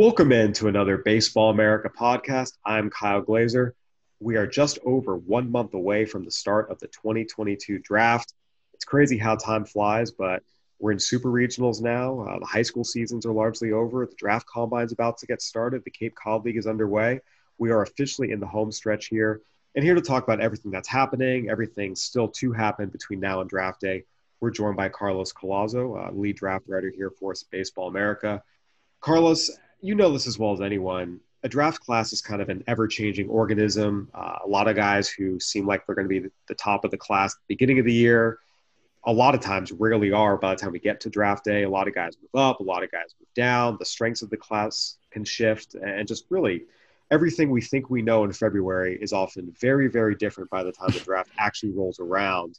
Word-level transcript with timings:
Welcome 0.00 0.32
in 0.32 0.54
to 0.54 0.68
another 0.68 0.96
Baseball 0.96 1.50
America 1.50 1.90
podcast. 1.90 2.56
I'm 2.64 2.88
Kyle 2.88 3.20
Glaser. 3.20 3.74
We 4.18 4.36
are 4.36 4.46
just 4.46 4.78
over 4.82 5.18
one 5.18 5.52
month 5.52 5.74
away 5.74 6.06
from 6.06 6.24
the 6.24 6.30
start 6.30 6.70
of 6.70 6.78
the 6.78 6.86
2022 6.86 7.80
draft. 7.80 8.32
It's 8.72 8.86
crazy 8.86 9.18
how 9.18 9.36
time 9.36 9.66
flies, 9.66 10.10
but 10.10 10.42
we're 10.78 10.92
in 10.92 10.98
super 10.98 11.28
regionals 11.28 11.82
now. 11.82 12.20
Uh, 12.20 12.38
the 12.38 12.46
high 12.46 12.62
school 12.62 12.82
seasons 12.82 13.26
are 13.26 13.32
largely 13.34 13.72
over. 13.72 14.06
The 14.06 14.14
draft 14.14 14.46
combine's 14.46 14.92
about 14.92 15.18
to 15.18 15.26
get 15.26 15.42
started. 15.42 15.84
The 15.84 15.90
Cape 15.90 16.14
Cod 16.14 16.46
League 16.46 16.56
is 16.56 16.66
underway. 16.66 17.20
We 17.58 17.70
are 17.70 17.82
officially 17.82 18.30
in 18.30 18.40
the 18.40 18.46
home 18.46 18.72
stretch 18.72 19.08
here. 19.08 19.42
And 19.74 19.84
here 19.84 19.94
to 19.94 20.00
talk 20.00 20.24
about 20.24 20.40
everything 20.40 20.70
that's 20.70 20.88
happening, 20.88 21.50
everything 21.50 21.94
still 21.94 22.28
to 22.28 22.52
happen 22.52 22.88
between 22.88 23.20
now 23.20 23.42
and 23.42 23.50
draft 23.50 23.82
day, 23.82 24.04
we're 24.40 24.50
joined 24.50 24.78
by 24.78 24.88
Carlos 24.88 25.34
Collazo, 25.34 26.08
uh, 26.08 26.10
lead 26.10 26.36
draft 26.36 26.64
writer 26.68 26.88
here 26.88 27.10
for 27.10 27.34
Baseball 27.50 27.88
America. 27.88 28.42
Carlos, 29.02 29.50
you 29.80 29.94
know 29.94 30.12
this 30.12 30.26
as 30.26 30.38
well 30.38 30.52
as 30.52 30.60
anyone. 30.60 31.20
A 31.42 31.48
draft 31.48 31.80
class 31.80 32.12
is 32.12 32.20
kind 32.20 32.42
of 32.42 32.50
an 32.50 32.62
ever 32.66 32.86
changing 32.86 33.28
organism. 33.28 34.10
Uh, 34.12 34.38
a 34.44 34.48
lot 34.48 34.68
of 34.68 34.76
guys 34.76 35.08
who 35.08 35.40
seem 35.40 35.66
like 35.66 35.86
they're 35.86 35.94
going 35.94 36.08
to 36.08 36.20
be 36.20 36.28
the 36.48 36.54
top 36.54 36.84
of 36.84 36.90
the 36.90 36.98
class 36.98 37.34
the 37.34 37.40
beginning 37.48 37.78
of 37.78 37.86
the 37.86 37.92
year, 37.92 38.38
a 39.04 39.12
lot 39.12 39.34
of 39.34 39.40
times 39.40 39.72
rarely 39.72 40.12
are 40.12 40.36
by 40.36 40.54
the 40.54 40.60
time 40.60 40.72
we 40.72 40.78
get 40.78 41.00
to 41.00 41.10
draft 41.10 41.44
day. 41.44 41.62
A 41.62 41.70
lot 41.70 41.88
of 41.88 41.94
guys 41.94 42.16
move 42.20 42.40
up, 42.40 42.60
a 42.60 42.62
lot 42.62 42.82
of 42.82 42.90
guys 42.90 43.14
move 43.18 43.32
down. 43.34 43.76
The 43.78 43.86
strengths 43.86 44.22
of 44.22 44.30
the 44.30 44.36
class 44.36 44.98
can 45.10 45.24
shift, 45.24 45.74
and 45.74 46.06
just 46.06 46.26
really 46.28 46.64
everything 47.10 47.50
we 47.50 47.62
think 47.62 47.90
we 47.90 48.02
know 48.02 48.24
in 48.24 48.32
February 48.32 48.98
is 49.00 49.12
often 49.12 49.54
very, 49.58 49.88
very 49.88 50.14
different 50.14 50.50
by 50.50 50.62
the 50.62 50.72
time 50.72 50.90
the 50.90 51.00
draft 51.00 51.30
actually 51.38 51.72
rolls 51.72 51.98
around. 51.98 52.58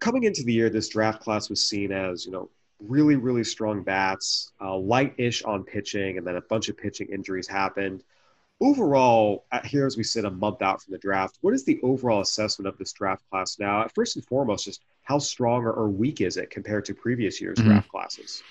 Coming 0.00 0.24
into 0.24 0.42
the 0.42 0.52
year, 0.52 0.70
this 0.70 0.88
draft 0.88 1.20
class 1.20 1.48
was 1.48 1.62
seen 1.62 1.92
as, 1.92 2.26
you 2.26 2.32
know, 2.32 2.50
really, 2.88 3.16
really 3.16 3.44
strong 3.44 3.82
bats, 3.82 4.52
uh, 4.60 4.76
light-ish 4.76 5.42
on 5.42 5.64
pitching, 5.64 6.18
and 6.18 6.26
then 6.26 6.36
a 6.36 6.40
bunch 6.42 6.68
of 6.68 6.76
pitching 6.76 7.08
injuries 7.08 7.48
happened. 7.48 8.02
Overall, 8.60 9.46
here 9.64 9.86
as 9.86 9.96
we 9.96 10.04
sit 10.04 10.24
a 10.24 10.30
month 10.30 10.62
out 10.62 10.82
from 10.82 10.92
the 10.92 10.98
draft, 10.98 11.38
what 11.40 11.54
is 11.54 11.64
the 11.64 11.80
overall 11.82 12.20
assessment 12.20 12.68
of 12.68 12.78
this 12.78 12.92
draft 12.92 13.22
class 13.30 13.58
now? 13.58 13.86
First 13.94 14.16
and 14.16 14.24
foremost, 14.24 14.64
just 14.64 14.80
how 15.02 15.18
strong 15.18 15.64
or, 15.64 15.72
or 15.72 15.88
weak 15.88 16.20
is 16.20 16.36
it 16.36 16.50
compared 16.50 16.84
to 16.86 16.94
previous 16.94 17.40
years' 17.40 17.58
mm-hmm. 17.58 17.70
draft 17.70 17.88
classes? 17.88 18.42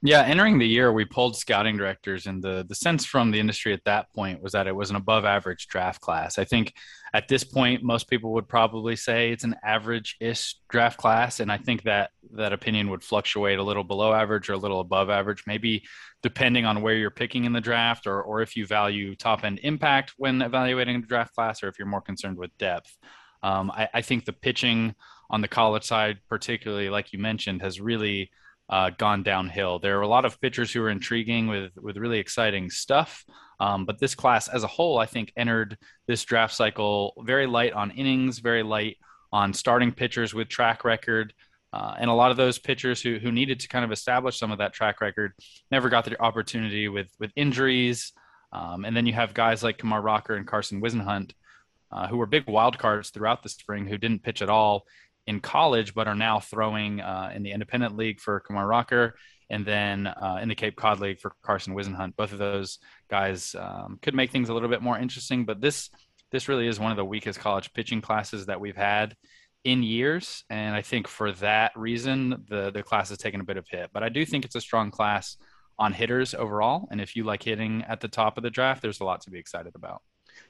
Yeah, 0.00 0.22
entering 0.22 0.60
the 0.60 0.66
year, 0.66 0.92
we 0.92 1.04
pulled 1.04 1.36
scouting 1.36 1.76
directors, 1.76 2.26
and 2.26 2.40
the 2.40 2.64
the 2.68 2.74
sense 2.76 3.04
from 3.04 3.32
the 3.32 3.40
industry 3.40 3.72
at 3.72 3.82
that 3.84 4.12
point 4.14 4.40
was 4.40 4.52
that 4.52 4.68
it 4.68 4.76
was 4.76 4.90
an 4.90 4.96
above 4.96 5.24
average 5.24 5.66
draft 5.66 6.00
class. 6.00 6.38
I 6.38 6.44
think 6.44 6.72
at 7.12 7.26
this 7.26 7.42
point, 7.42 7.82
most 7.82 8.08
people 8.08 8.32
would 8.34 8.46
probably 8.46 8.94
say 8.94 9.32
it's 9.32 9.42
an 9.42 9.56
average 9.64 10.16
ish 10.20 10.54
draft 10.70 10.98
class, 10.98 11.40
and 11.40 11.50
I 11.50 11.56
think 11.58 11.82
that 11.82 12.10
that 12.34 12.52
opinion 12.52 12.90
would 12.90 13.02
fluctuate 13.02 13.58
a 13.58 13.62
little 13.64 13.82
below 13.82 14.12
average 14.12 14.48
or 14.48 14.52
a 14.52 14.58
little 14.58 14.78
above 14.78 15.10
average, 15.10 15.42
maybe 15.48 15.82
depending 16.22 16.64
on 16.64 16.80
where 16.80 16.94
you're 16.94 17.10
picking 17.10 17.44
in 17.44 17.52
the 17.52 17.60
draft, 17.60 18.06
or 18.06 18.22
or 18.22 18.40
if 18.40 18.54
you 18.56 18.66
value 18.66 19.16
top 19.16 19.42
end 19.42 19.58
impact 19.64 20.14
when 20.16 20.42
evaluating 20.42 21.00
the 21.00 21.08
draft 21.08 21.34
class, 21.34 21.60
or 21.60 21.66
if 21.66 21.76
you're 21.76 21.88
more 21.88 22.00
concerned 22.02 22.38
with 22.38 22.56
depth. 22.56 22.96
Um, 23.42 23.72
I, 23.72 23.88
I 23.94 24.02
think 24.02 24.26
the 24.26 24.32
pitching 24.32 24.94
on 25.28 25.40
the 25.40 25.48
college 25.48 25.82
side, 25.82 26.18
particularly 26.28 26.88
like 26.88 27.12
you 27.12 27.18
mentioned, 27.18 27.62
has 27.62 27.80
really 27.80 28.30
uh, 28.68 28.90
gone 28.90 29.22
downhill. 29.22 29.78
There 29.78 29.98
are 29.98 30.02
a 30.02 30.08
lot 30.08 30.24
of 30.24 30.40
pitchers 30.40 30.72
who 30.72 30.82
are 30.82 30.90
intriguing 30.90 31.46
with 31.46 31.72
with 31.76 31.96
really 31.96 32.18
exciting 32.18 32.70
stuff, 32.70 33.24
um, 33.60 33.84
but 33.84 33.98
this 33.98 34.14
class 34.14 34.48
as 34.48 34.64
a 34.64 34.68
whole, 34.68 34.98
I 34.98 35.06
think, 35.06 35.32
entered 35.36 35.76
this 36.06 36.24
draft 36.24 36.54
cycle 36.54 37.14
very 37.24 37.46
light 37.46 37.72
on 37.72 37.90
innings, 37.90 38.38
very 38.38 38.62
light 38.62 38.96
on 39.32 39.52
starting 39.52 39.92
pitchers 39.92 40.34
with 40.34 40.48
track 40.48 40.84
record. 40.84 41.32
Uh, 41.70 41.94
and 41.98 42.08
a 42.08 42.14
lot 42.14 42.30
of 42.30 42.38
those 42.38 42.58
pitchers 42.58 43.02
who, 43.02 43.18
who 43.18 43.30
needed 43.30 43.60
to 43.60 43.68
kind 43.68 43.84
of 43.84 43.92
establish 43.92 44.38
some 44.38 44.50
of 44.50 44.56
that 44.56 44.72
track 44.72 45.02
record 45.02 45.32
never 45.70 45.90
got 45.90 46.04
the 46.04 46.20
opportunity 46.20 46.88
with 46.88 47.08
with 47.18 47.30
injuries. 47.36 48.12
Um, 48.52 48.84
and 48.86 48.96
then 48.96 49.04
you 49.04 49.12
have 49.12 49.34
guys 49.34 49.62
like 49.62 49.78
Kumar 49.78 50.00
Rocker 50.00 50.34
and 50.34 50.46
Carson 50.46 50.80
Whisenhunt, 50.80 51.32
uh, 51.92 52.08
who 52.08 52.16
were 52.16 52.26
big 52.26 52.46
wild 52.48 52.78
cards 52.78 53.10
throughout 53.10 53.42
the 53.42 53.50
spring, 53.50 53.86
who 53.86 53.98
didn't 53.98 54.22
pitch 54.22 54.40
at 54.40 54.48
all 54.48 54.84
in 55.28 55.40
college, 55.40 55.94
but 55.94 56.08
are 56.08 56.14
now 56.14 56.40
throwing 56.40 57.02
uh, 57.02 57.30
in 57.34 57.42
the 57.42 57.52
independent 57.52 57.94
league 57.94 58.18
for 58.18 58.40
Kumar 58.40 58.66
Rocker 58.66 59.14
and 59.50 59.64
then 59.64 60.06
uh, 60.06 60.38
in 60.40 60.48
the 60.48 60.54
Cape 60.54 60.74
Cod 60.74 61.00
League 61.00 61.20
for 61.20 61.32
Carson 61.42 61.74
Whisenhunt. 61.74 62.16
Both 62.16 62.32
of 62.32 62.38
those 62.38 62.78
guys 63.10 63.54
um, 63.58 63.98
could 64.00 64.14
make 64.14 64.30
things 64.30 64.48
a 64.48 64.54
little 64.54 64.70
bit 64.70 64.80
more 64.82 64.98
interesting, 64.98 65.44
but 65.44 65.60
this 65.60 65.90
this 66.30 66.48
really 66.48 66.66
is 66.66 66.80
one 66.80 66.90
of 66.90 66.96
the 66.96 67.04
weakest 67.04 67.38
college 67.38 67.72
pitching 67.74 68.00
classes 68.00 68.46
that 68.46 68.60
we've 68.60 68.76
had 68.76 69.16
in 69.64 69.82
years, 69.82 70.44
and 70.48 70.74
I 70.74 70.82
think 70.82 71.06
for 71.06 71.32
that 71.32 71.72
reason, 71.76 72.44
the 72.48 72.70
the 72.70 72.82
class 72.82 73.10
has 73.10 73.18
taken 73.18 73.40
a 73.40 73.44
bit 73.44 73.58
of 73.58 73.68
hit. 73.68 73.90
But 73.92 74.02
I 74.02 74.08
do 74.08 74.24
think 74.24 74.46
it's 74.46 74.54
a 74.54 74.60
strong 74.62 74.90
class 74.90 75.36
on 75.78 75.92
hitters 75.92 76.32
overall, 76.32 76.88
and 76.90 77.02
if 77.02 77.16
you 77.16 77.24
like 77.24 77.42
hitting 77.42 77.84
at 77.86 78.00
the 78.00 78.08
top 78.08 78.38
of 78.38 78.42
the 78.42 78.50
draft, 78.50 78.80
there's 78.80 79.00
a 79.00 79.04
lot 79.04 79.20
to 79.22 79.30
be 79.30 79.38
excited 79.38 79.74
about. 79.74 80.00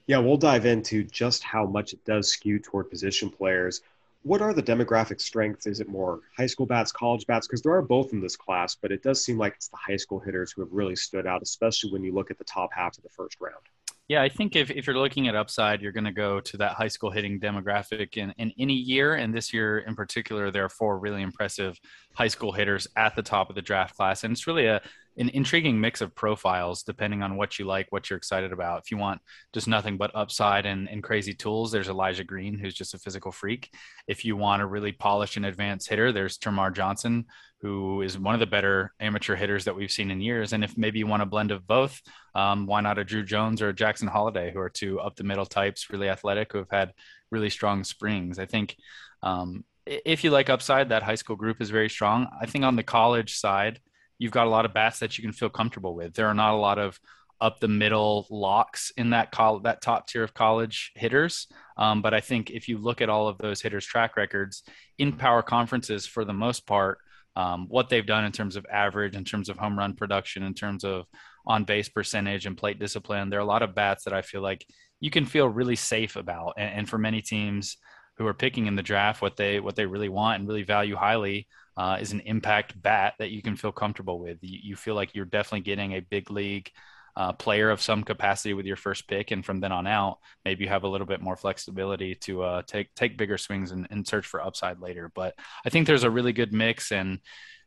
Yeah, 0.06 0.19
we'll 0.19 0.37
dive 0.37 0.66
into 0.66 1.03
just 1.05 1.43
how 1.43 1.66
much 1.66 1.93
it 1.93 2.05
does 2.05 2.31
skew 2.31 2.59
toward 2.59 2.91
position 2.91 3.31
players 3.31 3.81
what 4.23 4.43
are 4.43 4.53
the 4.53 4.62
demographic 4.62 5.21
strengths? 5.21 5.67
Is 5.67 5.81
it 5.81 5.89
more 5.89 6.21
high 6.37 6.47
school 6.47 6.67
bats, 6.67 6.93
college 6.93 7.27
bats? 7.27 7.47
Because 7.47 7.62
there 7.62 7.73
are 7.73 7.83
both 7.83 8.12
in 8.12 8.21
this 8.21 8.37
class, 8.37 8.75
but 8.75 8.93
it 8.93 9.03
does 9.03 9.25
seem 9.25 9.39
like 9.39 9.55
it's 9.55 9.69
the 9.69 9.77
high 9.77 9.97
school 9.97 10.19
hitters 10.19 10.53
who 10.53 10.62
have 10.62 10.73
really 10.73 10.97
stood 10.97 11.27
out, 11.27 11.43
especially 11.43 11.93
when 11.93 12.03
you 12.03 12.12
look 12.12 12.31
at 12.31 12.39
the 12.39 12.45
top 12.45 12.71
half 12.73 12.97
of 12.97 13.03
the 13.03 13.11
first 13.11 13.37
round. 13.41 13.62
Yeah, 14.09 14.23
I 14.23 14.31
think 14.31 14.57
if, 14.57 14.71
if 14.71 14.87
you're 14.87 14.97
looking 14.97 15.28
at 15.28 15.37
upside, 15.37 15.83
you're 15.83 15.93
going 15.93 16.05
to 16.05 16.12
go 16.12 16.41
to 16.41 16.57
that 16.57 16.73
high 16.73 16.89
school 16.89 17.11
hitting 17.11 17.39
demographic 17.39 18.17
in, 18.17 18.33
in 18.39 18.53
any 18.59 18.73
year. 18.73 19.15
And 19.15 19.34
this 19.34 19.53
year 19.53 19.81
in 19.81 19.95
particular, 19.95 20.51
there 20.51 20.65
are 20.65 20.71
four 20.71 20.99
really 20.99 21.21
impressive 21.21 21.78
high 22.15 22.28
school 22.28 22.53
hitters 22.53 22.89
at 22.97 23.15
the 23.15 23.23
top 23.23 23.51
of 23.51 23.55
the 23.55 23.61
draft 23.61 23.97
class. 23.97 24.25
And 24.25 24.33
it's 24.33 24.47
really 24.47 24.65
a, 24.65 24.81
an 25.19 25.29
intriguing 25.31 25.81
mix 25.81 26.01
of 26.01 26.15
profiles 26.15 26.83
depending 26.83 27.23
on 27.23 27.37
what 27.37 27.59
you 27.59 27.65
like, 27.65 27.89
what 27.91 28.09
you're 28.09 28.17
excited 28.17 28.53
about. 28.53 28.83
If 28.83 28.91
you 28.91 28.97
want 28.97 29.21
just 29.53 29.67
nothing 29.67 29.97
but 29.97 30.15
upside 30.15 30.65
and, 30.65 30.89
and 30.89 31.03
crazy 31.03 31.34
tools, 31.34 31.73
there's 31.73 31.89
Elijah 31.89 32.25
Green, 32.25 32.59
who's 32.59 32.75
just 32.75 32.95
a 32.95 32.99
physical 32.99 33.33
freak. 33.33 33.71
If 34.07 34.25
you 34.25 34.37
want 34.37 34.62
a 34.62 34.67
really 34.67 34.93
polished 34.93 35.37
and 35.37 35.47
advanced 35.47 35.89
hitter, 35.89 36.12
there's 36.12 36.39
Termarr 36.39 36.75
Johnson, 36.75 37.27
who 37.61 38.03
is 38.03 38.19
one 38.19 38.34
of 38.34 38.41
the 38.41 38.47
better 38.47 38.93
amateur 39.01 39.34
hitters 39.34 39.65
that 39.65 39.75
we've 39.75 39.91
seen 39.91 40.12
in 40.12 40.21
years. 40.21 40.53
And 40.53 40.62
if 40.62 40.78
maybe 40.78 41.01
you 41.01 41.07
want 41.09 41.23
a 41.23 41.27
blend 41.27 41.51
of 41.51 41.67
both, 41.67 42.01
um, 42.34 42.67
why 42.67 42.81
not 42.81 42.99
a 42.99 43.05
Druw 43.05 43.27
Jones 43.27 43.61
or 43.61 43.71
a 43.71 43.75
Jackson 43.75 44.07
Holliday, 44.07 44.53
who 44.53 44.61
are 44.61 44.71
two 44.71 45.01
up 45.01 45.17
the 45.17 45.25
middle 45.25 45.47
types, 45.47 45.91
really 45.91 46.09
athletic, 46.09 46.53
who 46.53 46.59
have 46.59 46.71
had 46.71 46.93
really 47.33 47.51
strong 47.51 47.83
springs. 47.83 48.39
I 48.39 48.47
think 48.47 48.77
um, 49.25 49.65
if 49.84 50.23
you 50.23 50.31
like 50.31 50.51
upside, 50.51 50.91
that 50.91 51.03
high 51.03 51.17
school 51.17 51.37
group 51.37 51.61
is 51.61 51.71
very 51.71 51.91
strong. 51.91 52.28
I 52.41 52.47
think 52.47 52.65
on 52.65 52.77
the 52.77 52.83
college 52.83 53.37
side, 53.37 53.81
you've 54.19 54.33
got 54.33 54.47
a 54.47 54.51
lot 54.51 54.65
of 54.65 54.75
bats 54.75 54.99
that 54.99 55.17
you 55.17 55.23
can 55.23 55.33
feel 55.33 55.49
comfortable 55.49 55.95
with. 55.95 56.15
There 56.15 56.27
are 56.27 56.34
not 56.34 56.55
a 56.55 56.59
lot 56.59 56.79
of 56.79 56.99
up 57.41 57.61
the 57.61 57.69
middle 57.69 58.27
locks 58.31 58.93
in 58.97 59.11
that 59.11 59.31
col- 59.31 59.61
that 59.61 59.81
top 59.81 60.09
tier 60.09 60.25
of 60.25 60.34
college 60.34 60.92
hitters. 60.97 61.47
Um, 61.77 62.03
but 62.03 62.13
I 62.13 62.21
think 62.21 62.51
if 62.51 62.69
you 62.69 62.78
look 62.78 63.01
at 63.01 63.09
all 63.09 63.28
of 63.28 63.39
those 63.39 63.60
hitters' 63.60 63.87
track 63.87 64.16
records 64.16 64.65
in 64.98 65.13
power 65.13 65.42
conferences, 65.42 66.07
for 66.07 66.25
the 66.25 66.33
most 66.33 66.66
part, 66.66 66.98
um, 67.37 67.66
what 67.69 67.89
they've 67.89 68.04
done 68.04 68.25
in 68.25 68.33
terms 68.33 68.57
of 68.57 68.66
average, 68.71 69.15
in 69.15 69.25
terms 69.25 69.48
of 69.48 69.57
home 69.57 69.78
run 69.78 69.95
production, 69.95 70.42
in 70.42 70.54
terms 70.54 70.83
of 70.83 71.07
on 71.47 71.63
base 71.63 71.89
percentage 71.89 72.47
and 72.47 72.57
plate 72.57 72.81
discipline, 72.81 73.31
there 73.31 73.39
are 73.39 73.42
a 73.42 73.47
lot 73.47 73.63
of 73.63 73.75
bats 73.75 74.04
that 74.04 74.13
I 74.13 74.22
feel 74.22 74.41
like 74.41 74.66
you 74.98 75.10
can 75.10 75.25
feel 75.25 75.48
really 75.48 75.77
safe 75.77 76.16
about. 76.16 76.54
And, 76.59 76.81
and 76.81 76.89
for 76.89 76.98
many 76.98 77.22
teams 77.22 77.77
who 78.16 78.27
are 78.27 78.34
picking 78.34 78.66
in 78.66 78.75
the 78.75 78.83
draft, 78.83 79.22
what 79.22 79.37
they 79.37 79.60
what 79.60 79.77
they 79.77 79.87
really 79.87 80.09
want 80.09 80.41
and 80.41 80.48
really 80.48 80.65
value 80.65 80.97
highly 80.97 81.47
uh, 81.78 81.97
is 82.01 82.13
an 82.13 82.21
impact 82.21 82.80
bat 82.83 83.15
that 83.19 83.30
you 83.30 83.41
can 83.41 83.57
feel 83.57 83.72
comfortable 83.72 84.19
with. 84.19 84.39
You, 84.42 84.59
you 84.63 84.77
feel 84.77 84.97
like 84.97 85.15
you're 85.15 85.25
definitely 85.25 85.60
getting 85.60 85.95
a 85.95 86.01
big 86.01 86.30
league 86.30 86.71
uh, 87.16 87.33
player 87.33 87.71
of 87.71 87.80
some 87.80 88.03
capacity 88.03 88.53
with 88.53 88.66
your 88.66 88.77
first 88.77 89.09
pick, 89.09 89.30
and 89.30 89.45
from 89.45 89.60
then 89.60 89.72
on 89.72 89.86
out, 89.86 90.19
maybe 90.45 90.65
you 90.65 90.69
have 90.69 90.83
a 90.83 90.89
little 90.89 91.07
bit 91.07 91.21
more 91.21 91.36
flexibility 91.36 92.15
to 92.16 92.42
uh, 92.42 92.63
take 92.66 92.92
take 92.95 93.16
bigger 93.16 93.39
swings 93.39 93.71
and, 93.71 93.86
and, 93.91 94.07
search 94.07 94.27
for 94.27 94.41
upside 94.41 94.80
later. 94.80 95.10
But 95.15 95.34
I 95.65 95.71
think 95.71 95.86
there's 95.86 96.04
a 96.04 96.10
really 96.10 96.33
good 96.33 96.53
mix, 96.53 96.92
and 96.92 97.19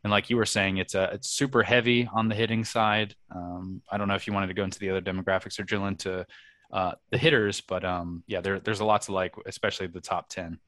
and 0.03 0.11
like 0.11 0.29
you 0.29 0.37
were 0.37 0.45
saying, 0.45 0.77
it's 0.77 0.95
a 0.95 1.09
it's 1.13 1.29
super 1.29 1.63
heavy 1.63 2.07
on 2.13 2.29
the 2.29 2.35
hitting 2.35 2.63
side. 2.63 3.15
Um, 3.33 3.81
I 3.91 3.97
don't 3.97 4.07
know 4.07 4.15
if 4.15 4.27
you 4.27 4.33
wanted 4.33 4.47
to 4.47 4.53
go 4.53 4.63
into 4.63 4.79
the 4.79 4.89
other 4.89 5.01
demographics 5.01 5.59
or 5.59 5.63
drill 5.63 5.87
into 5.87 6.25
uh, 6.71 6.93
the 7.11 7.17
hitters. 7.17 7.61
But 7.61 7.83
um, 7.83 8.23
yeah, 8.27 8.41
there, 8.41 8.59
there's 8.59 8.79
a 8.79 8.85
lot 8.85 9.03
to 9.03 9.13
like, 9.13 9.35
especially 9.45 9.87
the 9.87 10.01
top 10.01 10.29
ten. 10.29 10.59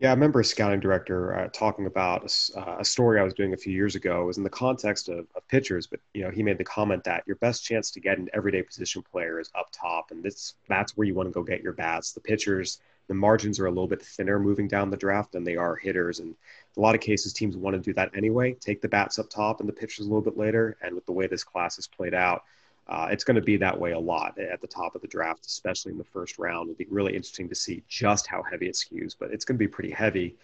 Yeah, 0.00 0.10
I 0.10 0.14
remember 0.14 0.38
a 0.38 0.44
scouting 0.44 0.78
director 0.78 1.34
uh, 1.34 1.48
talking 1.48 1.86
about 1.86 2.22
a, 2.22 2.58
uh, 2.58 2.76
a, 2.78 2.84
story 2.84 3.18
I 3.18 3.24
was 3.24 3.34
doing 3.34 3.52
a 3.52 3.56
few 3.56 3.72
years 3.72 3.96
ago. 3.96 4.22
It 4.22 4.26
was 4.26 4.38
in 4.38 4.44
the 4.44 4.50
context 4.50 5.08
of, 5.08 5.26
of, 5.34 5.48
pitchers, 5.48 5.88
but 5.88 5.98
you 6.14 6.22
know, 6.22 6.30
he 6.30 6.44
made 6.44 6.56
the 6.56 6.62
comment 6.64 7.02
that 7.02 7.24
your 7.26 7.34
best 7.36 7.64
chance 7.64 7.90
to 7.90 8.00
get 8.00 8.16
an 8.16 8.28
everyday 8.32 8.62
position 8.62 9.02
player 9.02 9.40
is 9.40 9.50
up 9.56 9.70
top, 9.72 10.12
and 10.12 10.22
this 10.22 10.54
that's 10.68 10.96
where 10.96 11.04
you 11.04 11.14
want 11.14 11.28
to 11.28 11.32
go 11.32 11.42
get 11.42 11.62
your 11.64 11.72
bats. 11.72 12.12
The 12.12 12.20
pitchers, 12.20 12.78
the 13.08 13.14
margins 13.14 13.58
are 13.58 13.66
a 13.66 13.70
little 13.70 13.88
bit 13.88 14.00
thinner 14.00 14.38
moving 14.38 14.68
down 14.68 14.90
the 14.90 14.96
draft 14.96 15.32
than 15.32 15.42
they 15.42 15.56
are 15.56 15.74
hitters, 15.74 16.20
and 16.20 16.36
a 16.76 16.80
lot 16.80 16.94
of 16.94 17.00
cases 17.00 17.32
teams 17.32 17.56
want 17.56 17.74
to 17.74 17.82
do 17.82 17.92
that 17.94 18.16
anyway. 18.16 18.52
Take 18.52 18.80
the 18.80 18.88
bats 18.88 19.18
up 19.18 19.28
top 19.28 19.58
and 19.58 19.68
the 19.68 19.72
pitchers 19.72 20.06
a 20.06 20.08
little 20.08 20.22
bit 20.22 20.38
later. 20.38 20.76
And 20.80 20.94
with 20.94 21.06
the 21.06 21.12
way 21.12 21.26
this 21.26 21.42
class 21.42 21.74
has 21.74 21.88
played 21.88 22.14
out, 22.14 22.44
uh, 22.88 23.08
it's 23.10 23.24
going 23.24 23.34
to 23.34 23.42
be 23.42 23.56
that 23.58 23.78
way 23.78 23.92
a 23.92 23.98
lot 23.98 24.38
at 24.38 24.60
the 24.60 24.66
top 24.66 24.94
of 24.94 25.02
the 25.02 25.08
draft, 25.08 25.44
especially 25.46 25.92
in 25.92 25.98
the 25.98 26.04
first 26.04 26.38
round. 26.38 26.70
It'll 26.70 26.78
be 26.78 26.86
really 26.90 27.14
interesting 27.14 27.48
to 27.48 27.54
see 27.54 27.82
just 27.88 28.26
how 28.26 28.42
heavy 28.42 28.68
it 28.68 28.74
skews, 28.74 29.14
but 29.18 29.30
it's 29.30 29.44
going 29.44 29.56
to 29.56 29.58
be 29.58 29.68
pretty 29.68 29.90
heavy. 29.90 30.36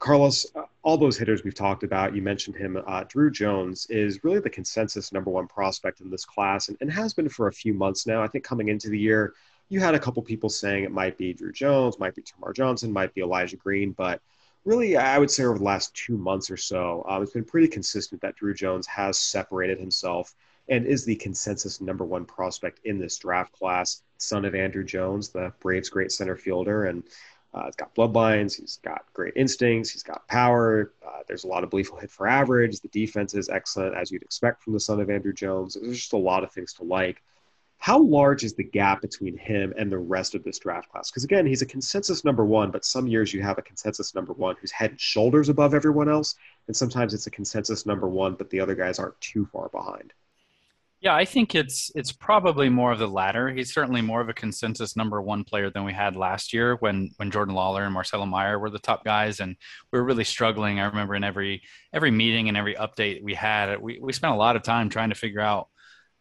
Carlos, 0.00 0.46
uh, 0.56 0.62
all 0.82 0.96
those 0.96 1.16
hitters 1.16 1.44
we've 1.44 1.54
talked 1.54 1.84
about, 1.84 2.14
you 2.14 2.22
mentioned 2.22 2.56
him. 2.56 2.76
Uh, 2.76 3.04
Druw 3.04 3.32
Jones 3.32 3.86
is 3.86 4.24
really 4.24 4.40
the 4.40 4.50
consensus 4.50 5.12
number 5.12 5.30
one 5.30 5.46
prospect 5.46 6.00
in 6.00 6.10
this 6.10 6.24
class 6.24 6.68
and, 6.68 6.76
and 6.80 6.92
has 6.92 7.14
been 7.14 7.28
for 7.28 7.46
a 7.46 7.52
few 7.52 7.72
months 7.72 8.04
now. 8.04 8.20
I 8.20 8.26
think 8.26 8.42
coming 8.42 8.68
into 8.68 8.88
the 8.88 8.98
year, 8.98 9.34
you 9.68 9.78
had 9.78 9.94
a 9.94 10.00
couple 10.00 10.20
people 10.22 10.50
saying 10.50 10.82
it 10.82 10.90
might 10.90 11.16
be 11.16 11.32
Druw 11.32 11.54
Jones, 11.54 12.00
might 12.00 12.16
be 12.16 12.22
Termarr 12.22 12.52
Johnson, 12.52 12.92
might 12.92 13.14
be 13.14 13.20
Elijah 13.20 13.56
Green, 13.56 13.92
but 13.92 14.20
really, 14.64 14.96
I 14.96 15.18
would 15.18 15.30
say 15.30 15.44
over 15.44 15.58
the 15.58 15.64
last 15.64 15.94
two 15.94 16.16
months 16.18 16.50
or 16.50 16.56
so, 16.56 17.04
um, 17.08 17.22
it's 17.22 17.32
been 17.32 17.44
pretty 17.44 17.68
consistent 17.68 18.20
that 18.22 18.36
Druw 18.36 18.56
Jones 18.56 18.88
has 18.88 19.18
separated 19.18 19.78
himself 19.78 20.34
and 20.68 20.86
is 20.86 21.04
the 21.04 21.16
consensus 21.16 21.80
number 21.80 22.04
one 22.04 22.24
prospect 22.24 22.80
in 22.84 22.98
this 22.98 23.18
draft 23.18 23.52
class. 23.52 24.02
Son 24.18 24.44
of 24.44 24.54
Andruw 24.54 24.86
Jones, 24.86 25.30
the 25.30 25.52
Braves' 25.60 25.88
great 25.88 26.12
center 26.12 26.36
fielder, 26.36 26.86
and 26.86 27.02
uh, 27.54 27.66
he's 27.66 27.76
got 27.76 27.94
bloodlines. 27.94 28.58
He's 28.58 28.78
got 28.82 29.04
great 29.12 29.34
instincts. 29.36 29.90
He's 29.90 30.02
got 30.02 30.26
power. 30.28 30.92
Uh, 31.06 31.20
there's 31.28 31.44
a 31.44 31.48
lot 31.48 31.64
of 31.64 31.70
belief 31.70 31.88
he'll 31.88 31.98
hit 31.98 32.10
for 32.10 32.26
average. 32.26 32.80
The 32.80 32.88
defense 32.88 33.34
is 33.34 33.48
excellent, 33.48 33.96
as 33.96 34.10
you'd 34.10 34.22
expect 34.22 34.62
from 34.62 34.72
the 34.72 34.80
son 34.80 35.00
of 35.00 35.08
Andruw 35.08 35.34
Jones. 35.34 35.76
There's 35.80 35.98
just 35.98 36.12
a 36.12 36.18
lot 36.18 36.44
of 36.44 36.52
things 36.52 36.72
to 36.74 36.84
like. 36.84 37.22
How 37.82 38.00
large 38.00 38.44
is 38.44 38.54
the 38.54 38.62
gap 38.62 39.02
between 39.02 39.36
him 39.36 39.74
and 39.76 39.90
the 39.90 39.98
rest 39.98 40.36
of 40.36 40.44
this 40.44 40.60
draft 40.60 40.88
class? 40.90 41.10
Because 41.10 41.24
again, 41.24 41.44
he's 41.44 41.62
a 41.62 41.66
consensus 41.66 42.24
number 42.24 42.44
one, 42.44 42.70
but 42.70 42.84
some 42.84 43.08
years 43.08 43.34
you 43.34 43.42
have 43.42 43.58
a 43.58 43.62
consensus 43.62 44.14
number 44.14 44.32
one 44.32 44.54
who's 44.60 44.70
head 44.70 44.92
and 44.92 45.00
shoulders 45.00 45.48
above 45.48 45.74
everyone 45.74 46.08
else, 46.08 46.36
and 46.68 46.76
sometimes 46.76 47.12
it's 47.12 47.26
a 47.26 47.30
consensus 47.30 47.84
number 47.84 48.08
one, 48.08 48.34
but 48.34 48.48
the 48.50 48.60
other 48.60 48.76
guys 48.76 49.00
aren't 49.00 49.20
too 49.20 49.44
far 49.46 49.68
behind. 49.68 50.12
Yeah, 51.02 51.16
I 51.16 51.24
think 51.24 51.56
it's 51.56 51.90
it's 51.96 52.12
probably 52.12 52.68
more 52.68 52.92
of 52.92 53.00
the 53.00 53.08
latter. 53.08 53.50
He's 53.50 53.74
certainly 53.74 54.02
more 54.02 54.20
of 54.20 54.28
a 54.28 54.32
consensus 54.34 54.94
number 54.96 55.20
one 55.20 55.42
player 55.42 55.68
than 55.68 55.82
we 55.84 55.92
had 55.92 56.14
last 56.14 56.52
year 56.52 56.76
when 56.76 57.10
when 57.16 57.32
Jordan 57.32 57.56
Lawlar 57.56 57.82
and 57.82 57.92
Marcelo 57.92 58.24
Meyer 58.24 58.56
were 58.56 58.70
the 58.70 58.78
top 58.78 59.04
guys, 59.04 59.40
and 59.40 59.56
we 59.92 59.98
were 59.98 60.04
really 60.04 60.22
struggling. 60.22 60.78
I 60.78 60.84
remember 60.86 61.16
in 61.16 61.24
every 61.24 61.62
every 61.92 62.12
meeting 62.12 62.46
and 62.46 62.56
every 62.56 62.76
update 62.76 63.20
we 63.20 63.34
had, 63.34 63.82
we 63.82 63.98
we 64.00 64.12
spent 64.12 64.32
a 64.32 64.36
lot 64.36 64.54
of 64.54 64.62
time 64.62 64.88
trying 64.88 65.08
to 65.08 65.16
figure 65.16 65.40
out 65.40 65.66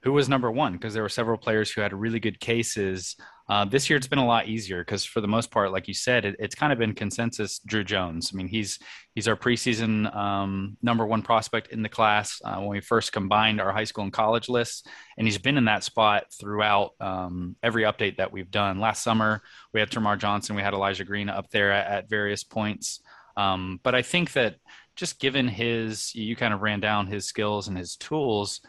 who 0.02 0.14
was 0.14 0.28
number 0.28 0.50
one 0.52 0.74
because 0.74 0.96
there 0.96 1.04
were 1.04 1.10
several 1.10 1.38
players 1.38 1.70
who 1.72 1.82
had 1.82 1.94
really 1.94 2.20
good 2.20 2.40
cases. 2.40 3.16
Uh, 3.52 3.66
this 3.66 3.90
year 3.90 3.98
it's 3.98 4.08
been 4.08 4.18
a 4.18 4.26
lot 4.26 4.48
easier 4.48 4.80
because 4.80 5.04
for 5.04 5.20
the 5.20 5.28
most 5.28 5.52
part, 5.52 5.74
like 5.74 5.86
you 5.86 5.94
said, 5.94 6.24
it, 6.24 6.38
it's 6.40 6.56
kind 6.56 6.72
of 6.72 6.80
been 6.80 6.94
consensus. 6.94 7.60
Druw 7.68 7.86
Jones. 7.86 8.32
I 8.34 8.38
mean, 8.38 8.48
he's 8.48 8.80
he's 9.14 9.28
our 9.28 9.36
preseason 9.36 10.16
um, 10.16 10.78
number 10.82 11.06
one 11.06 11.22
prospect 11.22 11.68
in 11.68 11.82
the 11.82 11.90
class 11.90 12.42
uh, 12.46 12.56
when 12.60 12.70
we 12.70 12.80
first 12.80 13.12
combined 13.12 13.60
our 13.60 13.74
high 13.74 13.84
school 13.84 14.06
and 14.06 14.14
college 14.14 14.48
lists, 14.48 14.88
and 15.18 15.28
he's 15.28 15.38
been 15.38 15.58
in 15.58 15.66
that 15.66 15.84
spot 15.84 16.28
throughout 16.40 16.92
um, 17.02 17.58
every 17.62 17.84
update 17.84 18.16
that 18.16 18.32
we've 18.32 18.50
done. 18.52 18.80
Last 18.80 19.04
summer 19.04 19.42
we 19.74 19.82
had 19.82 19.90
Termarr 19.90 20.18
Johnson, 20.18 20.56
we 20.56 20.62
had 20.62 20.74
Elijah 20.74 21.04
Green 21.04 21.28
up 21.28 21.50
there 21.50 21.74
at, 21.74 21.92
at 21.92 22.10
various 22.10 22.46
points. 22.46 23.02
Um, 23.36 23.82
but 23.84 23.96
I 23.96 24.02
think 24.02 24.32
that 24.32 24.56
just 24.96 25.20
given 25.20 25.50
his, 25.50 26.16
you 26.16 26.38
kind 26.38 26.54
of 26.54 26.62
ran 26.62 26.80
down 26.80 27.08
his 27.08 27.26
skills 27.26 27.68
and 27.68 27.78
his 27.78 27.98
tools 27.98 28.62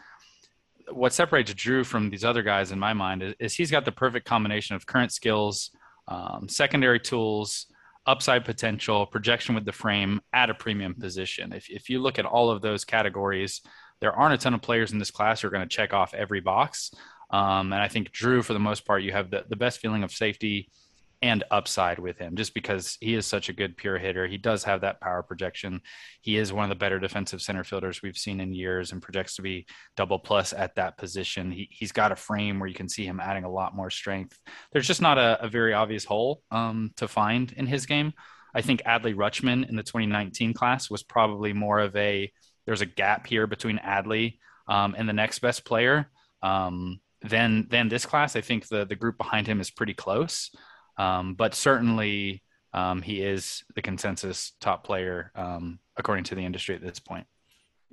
what 0.91 1.13
separates 1.13 1.53
Druw 1.53 1.85
from 1.85 2.09
these 2.09 2.25
other 2.25 2.43
guys 2.43 2.71
in 2.71 2.79
my 2.79 2.93
mind 2.93 3.23
is, 3.23 3.33
is 3.39 3.53
he's 3.53 3.71
got 3.71 3.85
the 3.85 3.91
perfect 3.91 4.25
combination 4.25 4.75
of 4.75 4.85
current 4.85 5.11
skills, 5.11 5.71
um, 6.07 6.47
secondary 6.49 6.99
tools, 6.99 7.67
upside 8.05 8.43
potential, 8.45 9.05
projection 9.05 9.55
with 9.55 9.65
the 9.65 9.71
frame 9.71 10.21
at 10.33 10.49
a 10.49 10.53
premium 10.53 10.93
position. 10.93 11.53
If, 11.53 11.69
if 11.69 11.89
you 11.89 11.99
look 11.99 12.19
at 12.19 12.25
all 12.25 12.49
of 12.49 12.61
those 12.61 12.83
categories, 12.83 13.61
there 14.01 14.13
aren't 14.13 14.33
a 14.33 14.37
ton 14.37 14.53
of 14.53 14.61
players 14.61 14.91
in 14.91 14.99
this 14.99 15.11
class 15.11 15.41
who 15.41 15.47
are 15.47 15.51
going 15.51 15.67
to 15.67 15.75
check 15.75 15.93
off 15.93 16.13
every 16.13 16.41
box. 16.41 16.93
Um, 17.29 17.71
and 17.71 17.81
I 17.81 17.87
think 17.87 18.11
Druw, 18.11 18.43
for 18.43 18.53
the 18.53 18.59
most 18.59 18.85
part, 18.85 19.03
you 19.03 19.11
have 19.13 19.31
the, 19.31 19.45
the 19.47 19.55
best 19.55 19.79
feeling 19.79 20.03
of 20.03 20.11
safety 20.11 20.69
and 21.23 21.41
upside 21.51 21.99
with 21.99 22.17
him 22.17 22.35
just 22.35 22.53
because 22.53 22.97
he 22.99 23.13
is 23.15 23.25
such 23.25 23.47
a 23.47 23.53
good 23.53 23.77
pure 23.77 23.97
hitter. 23.97 24.27
He 24.27 24.37
does 24.37 24.65
have 24.65 24.81
that 24.81 24.99
power 24.99 25.23
projection. 25.23 25.79
He 26.19 26.35
is 26.35 26.51
one 26.51 26.65
of 26.65 26.69
the 26.69 26.75
better 26.75 26.99
defensive 26.99 27.41
center 27.41 27.63
fielders 27.63 28.01
we've 28.01 28.17
seen 28.17 28.41
in 28.41 28.53
years 28.53 28.91
and 28.91 29.01
projects 29.01 29.37
to 29.37 29.41
be 29.41 29.65
double 29.95 30.19
plus 30.19 30.51
at 30.51 30.75
that 30.75 30.97
position. 30.97 31.49
He, 31.49 31.69
he's 31.71 31.93
got 31.93 32.11
a 32.11 32.17
frame 32.17 32.59
where 32.59 32.67
you 32.67 32.75
can 32.75 32.89
see 32.89 33.05
him 33.05 33.21
adding 33.21 33.45
a 33.45 33.49
lot 33.49 33.73
more 33.73 33.89
strength. 33.89 34.37
There's 34.73 34.85
just 34.85 35.01
not 35.01 35.17
a, 35.17 35.41
a 35.41 35.47
very 35.47 35.73
obvious 35.73 36.03
hole 36.03 36.41
um, 36.51 36.91
to 36.97 37.07
find 37.07 37.53
in 37.53 37.67
his 37.67 37.85
game. 37.85 38.11
I 38.53 38.61
think 38.61 38.83
Adley 38.83 39.15
Rutschman 39.15 39.69
in 39.69 39.77
the 39.77 39.83
2019 39.83 40.53
class 40.53 40.89
was 40.89 41.03
probably 41.03 41.53
more 41.53 41.79
of 41.79 41.95
a 41.95 42.29
there's 42.65 42.81
a 42.81 42.85
gap 42.85 43.27
here 43.27 43.47
between 43.47 43.77
Adley 43.77 44.39
um, 44.67 44.93
and 44.97 45.07
the 45.07 45.13
next 45.13 45.39
best 45.39 45.63
player. 45.63 46.11
Um, 46.41 46.99
then, 47.21 47.67
then 47.69 47.87
this 47.87 48.05
class, 48.05 48.35
I 48.35 48.41
think 48.41 48.67
the 48.67 48.83
the 48.83 48.97
group 48.97 49.17
behind 49.17 49.47
him 49.47 49.61
is 49.61 49.71
pretty 49.71 49.93
close. 49.93 50.51
Um, 50.97 51.33
but 51.35 51.55
certainly, 51.55 52.43
um, 52.73 53.01
he 53.01 53.21
is 53.21 53.63
the 53.75 53.81
consensus 53.81 54.53
top 54.59 54.83
player 54.83 55.31
um, 55.35 55.79
according 55.95 56.23
to 56.25 56.35
the 56.35 56.45
industry 56.45 56.75
at 56.75 56.81
this 56.81 56.99
point. 56.99 57.27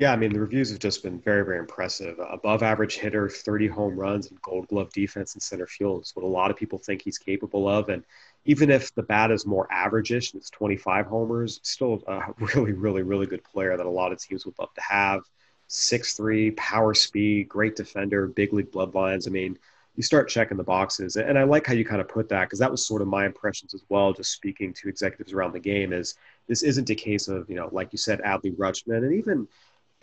Yeah, 0.00 0.12
I 0.12 0.16
mean, 0.16 0.32
the 0.32 0.40
reviews 0.40 0.70
have 0.70 0.78
just 0.78 1.02
been 1.02 1.20
very, 1.20 1.44
very 1.44 1.58
impressive. 1.58 2.18
Above 2.30 2.62
average 2.62 2.96
hitter, 2.96 3.28
30 3.28 3.68
home 3.68 3.96
runs, 3.96 4.30
and 4.30 4.40
gold 4.40 4.66
glove 4.68 4.90
defense 4.94 5.34
and 5.34 5.42
center 5.42 5.66
field 5.66 6.04
is 6.04 6.12
what 6.16 6.24
a 6.24 6.26
lot 6.26 6.50
of 6.50 6.56
people 6.56 6.78
think 6.78 7.02
he's 7.02 7.18
capable 7.18 7.68
of. 7.68 7.90
And 7.90 8.02
even 8.46 8.70
if 8.70 8.94
the 8.94 9.02
bat 9.02 9.30
is 9.30 9.44
more 9.44 9.68
averageish 9.70 10.32
and 10.32 10.40
it's 10.40 10.48
25 10.48 11.04
homers, 11.06 11.60
still 11.64 12.02
a 12.06 12.32
really, 12.38 12.72
really, 12.72 13.02
really 13.02 13.26
good 13.26 13.44
player 13.44 13.76
that 13.76 13.84
a 13.84 13.90
lot 13.90 14.10
of 14.10 14.18
teams 14.18 14.46
would 14.46 14.58
love 14.58 14.72
to 14.72 14.80
have. 14.80 15.20
Six 15.66 16.14
three, 16.14 16.52
power 16.52 16.94
speed, 16.94 17.50
great 17.50 17.76
defender, 17.76 18.26
big 18.26 18.54
league 18.54 18.72
bloodlines. 18.72 19.28
I 19.28 19.30
mean, 19.30 19.58
you 19.96 20.02
start 20.02 20.28
checking 20.28 20.56
the 20.56 20.64
boxes. 20.64 21.16
And 21.16 21.38
I 21.38 21.42
like 21.42 21.66
how 21.66 21.74
you 21.74 21.84
kind 21.84 22.00
of 22.00 22.08
put 22.08 22.28
that 22.28 22.42
because 22.44 22.58
that 22.58 22.70
was 22.70 22.86
sort 22.86 23.02
of 23.02 23.08
my 23.08 23.26
impressions 23.26 23.74
as 23.74 23.82
well, 23.88 24.12
just 24.12 24.32
speaking 24.32 24.72
to 24.74 24.88
executives 24.88 25.32
around 25.32 25.52
the 25.52 25.60
game 25.60 25.92
is 25.92 26.14
this 26.48 26.62
isn't 26.62 26.88
a 26.90 26.94
case 26.94 27.28
of, 27.28 27.48
you 27.50 27.56
know, 27.56 27.68
like 27.72 27.92
you 27.92 27.98
said, 27.98 28.20
Adley 28.20 28.56
Rutschman. 28.56 28.98
And 28.98 29.14
even 29.14 29.48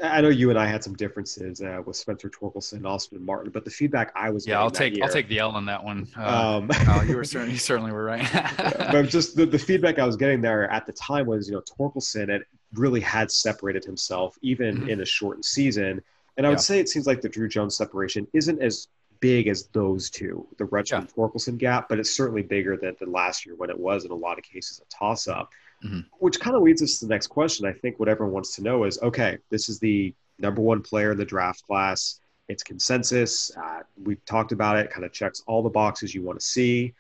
I 0.04 0.22
know 0.22 0.30
you 0.30 0.52
and 0.52 0.60
I 0.60 0.68
had 0.68 0.84
some 0.84 0.94
differences 0.94 1.62
uh, 1.62 1.82
with 1.84 1.96
Spencer 1.96 2.30
Torkelson, 2.30 2.86
Austin 2.86 3.26
Martin, 3.26 3.52
but 3.52 3.66
the 3.66 3.72
feedback 3.72 4.12
I 4.16 4.30
was 4.30 4.46
getting. 4.46 4.60
yeah, 4.60 4.64
I'll 4.64 4.70
take 4.70 4.96
year, 4.96 5.04
I'll 5.04 5.12
take 5.12 5.28
the 5.28 5.40
L 5.40 5.52
on 5.52 5.66
that 5.66 5.84
one. 5.84 6.08
Uh, 6.16 6.60
um, 6.60 6.70
no, 6.86 7.02
you 7.02 7.16
were 7.16 7.24
certainly 7.24 7.54
you 7.54 7.60
certainly 7.60 7.92
were 7.92 8.04
right. 8.04 8.28
but 8.92 9.08
just 9.08 9.36
the, 9.36 9.46
the 9.46 9.58
feedback 9.58 9.98
I 9.98 10.06
was 10.06 10.16
getting 10.16 10.40
there 10.40 10.70
at 10.72 10.86
the 10.86 10.94
time 10.94 11.26
was 11.26 11.50
you 11.50 11.56
know 11.56 11.62
Torkelson 11.62 12.30
had 12.30 12.44
really 12.74 13.02
had 13.02 13.32
separated 13.32 13.84
himself 13.84 14.38
even 14.44 14.78
mm-hmm. 14.78 14.90
in 14.90 15.02
a 15.02 15.06
shortened 15.06 15.46
season, 15.46 16.04
and 16.38 16.46
I 16.46 16.50
would 16.50 16.60
yeah. 16.60 16.62
say 16.62 16.80
it 16.80 16.90
seems 16.90 17.08
like 17.08 17.22
the 17.22 17.30
Druw 17.30 17.50
Jones 17.50 17.76
separation 17.76 18.28
isn't 18.34 18.62
as 18.62 18.90
big 19.20 19.48
as 19.48 19.68
those 19.68 20.10
two, 20.10 20.48
the 20.58 20.66
Rutschman. 20.66 21.14
Torkelson 21.14 21.58
gap, 21.58 21.90
but 21.90 22.00
it's 22.00 22.16
certainly 22.16 22.44
bigger 22.44 22.78
than, 22.78 22.96
than 23.00 23.12
last 23.12 23.46
year 23.46 23.56
when 23.56 23.70
it 23.70 23.80
was 23.80 24.06
in 24.06 24.12
a 24.12 24.16
lot 24.16 24.38
of 24.38 24.44
cases 24.44 24.80
a 24.80 24.96
toss 24.96 25.28
up. 25.28 25.50
Mm-hmm. 25.84 26.02
Which 26.20 26.40
kind 26.40 26.56
of 26.56 26.64
leads 26.64 26.82
us 26.82 27.00
to 27.00 27.06
the 27.06 27.14
next 27.14 27.28
question. 27.28 27.66
I 27.66 27.74
think 27.74 28.00
what 28.00 28.10
everyone 28.10 28.34
wants 28.34 28.56
to 28.56 28.64
know 28.64 28.84
is 28.86 29.00
okay, 29.02 29.38
this 29.50 29.70
is 29.70 29.80
the 29.80 30.14
number 30.40 30.62
one 30.62 30.82
player 30.82 31.12
in 31.12 31.18
the 31.18 31.26
draft 31.26 31.64
class. 31.64 32.20
It's 32.48 32.64
consensus. 32.64 33.52
Uh, 33.56 33.82
we've 34.04 34.24
talked 34.26 34.52
about 34.52 34.78
it, 34.78 34.90
kind 34.90 35.06
of 35.06 35.12
checks 35.12 35.44
all 35.48 35.62
the 35.62 35.70
boxes 35.70 36.16
you 36.16 36.24
want 36.24 36.40
to 36.40 36.46
see. 36.46 36.94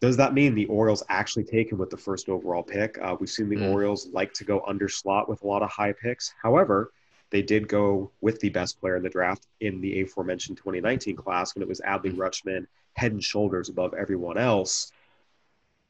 Does 0.00 0.16
that 0.18 0.34
mean 0.34 0.54
the 0.54 0.66
Orioles 0.66 1.02
actually 1.08 1.44
take 1.44 1.72
him 1.72 1.78
with 1.78 1.90
the 1.90 1.96
first 1.96 2.28
overall 2.28 2.62
pick? 2.62 2.98
Uh, 3.00 3.16
we've 3.18 3.30
seen 3.30 3.48
the 3.48 3.56
mm. 3.56 3.72
Orioles 3.72 4.08
like 4.12 4.32
to 4.34 4.44
go 4.44 4.62
under 4.66 4.88
slot 4.88 5.28
with 5.28 5.42
a 5.42 5.46
lot 5.46 5.62
of 5.62 5.70
high 5.70 5.92
picks. 5.92 6.34
However, 6.42 6.92
they 7.30 7.42
did 7.42 7.68
go 7.68 8.10
with 8.20 8.40
the 8.40 8.50
best 8.50 8.80
player 8.80 8.96
in 8.96 9.02
the 9.02 9.08
draft 9.08 9.46
in 9.60 9.80
the 9.80 10.02
aforementioned 10.02 10.56
2019 10.58 11.16
class 11.16 11.54
when 11.54 11.62
it 11.62 11.68
was 11.68 11.80
Adley 11.80 12.12
mm-hmm. 12.12 12.20
Rutschman, 12.20 12.66
head 12.94 13.12
and 13.12 13.22
shoulders 13.22 13.68
above 13.68 13.94
everyone 13.94 14.38
else. 14.38 14.92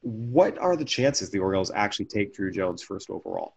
What 0.01 0.57
are 0.57 0.75
the 0.75 0.85
chances 0.85 1.29
the 1.29 1.39
Orioles 1.39 1.71
actually 1.73 2.05
take 2.05 2.35
Druw 2.35 2.53
Jones 2.53 2.81
first 2.81 3.09
overall? 3.09 3.55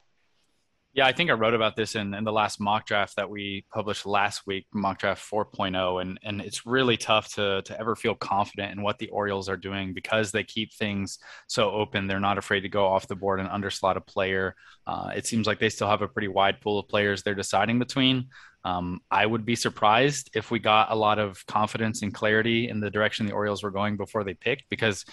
Yeah, 0.93 1.07
I 1.07 1.13
think 1.13 1.31
I 1.31 1.35
wrote 1.35 1.55
about 1.55 1.77
this 1.77 1.95
in, 1.95 2.15
in 2.15 2.25
the 2.25 2.33
last 2.33 2.59
mock 2.59 2.85
draft 2.85 3.15
that 3.15 3.31
we 3.31 3.65
published 3.73 4.07
last 4.07 4.45
week, 4.45 4.67
mock 4.75 4.99
draft 4.99 5.23
4.0. 5.31 6.03
And, 6.03 6.19
and 6.25 6.41
it's 6.41 6.67
really 6.67 6.97
tough 6.97 7.33
to, 7.35 7.63
to 7.63 7.79
ever 7.79 7.95
feel 7.95 8.17
confident 8.17 8.73
in 8.73 8.83
what 8.83 8.99
the 8.99 9.09
Orioles 9.11 9.49
are 9.49 9.57
doing 9.57 9.95
because 9.95 10.33
they 10.33 10.43
keep 10.43 10.75
things 10.75 11.21
so 11.47 11.71
open. 11.71 12.09
They're 12.09 12.19
not 12.19 12.39
afraid 12.39 12.63
to 12.63 12.69
go 12.69 12.87
off 12.87 13.07
the 13.07 13.15
board 13.15 13.39
and 13.39 13.49
underslot 13.49 13.95
a 13.95 14.01
player. 14.01 14.57
Uh, 14.85 15.13
it 15.15 15.27
seems 15.27 15.47
like 15.47 15.61
they 15.61 15.69
still 15.69 15.89
have 15.89 16.03
a 16.03 16.09
pretty 16.09 16.27
wide 16.27 16.61
pool 16.61 16.81
of 16.81 16.89
players 16.89 17.23
they're 17.23 17.37
deciding 17.37 17.79
between. 17.79 18.27
Um, 18.65 19.01
I 19.11 19.25
would 19.25 19.47
be 19.47 19.57
surprised 19.57 20.31
if 20.35 20.51
we 20.51 20.59
got 20.59 20.91
a 20.91 20.95
lot 20.95 21.19
of 21.19 21.45
confidence 21.47 22.03
and 22.03 22.13
clarity 22.13 22.69
in 22.69 22.81
the 22.81 22.91
direction 22.91 23.27
the 23.27 23.33
Orioles 23.33 23.63
were 23.63 23.71
going 23.71 23.97
before 23.97 24.25
they 24.25 24.35
picked, 24.35 24.69
because 24.69 25.05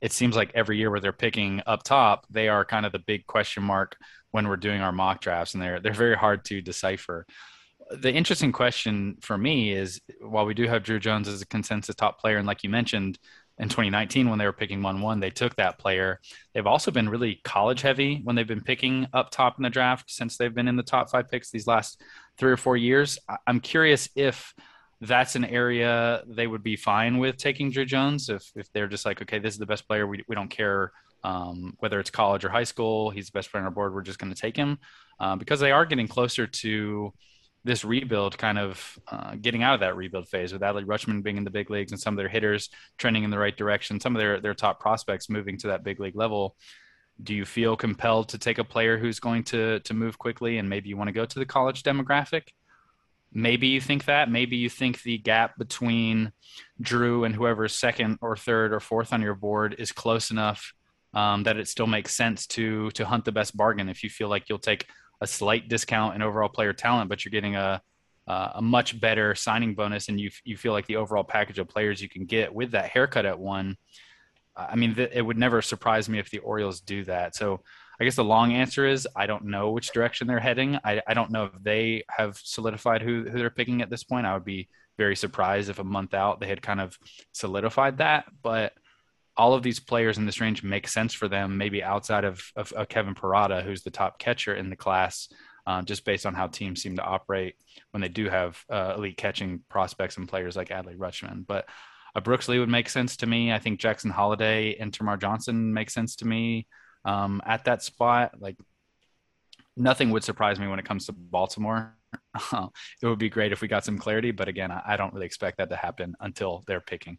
it 0.00 0.12
seems 0.12 0.34
like 0.34 0.50
every 0.54 0.78
year 0.78 0.90
where 0.90 1.00
they're 1.00 1.12
picking 1.12 1.62
up 1.66 1.82
top, 1.82 2.26
they 2.30 2.48
are 2.48 2.64
kind 2.64 2.84
of 2.84 2.92
the 2.92 2.98
big 2.98 3.26
question 3.26 3.62
mark 3.62 3.96
when 4.30 4.48
we're 4.48 4.56
doing 4.56 4.80
our 4.80 4.92
mock 4.92 5.20
drafts, 5.20 5.54
and 5.54 5.62
they're 5.62 5.80
they're 5.80 5.92
very 5.92 6.16
hard 6.16 6.44
to 6.46 6.60
decipher. 6.60 7.26
The 7.90 8.12
interesting 8.12 8.50
question 8.50 9.16
for 9.20 9.38
me 9.38 9.72
is, 9.72 10.00
while 10.20 10.44
we 10.44 10.54
do 10.54 10.66
have 10.66 10.82
Druw 10.82 11.00
Jones 11.00 11.28
as 11.28 11.40
a 11.40 11.46
consensus 11.46 11.94
top 11.94 12.20
player, 12.20 12.36
and 12.36 12.46
like 12.46 12.64
you 12.64 12.70
mentioned, 12.70 13.18
in 13.58 13.68
2019 13.68 14.28
when 14.28 14.38
they 14.38 14.44
were 14.44 14.52
picking 14.52 14.80
1-1 14.80 15.20
they 15.20 15.30
took 15.30 15.56
that 15.56 15.78
player. 15.78 16.20
They've 16.54 16.66
also 16.66 16.90
been 16.90 17.08
really 17.08 17.40
college 17.44 17.80
heavy 17.80 18.20
when 18.22 18.36
they've 18.36 18.46
been 18.46 18.62
picking 18.62 19.06
up 19.12 19.30
top 19.30 19.56
in 19.58 19.62
the 19.62 19.70
draft 19.70 20.10
since 20.10 20.36
they've 20.36 20.54
been 20.54 20.68
in 20.68 20.76
the 20.76 20.82
top 20.82 21.10
five 21.10 21.28
picks 21.30 21.50
these 21.50 21.66
last 21.66 22.02
three 22.38 22.52
or 22.52 22.56
four 22.56 22.76
years. 22.76 23.18
I'm 23.46 23.60
curious 23.60 24.08
if 24.14 24.52
that's 25.00 25.36
an 25.36 25.44
area 25.44 26.22
they 26.26 26.46
would 26.46 26.62
be 26.62 26.76
fine 26.76 27.18
with 27.18 27.36
taking 27.36 27.70
druw 27.70 27.86
jones 27.86 28.30
if, 28.30 28.50
if 28.56 28.72
they're 28.72 28.88
just 28.88 29.04
like 29.04 29.20
okay 29.20 29.38
this 29.38 29.54
is 29.54 29.58
the 29.58 29.66
best 29.66 29.86
player. 29.86 30.06
We, 30.06 30.24
we 30.28 30.34
don't 30.34 30.48
care 30.48 30.92
um, 31.26 31.74
whether 31.80 31.98
it's 31.98 32.10
college 32.10 32.44
or 32.44 32.48
high 32.48 32.64
school 32.64 33.10
he's 33.10 33.26
the 33.26 33.32
best 33.32 33.50
player 33.50 33.60
on 33.60 33.66
our 33.66 33.72
board 33.72 33.92
we're 33.92 34.02
just 34.02 34.18
going 34.18 34.32
to 34.32 34.40
take 34.40 34.56
him 34.56 34.78
uh, 35.18 35.34
because 35.34 35.60
they 35.60 35.72
are 35.72 35.84
getting 35.84 36.06
closer 36.06 36.46
to 36.46 37.12
this 37.66 37.84
rebuild 37.84 38.38
kind 38.38 38.58
of 38.58 38.98
uh, 39.08 39.34
getting 39.34 39.64
out 39.64 39.74
of 39.74 39.80
that 39.80 39.96
rebuild 39.96 40.28
phase 40.28 40.52
with 40.52 40.62
Adley 40.62 40.84
Rutschman 40.84 41.22
being 41.22 41.36
in 41.36 41.42
the 41.42 41.50
big 41.50 41.68
leagues 41.68 41.90
and 41.90 42.00
some 42.00 42.14
of 42.14 42.16
their 42.16 42.28
hitters 42.28 42.70
trending 42.96 43.24
in 43.24 43.30
the 43.30 43.38
right 43.38 43.56
direction, 43.56 43.98
some 43.98 44.14
of 44.14 44.20
their, 44.20 44.40
their 44.40 44.54
top 44.54 44.78
prospects 44.78 45.28
moving 45.28 45.58
to 45.58 45.66
that 45.66 45.82
big 45.82 45.98
league 45.98 46.14
level. 46.14 46.56
Do 47.20 47.34
you 47.34 47.44
feel 47.44 47.76
compelled 47.76 48.28
to 48.30 48.38
take 48.38 48.58
a 48.58 48.64
player 48.64 48.96
who's 48.96 49.18
going 49.18 49.42
to 49.44 49.80
to 49.80 49.94
move 49.94 50.16
quickly 50.16 50.58
and 50.58 50.70
maybe 50.70 50.88
you 50.88 50.96
want 50.96 51.08
to 51.08 51.12
go 51.12 51.26
to 51.26 51.38
the 51.38 51.44
college 51.44 51.82
demographic? 51.82 52.42
Maybe 53.32 53.66
you 53.66 53.80
think 53.80 54.04
that. 54.04 54.30
Maybe 54.30 54.56
you 54.56 54.70
think 54.70 55.02
the 55.02 55.18
gap 55.18 55.58
between 55.58 56.32
Druw 56.80 57.26
and 57.26 57.34
whoever's 57.34 57.74
second 57.74 58.18
or 58.22 58.36
third 58.36 58.72
or 58.72 58.80
fourth 58.80 59.12
on 59.12 59.22
your 59.22 59.34
board 59.34 59.74
is 59.78 59.90
close 59.90 60.30
enough 60.30 60.72
um, 61.14 61.42
that 61.44 61.56
it 61.56 61.68
still 61.68 61.86
makes 61.86 62.14
sense 62.14 62.46
to 62.48 62.90
to 62.92 63.04
hunt 63.04 63.24
the 63.24 63.32
best 63.32 63.56
bargain. 63.56 63.88
If 63.88 64.02
you 64.02 64.10
feel 64.10 64.28
like 64.28 64.48
you'll 64.48 64.58
take 64.58 64.86
a 65.20 65.26
slight 65.26 65.68
discount 65.68 66.14
in 66.14 66.22
overall 66.22 66.48
player 66.48 66.72
talent, 66.72 67.08
but 67.08 67.24
you're 67.24 67.30
getting 67.30 67.56
a 67.56 67.82
uh, 68.28 68.52
a 68.56 68.62
much 68.62 69.00
better 69.00 69.34
signing 69.34 69.74
bonus, 69.74 70.08
and 70.08 70.20
you 70.20 70.30
you 70.44 70.56
feel 70.56 70.72
like 70.72 70.86
the 70.86 70.96
overall 70.96 71.24
package 71.24 71.58
of 71.58 71.68
players 71.68 72.02
you 72.02 72.08
can 72.08 72.24
get 72.24 72.54
with 72.54 72.72
that 72.72 72.90
haircut 72.90 73.26
at 73.26 73.38
one. 73.38 73.76
I 74.56 74.74
mean, 74.74 74.94
th- 74.94 75.10
it 75.12 75.22
would 75.22 75.36
never 75.36 75.60
surprise 75.62 76.08
me 76.08 76.18
if 76.18 76.30
the 76.30 76.38
Orioles 76.38 76.80
do 76.80 77.04
that. 77.04 77.36
So 77.36 77.60
I 78.00 78.04
guess 78.04 78.16
the 78.16 78.24
long 78.24 78.52
answer 78.52 78.86
is 78.86 79.08
I 79.14 79.26
don't 79.26 79.46
know 79.46 79.70
which 79.70 79.92
direction 79.92 80.26
they're 80.26 80.40
heading. 80.40 80.78
I, 80.84 81.02
I 81.06 81.14
don't 81.14 81.30
know 81.30 81.44
if 81.44 81.52
they 81.62 82.04
have 82.10 82.38
solidified 82.42 83.02
who, 83.02 83.24
who 83.24 83.38
they're 83.38 83.50
picking 83.50 83.82
at 83.82 83.90
this 83.90 84.04
point. 84.04 84.26
I 84.26 84.34
would 84.34 84.44
be 84.44 84.68
very 84.98 85.16
surprised 85.16 85.70
if 85.70 85.78
a 85.78 85.84
month 85.84 86.14
out 86.14 86.40
they 86.40 86.46
had 86.46 86.62
kind 86.62 86.80
of 86.80 86.98
solidified 87.32 87.98
that. 87.98 88.26
But 88.42 88.72
all 89.36 89.54
of 89.54 89.62
these 89.62 89.80
players 89.80 90.18
in 90.18 90.26
this 90.26 90.40
range 90.40 90.62
make 90.62 90.88
sense 90.88 91.12
for 91.12 91.28
them, 91.28 91.58
maybe 91.58 91.82
outside 91.82 92.24
of, 92.24 92.42
of, 92.56 92.72
of 92.72 92.88
Kevin 92.88 93.14
Parada, 93.14 93.62
who's 93.62 93.82
the 93.82 93.90
top 93.90 94.18
catcher 94.18 94.54
in 94.54 94.70
the 94.70 94.76
class, 94.76 95.28
uh, 95.66 95.82
just 95.82 96.04
based 96.04 96.26
on 96.26 96.34
how 96.34 96.46
teams 96.46 96.82
seem 96.82 96.96
to 96.96 97.04
operate 97.04 97.56
when 97.90 98.00
they 98.00 98.08
do 98.08 98.28
have 98.28 98.62
uh, 98.70 98.94
elite 98.96 99.16
catching 99.16 99.60
prospects 99.68 100.16
and 100.16 100.28
players 100.28 100.56
like 100.56 100.68
Adley 100.68 100.96
Rutschman. 100.96 101.46
But 101.46 101.68
a 102.14 102.20
Brooks 102.20 102.48
Lee 102.48 102.58
would 102.58 102.68
make 102.70 102.88
sense 102.88 103.16
to 103.18 103.26
me. 103.26 103.52
I 103.52 103.58
think 103.58 103.78
Jackson 103.78 104.10
Holliday 104.10 104.76
and 104.80 104.90
Termarr 104.90 105.20
Johnson 105.20 105.74
make 105.74 105.90
sense 105.90 106.16
to 106.16 106.26
me 106.26 106.66
um, 107.04 107.42
at 107.44 107.64
that 107.64 107.82
spot. 107.82 108.40
Like 108.40 108.56
nothing 109.76 110.10
would 110.10 110.24
surprise 110.24 110.58
me 110.58 110.66
when 110.66 110.78
it 110.78 110.86
comes 110.86 111.06
to 111.06 111.12
Baltimore. 111.12 111.94
it 112.52 113.06
would 113.06 113.18
be 113.18 113.28
great 113.28 113.52
if 113.52 113.60
we 113.60 113.68
got 113.68 113.84
some 113.84 113.98
clarity, 113.98 114.30
but 114.30 114.48
again, 114.48 114.70
I 114.70 114.96
don't 114.96 115.12
really 115.12 115.26
expect 115.26 115.58
that 115.58 115.68
to 115.68 115.76
happen 115.76 116.14
until 116.20 116.64
they're 116.66 116.80
picking. 116.80 117.18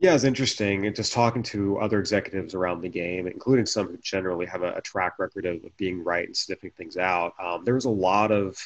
Yeah, 0.00 0.14
it's 0.14 0.22
interesting. 0.22 0.86
And 0.86 0.94
just 0.94 1.12
talking 1.12 1.42
to 1.44 1.78
other 1.78 1.98
executives 1.98 2.54
around 2.54 2.82
the 2.82 2.88
game, 2.88 3.26
including 3.26 3.66
some 3.66 3.88
who 3.88 3.96
generally 3.96 4.46
have 4.46 4.62
a, 4.62 4.74
a 4.74 4.80
track 4.80 5.18
record 5.18 5.44
of, 5.44 5.60
being 5.76 6.04
right 6.04 6.26
and 6.26 6.36
sniffing 6.36 6.70
things 6.70 6.96
out, 6.96 7.32
um, 7.40 7.64
there 7.64 7.74
was 7.74 7.84
a 7.84 7.90
lot 7.90 8.30
of 8.30 8.56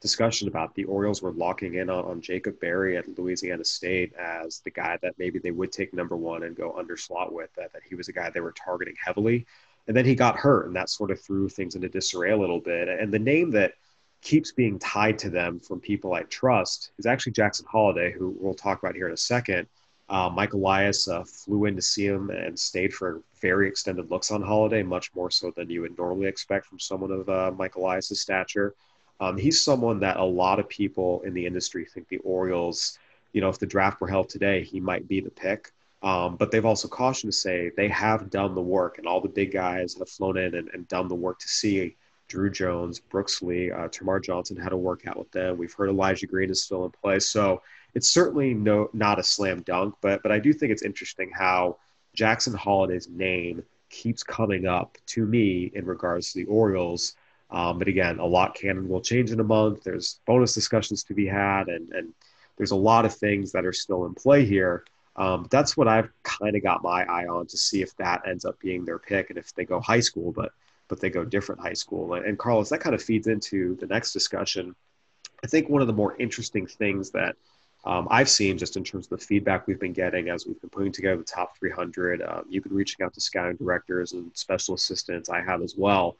discussion 0.00 0.46
about 0.46 0.74
the 0.76 0.84
Orioles 0.84 1.22
were 1.22 1.32
locking 1.32 1.74
in 1.74 1.90
on, 1.90 2.04
on 2.04 2.20
Jacob 2.20 2.60
Berry 2.60 2.96
at 2.96 3.18
Louisiana 3.18 3.64
State 3.64 4.12
as 4.14 4.60
the 4.60 4.70
guy 4.70 4.96
that 5.02 5.14
maybe 5.18 5.40
they 5.40 5.50
would 5.50 5.72
take 5.72 5.92
number 5.92 6.16
one 6.16 6.44
and 6.44 6.54
go 6.54 6.76
under 6.78 6.96
slot 6.96 7.32
with, 7.32 7.52
that, 7.56 7.72
that 7.72 7.82
he 7.88 7.96
was 7.96 8.06
a 8.08 8.12
guy 8.12 8.30
they 8.30 8.40
were 8.40 8.52
targeting 8.52 8.94
heavily. 9.04 9.44
And 9.88 9.96
then 9.96 10.04
he 10.04 10.14
got 10.14 10.36
hurt, 10.36 10.66
and 10.66 10.76
that 10.76 10.90
sort 10.90 11.10
of 11.10 11.20
threw 11.20 11.48
things 11.48 11.74
into 11.74 11.88
disarray 11.88 12.30
a 12.30 12.36
little 12.36 12.60
bit. 12.60 12.88
And 12.88 13.12
the 13.12 13.18
name 13.18 13.50
that 13.52 13.72
keeps 14.22 14.52
being 14.52 14.78
tied 14.78 15.18
to 15.18 15.30
them 15.30 15.58
from 15.58 15.80
people 15.80 16.14
I 16.14 16.22
trust 16.22 16.92
is 16.98 17.06
actually 17.06 17.32
Jackson 17.32 17.66
Holliday, 17.68 18.12
who 18.12 18.36
we'll 18.38 18.54
talk 18.54 18.80
about 18.80 18.94
here 18.94 19.08
in 19.08 19.14
a 19.14 19.16
second. 19.16 19.66
Uh, 20.08 20.30
Mike 20.32 20.52
Elias 20.52 21.08
uh, 21.08 21.24
flew 21.24 21.64
in 21.64 21.74
to 21.74 21.82
see 21.82 22.06
him 22.06 22.30
and 22.30 22.58
stayed 22.58 22.94
for 22.94 23.22
very 23.40 23.66
extended 23.66 24.10
looks 24.10 24.30
on 24.30 24.40
Holliday, 24.40 24.82
much 24.82 25.12
more 25.14 25.30
so 25.30 25.52
than 25.56 25.68
you 25.68 25.80
would 25.82 25.98
normally 25.98 26.26
expect 26.28 26.66
from 26.66 26.78
someone 26.78 27.10
of 27.10 27.28
uh, 27.28 27.52
Mike 27.56 27.74
Elias's 27.76 28.20
stature. 28.20 28.74
Um, 29.18 29.36
he's 29.36 29.62
someone 29.62 29.98
that 30.00 30.18
a 30.18 30.24
lot 30.24 30.60
of 30.60 30.68
people 30.68 31.22
in 31.22 31.34
the 31.34 31.44
industry 31.44 31.84
think 31.84 32.08
the 32.08 32.18
Orioles, 32.18 32.98
you 33.32 33.40
know, 33.40 33.48
if 33.48 33.58
the 33.58 33.66
draft 33.66 34.00
were 34.00 34.08
held 34.08 34.28
today, 34.28 34.62
he 34.62 34.78
might 34.78 35.08
be 35.08 35.20
the 35.20 35.30
pick. 35.30 35.72
Um, 36.02 36.36
but 36.36 36.50
they've 36.50 36.64
also 36.64 36.86
cautioned 36.86 37.32
to 37.32 37.38
say 37.38 37.72
they 37.76 37.88
have 37.88 38.30
done 38.30 38.54
the 38.54 38.60
work, 38.60 38.98
and 38.98 39.06
all 39.06 39.20
the 39.20 39.28
big 39.28 39.50
guys 39.50 39.94
have 39.94 40.08
flown 40.08 40.36
in 40.36 40.54
and, 40.54 40.68
and 40.72 40.86
done 40.86 41.08
the 41.08 41.14
work 41.14 41.38
to 41.40 41.48
see 41.48 41.96
Druw 42.28 42.52
Jones, 42.52 43.00
Brooks 43.00 43.42
Lee, 43.42 43.70
uh, 43.70 43.88
Termarr 43.88 44.22
Johnson 44.22 44.56
had 44.56 44.72
a 44.72 44.76
workout 44.76 45.18
with 45.18 45.30
them. 45.32 45.56
We've 45.56 45.72
heard 45.72 45.88
Elijah 45.88 46.26
Green 46.26 46.50
is 46.50 46.62
still 46.62 46.84
in 46.84 46.90
place. 46.90 47.30
So 47.30 47.62
it's 47.96 48.10
certainly 48.10 48.52
no 48.52 48.90
not 48.92 49.18
a 49.18 49.22
slam 49.22 49.62
dunk, 49.62 49.94
but 50.02 50.22
but 50.22 50.30
I 50.30 50.38
do 50.38 50.52
think 50.52 50.70
it's 50.70 50.82
interesting 50.82 51.30
how 51.34 51.78
Jackson 52.14 52.52
Holliday's 52.52 53.08
name 53.08 53.62
keeps 53.88 54.22
coming 54.22 54.66
up 54.66 54.98
to 55.06 55.24
me 55.24 55.72
in 55.74 55.86
regards 55.86 56.32
to 56.32 56.40
the 56.40 56.44
Orioles. 56.44 57.14
Um, 57.50 57.78
but 57.78 57.88
again, 57.88 58.18
a 58.18 58.26
lot 58.26 58.54
can 58.54 58.76
and 58.76 58.88
will 58.88 59.00
change 59.00 59.30
in 59.30 59.40
a 59.40 59.44
month. 59.44 59.82
There's 59.82 60.20
bonus 60.26 60.52
discussions 60.52 61.04
to 61.04 61.14
be 61.14 61.26
had, 61.26 61.68
and 61.68 61.90
and 61.92 62.12
there's 62.58 62.72
a 62.72 62.76
lot 62.76 63.06
of 63.06 63.14
things 63.14 63.50
that 63.52 63.64
are 63.64 63.72
still 63.72 64.04
in 64.04 64.12
play 64.12 64.44
here. 64.44 64.84
Um, 65.16 65.46
that's 65.50 65.74
what 65.74 65.88
I've 65.88 66.10
kind 66.22 66.54
of 66.54 66.62
got 66.62 66.82
my 66.82 67.02
eye 67.04 67.26
on 67.26 67.46
to 67.46 67.56
see 67.56 67.80
if 67.80 67.96
that 67.96 68.28
ends 68.28 68.44
up 68.44 68.60
being 68.60 68.84
their 68.84 68.98
pick 68.98 69.30
and 69.30 69.38
if 69.38 69.54
they 69.54 69.64
go 69.64 69.80
high 69.80 70.00
school, 70.00 70.32
but 70.32 70.52
but 70.88 71.00
they 71.00 71.08
go 71.08 71.24
different 71.24 71.62
high 71.62 71.72
school. 71.72 72.12
And, 72.12 72.26
and 72.26 72.38
Carlos, 72.38 72.68
that 72.68 72.80
kind 72.80 72.94
of 72.94 73.02
feeds 73.02 73.26
into 73.26 73.74
the 73.76 73.86
next 73.86 74.12
discussion. 74.12 74.76
I 75.42 75.46
think 75.46 75.70
one 75.70 75.80
of 75.80 75.86
the 75.86 75.94
more 75.94 76.14
interesting 76.18 76.66
things 76.66 77.10
that 77.12 77.36
um, 77.86 78.08
I've 78.10 78.28
seen 78.28 78.58
just 78.58 78.76
in 78.76 78.82
terms 78.82 79.06
of 79.06 79.10
the 79.10 79.24
feedback 79.24 79.66
we've 79.66 79.78
been 79.78 79.92
getting 79.92 80.28
as 80.28 80.44
we've 80.44 80.60
been 80.60 80.70
putting 80.70 80.90
together 80.90 81.18
the 81.18 81.24
top 81.24 81.56
300. 81.56 82.20
Um, 82.20 82.44
you've 82.48 82.64
been 82.64 82.74
reaching 82.74 83.04
out 83.04 83.14
to 83.14 83.20
scouting 83.20 83.56
directors 83.56 84.12
and 84.12 84.30
special 84.34 84.74
assistants. 84.74 85.28
I 85.28 85.40
have 85.40 85.62
as 85.62 85.76
well. 85.76 86.16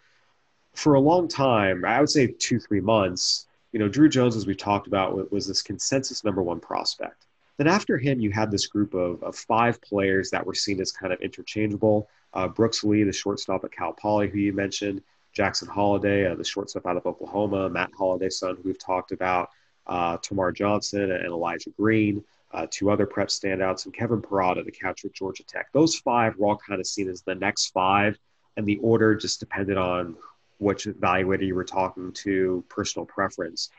For 0.75 0.95
a 0.95 1.01
long 1.01 1.27
time, 1.27 1.85
I 1.85 1.99
would 1.99 2.11
say 2.11 2.29
two, 2.29 2.61
three 2.61 2.81
months, 2.81 3.47
you 3.73 3.81
know, 3.81 3.89
Druw 3.89 4.09
Jones, 4.09 4.37
as 4.37 4.47
we 4.47 4.55
talked 4.55 4.87
about, 4.87 5.33
was 5.33 5.49
this 5.49 5.61
consensus 5.61 6.23
number 6.23 6.43
one 6.43 6.61
prospect. 6.61 7.27
Then 7.57 7.67
after 7.67 7.99
him, 7.99 8.21
you 8.21 8.31
had 8.31 8.51
this 8.51 8.67
group 8.67 8.95
of, 8.95 9.23
of 9.25 9.35
five 9.35 9.81
players 9.83 10.31
that 10.31 10.47
were 10.47 10.55
seen 10.55 10.81
as 10.81 10.93
kind 10.93 11.13
of 11.13 11.21
interchangeable. 11.21 12.09
Uh, 12.33 12.47
Brooks 12.47 12.85
Lee, 12.85 13.03
the 13.03 13.13
shortstop 13.13 13.65
at 13.65 13.73
Cal 13.73 13.93
Poly, 13.93 14.29
who 14.29 14.39
you 14.39 14.53
mentioned, 14.53 15.03
Jackson 15.33 15.67
Holliday, 15.67 16.31
uh, 16.31 16.35
the 16.35 16.45
shortstop 16.45 16.87
out 16.87 16.97
of 16.97 17.07
Oklahoma, 17.07 17.69
Matt 17.69 17.91
Holliday's 17.97 18.39
son, 18.39 18.57
who 18.57 18.63
we've 18.63 18.79
talked 18.79 19.11
about, 19.11 19.51
uh, 19.87 20.19
Termarr 20.19 20.55
Johnson 20.55 21.11
and 21.11 21.27
Elijah 21.27 21.71
Green, 21.71 22.25
uh, 22.53 22.67
two 22.71 22.91
other 22.91 23.07
prep 23.07 23.29
standouts, 23.29 23.85
and 23.85 23.95
Kevin 23.95 24.23
Parada, 24.23 24.65
the 24.65 24.73
catcher 24.73 25.09
at 25.09 25.15
Georgia 25.15 25.45
Tech. 25.45 25.69
Those 25.73 25.97
five 25.97 26.37
were 26.37 26.49
all 26.49 26.57
kind 26.57 26.81
of 26.81 26.87
seen 26.87 27.09
as 27.09 27.23
the 27.23 27.35
next 27.35 27.69
five, 27.69 28.19
and 28.57 28.67
the 28.67 28.79
order 28.79 29.15
just 29.15 29.41
depended 29.41 29.77
on 29.77 30.17
which 30.59 30.85
evaluator 30.85 31.47
you 31.47 31.55
were 31.55 31.65
talking 31.65 32.13
to, 32.13 32.65
personal 32.69 33.05
preference. 33.05 33.71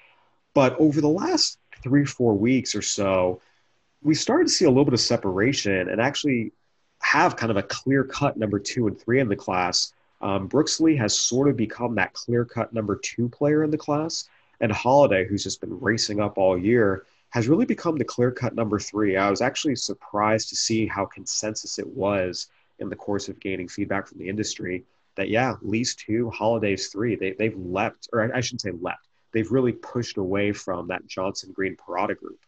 But 0.54 0.80
over 0.80 1.02
the 1.02 1.10
last 1.10 1.60
three, 1.82 2.06
four 2.06 2.34
weeks 2.34 2.76
or 2.76 2.82
so, 2.82 3.42
we 4.04 4.16
started 4.16 4.48
to 4.48 4.54
see 4.54 4.66
a 4.66 4.70
little 4.70 4.86
bit 4.86 4.94
of 4.94 5.00
separation 5.00 5.90
and 5.90 6.00
actually 6.00 6.52
have 7.02 7.36
kind 7.36 7.52
of 7.52 7.58
a 7.58 7.64
clear 7.64 8.04
cut 8.04 8.38
number 8.38 8.60
two 8.60 8.88
and 8.88 9.00
three 9.00 9.20
in 9.20 9.28
the 9.28 9.36
class. 9.36 9.94
Um, 10.22 10.48
Brooks 10.48 10.80
Lee 10.80 10.96
has 10.96 11.18
sort 11.18 11.48
of 11.48 11.56
become 11.58 11.96
that 11.96 12.14
clear 12.14 12.46
cut 12.46 12.74
number 12.74 12.96
two 12.96 13.30
player 13.30 13.64
in 13.64 13.72
the 13.72 13.78
class. 13.78 14.28
And 14.60 14.72
Holliday, 14.72 15.28
who's 15.28 15.44
just 15.44 15.62
been 15.62 15.80
racing 15.80 16.20
up 16.20 16.38
all 16.38 16.58
year, 16.58 17.06
has 17.30 17.48
really 17.48 17.66
become 17.66 17.98
the 17.98 18.06
clear 18.06 18.32
cut 18.32 18.56
number 18.56 18.80
three. 18.80 19.18
I 19.18 19.30
was 19.30 19.42
actually 19.42 19.76
surprised 19.76 20.50
to 20.50 20.56
see 20.56 20.88
how 20.88 21.06
consensus 21.06 21.78
it 21.78 21.88
was 21.88 22.48
in 22.80 22.90
the 22.90 22.96
course 22.96 23.28
of 23.28 23.40
gaining 23.40 23.68
feedback 23.68 24.08
from 24.08 24.20
the 24.20 24.30
industry 24.30 24.86
that, 25.16 25.30
yeah, 25.30 25.56
Lee's 25.62 25.96
two, 25.96 26.30
Holliday's 26.30 26.88
three. 26.88 27.16
They, 27.16 27.32
they've 27.34 27.58
leapt, 27.58 28.08
or 28.14 28.34
I 28.34 28.40
shouldn't 28.40 28.62
say 28.62 28.72
leapt, 28.72 29.08
they've 29.34 29.52
really 29.52 29.74
pushed 29.74 30.18
away 30.18 30.54
from 30.54 30.88
that 30.88 31.06
Johnson 31.08 31.52
Green 31.52 31.76
Parada 31.76 32.18
group. 32.18 32.40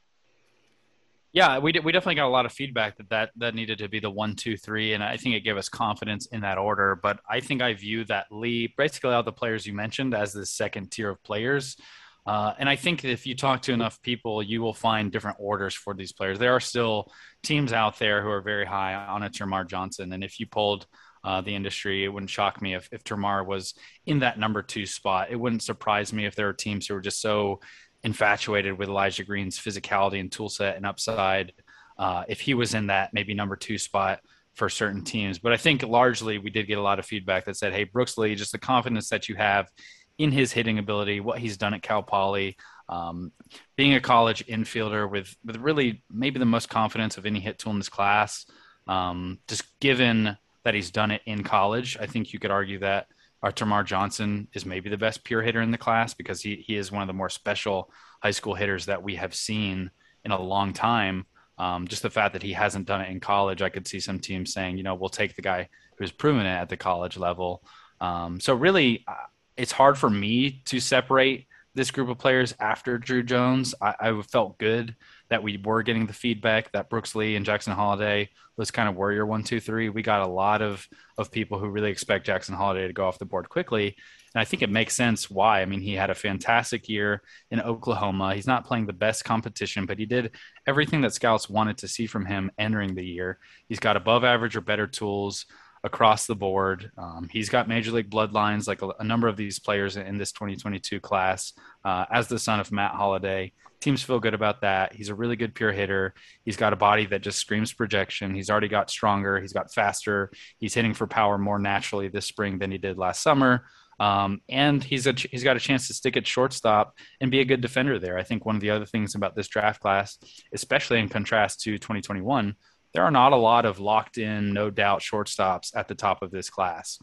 Yeah, 1.31 1.59
we, 1.59 1.73
we 1.83 1.91
definitely 1.91 2.15
got 2.15 2.25
a 2.25 2.29
lot 2.29 2.47
of 2.47 2.51
feedback 2.51 2.97
that, 2.97 3.09
that 3.09 3.29
that 3.37 3.53
needed 3.53 3.77
to 3.79 3.87
be 3.87 3.99
the 3.99 4.09
one, 4.09 4.35
two, 4.35 4.57
three, 4.57 4.93
and 4.93 5.03
I 5.03 5.15
think 5.15 5.35
it 5.35 5.41
gave 5.41 5.57
us 5.57 5.69
confidence 5.69 6.25
in 6.27 6.41
that 6.41 6.57
order. 6.57 6.99
But 7.01 7.19
I 7.29 7.39
think 7.39 7.61
I 7.61 7.73
view 7.73 8.03
that 8.05 8.25
Lee, 8.31 8.73
basically 8.77 9.13
all 9.13 9.21
the 9.21 9.31
players 9.31 9.67
you 9.67 9.73
mentioned, 9.73 10.15
as 10.15 10.33
the 10.33 10.45
second 10.45 10.91
tier 10.91 11.11
of 11.11 11.23
players. 11.23 11.77
Uh, 12.25 12.53
and 12.57 12.67
I 12.67 12.75
think 12.75 13.05
if 13.05 13.25
you 13.25 13.35
talk 13.35 13.61
to 13.63 13.73
enough 13.73 14.01
people, 14.01 14.43
you 14.43 14.61
will 14.61 14.73
find 14.73 15.11
different 15.11 15.37
orders 15.39 15.73
for 15.73 15.93
these 15.93 16.11
players. 16.11 16.37
There 16.37 16.55
are 16.55 16.59
still 16.59 17.11
teams 17.43 17.73
out 17.73 17.97
there 17.99 18.21
who 18.23 18.29
are 18.29 18.41
very 18.41 18.65
high 18.65 18.93
on 18.93 19.23
a 19.23 19.29
Termarr 19.29 19.67
Johnson. 19.67 20.13
And 20.13 20.23
if 20.23 20.39
you 20.39 20.47
pulled 20.47 20.85
uh, 21.23 21.41
the 21.41 21.55
industry, 21.55 22.03
it 22.03 22.09
wouldn't 22.09 22.29
shock 22.29 22.61
me 22.61 22.75
if, 22.75 22.89
if 22.91 23.03
Termarr 23.03 23.45
was 23.45 23.73
in 24.05 24.19
that 24.19 24.39
number 24.39 24.61
two 24.61 24.85
spot. 24.85 25.29
It 25.31 25.37
wouldn't 25.37 25.63
surprise 25.63 26.13
me 26.13 26.25
if 26.25 26.35
there 26.35 26.49
are 26.49 26.53
teams 26.53 26.87
who 26.87 26.95
are 26.95 27.01
just 27.01 27.21
so 27.21 27.61
infatuated 28.03 28.77
with 28.77 28.89
Elijah 28.89 29.23
Green's 29.23 29.59
physicality 29.59 30.19
and 30.19 30.31
tool 30.31 30.49
set 30.49 30.77
and 30.77 30.85
upside. 30.85 31.53
Uh, 31.97 32.23
if 32.29 32.39
he 32.39 32.53
was 32.53 32.73
in 32.73 32.87
that 32.87 33.13
maybe 33.13 33.33
number 33.33 33.55
two 33.55 33.77
spot 33.77 34.21
for 34.53 34.69
certain 34.69 35.03
teams. 35.03 35.39
But 35.39 35.53
I 35.53 35.57
think 35.57 35.83
largely 35.83 36.37
we 36.37 36.49
did 36.49 36.67
get 36.67 36.77
a 36.77 36.81
lot 36.81 36.99
of 36.99 37.05
feedback 37.05 37.45
that 37.45 37.57
said, 37.57 37.73
hey, 37.73 37.83
Brooks 37.85 38.17
Lee, 38.17 38.35
just 38.35 38.51
the 38.51 38.57
confidence 38.57 39.09
that 39.09 39.29
you 39.29 39.35
have 39.35 39.69
in 40.17 40.31
his 40.31 40.51
hitting 40.51 40.79
ability, 40.79 41.21
what 41.21 41.39
he's 41.39 41.57
done 41.57 41.73
at 41.73 41.81
Cal 41.81 42.03
Poly, 42.03 42.57
um, 42.89 43.31
being 43.77 43.93
a 43.93 44.01
college 44.01 44.45
infielder 44.47 45.09
with 45.09 45.35
with 45.45 45.57
really 45.57 46.03
maybe 46.11 46.39
the 46.39 46.45
most 46.45 46.69
confidence 46.69 47.17
of 47.17 47.25
any 47.25 47.39
hit 47.39 47.57
tool 47.59 47.71
in 47.71 47.79
this 47.79 47.89
class. 47.89 48.45
Um, 48.87 49.39
just 49.47 49.63
given 49.79 50.37
that 50.63 50.73
he's 50.73 50.91
done 50.91 51.11
it 51.11 51.21
in 51.25 51.43
college, 51.43 51.97
I 51.99 52.07
think 52.07 52.33
you 52.33 52.39
could 52.39 52.51
argue 52.51 52.79
that 52.79 53.07
Termarr 53.47 53.85
Johnson 53.85 54.47
is 54.53 54.65
maybe 54.65 54.89
the 54.89 54.97
best 54.97 55.23
pure 55.23 55.41
hitter 55.41 55.61
in 55.61 55.71
the 55.71 55.77
class 55.77 56.13
because 56.13 56.41
he 56.41 56.57
he 56.57 56.75
is 56.75 56.91
one 56.91 57.01
of 57.01 57.07
the 57.07 57.13
more 57.13 57.29
special 57.29 57.91
high 58.21 58.31
school 58.31 58.53
hitters 58.53 58.85
that 58.87 59.01
we 59.01 59.15
have 59.15 59.33
seen 59.33 59.91
in 60.25 60.31
a 60.31 60.41
long 60.41 60.73
time. 60.73 61.25
Um, 61.57 61.87
just 61.87 62.03
the 62.03 62.09
fact 62.09 62.33
that 62.33 62.43
he 62.43 62.53
hasn't 62.53 62.87
done 62.87 63.01
it 63.01 63.09
in 63.09 63.19
college, 63.19 63.61
I 63.61 63.69
could 63.69 63.87
see 63.87 63.99
some 63.99 64.19
teams 64.19 64.53
saying, 64.53 64.77
you 64.77 64.83
know, 64.83 64.95
we'll 64.95 65.09
take 65.09 65.35
the 65.35 65.41
guy 65.41 65.69
who's 65.97 66.11
proven 66.11 66.45
it 66.45 66.49
at 66.49 66.69
the 66.69 66.77
college 66.77 67.17
level. 67.17 67.63
Um, 67.99 68.39
so 68.39 68.53
really, 68.53 69.03
uh, 69.07 69.27
it's 69.57 69.73
hard 69.73 69.97
for 69.97 70.09
me 70.09 70.61
to 70.65 70.79
separate 70.79 71.47
this 71.75 71.91
group 71.91 72.09
of 72.09 72.17
players 72.17 72.55
after 72.59 72.97
Druw 72.97 73.25
Jones. 73.25 73.75
I, 73.81 73.93
I, 73.99 74.21
felt 74.21 74.57
good 74.57 74.95
that 75.29 75.43
we 75.43 75.57
were 75.63 75.83
getting 75.83 76.07
the 76.07 76.13
feedback 76.13 76.71
that 76.71 76.89
Brooks 76.89 77.15
Lee 77.15 77.35
and 77.35 77.45
Jackson 77.45 77.73
Holliday 77.73 78.29
was 78.57 78.71
kind 78.71 78.89
of 78.89 78.95
warrior 78.95 79.25
one, 79.25 79.43
two, 79.43 79.59
three. 79.59 79.89
We 79.89 80.01
got 80.01 80.21
a 80.21 80.31
lot 80.31 80.61
of 80.61 80.87
of 81.17 81.31
people 81.31 81.59
who 81.59 81.69
really 81.69 81.91
expect 81.91 82.25
Jackson 82.25 82.55
Holliday 82.55 82.87
to 82.87 82.93
go 82.93 83.05
off 83.05 83.19
the 83.19 83.25
board 83.25 83.47
quickly. 83.47 83.95
And 84.33 84.41
I 84.41 84.45
think 84.45 84.61
it 84.61 84.69
makes 84.69 84.95
sense 84.95 85.29
why. 85.29 85.61
I 85.61 85.65
mean, 85.65 85.81
he 85.81 85.93
had 85.93 86.09
a 86.09 86.15
fantastic 86.15 86.87
year 86.87 87.21
in 87.51 87.61
Oklahoma. 87.61 88.35
He's 88.35 88.47
not 88.47 88.65
playing 88.65 88.85
the 88.85 88.93
best 88.93 89.23
competition, 89.23 89.85
but 89.85 89.97
he 89.97 90.05
did 90.05 90.35
everything 90.67 91.01
that 91.01 91.13
scouts 91.13 91.49
wanted 91.49 91.77
to 91.79 91.87
see 91.87 92.05
from 92.05 92.25
him 92.25 92.51
entering 92.57 92.95
the 92.95 93.05
year. 93.05 93.39
He's 93.67 93.79
got 93.79 93.97
above 93.97 94.23
average 94.23 94.55
or 94.55 94.61
better 94.61 94.87
tools 94.87 95.45
across 95.83 96.25
the 96.25 96.35
board. 96.35 96.91
Um, 96.97 97.29
he's 97.31 97.49
got 97.49 97.67
major 97.67 97.91
league 97.91 98.09
bloodlines, 98.09 98.67
like 98.67 98.81
a, 98.81 98.89
a, 98.99 99.03
number 99.03 99.27
of 99.27 99.37
these 99.37 99.59
players 99.59 99.95
in 99.95 100.17
this 100.17 100.31
2022 100.33 100.99
class. 100.99 101.53
Uh, 101.85 102.05
as 102.11 102.27
the 102.27 102.37
son 102.37 102.59
of 102.59 102.71
Matt 102.71 102.91
Holliday, 102.91 103.53
teams 103.81 104.03
feel 104.03 104.19
good 104.19 104.33
about 104.33 104.61
that. 104.61 104.93
He's 104.93 105.09
a 105.09 105.15
really 105.15 105.35
good 105.35 105.55
pure 105.55 105.71
hitter. 105.71 106.13
He's 106.43 106.57
got 106.57 106.73
a 106.73 106.77
body 106.77 107.05
that 107.07 107.21
just 107.21 107.39
screams 107.39 107.73
projection. 107.73 108.35
He's 108.35 108.49
already 108.49 108.67
got 108.67 108.89
stronger. 108.89 109.39
He's 109.39 109.53
got 109.53 109.73
faster. 109.73 110.31
He's 110.57 110.73
hitting 110.73 110.93
for 110.93 111.07
power 111.07 111.37
more 111.37 111.59
naturally 111.59 112.07
this 112.07 112.25
spring 112.25 112.59
than 112.59 112.71
he 112.71 112.77
did 112.77 112.97
last 112.97 113.21
summer. 113.21 113.65
Um, 113.99 114.41
and 114.47 114.81
he's 114.83 115.07
a, 115.07 115.13
he's 115.13 115.43
got 115.43 115.57
a 115.57 115.59
chance 115.59 115.87
to 115.87 115.93
stick 115.93 116.15
at 116.15 116.25
shortstop 116.25 116.95
and 117.19 117.31
be 117.31 117.41
a 117.41 117.45
good 117.45 117.61
defender 117.61 117.99
there. 117.99 118.17
I 118.17 118.23
think 118.23 118.45
one 118.45 118.55
of 118.55 118.61
the 118.61 118.69
other 118.69 118.85
things 118.85 119.15
about 119.15 119.35
this 119.35 119.47
draft 119.47 119.81
class, 119.81 120.17
especially 120.53 120.99
in 120.99 121.09
contrast 121.09 121.61
to 121.61 121.77
2021, 121.77 122.55
there 122.93 123.03
are 123.03 123.11
not 123.11 123.33
a 123.33 123.37
lot 123.37 123.65
of 123.65 123.79
locked 123.79 124.17
in, 124.17 124.53
no 124.53 124.69
doubt 124.69 125.01
shortstops 125.01 125.75
at 125.75 125.87
the 125.87 125.95
top 125.95 126.21
of 126.21 126.31
this 126.31 126.49
class. 126.49 126.97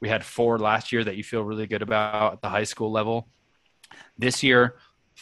We 0.00 0.08
had 0.08 0.24
four 0.24 0.58
last 0.58 0.92
year 0.92 1.02
that 1.04 1.16
you 1.16 1.24
feel 1.24 1.42
really 1.42 1.66
good 1.66 1.82
about 1.82 2.34
at 2.34 2.42
the 2.42 2.48
high 2.48 2.64
school 2.64 2.92
level. 2.92 3.28
This 4.18 4.42
year, 4.42 4.76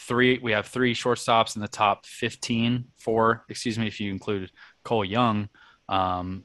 three 0.07 0.39
we 0.41 0.51
have 0.51 0.67
three 0.67 0.93
shortstops 0.93 1.55
in 1.55 1.61
the 1.61 1.67
top 1.67 2.05
15 2.05 2.85
four 2.97 3.45
excuse 3.49 3.77
me 3.77 3.87
if 3.87 3.99
you 3.99 4.11
include 4.11 4.51
cole 4.83 5.05
young. 5.05 5.49
Um, 5.89 6.43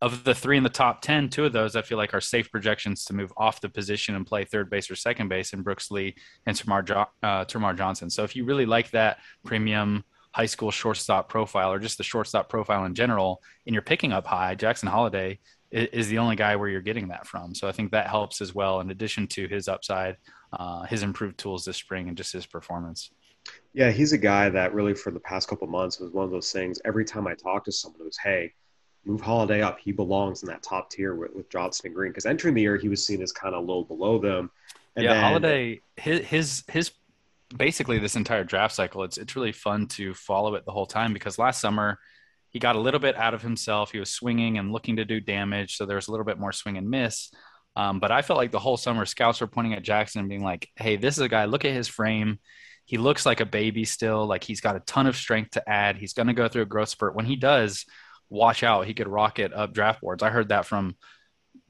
of 0.00 0.24
the 0.24 0.34
three 0.34 0.56
in 0.56 0.62
the 0.62 0.68
top 0.68 1.00
10 1.02 1.30
two 1.30 1.44
of 1.44 1.52
those 1.52 1.76
i 1.76 1.82
feel 1.82 1.96
like 1.98 2.12
are 2.14 2.20
safe 2.20 2.50
projections 2.50 3.04
to 3.04 3.14
move 3.14 3.32
off 3.36 3.60
the 3.60 3.68
position 3.68 4.14
and 4.14 4.26
play 4.26 4.44
third 4.44 4.68
base 4.68 4.90
or 4.90 4.96
second 4.96 5.28
base 5.28 5.52
in 5.52 5.62
brooks 5.62 5.90
lee 5.90 6.14
and 6.46 6.56
termarr, 6.56 6.84
jo- 6.84 7.06
uh, 7.22 7.44
termarr 7.44 7.76
johnson. 7.76 8.10
So 8.10 8.22
if 8.24 8.36
you 8.36 8.44
really 8.44 8.66
like 8.66 8.90
that 8.90 9.18
premium 9.44 10.04
high 10.34 10.46
school 10.46 10.72
shortstop 10.72 11.28
profile 11.28 11.72
or 11.72 11.78
just 11.78 11.96
the 11.96 12.04
shortstop 12.04 12.48
profile 12.48 12.84
in 12.86 12.94
general 12.94 13.40
and 13.66 13.72
you're 13.72 13.82
picking 13.82 14.12
up 14.12 14.26
high, 14.26 14.56
Jackson 14.56 14.88
Holliday 14.88 15.38
is 15.70 16.08
the 16.08 16.18
only 16.18 16.34
guy 16.34 16.56
where 16.56 16.68
you're 16.68 16.80
getting 16.80 17.08
that 17.08 17.26
from. 17.26 17.54
So 17.54 17.68
I 17.68 17.72
think 17.72 17.92
that 17.92 18.08
helps 18.08 18.40
as 18.40 18.54
well, 18.54 18.80
in 18.80 18.90
addition 18.90 19.28
to 19.28 19.46
his 19.46 19.68
upside, 19.68 20.16
uh, 20.52 20.84
his 20.84 21.02
improved 21.02 21.38
tools 21.38 21.64
this 21.64 21.76
spring, 21.76 22.08
and 22.08 22.16
just 22.16 22.32
his 22.32 22.46
performance. 22.46 23.10
Yeah, 23.72 23.90
he's 23.90 24.12
a 24.12 24.18
guy 24.18 24.48
that 24.48 24.74
really, 24.74 24.94
for 24.94 25.10
the 25.10 25.20
past 25.20 25.48
couple 25.48 25.66
months, 25.66 25.98
was 26.00 26.12
one 26.12 26.24
of 26.24 26.30
those 26.30 26.52
things. 26.52 26.80
Every 26.84 27.04
time 27.04 27.26
I 27.26 27.34
talk 27.34 27.64
to 27.64 27.72
someone, 27.72 28.00
it 28.00 28.04
was, 28.04 28.18
"Hey, 28.18 28.52
move 29.04 29.20
Holliday 29.20 29.62
up. 29.62 29.78
He 29.78 29.92
belongs 29.92 30.42
in 30.42 30.48
that 30.48 30.62
top 30.62 30.90
tier 30.90 31.14
with, 31.14 31.34
with 31.34 31.50
Johnson 31.50 31.86
and 31.86 31.94
Green." 31.94 32.10
Because 32.10 32.26
entering 32.26 32.54
the 32.54 32.62
year, 32.62 32.76
he 32.76 32.88
was 32.88 33.04
seen 33.04 33.22
as 33.22 33.32
kind 33.32 33.54
of 33.54 33.64
little 33.64 33.84
below 33.84 34.18
them. 34.18 34.50
And 34.96 35.04
yeah, 35.04 35.14
then, 35.14 35.22
Holliday, 35.22 35.80
his 35.96 36.20
his 36.20 36.64
his 36.68 36.90
basically 37.56 37.98
this 37.98 38.16
entire 38.16 38.44
draft 38.44 38.74
cycle. 38.74 39.02
It's 39.04 39.18
it's 39.18 39.36
really 39.36 39.52
fun 39.52 39.86
to 39.88 40.14
follow 40.14 40.54
it 40.54 40.64
the 40.64 40.72
whole 40.72 40.86
time 40.86 41.12
because 41.12 41.38
last 41.38 41.60
summer 41.60 41.98
he 42.50 42.58
got 42.60 42.76
a 42.76 42.80
little 42.80 43.00
bit 43.00 43.16
out 43.16 43.34
of 43.34 43.42
himself. 43.42 43.90
He 43.90 43.98
was 43.98 44.10
swinging 44.10 44.58
and 44.58 44.72
looking 44.72 44.96
to 44.96 45.04
do 45.04 45.20
damage, 45.20 45.76
so 45.76 45.86
there 45.86 45.96
was 45.96 46.06
a 46.06 46.12
little 46.12 46.24
bit 46.24 46.38
more 46.38 46.52
swing 46.52 46.76
and 46.76 46.88
miss. 46.88 47.32
Um, 47.76 48.00
but 48.00 48.12
I 48.12 48.22
felt 48.22 48.36
like 48.38 48.52
the 48.52 48.58
whole 48.58 48.76
summer 48.76 49.04
scouts 49.04 49.40
were 49.40 49.46
pointing 49.46 49.74
at 49.74 49.82
Jackson 49.82 50.20
and 50.20 50.28
being 50.28 50.44
like, 50.44 50.68
"Hey, 50.76 50.96
this 50.96 51.16
is 51.16 51.22
a 51.22 51.28
guy. 51.28 51.46
Look 51.46 51.64
at 51.64 51.72
his 51.72 51.88
frame. 51.88 52.38
He 52.84 52.98
looks 52.98 53.26
like 53.26 53.40
a 53.40 53.46
baby 53.46 53.84
still. 53.84 54.26
Like 54.26 54.44
he's 54.44 54.60
got 54.60 54.76
a 54.76 54.80
ton 54.80 55.06
of 55.06 55.16
strength 55.16 55.52
to 55.52 55.68
add. 55.68 55.96
He's 55.96 56.12
going 56.12 56.26
to 56.28 56.34
go 56.34 56.48
through 56.48 56.62
a 56.62 56.66
growth 56.66 56.90
spurt. 56.90 57.14
When 57.16 57.24
he 57.24 57.36
does, 57.36 57.86
watch 58.28 58.62
out. 58.62 58.86
He 58.86 58.94
could 58.94 59.08
rocket 59.08 59.52
up 59.52 59.72
draft 59.72 60.00
boards. 60.02 60.22
I 60.22 60.30
heard 60.30 60.50
that 60.50 60.66
from 60.66 60.96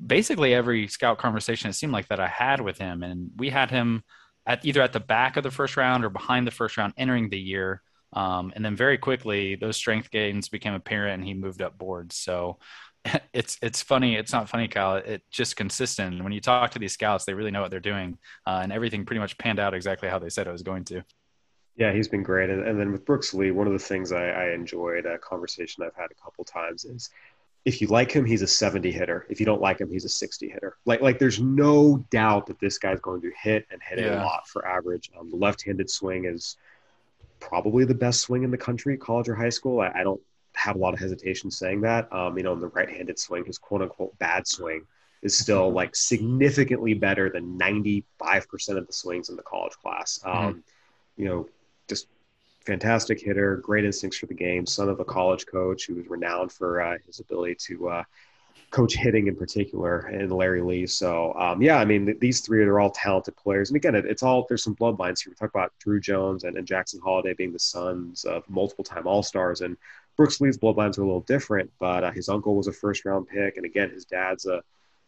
basically 0.04 0.54
every 0.54 0.88
scout 0.88 1.18
conversation 1.18 1.70
it 1.70 1.74
seemed 1.74 1.92
like 1.92 2.08
that 2.08 2.20
I 2.20 2.26
had 2.26 2.60
with 2.60 2.78
him, 2.78 3.02
and 3.02 3.30
we 3.36 3.50
had 3.50 3.70
him 3.70 4.02
at 4.46 4.64
either 4.64 4.82
at 4.82 4.92
the 4.92 5.00
back 5.00 5.36
of 5.36 5.42
the 5.42 5.50
first 5.50 5.76
round 5.76 6.04
or 6.04 6.10
behind 6.10 6.46
the 6.46 6.50
first 6.50 6.76
round 6.76 6.92
entering 6.96 7.30
the 7.30 7.38
year. 7.38 7.82
Um, 8.12 8.52
and 8.54 8.64
then 8.64 8.76
very 8.76 8.98
quickly, 8.98 9.56
those 9.56 9.76
strength 9.76 10.10
gains 10.10 10.48
became 10.48 10.74
apparent, 10.74 11.14
and 11.14 11.24
he 11.24 11.34
moved 11.34 11.62
up 11.62 11.78
boards. 11.78 12.16
So 12.16 12.58
it's 13.32 13.58
it's 13.62 13.82
funny. 13.82 14.16
It's 14.16 14.32
not 14.32 14.48
funny, 14.48 14.68
Kyle. 14.68 14.96
It's 14.96 15.24
just 15.30 15.56
consistent. 15.56 16.22
When 16.22 16.32
you 16.32 16.40
talk 16.40 16.70
to 16.72 16.78
these 16.78 16.92
scouts, 16.92 17.24
they 17.24 17.34
really 17.34 17.50
know 17.50 17.62
what 17.62 17.70
they're 17.70 17.80
doing, 17.80 18.18
uh, 18.46 18.60
and 18.62 18.72
everything 18.72 19.04
pretty 19.04 19.20
much 19.20 19.36
panned 19.38 19.58
out 19.58 19.74
exactly 19.74 20.08
how 20.08 20.18
they 20.18 20.30
said 20.30 20.46
it 20.46 20.52
was 20.52 20.62
going 20.62 20.84
to. 20.86 21.04
Yeah, 21.76 21.92
he's 21.92 22.08
been 22.08 22.22
great. 22.22 22.50
And, 22.50 22.66
and 22.66 22.78
then 22.78 22.92
with 22.92 23.04
Brooks 23.04 23.34
Lee, 23.34 23.50
one 23.50 23.66
of 23.66 23.72
the 23.72 23.78
things 23.80 24.12
I, 24.12 24.28
I 24.28 24.52
enjoyed 24.52 25.06
a 25.06 25.18
conversation 25.18 25.82
I've 25.82 25.96
had 25.96 26.10
a 26.10 26.22
couple 26.22 26.44
times 26.44 26.84
is 26.84 27.10
if 27.64 27.80
you 27.80 27.88
like 27.88 28.12
him, 28.12 28.24
he's 28.24 28.42
a 28.42 28.46
70 28.46 28.92
hitter. 28.92 29.26
If 29.28 29.40
you 29.40 29.46
don't 29.46 29.60
like 29.60 29.80
him, 29.80 29.90
he's 29.90 30.04
a 30.04 30.08
60 30.08 30.48
hitter. 30.48 30.76
Like, 30.84 31.00
like 31.00 31.18
there's 31.18 31.40
no 31.40 32.04
doubt 32.10 32.46
that 32.46 32.60
this 32.60 32.78
guy's 32.78 33.00
going 33.00 33.22
to 33.22 33.32
hit 33.36 33.66
and 33.72 33.80
hit 33.82 33.98
yeah. 33.98 34.22
a 34.22 34.24
lot 34.24 34.46
for 34.46 34.66
average. 34.68 35.10
Um, 35.18 35.30
the 35.30 35.36
left-handed 35.36 35.90
swing 35.90 36.26
is 36.26 36.56
probably 37.40 37.84
the 37.84 37.94
best 37.94 38.20
swing 38.20 38.44
in 38.44 38.50
the 38.50 38.58
country, 38.58 38.96
college 38.96 39.28
or 39.28 39.34
high 39.34 39.48
school. 39.48 39.80
I, 39.80 39.90
I 39.94 40.04
don't 40.04 40.20
have 40.54 40.76
a 40.76 40.78
lot 40.78 40.94
of 40.94 41.00
hesitation 41.00 41.50
saying 41.50 41.80
that. 41.82 42.12
Um, 42.12 42.36
you 42.36 42.44
know, 42.44 42.52
in 42.52 42.60
the 42.60 42.68
right-handed 42.68 43.18
swing, 43.18 43.44
his 43.44 43.58
quote-unquote 43.58 44.18
bad 44.18 44.46
swing, 44.46 44.86
is 45.22 45.36
still 45.36 45.66
mm-hmm. 45.66 45.76
like 45.76 45.96
significantly 45.96 46.94
better 46.94 47.30
than 47.30 47.58
95% 47.58 48.04
of 48.76 48.86
the 48.86 48.92
swings 48.92 49.28
in 49.30 49.36
the 49.36 49.42
college 49.42 49.72
class. 49.72 50.20
Um, 50.24 50.34
mm-hmm. 50.34 50.58
You 51.16 51.24
know, 51.26 51.48
just 51.88 52.08
fantastic 52.64 53.20
hitter, 53.20 53.56
great 53.56 53.84
instincts 53.84 54.18
for 54.18 54.26
the 54.26 54.34
game, 54.34 54.66
son 54.66 54.88
of 54.88 55.00
a 55.00 55.04
college 55.04 55.46
coach 55.46 55.86
who 55.86 55.94
was 55.94 56.08
renowned 56.08 56.52
for 56.52 56.80
uh, 56.80 56.98
his 57.06 57.20
ability 57.20 57.56
to 57.66 57.88
uh, 57.88 58.02
coach 58.70 58.94
hitting 58.94 59.28
in 59.28 59.36
particular, 59.36 60.00
and 60.00 60.32
Larry 60.32 60.60
Lee. 60.60 60.86
So, 60.86 61.32
um, 61.34 61.62
yeah, 61.62 61.78
I 61.78 61.84
mean, 61.84 62.16
these 62.18 62.40
three 62.40 62.62
are 62.64 62.80
all 62.80 62.90
talented 62.90 63.36
players. 63.36 63.70
And 63.70 63.76
again, 63.76 63.94
it, 63.94 64.04
it's 64.04 64.22
all, 64.22 64.46
there's 64.48 64.64
some 64.64 64.74
bloodlines 64.74 65.22
here. 65.22 65.30
We 65.30 65.36
talk 65.36 65.50
about 65.50 65.72
Druw 65.84 66.02
Jones 66.02 66.42
and, 66.42 66.56
and 66.56 66.66
Jackson 66.66 67.00
Holliday 67.00 67.34
being 67.34 67.52
the 67.52 67.58
sons 67.58 68.24
of 68.24 68.42
multiple 68.50 68.84
time 68.84 69.06
All 69.06 69.22
Stars. 69.22 69.60
And 69.60 69.76
Brooks 70.16 70.40
Lee's 70.40 70.58
bloodlines 70.58 70.98
are 70.98 71.02
a 71.02 71.06
little 71.06 71.20
different, 71.22 71.70
but 71.78 72.04
uh, 72.04 72.10
his 72.10 72.28
uncle 72.28 72.54
was 72.56 72.66
a 72.66 72.72
first 72.72 73.04
round 73.04 73.26
pick. 73.28 73.56
And 73.56 73.66
again, 73.66 73.90
his 73.90 74.04
dad's 74.04 74.46
a, 74.46 74.62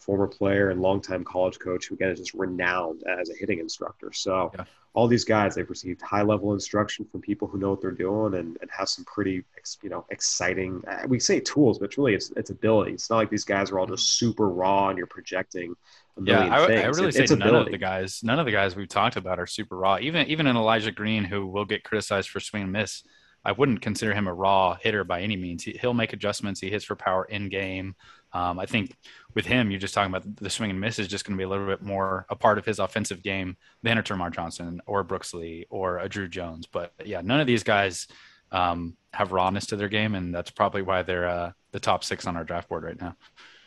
former 0.07 0.27
player 0.27 0.71
and 0.71 0.81
longtime 0.81 1.25
college 1.25 1.59
coach 1.59 1.87
who 1.87 1.95
again 1.95 2.11
is 2.11 2.19
just 2.19 2.35
renowned 2.35 3.03
as 3.21 3.29
a 3.31 3.35
hitting 3.35 3.59
instructor. 3.59 4.13
So 4.13 4.53
yeah. 4.55 4.65
all 4.95 5.09
these 5.09 5.25
guys, 5.25 5.55
they've 5.55 5.69
received 5.69 6.01
high 6.01 6.23
level 6.23 6.55
instruction 6.55 7.05
from 7.05 7.21
people 7.21 7.49
who 7.49 7.59
know 7.59 7.71
what 7.71 7.81
they're 7.81 7.91
doing 7.91 8.35
and, 8.35 8.57
and 8.61 8.71
have 8.71 8.89
some 8.89 9.05
pretty, 9.05 9.43
you 9.83 9.91
know, 9.91 10.05
exciting, 10.11 10.83
uh, 10.89 11.07
we 11.09 11.19
say 11.19 11.41
tools, 11.41 11.79
but 11.79 11.87
it's 11.87 11.99
really, 11.99 12.15
it's, 12.15 12.31
it's 12.37 12.51
ability. 12.51 12.93
It's 12.93 13.11
not 13.11 13.17
like 13.17 13.31
these 13.31 13.45
guys 13.45 13.71
are 13.71 13.81
all 13.81 13.87
just 13.87 14.19
super 14.19 14.49
raw 14.49 14.89
and 14.89 14.99
you're 14.99 15.07
projecting 15.07 15.75
yeah, 16.23 16.47
I, 16.47 16.61
I, 16.61 16.87
really 16.87 17.13
say 17.13 17.27
none 17.29 17.43
ability. 17.43 17.67
of 17.69 17.73
the 17.73 17.79
guys, 17.79 18.23
none 18.23 18.39
of 18.39 18.47
the 18.47 18.53
guys 18.53 18.75
we've 18.75 18.89
talked 18.89 19.17
about 19.17 19.39
are 19.39 19.47
super 19.47 19.77
raw. 19.77 19.99
Even, 20.01 20.27
even 20.29 20.47
in 20.47 20.57
Elijah 20.57 20.91
Green, 20.91 21.25
who 21.25 21.47
will 21.47 21.67
get 21.67 21.85
criticized 21.85 22.31
for 22.31 22.41
swing 22.41 22.63
and 22.63 22.73
miss, 22.73 23.03
I 23.47 23.53
wouldn't 23.53 23.81
consider 23.81 24.13
him 24.13 24.27
a 24.27 24.35
raw 24.35 24.75
hitter 24.75 25.05
by 25.05 25.23
any 25.23 25.37
means. 25.37 25.63
He, 25.63 25.79
will 25.81 25.95
make 25.95 26.13
adjustments. 26.13 26.61
He 26.61 26.69
hits 26.69 26.85
for 26.85 26.97
power 26.97 27.25
in 27.27 27.49
game. 27.49 27.95
Um, 28.33 28.59
I 28.59 28.67
think 28.67 28.97
with 29.35 29.47
him, 29.47 29.71
you're 29.71 29.79
just 29.79 29.95
talking 29.95 30.13
about 30.13 30.37
the 30.37 30.51
swing 30.51 30.71
and 30.71 30.81
miss 30.81 30.99
is 30.99 31.07
just 31.07 31.25
going 31.25 31.37
to 31.37 31.41
be 31.41 31.45
a 31.45 31.49
little 31.49 31.67
bit 31.67 31.81
more 31.81 32.27
a 32.29 32.35
part 32.35 32.59
of 32.59 32.67
his 32.67 32.81
offensive 32.81 33.23
game 33.23 33.57
than 33.85 33.99
a 33.99 34.03
Termarr 34.03 34.35
Johnson 34.35 34.81
or 34.85 35.05
Brooks 35.05 35.33
Lee 35.33 35.65
or 35.71 36.01
a 36.01 36.09
Druw 36.09 36.29
Jones. 36.29 36.67
But 36.67 36.93
yeah, 37.05 37.21
none 37.23 37.39
of 37.39 37.47
these 37.47 37.63
guys 37.63 38.09
um, 38.51 38.97
have 39.13 39.31
rawness 39.31 39.67
to 39.67 39.77
their 39.77 39.89
game, 39.89 40.17
and 40.17 40.35
that's 40.35 40.51
probably 40.51 40.83
why 40.83 41.03
they're 41.03 41.29
uh, 41.29 41.53
the 41.71 41.81
top 41.81 42.03
six 42.03 42.27
on 42.27 42.37
our 42.37 42.45
draft 42.45 42.69
board 42.69 42.83
right 42.83 43.01
now. 43.01 43.15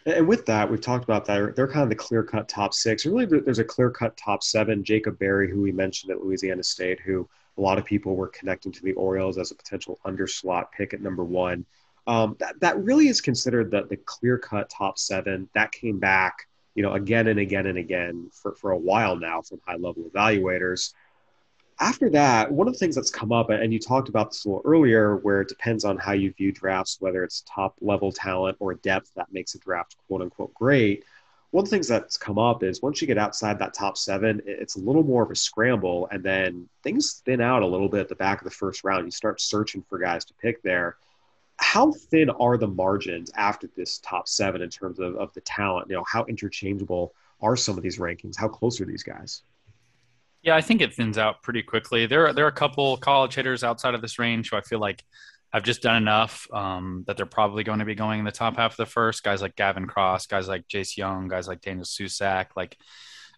And 0.05 0.27
with 0.27 0.45
that, 0.47 0.69
we've 0.69 0.81
talked 0.81 1.05
about 1.05 1.23
that. 1.25 1.55
They're 1.55 1.67
kind 1.67 1.83
of 1.83 1.89
the 1.89 1.95
clear 1.95 2.23
cut 2.23 2.49
top 2.49 2.73
six. 2.73 3.05
Really, 3.05 3.25
there's 3.25 3.59
a 3.59 3.63
clear 3.63 3.91
cut 3.91 4.17
top 4.17 4.43
seven. 4.43 4.83
Jacob 4.83 5.17
Berry, 5.19 5.49
who 5.49 5.61
we 5.61 5.71
mentioned 5.71 6.11
at 6.11 6.21
Louisiana 6.21 6.63
State, 6.63 6.99
who 6.99 7.29
a 7.59 7.61
lot 7.61 7.77
of 7.77 7.85
people 7.85 8.15
were 8.15 8.29
connecting 8.29 8.71
to 8.71 8.81
the 8.81 8.93
Orioles 8.93 9.37
as 9.37 9.51
a 9.51 9.55
potential 9.55 9.99
underslot 10.05 10.71
pick 10.75 10.93
at 10.93 11.01
number 11.01 11.23
one. 11.23 11.65
Um, 12.07 12.35
that, 12.39 12.59
that 12.61 12.79
really 12.83 13.07
is 13.07 13.21
considered 13.21 13.69
the, 13.69 13.83
the 13.83 13.97
clear 13.97 14.37
cut 14.37 14.69
top 14.69 14.97
seven. 14.97 15.49
That 15.53 15.71
came 15.71 15.99
back, 15.99 16.47
you 16.73 16.81
know, 16.81 16.93
again 16.93 17.27
and 17.27 17.39
again 17.39 17.67
and 17.67 17.77
again 17.77 18.31
for, 18.33 18.55
for 18.55 18.71
a 18.71 18.77
while 18.77 19.15
now 19.15 19.41
from 19.41 19.59
high 19.67 19.75
level 19.75 20.03
evaluators 20.03 20.93
after 21.79 22.09
that, 22.09 22.51
one 22.51 22.67
of 22.67 22.73
the 22.73 22.79
things 22.79 22.95
that's 22.95 23.09
come 23.09 23.31
up, 23.31 23.49
and 23.49 23.71
you 23.71 23.79
talked 23.79 24.09
about 24.09 24.31
this 24.31 24.43
a 24.43 24.49
little 24.49 24.61
earlier, 24.65 25.15
where 25.17 25.41
it 25.41 25.47
depends 25.47 25.85
on 25.85 25.97
how 25.97 26.11
you 26.11 26.33
view 26.33 26.51
drafts, 26.51 26.97
whether 26.99 27.23
it's 27.23 27.43
top 27.47 27.75
level 27.79 28.11
talent 28.11 28.57
or 28.59 28.73
depth 28.73 29.11
that 29.15 29.31
makes 29.31 29.55
a 29.55 29.59
draft 29.59 29.95
quote 30.07 30.21
unquote 30.21 30.53
great. 30.53 31.05
One 31.51 31.63
of 31.63 31.69
the 31.69 31.75
things 31.75 31.87
that's 31.87 32.17
come 32.17 32.37
up 32.37 32.61
is 32.61 32.81
once 32.81 33.01
you 33.01 33.07
get 33.07 33.17
outside 33.17 33.57
that 33.57 33.73
top 33.73 33.97
seven, 33.97 34.39
it's 34.45 34.75
a 34.75 34.79
little 34.79 35.01
more 35.01 35.23
of 35.23 35.31
a 35.31 35.35
scramble, 35.35 36.07
and 36.11 36.23
then 36.23 36.69
things 36.83 37.23
thin 37.25 37.41
out 37.41 37.63
a 37.63 37.67
little 37.67 37.89
bit 37.89 38.01
at 38.01 38.09
the 38.09 38.15
back 38.15 38.39
of 38.39 38.45
the 38.45 38.51
first 38.51 38.83
round. 38.83 39.05
You 39.05 39.11
start 39.11 39.41
searching 39.41 39.83
for 39.89 39.97
guys 39.97 40.25
to 40.25 40.33
pick 40.35 40.61
there. 40.61 40.97
How 41.57 41.91
thin 41.91 42.29
are 42.29 42.57
the 42.57 42.67
margins 42.67 43.31
after 43.35 43.67
this 43.75 43.97
top 43.99 44.27
seven 44.27 44.61
in 44.61 44.69
terms 44.69 44.99
of, 44.99 45.15
of 45.15 45.33
the 45.33 45.41
talent? 45.41 45.89
You 45.89 45.95
know, 45.95 46.05
how 46.07 46.23
interchangeable 46.25 47.13
are 47.41 47.55
some 47.55 47.77
of 47.77 47.83
these 47.83 47.97
rankings? 47.97 48.37
How 48.37 48.47
close 48.47 48.79
are 48.79 48.85
these 48.85 49.03
guys? 49.03 49.41
Yeah, 50.43 50.55
I 50.55 50.61
think 50.61 50.81
it 50.81 50.93
thins 50.93 51.17
out 51.17 51.41
pretty 51.41 51.63
quickly. 51.63 52.05
There, 52.05 52.31
there 52.31 52.45
are 52.45 52.49
a 52.49 52.53
couple 52.53 52.95
college 52.97 53.35
hitters 53.35 53.63
outside 53.63 53.93
of 53.93 54.01
this 54.01 54.19
range 54.19 54.51
who 54.51 54.55
I 54.55 54.61
feel 54.61 54.79
like 54.79 55.03
I've 55.51 55.63
just 55.63 55.81
done 55.81 55.95
enough 55.95 56.47
um, 56.53 57.03
that 57.07 57.17
they're 57.17 57.25
probably 57.25 57.63
going 57.63 57.79
to 57.79 57.85
be 57.85 57.95
going 57.95 58.19
in 58.19 58.25
the 58.25 58.31
top 58.31 58.55
half 58.57 58.73
of 58.73 58.77
the 58.77 58.85
first. 58.85 59.23
Guys 59.23 59.41
like 59.41 59.55
Gavin 59.55 59.87
Cross, 59.87 60.27
guys 60.27 60.47
like 60.47 60.67
Jace 60.67 60.95
Jung, 60.95 61.27
guys 61.27 61.47
like 61.47 61.61
Daniel 61.61 61.85
Susac. 61.85 62.47
Like 62.55 62.77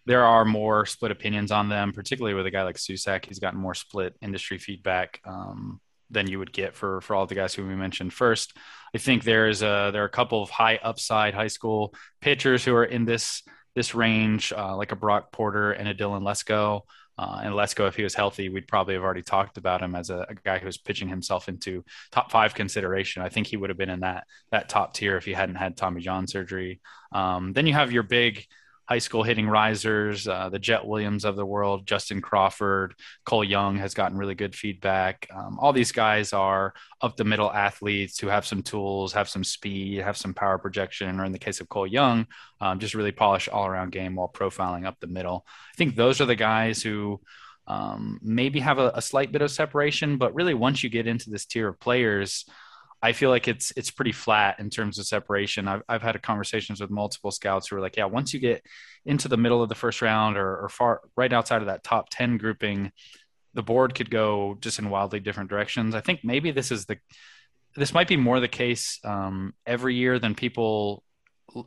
there 0.04 0.24
are 0.24 0.44
more 0.44 0.84
split 0.84 1.10
opinions 1.10 1.50
on 1.50 1.68
them, 1.68 1.92
particularly 1.92 2.34
with 2.34 2.46
a 2.46 2.50
guy 2.50 2.64
like 2.64 2.76
Susac. 2.76 3.24
He's 3.24 3.38
gotten 3.38 3.60
more 3.60 3.74
split 3.74 4.14
industry 4.20 4.58
feedback 4.58 5.20
um, 5.24 5.80
than 6.10 6.28
you 6.28 6.38
would 6.38 6.52
get 6.52 6.74
for 6.74 7.00
for 7.00 7.16
all 7.16 7.26
the 7.26 7.34
guys 7.34 7.54
who 7.54 7.66
we 7.66 7.74
mentioned 7.74 8.12
first. 8.12 8.56
I 8.94 8.98
think 8.98 9.24
there's 9.24 9.62
a 9.62 9.90
there 9.92 10.02
are 10.02 10.06
a 10.06 10.10
couple 10.10 10.42
of 10.42 10.50
high 10.50 10.78
upside 10.82 11.34
high 11.34 11.46
school 11.46 11.94
pitchers 12.20 12.64
who 12.64 12.74
are 12.74 12.84
in 12.84 13.06
this 13.06 13.42
this 13.74 13.94
range, 13.94 14.52
uh, 14.52 14.76
like 14.76 14.92
a 14.92 14.96
Brock 14.96 15.32
Porter 15.32 15.72
and 15.72 15.88
a 15.88 15.94
Dylan 15.94 16.22
Lesko. 16.22 16.82
Uh, 17.18 17.40
and 17.44 17.54
Lesko, 17.54 17.86
if 17.88 17.94
he 17.94 18.02
was 18.02 18.14
healthy, 18.14 18.48
we'd 18.48 18.66
probably 18.66 18.94
have 18.94 19.02
already 19.02 19.22
talked 19.22 19.58
about 19.58 19.82
him 19.82 19.94
as 19.94 20.10
a, 20.10 20.26
a, 20.28 20.34
guy 20.34 20.58
who's 20.58 20.78
pitching 20.78 21.08
himself 21.08 21.48
into 21.48 21.84
top 22.10 22.30
five 22.30 22.54
consideration. 22.54 23.22
I 23.22 23.28
think 23.28 23.46
he 23.46 23.56
would 23.56 23.70
have 23.70 23.76
been 23.76 23.90
in 23.90 24.00
that 24.00 24.24
that 24.50 24.68
top 24.68 24.94
tier 24.94 25.16
if 25.16 25.24
he 25.24 25.32
hadn't 25.32 25.56
had 25.56 25.76
Tommy 25.76 26.00
John 26.00 26.26
surgery. 26.26 26.80
Um, 27.12 27.52
then 27.52 27.66
you 27.66 27.74
have 27.74 27.92
your 27.92 28.02
big 28.02 28.46
high 28.86 28.98
school 28.98 29.22
hitting 29.22 29.48
risers, 29.48 30.26
uh, 30.26 30.48
the 30.48 30.58
Jett 30.58 30.84
Williams 30.84 31.24
of 31.24 31.36
the 31.36 31.46
world, 31.46 31.86
Justin 31.86 32.20
Crawford, 32.20 32.94
Cole 33.24 33.44
Young 33.44 33.76
has 33.76 33.94
gotten 33.94 34.18
really 34.18 34.34
good 34.34 34.54
feedback. 34.54 35.28
Um, 35.34 35.58
all 35.58 35.72
these 35.72 35.92
guys 35.92 36.32
are 36.32 36.74
up 37.00 37.16
the 37.16 37.24
middle 37.24 37.52
athletes 37.52 38.18
who 38.18 38.26
have 38.26 38.44
some 38.46 38.62
tools, 38.62 39.12
have 39.12 39.28
some 39.28 39.44
speed, 39.44 39.98
have 39.98 40.16
some 40.16 40.34
power 40.34 40.58
projection, 40.58 41.20
or 41.20 41.24
in 41.24 41.32
the 41.32 41.38
case 41.38 41.60
of 41.60 41.68
Cole 41.68 41.86
Young, 41.86 42.26
um, 42.60 42.78
just 42.78 42.94
really 42.94 43.12
polish 43.12 43.48
all 43.48 43.66
around 43.66 43.92
game 43.92 44.16
while 44.16 44.30
profiling 44.32 44.86
up 44.86 44.98
the 45.00 45.06
middle. 45.06 45.46
I 45.72 45.76
think 45.76 45.94
those 45.94 46.20
are 46.20 46.26
the 46.26 46.34
guys 46.34 46.82
who 46.82 47.20
um, 47.66 48.18
maybe 48.22 48.60
have 48.60 48.78
a, 48.78 48.92
a 48.94 49.02
slight 49.02 49.30
bit 49.30 49.42
of 49.42 49.50
separation, 49.50 50.18
but 50.18 50.34
really 50.34 50.54
once 50.54 50.82
you 50.82 50.90
get 50.90 51.06
into 51.06 51.30
this 51.30 51.46
tier 51.46 51.68
of 51.68 51.78
players, 51.78 52.44
I 53.02 53.12
feel 53.12 53.30
like 53.30 53.48
it's 53.48 53.72
it's 53.76 53.90
pretty 53.90 54.12
flat 54.12 54.60
in 54.60 54.70
terms 54.70 54.98
of 54.98 55.06
separation. 55.06 55.66
I've 55.68 55.82
I've 55.88 56.02
had 56.02 56.20
conversations 56.22 56.80
with 56.80 56.90
multiple 56.90 57.32
scouts 57.32 57.68
who 57.68 57.76
are 57.76 57.80
like, 57.80 57.96
yeah, 57.96 58.04
once 58.04 58.32
you 58.32 58.40
get 58.40 58.64
into 59.04 59.28
the 59.28 59.36
middle 59.36 59.62
of 59.62 59.68
the 59.68 59.74
first 59.74 60.00
round 60.02 60.36
or, 60.36 60.64
or 60.64 60.68
far 60.68 61.00
right 61.16 61.32
outside 61.32 61.62
of 61.62 61.66
that 61.66 61.82
top 61.82 62.10
ten 62.10 62.38
grouping, 62.38 62.92
the 63.54 63.62
board 63.62 63.94
could 63.94 64.10
go 64.10 64.56
just 64.60 64.78
in 64.78 64.88
wildly 64.88 65.20
different 65.20 65.50
directions. 65.50 65.94
I 65.94 66.00
think 66.00 66.20
maybe 66.22 66.52
this 66.52 66.70
is 66.70 66.86
the 66.86 66.98
this 67.74 67.94
might 67.94 68.08
be 68.08 68.16
more 68.16 68.38
the 68.38 68.48
case 68.48 69.00
um, 69.04 69.54
every 69.66 69.94
year 69.94 70.18
than 70.18 70.34
people 70.34 71.04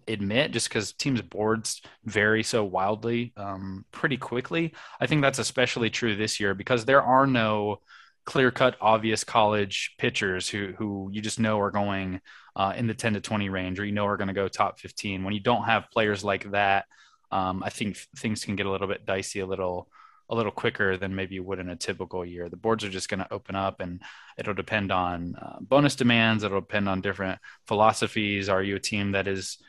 admit 0.08 0.52
just 0.52 0.70
because 0.70 0.94
teams 0.94 1.22
boards 1.22 1.82
vary 2.06 2.44
so 2.44 2.64
wildly 2.64 3.34
um, 3.38 3.86
pretty 3.92 4.18
quickly 4.18 4.74
i 5.00 5.06
think 5.06 5.22
that's 5.22 5.38
especially 5.38 5.92
true 5.92 6.16
this 6.16 6.40
year 6.40 6.56
because 6.56 6.86
there 6.86 7.04
are 7.04 7.28
no 7.28 7.80
clear 8.26 8.52
cut, 8.52 8.76
obvious 8.82 9.24
college 9.24 9.96
pitchers 9.98 10.50
who 10.50 10.74
who 10.78 11.10
you 11.12 11.22
just 11.22 11.40
know 11.40 11.60
are 11.60 11.72
going 11.72 12.22
uh, 12.56 12.74
in 12.76 12.88
the 12.88 12.94
10 12.94 13.14
to 13.14 13.22
20 13.22 13.50
range, 13.50 13.80
or 13.80 13.86
you 13.86 13.92
know 13.92 14.06
are 14.06 14.18
going 14.18 14.28
to 14.28 14.34
go 14.34 14.48
top 14.48 14.80
15. 14.80 15.24
When 15.24 15.34
you 15.34 15.40
don't 15.40 15.66
have 15.66 15.92
players 15.92 16.24
like 16.24 16.52
that, 16.52 16.86
um, 17.32 17.64
I 17.64 17.70
think 17.70 17.98
things 18.18 18.44
can 18.44 18.56
get 18.56 18.66
a 18.66 18.72
little 18.72 18.88
bit 18.88 19.06
dicey, 19.06 19.40
a 19.40 19.46
little 19.46 19.90
a 20.30 20.36
little 20.36 20.52
quicker 20.52 20.98
than 20.98 21.14
maybe 21.14 21.36
you 21.36 21.44
would 21.44 21.60
in 21.60 21.70
a 21.70 21.76
typical 21.76 22.26
year. 22.26 22.50
The 22.50 22.58
boards 22.58 22.84
are 22.84 22.90
just 22.90 23.10
going 23.10 23.20
to 23.20 23.32
open 23.32 23.56
up, 23.56 23.80
and 23.80 24.02
it'll 24.38 24.56
depend 24.56 24.92
on 24.92 25.36
uh, 25.36 25.58
bonus 25.62 25.96
demands. 25.96 26.44
It'll 26.44 26.62
depend 26.62 26.90
on 26.90 27.02
different 27.02 27.40
philosophies. 27.68 28.50
Are 28.50 28.64
you 28.64 28.76
a 28.78 28.80
team 28.80 29.12
that 29.12 29.28
is 29.28 29.60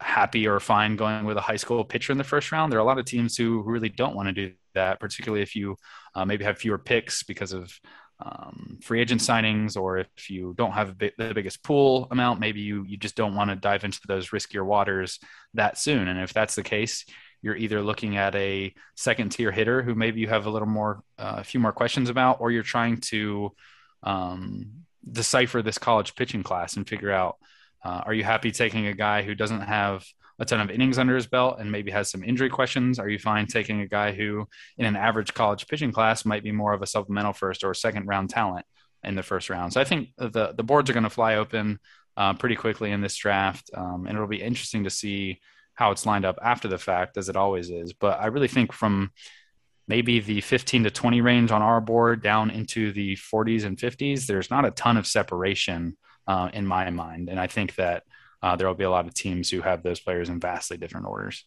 happy 0.00 0.48
or 0.48 0.58
fine 0.58 0.96
going 0.96 1.24
with 1.24 1.36
a 1.36 1.40
high 1.42 1.56
school 1.56 1.84
pitcher 1.84 2.10
in 2.10 2.18
the 2.18 2.24
first 2.24 2.50
round? 2.50 2.72
There 2.72 2.78
are 2.78 2.82
a 2.82 2.86
lot 2.86 2.98
of 2.98 3.04
teams 3.04 3.36
who 3.36 3.62
really 3.62 3.88
don't 3.88 4.16
want 4.16 4.28
to 4.28 4.32
do 4.32 4.52
that, 4.74 5.00
particularly 5.00 5.42
if 5.42 5.54
you 5.56 5.76
uh, 6.14 6.24
maybe 6.24 6.44
have 6.44 6.58
fewer 6.58 6.78
picks 6.78 7.22
because 7.22 7.52
of 7.52 7.72
um, 8.20 8.78
free 8.82 9.00
agent 9.00 9.20
signings, 9.20 9.76
or 9.76 9.98
if 9.98 10.30
you 10.30 10.54
don't 10.56 10.72
have 10.72 10.96
the 10.98 11.32
biggest 11.34 11.62
pool 11.64 12.06
amount, 12.10 12.40
maybe 12.40 12.60
you 12.60 12.84
you 12.84 12.96
just 12.96 13.16
don't 13.16 13.34
want 13.34 13.50
to 13.50 13.56
dive 13.56 13.84
into 13.84 14.00
those 14.06 14.30
riskier 14.30 14.64
waters 14.64 15.18
that 15.54 15.78
soon. 15.78 16.08
And 16.08 16.20
if 16.20 16.32
that's 16.32 16.54
the 16.54 16.62
case, 16.62 17.04
you're 17.42 17.56
either 17.56 17.82
looking 17.82 18.16
at 18.16 18.34
a 18.36 18.72
second 18.96 19.30
tier 19.30 19.50
hitter 19.50 19.82
who 19.82 19.94
maybe 19.94 20.20
you 20.20 20.28
have 20.28 20.46
a 20.46 20.50
little 20.50 20.68
more, 20.68 21.02
uh, 21.18 21.36
a 21.38 21.44
few 21.44 21.60
more 21.60 21.72
questions 21.72 22.08
about, 22.08 22.40
or 22.40 22.50
you're 22.50 22.62
trying 22.62 22.98
to 22.98 23.52
um, 24.02 24.70
decipher 25.10 25.60
this 25.60 25.78
college 25.78 26.14
pitching 26.14 26.42
class 26.42 26.76
and 26.76 26.88
figure 26.88 27.12
out 27.12 27.36
uh, 27.84 28.02
are 28.06 28.14
you 28.14 28.24
happy 28.24 28.50
taking 28.50 28.86
a 28.86 28.94
guy 28.94 29.22
who 29.22 29.34
doesn't 29.34 29.60
have 29.60 30.06
a 30.38 30.44
ton 30.44 30.60
of 30.60 30.70
innings 30.70 30.98
under 30.98 31.14
his 31.14 31.26
belt 31.26 31.58
and 31.60 31.70
maybe 31.70 31.90
has 31.90 32.10
some 32.10 32.24
injury 32.24 32.48
questions? 32.48 32.98
Are 32.98 33.08
you 33.08 33.18
fine 33.18 33.46
taking 33.46 33.80
a 33.80 33.86
guy 33.86 34.12
who, 34.12 34.48
in 34.78 34.86
an 34.86 34.96
average 34.96 35.32
college 35.34 35.66
pitching 35.68 35.92
class, 35.92 36.24
might 36.24 36.42
be 36.42 36.52
more 36.52 36.72
of 36.72 36.82
a 36.82 36.86
supplemental 36.86 37.32
first 37.32 37.62
or 37.62 37.72
second 37.74 38.06
round 38.06 38.30
talent 38.30 38.66
in 39.04 39.14
the 39.14 39.22
first 39.22 39.48
round? 39.48 39.72
So 39.72 39.80
I 39.80 39.84
think 39.84 40.08
the 40.16 40.52
the 40.56 40.64
boards 40.64 40.90
are 40.90 40.94
going 40.94 41.04
to 41.04 41.10
fly 41.10 41.36
open 41.36 41.78
uh, 42.16 42.34
pretty 42.34 42.56
quickly 42.56 42.90
in 42.90 43.00
this 43.00 43.16
draft, 43.16 43.70
um, 43.74 44.06
and 44.06 44.16
it'll 44.16 44.28
be 44.28 44.42
interesting 44.42 44.84
to 44.84 44.90
see 44.90 45.40
how 45.74 45.90
it's 45.90 46.06
lined 46.06 46.24
up 46.24 46.38
after 46.42 46.68
the 46.68 46.78
fact, 46.78 47.16
as 47.16 47.28
it 47.28 47.36
always 47.36 47.70
is. 47.70 47.92
But 47.92 48.20
I 48.20 48.26
really 48.26 48.48
think 48.48 48.72
from 48.72 49.10
maybe 49.86 50.20
the 50.20 50.40
15 50.40 50.84
to 50.84 50.90
20 50.90 51.20
range 51.20 51.50
on 51.50 51.62
our 51.62 51.80
board 51.80 52.22
down 52.22 52.50
into 52.50 52.92
the 52.92 53.16
40s 53.16 53.64
and 53.64 53.76
50s, 53.76 54.26
there's 54.26 54.50
not 54.50 54.64
a 54.64 54.70
ton 54.70 54.96
of 54.96 55.06
separation 55.06 55.96
uh, 56.26 56.48
in 56.52 56.66
my 56.66 56.88
mind, 56.90 57.28
and 57.28 57.38
I 57.38 57.46
think 57.46 57.74
that 57.76 58.04
uh, 58.44 58.54
there 58.54 58.66
will 58.66 58.74
be 58.74 58.84
a 58.84 58.90
lot 58.90 59.06
of 59.06 59.14
teams 59.14 59.48
who 59.48 59.62
have 59.62 59.82
those 59.82 60.00
players 60.00 60.28
in 60.28 60.38
vastly 60.38 60.76
different 60.76 61.06
orders. 61.06 61.46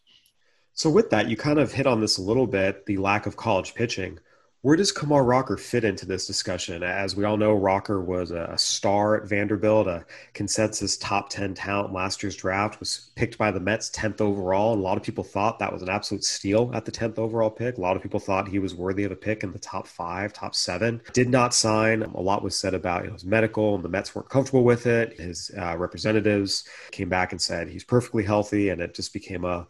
So, 0.73 0.89
with 0.89 1.11
that, 1.11 1.29
you 1.29 1.37
kind 1.37 1.59
of 1.59 1.71
hit 1.71 1.85
on 1.85 2.01
this 2.01 2.17
a 2.17 2.23
little 2.23 2.47
bit 2.47 2.87
the 2.87 2.97
lack 2.97 3.27
of 3.27 3.37
college 3.37 3.75
pitching. 3.75 4.17
Where 4.61 4.75
does 4.75 4.91
Kumar 4.91 5.23
Rocker 5.23 5.55
fit 5.55 5.83
into 5.83 6.07
this 6.07 6.25
discussion? 6.25 6.81
As 6.81 7.15
we 7.15 7.25
all 7.25 7.37
know, 7.37 7.53
Rocker 7.53 8.01
was 8.01 8.31
a 8.31 8.57
star 8.57 9.15
at 9.15 9.29
Vanderbilt, 9.29 9.87
a 9.87 10.03
consensus 10.33 10.97
top 10.97 11.29
10 11.29 11.53
talent 11.53 11.93
last 11.93 12.23
year's 12.23 12.35
draft, 12.35 12.79
was 12.79 13.11
picked 13.15 13.37
by 13.37 13.51
the 13.51 13.59
Mets 13.59 13.91
10th 13.91 14.19
overall. 14.19 14.73
And 14.73 14.81
a 14.81 14.83
lot 14.83 14.97
of 14.97 15.03
people 15.03 15.23
thought 15.23 15.59
that 15.59 15.71
was 15.71 15.83
an 15.83 15.89
absolute 15.89 16.23
steal 16.23 16.71
at 16.73 16.85
the 16.85 16.91
10th 16.91 17.19
overall 17.19 17.51
pick. 17.51 17.77
A 17.77 17.81
lot 17.81 17.95
of 17.95 18.01
people 18.01 18.19
thought 18.19 18.47
he 18.47 18.57
was 18.57 18.73
worthy 18.73 19.03
of 19.03 19.11
a 19.11 19.15
pick 19.15 19.43
in 19.43 19.51
the 19.51 19.59
top 19.59 19.85
five, 19.87 20.33
top 20.33 20.55
seven. 20.55 21.01
Did 21.13 21.29
not 21.29 21.53
sign. 21.53 22.01
A 22.01 22.19
lot 22.19 22.41
was 22.41 22.57
said 22.57 22.73
about 22.73 23.03
you 23.03 23.09
know, 23.09 23.13
his 23.13 23.25
medical, 23.25 23.75
and 23.75 23.83
the 23.83 23.89
Mets 23.89 24.15
weren't 24.15 24.29
comfortable 24.29 24.63
with 24.63 24.87
it. 24.87 25.19
His 25.19 25.51
uh, 25.55 25.77
representatives 25.77 26.63
came 26.89 27.09
back 27.09 27.31
and 27.31 27.39
said 27.39 27.69
he's 27.69 27.83
perfectly 27.83 28.23
healthy, 28.23 28.69
and 28.69 28.81
it 28.81 28.95
just 28.95 29.13
became 29.13 29.45
a 29.45 29.67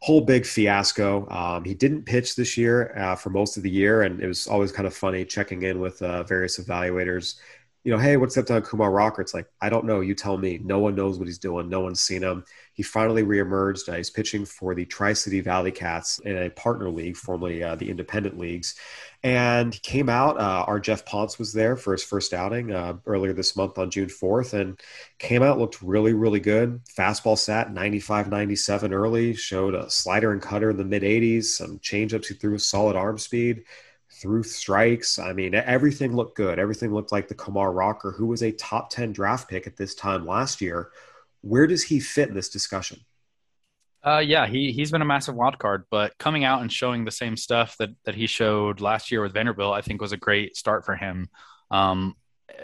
whole 0.00 0.20
big 0.22 0.46
fiasco. 0.46 1.28
Um, 1.30 1.64
he 1.64 1.74
didn't 1.74 2.04
pitch 2.04 2.34
this 2.36 2.56
year 2.56 2.96
uh, 2.96 3.16
for 3.16 3.30
most 3.30 3.56
of 3.56 3.62
the 3.62 3.70
year, 3.70 4.02
and 4.02 4.20
it 4.22 4.26
was 4.26 4.46
always 4.46 4.72
kind 4.72 4.86
of 4.86 4.94
funny 4.94 5.24
checking 5.24 5.62
in 5.62 5.80
with 5.80 6.00
uh, 6.02 6.22
various 6.24 6.58
evaluators. 6.58 7.36
you 7.84 7.92
know, 7.92 7.98
hey, 7.98 8.16
what's 8.16 8.36
up 8.36 8.50
on 8.50 8.62
Kumar 8.62 8.90
Rocker? 8.90 9.22
It's 9.22 9.34
like, 9.34 9.46
I 9.60 9.70
don't 9.70 9.86
know. 9.86 10.00
You 10.00 10.14
tell 10.14 10.36
me. 10.38 10.58
No 10.62 10.78
one 10.78 10.94
knows 10.94 11.18
what 11.18 11.28
he's 11.28 11.38
doing. 11.38 11.68
No 11.68 11.80
one's 11.80 12.00
seen 12.02 12.22
him. 12.22 12.44
He 12.72 12.82
finally 12.82 13.22
reemerged. 13.22 13.88
Uh, 13.88 13.96
he's 13.96 14.10
pitching 14.10 14.44
for 14.44 14.74
the 14.74 14.84
Tri 14.86 15.12
City 15.12 15.40
Valley 15.40 15.72
Cats 15.72 16.18
in 16.20 16.36
a 16.36 16.50
partner 16.50 16.88
league, 16.90 17.16
formerly 17.16 17.62
uh, 17.62 17.74
the 17.74 17.90
independent 17.90 18.38
leagues. 18.38 18.74
And 19.22 19.74
he 19.74 19.80
came 19.80 20.08
out. 20.08 20.38
Uh, 20.40 20.64
our 20.66 20.80
Geoff 20.80 21.04
Pontes 21.04 21.38
was 21.38 21.52
there 21.52 21.76
for 21.76 21.92
his 21.92 22.02
first 22.02 22.32
outing 22.32 22.72
uh, 22.72 22.94
earlier 23.06 23.32
this 23.32 23.54
month 23.54 23.76
on 23.76 23.90
June 23.90 24.08
4th 24.08 24.58
and 24.58 24.80
came 25.18 25.42
out, 25.42 25.58
looked 25.58 25.82
really, 25.82 26.14
really 26.14 26.40
good. 26.40 26.80
Fastball 26.86 27.36
sat 27.36 27.72
95 27.72 28.28
97 28.28 28.94
early, 28.94 29.34
showed 29.34 29.74
a 29.74 29.90
slider 29.90 30.32
and 30.32 30.40
cutter 30.40 30.70
in 30.70 30.76
the 30.76 30.84
mid 30.84 31.02
80s, 31.02 31.44
some 31.44 31.78
changeups. 31.80 32.26
He 32.26 32.34
threw 32.34 32.54
a 32.54 32.58
solid 32.58 32.96
arm 32.96 33.18
speed 33.18 33.64
through 34.10 34.42
strikes. 34.42 35.18
I 35.18 35.32
mean, 35.32 35.54
everything 35.54 36.14
looked 36.14 36.36
good. 36.36 36.58
Everything 36.58 36.92
looked 36.92 37.12
like 37.12 37.28
the 37.28 37.34
Kumar 37.34 37.72
Rocker, 37.72 38.12
who 38.12 38.26
was 38.26 38.42
a 38.42 38.52
top 38.52 38.90
10 38.90 39.12
draft 39.12 39.48
pick 39.48 39.66
at 39.66 39.76
this 39.76 39.94
time 39.94 40.26
last 40.26 40.60
year. 40.60 40.90
Where 41.42 41.66
does 41.66 41.84
he 41.84 42.00
fit 42.00 42.34
this 42.34 42.48
discussion? 42.48 43.00
Uh, 44.02 44.22
yeah, 44.24 44.46
he 44.46 44.72
he's 44.72 44.90
been 44.90 45.02
a 45.02 45.06
massive 45.06 45.34
wild 45.34 45.58
card, 45.58 45.84
but 45.90 46.16
coming 46.18 46.44
out 46.44 46.62
and 46.62 46.72
showing 46.72 47.04
the 47.04 47.10
same 47.10 47.36
stuff 47.36 47.76
that 47.78 47.90
that 48.04 48.14
he 48.14 48.26
showed 48.26 48.80
last 48.80 49.10
year 49.10 49.22
with 49.22 49.34
Vanderbilt, 49.34 49.74
I 49.74 49.82
think 49.82 50.00
was 50.00 50.12
a 50.12 50.16
great 50.16 50.56
start 50.56 50.86
for 50.86 50.96
him. 50.96 51.28
Um, 51.70 52.14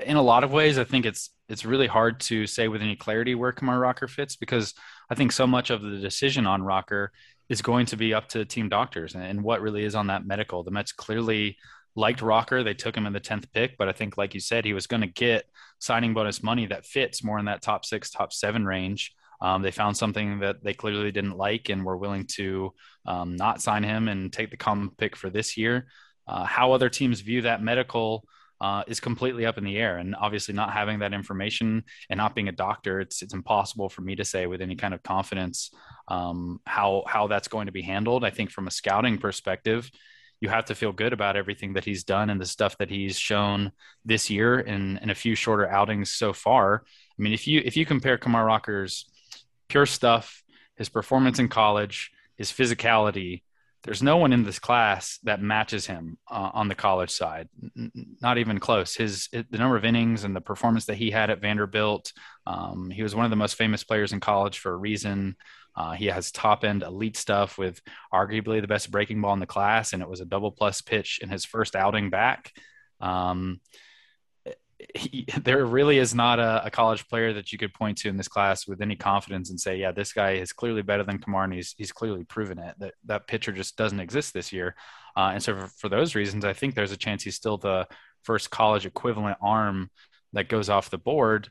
in 0.04 0.16
a 0.16 0.22
lot 0.22 0.44
of 0.44 0.52
ways, 0.52 0.78
I 0.78 0.84
think 0.84 1.04
it's 1.04 1.30
it's 1.48 1.64
really 1.64 1.86
hard 1.86 2.20
to 2.20 2.46
say 2.46 2.68
with 2.68 2.82
any 2.82 2.96
clarity 2.96 3.34
where 3.34 3.52
Kumar 3.52 3.78
Rocker 3.78 4.08
fits 4.08 4.36
because 4.36 4.74
I 5.10 5.14
think 5.14 5.30
so 5.30 5.46
much 5.46 5.70
of 5.70 5.82
the 5.82 5.98
decision 5.98 6.46
on 6.46 6.62
Rocker 6.62 7.12
is 7.48 7.62
going 7.62 7.86
to 7.86 7.96
be 7.96 8.12
up 8.12 8.28
to 8.30 8.44
team 8.44 8.68
doctors 8.68 9.14
and 9.14 9.42
what 9.42 9.60
really 9.60 9.84
is 9.84 9.94
on 9.94 10.08
that 10.08 10.26
medical. 10.26 10.64
The 10.64 10.72
Mets 10.72 10.92
clearly 10.92 11.56
liked 11.96 12.22
Rocker. 12.22 12.62
They 12.62 12.74
took 12.74 12.96
him 12.96 13.06
in 13.06 13.12
the 13.12 13.20
10th 13.20 13.50
pick, 13.52 13.76
but 13.76 13.88
I 13.88 13.92
think, 13.92 14.16
like 14.16 14.34
you 14.34 14.40
said, 14.40 14.64
he 14.64 14.74
was 14.74 14.86
going 14.86 15.00
to 15.00 15.06
get 15.06 15.46
signing 15.78 16.14
bonus 16.14 16.42
money 16.42 16.66
that 16.66 16.86
fits 16.86 17.24
more 17.24 17.38
in 17.38 17.46
that 17.46 17.62
top 17.62 17.84
six, 17.84 18.10
top 18.10 18.32
seven 18.32 18.64
range. 18.64 19.12
Um, 19.40 19.62
they 19.62 19.70
found 19.70 19.96
something 19.96 20.40
that 20.40 20.62
they 20.62 20.72
clearly 20.72 21.12
didn't 21.12 21.36
like 21.36 21.68
and 21.68 21.84
were 21.84 21.96
willing 21.96 22.26
to 22.36 22.72
um, 23.06 23.36
not 23.36 23.60
sign 23.60 23.82
him 23.82 24.08
and 24.08 24.32
take 24.32 24.50
the 24.50 24.56
common 24.56 24.90
pick 24.90 25.16
for 25.16 25.30
this 25.30 25.56
year. 25.56 25.88
Uh, 26.26 26.44
how 26.44 26.72
other 26.72 26.88
teams 26.88 27.20
view 27.20 27.42
that 27.42 27.62
medical 27.62 28.24
uh, 28.60 28.82
is 28.86 29.00
completely 29.00 29.44
up 29.44 29.58
in 29.58 29.64
the 29.64 29.76
air. 29.76 29.98
And 29.98 30.14
obviously, 30.14 30.54
not 30.54 30.72
having 30.72 31.00
that 31.00 31.12
information 31.12 31.84
and 32.08 32.18
not 32.18 32.34
being 32.34 32.48
a 32.48 32.52
doctor, 32.52 33.00
it's 33.00 33.22
it's 33.22 33.34
impossible 33.34 33.88
for 33.88 34.00
me 34.00 34.16
to 34.16 34.24
say 34.24 34.46
with 34.46 34.62
any 34.62 34.76
kind 34.76 34.94
of 34.94 35.02
confidence 35.02 35.70
um, 36.08 36.60
how 36.64 37.04
how 37.06 37.26
that's 37.26 37.48
going 37.48 37.66
to 37.66 37.72
be 37.72 37.82
handled. 37.82 38.24
I 38.24 38.30
think 38.30 38.50
from 38.50 38.66
a 38.66 38.70
scouting 38.70 39.18
perspective, 39.18 39.90
you 40.40 40.48
have 40.48 40.66
to 40.66 40.74
feel 40.74 40.92
good 40.92 41.12
about 41.12 41.36
everything 41.36 41.74
that 41.74 41.84
he's 41.84 42.04
done 42.04 42.30
and 42.30 42.40
the 42.40 42.46
stuff 42.46 42.76
that 42.78 42.90
he's 42.90 43.18
shown 43.18 43.72
this 44.04 44.28
year 44.30 44.60
in, 44.60 44.98
in 44.98 45.10
a 45.10 45.14
few 45.14 45.34
shorter 45.34 45.68
outings 45.68 46.12
so 46.12 46.32
far. 46.32 46.82
I 46.86 47.22
mean, 47.22 47.32
if 47.32 47.46
you 47.46 47.62
if 47.64 47.76
you 47.76 47.86
compare 47.86 48.18
Kumar 48.18 48.44
Rocker's 48.44 49.06
pure 49.68 49.86
stuff, 49.86 50.42
his 50.76 50.88
performance 50.88 51.38
in 51.38 51.48
college, 51.48 52.10
his 52.36 52.50
physicality 52.52 53.42
there's 53.86 54.02
no 54.02 54.16
one 54.16 54.32
in 54.32 54.42
this 54.42 54.58
class 54.58 55.20
that 55.22 55.40
matches 55.40 55.86
him 55.86 56.18
uh, 56.28 56.50
on 56.52 56.66
the 56.66 56.74
college 56.74 57.10
side. 57.10 57.48
N- 57.76 57.92
not 58.20 58.36
even 58.36 58.58
close. 58.58 58.96
His 58.96 59.28
the 59.32 59.46
number 59.52 59.76
of 59.76 59.84
innings 59.84 60.24
and 60.24 60.34
the 60.34 60.40
performance 60.40 60.86
that 60.86 60.96
he 60.96 61.12
had 61.12 61.30
at 61.30 61.40
Vanderbilt. 61.40 62.12
Um, 62.46 62.90
he 62.90 63.04
was 63.04 63.14
one 63.14 63.24
of 63.24 63.30
the 63.30 63.36
most 63.36 63.54
famous 63.54 63.84
players 63.84 64.12
in 64.12 64.18
college 64.18 64.58
for 64.58 64.72
a 64.72 64.76
reason. 64.76 65.36
Uh, 65.76 65.92
he 65.92 66.06
has 66.06 66.32
top 66.32 66.64
end 66.64 66.82
elite 66.82 67.16
stuff 67.16 67.58
with 67.58 67.80
arguably 68.12 68.60
the 68.60 68.66
best 68.66 68.90
breaking 68.90 69.20
ball 69.20 69.34
in 69.34 69.40
the 69.40 69.46
class, 69.46 69.92
and 69.92 70.02
it 70.02 70.08
was 70.08 70.20
a 70.20 70.24
double 70.24 70.50
plus 70.50 70.80
pitch 70.80 71.20
in 71.22 71.28
his 71.28 71.44
first 71.44 71.76
outing 71.76 72.10
back. 72.10 72.52
Um, 73.00 73.60
he, 74.94 75.26
there 75.42 75.64
really 75.64 75.98
is 75.98 76.14
not 76.14 76.38
a, 76.38 76.66
a, 76.66 76.70
college 76.70 77.08
player 77.08 77.32
that 77.34 77.52
you 77.52 77.58
could 77.58 77.74
point 77.74 77.98
to 77.98 78.08
in 78.08 78.16
this 78.16 78.28
class 78.28 78.66
with 78.66 78.80
any 78.80 78.96
confidence 78.96 79.50
and 79.50 79.60
say, 79.60 79.76
yeah, 79.76 79.92
this 79.92 80.12
guy 80.12 80.32
is 80.32 80.52
clearly 80.52 80.82
better 80.82 81.02
than 81.02 81.18
Kumar, 81.18 81.44
and 81.44 81.52
he's 81.52 81.74
he's 81.76 81.92
clearly 81.92 82.24
proven 82.24 82.58
it. 82.58 82.74
That 82.78 82.94
that 83.04 83.26
pitcher 83.26 83.52
just 83.52 83.76
doesn't 83.76 84.00
exist 84.00 84.34
this 84.34 84.52
year, 84.52 84.74
uh, 85.16 85.30
and 85.34 85.42
so 85.42 85.56
for, 85.56 85.66
for, 85.66 85.88
those 85.88 86.14
reasons, 86.14 86.44
I 86.44 86.52
think 86.52 86.74
there's 86.74 86.92
a 86.92 86.96
chance 86.96 87.22
he's 87.22 87.36
still 87.36 87.58
the 87.58 87.86
first 88.22 88.50
college 88.50 88.86
equivalent 88.86 89.38
arm 89.40 89.90
that 90.32 90.48
goes 90.48 90.68
off 90.68 90.90
the 90.90 90.98
board. 90.98 91.50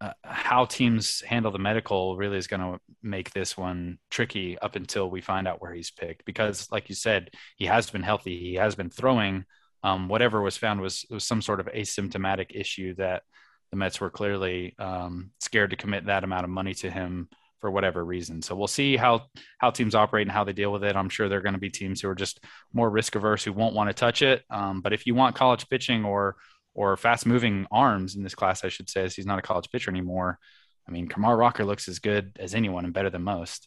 Uh, 0.00 0.12
how 0.22 0.64
teams 0.64 1.22
handle 1.22 1.50
the 1.50 1.58
medical 1.58 2.16
really 2.16 2.38
is 2.38 2.46
going 2.46 2.60
to 2.60 2.78
make 3.02 3.30
this 3.32 3.56
one 3.56 3.98
tricky 4.10 4.56
up 4.58 4.76
until 4.76 5.10
we 5.10 5.20
find 5.20 5.48
out 5.48 5.60
where 5.60 5.74
he's 5.74 5.90
picked 5.90 6.24
because 6.24 6.70
like 6.70 6.88
you 6.88 6.94
said 6.94 7.30
he 7.56 7.66
has 7.66 7.90
been 7.90 8.02
healthy 8.02 8.38
he 8.38 8.54
has 8.54 8.76
been 8.76 8.90
throwing 8.90 9.44
um, 9.82 10.08
whatever 10.08 10.42
was 10.42 10.56
found 10.56 10.80
was, 10.80 11.04
was 11.10 11.24
some 11.24 11.42
sort 11.42 11.60
of 11.60 11.66
asymptomatic 11.66 12.48
issue 12.54 12.94
that 12.96 13.22
the 13.70 13.76
Mets 13.76 14.00
were 14.00 14.10
clearly 14.10 14.74
um, 14.78 15.30
scared 15.40 15.70
to 15.70 15.76
commit 15.76 16.06
that 16.06 16.24
amount 16.24 16.44
of 16.44 16.50
money 16.50 16.74
to 16.74 16.90
him 16.90 17.28
for 17.60 17.70
whatever 17.70 18.04
reason. 18.04 18.40
So 18.40 18.54
we'll 18.54 18.68
see 18.68 18.96
how 18.96 19.26
how 19.58 19.70
teams 19.70 19.94
operate 19.94 20.26
and 20.26 20.32
how 20.32 20.44
they 20.44 20.52
deal 20.52 20.72
with 20.72 20.84
it. 20.84 20.96
I'm 20.96 21.08
sure 21.08 21.28
there 21.28 21.38
are 21.38 21.42
going 21.42 21.54
to 21.54 21.60
be 21.60 21.70
teams 21.70 22.00
who 22.00 22.08
are 22.08 22.14
just 22.14 22.44
more 22.72 22.88
risk 22.88 23.16
averse 23.16 23.42
who 23.42 23.52
won't 23.52 23.74
want 23.74 23.90
to 23.90 23.94
touch 23.94 24.22
it. 24.22 24.42
Um, 24.48 24.80
but 24.80 24.92
if 24.92 25.06
you 25.06 25.14
want 25.14 25.34
college 25.34 25.68
pitching 25.68 26.04
or 26.04 26.36
or 26.78 26.96
fast 26.96 27.26
moving 27.26 27.66
arms 27.72 28.14
in 28.14 28.22
this 28.22 28.36
class, 28.36 28.64
I 28.64 28.68
should 28.68 28.88
say, 28.88 29.02
as 29.02 29.16
he's 29.16 29.26
not 29.26 29.40
a 29.40 29.42
college 29.42 29.68
pitcher 29.68 29.90
anymore. 29.90 30.38
I 30.86 30.92
mean, 30.92 31.08
Kumar 31.08 31.36
Rocker 31.36 31.64
looks 31.64 31.88
as 31.88 31.98
good 31.98 32.36
as 32.38 32.54
anyone 32.54 32.84
and 32.84 32.94
better 32.94 33.10
than 33.10 33.24
most. 33.24 33.66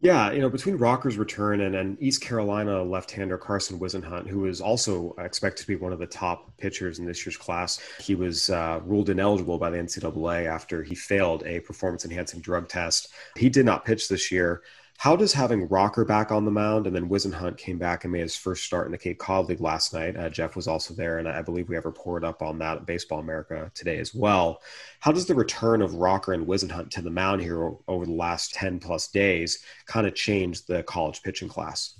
Yeah, 0.00 0.32
you 0.32 0.40
know, 0.40 0.48
between 0.48 0.76
Rocker's 0.76 1.16
return 1.18 1.60
and, 1.60 2.02
East 2.02 2.20
Carolina 2.20 2.82
left-hander 2.82 3.38
Carson 3.38 3.78
Whisenhunt, 3.78 4.26
who 4.26 4.46
is 4.46 4.60
also 4.60 5.14
expected 5.18 5.62
to 5.62 5.68
be 5.68 5.76
one 5.76 5.92
of 5.92 6.00
the 6.00 6.06
top 6.06 6.56
pitchers 6.56 6.98
in 6.98 7.04
this 7.06 7.24
year's 7.24 7.36
class, 7.36 7.78
he 8.00 8.16
was 8.16 8.50
uh, 8.50 8.80
ruled 8.84 9.08
ineligible 9.08 9.58
by 9.58 9.70
the 9.70 9.78
NCAA 9.78 10.46
after 10.46 10.82
he 10.82 10.96
failed 10.96 11.44
a 11.46 11.60
performance-enhancing 11.60 12.40
drug 12.40 12.68
test. 12.68 13.12
He 13.36 13.48
did 13.48 13.66
not 13.66 13.84
pitch 13.84 14.08
this 14.08 14.32
year. 14.32 14.62
How 15.00 15.16
does 15.16 15.32
having 15.32 15.66
Rocker 15.68 16.04
back 16.04 16.30
on 16.30 16.44
the 16.44 16.50
mound 16.50 16.86
and 16.86 16.94
then 16.94 17.08
Whisenhunt 17.08 17.56
came 17.56 17.78
back 17.78 18.04
and 18.04 18.12
made 18.12 18.20
his 18.20 18.36
first 18.36 18.64
start 18.64 18.84
in 18.84 18.92
the 18.92 18.98
Cape 18.98 19.18
Cod 19.18 19.48
League 19.48 19.62
last 19.62 19.94
night? 19.94 20.14
Uh, 20.14 20.28
Jeff 20.28 20.54
was 20.54 20.68
also 20.68 20.92
there, 20.92 21.16
and 21.16 21.26
I 21.26 21.40
believe 21.40 21.70
we 21.70 21.74
have 21.74 21.86
a 21.86 21.88
report 21.88 22.22
up 22.22 22.42
on 22.42 22.58
that 22.58 22.76
at 22.76 22.86
Baseball 22.86 23.18
America 23.18 23.72
today 23.74 23.98
as 23.98 24.14
well. 24.14 24.60
How 24.98 25.10
does 25.10 25.24
the 25.24 25.34
return 25.34 25.80
of 25.80 25.94
Rocker 25.94 26.34
and 26.34 26.46
Whisenhunt 26.46 26.90
to 26.90 27.00
the 27.00 27.08
mound 27.08 27.40
here 27.40 27.72
over 27.88 28.04
the 28.04 28.12
last 28.12 28.52
10 28.52 28.78
plus 28.78 29.08
days 29.08 29.60
kind 29.86 30.06
of 30.06 30.14
change 30.14 30.66
the 30.66 30.82
college 30.82 31.22
pitching 31.22 31.48
class? 31.48 31.94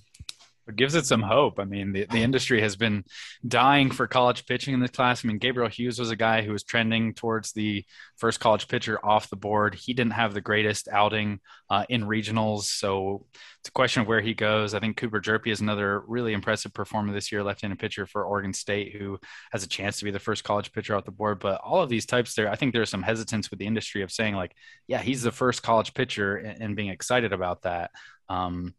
Gives 0.76 0.94
it 0.94 1.06
some 1.06 1.22
hope. 1.22 1.58
I 1.58 1.64
mean, 1.64 1.92
the, 1.92 2.06
the 2.06 2.22
industry 2.22 2.60
has 2.60 2.76
been 2.76 3.04
dying 3.46 3.90
for 3.90 4.06
college 4.06 4.46
pitching 4.46 4.74
in 4.74 4.80
this 4.80 4.90
class. 4.90 5.24
I 5.24 5.28
mean, 5.28 5.38
Gabriel 5.38 5.68
Hughes 5.68 5.98
was 5.98 6.10
a 6.10 6.16
guy 6.16 6.42
who 6.42 6.52
was 6.52 6.62
trending 6.62 7.14
towards 7.14 7.52
the 7.52 7.84
first 8.16 8.40
college 8.40 8.68
pitcher 8.68 8.98
off 9.04 9.30
the 9.30 9.36
board. 9.36 9.74
He 9.74 9.94
didn't 9.94 10.12
have 10.12 10.34
the 10.34 10.40
greatest 10.40 10.88
outing 10.88 11.40
uh, 11.68 11.84
in 11.88 12.04
regionals, 12.04 12.64
so 12.64 13.26
it's 13.60 13.68
a 13.68 13.72
question 13.72 14.02
of 14.02 14.08
where 14.08 14.20
he 14.20 14.34
goes. 14.34 14.74
I 14.74 14.80
think 14.80 14.96
Cooper 14.96 15.20
Hjerpe 15.20 15.52
is 15.52 15.60
another 15.60 16.00
really 16.06 16.32
impressive 16.32 16.72
performer 16.72 17.12
this 17.12 17.30
year, 17.30 17.42
left-handed 17.42 17.78
pitcher 17.78 18.06
for 18.06 18.24
Oregon 18.24 18.52
State, 18.52 18.94
who 18.94 19.18
has 19.52 19.62
a 19.62 19.68
chance 19.68 19.98
to 19.98 20.04
be 20.04 20.10
the 20.10 20.18
first 20.18 20.44
college 20.44 20.72
pitcher 20.72 20.94
off 20.94 21.04
the 21.04 21.10
board. 21.10 21.40
But 21.40 21.60
all 21.60 21.82
of 21.82 21.88
these 21.88 22.06
types, 22.06 22.34
there, 22.34 22.50
I 22.50 22.56
think 22.56 22.72
there's 22.72 22.90
some 22.90 23.02
hesitance 23.02 23.50
with 23.50 23.58
the 23.58 23.66
industry 23.66 24.02
of 24.02 24.10
saying 24.10 24.34
like, 24.34 24.54
yeah, 24.86 25.00
he's 25.00 25.22
the 25.22 25.32
first 25.32 25.62
college 25.62 25.94
pitcher, 25.94 26.36
and, 26.36 26.62
and 26.62 26.76
being 26.76 26.88
excited 26.88 27.32
about 27.32 27.62
that. 27.62 27.90
Um, 28.28 28.74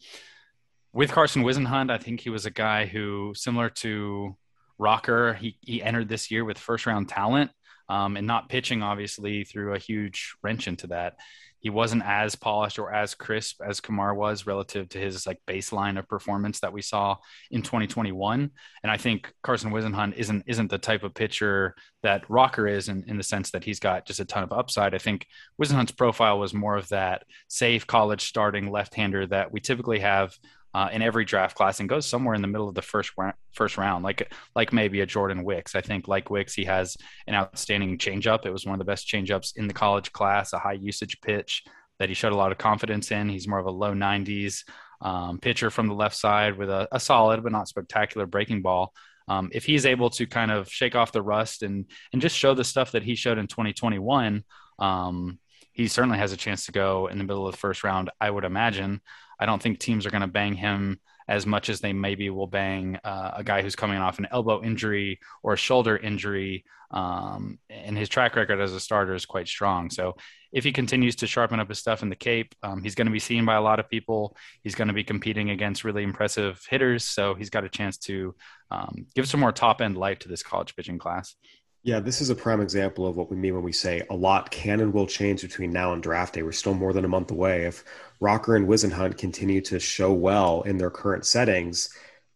with 0.94 1.12
Carson 1.12 1.44
Whisenhunt, 1.44 1.92
I 1.92 1.98
think 1.98 2.20
he 2.20 2.30
was 2.30 2.46
a 2.46 2.52
guy 2.52 2.86
who, 2.86 3.34
similar 3.36 3.70
to 3.70 4.36
Rocker, 4.78 5.34
he, 5.36 5.58
he 5.62 5.82
entered 5.82 6.10
this 6.10 6.32
year 6.32 6.44
with 6.44 6.58
first 6.58 6.86
round 6.86 7.08
talent 7.08 7.52
um, 7.88 8.18
and 8.18 8.28
not 8.28 8.50
pitching, 8.50 8.82
obviously, 8.82 9.44
threw 9.44 9.74
a 9.74 9.80
huge 9.80 10.36
wrench 10.44 10.68
into 10.68 10.88
that. 10.88 11.18
He 11.60 11.70
wasn't 11.70 12.04
as 12.04 12.36
polished 12.36 12.80
or 12.80 12.92
as 12.92 13.14
crisp 13.14 13.62
as 13.62 13.80
Kumar 13.80 14.16
was 14.16 14.48
relative 14.48 14.90
to 14.90 14.98
his 14.98 15.28
like 15.28 15.38
baseline 15.48 16.00
of 16.00 16.08
performance 16.08 16.60
that 16.62 16.74
we 16.74 16.82
saw 16.82 17.18
in 17.52 17.62
2021. 17.62 18.50
And 18.82 18.92
I 18.92 18.98
think 18.98 19.32
Carson 19.44 19.70
Whisenhunt 19.70 20.16
isn't 20.16 20.44
isn't 20.48 20.72
the 20.72 20.80
type 20.80 21.04
of 21.04 21.14
pitcher 21.14 21.76
that 22.02 22.28
Rocker 22.30 22.68
is 22.68 22.90
in, 22.90 23.04
in 23.08 23.18
the 23.18 23.24
sense 23.24 23.52
that 23.52 23.64
he's 23.64 23.80
got 23.80 24.08
just 24.08 24.20
a 24.20 24.26
ton 24.26 24.42
of 24.42 24.52
upside. 24.52 24.96
I 24.96 24.98
think 24.98 25.28
Whisenhunt's 25.62 25.92
profile 25.92 26.40
was 26.40 26.52
more 26.52 26.78
of 26.78 26.90
that 26.90 27.26
safe 27.48 27.86
college 27.86 28.24
starting 28.24 28.72
left-hander 28.72 29.28
that 29.28 29.52
we 29.52 29.60
typically 29.60 30.00
have 30.00 30.36
uh, 30.74 30.90
in 30.92 31.02
every 31.02 31.26
draft 31.26 31.56
class 31.56 31.80
and 31.80 31.90
goes 31.90 32.06
somewhere 32.06 32.36
in 32.36 32.42
the 32.42 32.48
middle 32.48 32.70
of 32.70 32.76
the 32.76 32.82
first 32.82 33.12
first 33.54 33.78
round, 33.78 34.04
like 34.04 34.34
like 34.56 34.72
maybe 34.72 35.02
a 35.02 35.06
Jordan 35.06 35.44
Wicks. 35.44 35.76
I 35.76 35.82
think 35.82 36.08
like 36.08 36.30
Wicks, 36.30 36.54
he 36.54 36.66
has 36.66 36.96
an 37.28 37.36
outstanding 37.36 37.98
changeup. 37.98 38.46
It 38.46 38.52
was 38.52 38.66
one 38.66 38.74
of 38.74 38.80
the 38.80 38.86
best 38.86 39.08
changeups 39.08 39.58
in 39.58 39.68
the 39.68 39.74
college 39.74 40.12
class, 40.12 40.54
a 40.54 40.60
high 40.60 40.74
usage 40.74 41.20
pitch 41.22 41.64
that 42.00 42.10
he 42.10 42.16
showed 42.16 42.34
a 42.34 42.38
lot 42.38 42.52
of 42.52 42.58
confidence 42.58 43.12
in. 43.12 43.30
He's 43.30 43.48
more 43.48 43.60
of 43.60 43.66
a 43.66 43.72
low 43.72 43.94
90s 43.94 44.64
um, 45.02 45.40
pitcher 45.40 45.70
from 45.70 45.88
the 45.88 45.94
left 45.94 46.16
side 46.16 46.58
with 46.58 46.70
a, 46.70 46.88
a 46.92 47.00
solid 47.00 47.44
but 47.44 47.52
not 47.52 47.68
spectacular 47.68 48.26
breaking 48.26 48.62
ball. 48.62 48.94
Um, 49.28 49.50
if 49.54 49.66
he's 49.66 49.86
able 49.86 50.10
to 50.12 50.26
kind 50.26 50.52
of 50.52 50.70
shake 50.70 50.96
off 50.96 51.12
the 51.12 51.22
rust 51.22 51.64
and 51.64 51.86
and 52.12 52.22
just 52.22 52.36
show 52.36 52.54
the 52.54 52.64
stuff 52.64 52.92
that 52.94 53.04
he 53.04 53.16
showed 53.16 53.38
in 53.38 53.48
2021, 53.48 54.44
um, 54.80 55.40
he 55.74 55.88
certainly 55.88 56.18
has 56.18 56.34
a 56.34 56.38
chance 56.38 56.66
to 56.66 56.72
go 56.72 57.08
in 57.08 57.18
the 57.18 57.24
middle 57.24 57.48
of 57.48 57.54
the 57.54 57.58
first 57.58 57.84
round. 57.84 58.10
I 58.20 58.30
would 58.30 58.44
imagine. 58.44 59.02
I 59.42 59.46
don't 59.46 59.62
think 59.62 59.80
teams 59.80 60.06
are 60.06 60.12
going 60.12 60.22
to 60.22 60.28
bang 60.28 60.54
him 60.54 61.00
as 61.28 61.46
much 61.46 61.70
as 61.70 61.82
they 61.82 61.94
maybe 61.94 62.30
will 62.30 62.48
bang 62.48 62.98
uh, 63.04 63.32
a 63.38 63.44
guy 63.44 63.62
who's 63.62 63.76
coming 63.76 63.98
off 63.98 64.20
an 64.20 64.28
elbow 64.32 64.62
injury 64.62 65.20
or 65.44 65.54
a 65.54 65.58
shoulder 65.58 65.98
injury. 65.98 66.64
Um, 66.92 67.58
and 67.70 67.98
his 67.98 68.10
track 68.10 68.36
record 68.36 68.60
as 68.60 68.74
a 68.74 68.80
starter 68.80 69.16
is 69.16 69.26
quite 69.26 69.48
strong. 69.48 69.90
So 69.90 70.16
if 70.52 70.64
he 70.66 70.74
continues 70.74 71.16
to 71.18 71.28
sharpen 71.28 71.60
up 71.60 71.70
his 71.70 71.80
stuff 71.80 72.04
in 72.04 72.10
the 72.10 72.16
Cape, 72.16 72.54
um, 72.64 72.84
he's 72.84 72.96
going 72.96 73.06
to 73.06 73.14
be 73.14 73.20
seen 73.20 73.46
by 73.46 73.56
a 73.56 73.62
lot 73.62 73.80
of 73.80 73.90
people. 73.90 74.36
He's 74.62 74.76
going 74.76 74.90
to 74.90 74.94
be 74.94 75.04
competing 75.04 75.52
against 75.52 75.86
really 75.86 76.04
impressive 76.04 76.62
hitters. 76.70 77.06
So 77.06 77.34
he's 77.34 77.50
got 77.50 77.64
a 77.64 77.70
chance 77.70 77.98
to 78.00 78.36
um, 78.70 79.08
give 79.16 79.28
some 79.28 79.40
more 79.40 79.54
top 79.54 79.82
end 79.82 79.98
life 79.98 80.20
to 80.20 80.28
this 80.28 80.44
college 80.44 80.76
pitching 80.76 81.00
class. 81.00 81.36
Yeah, 81.84 82.00
this 82.00 82.22
is 82.22 82.30
a 82.30 82.36
prime 82.36 82.62
example 82.62 83.08
of 83.08 83.17
what 83.17 83.32
we 83.32 83.36
mean 83.36 83.56
when 83.56 83.63
we 83.63 83.72
say 83.72 84.04
a 84.12 84.15
lot 84.15 84.52
can 84.52 84.82
and 84.82 84.94
will 84.94 85.08
change 85.08 85.41
between 85.41 85.74
now 85.74 85.94
and 85.94 86.04
draft 86.04 86.36
day. 86.36 86.44
We're 86.44 86.52
still 86.52 86.76
more 86.76 86.94
than 86.94 87.06
a 87.06 87.08
month 87.08 87.32
away. 87.32 87.63
If 87.65 87.84
Rocker 88.20 88.56
and 88.56 88.67
Whisenhunt 88.67 89.17
continue 89.17 89.62
to 89.62 89.80
show 89.80 90.13
well 90.13 90.62
in 90.62 90.78
their 90.78 90.91
current 90.91 91.26
settings, 91.26 91.89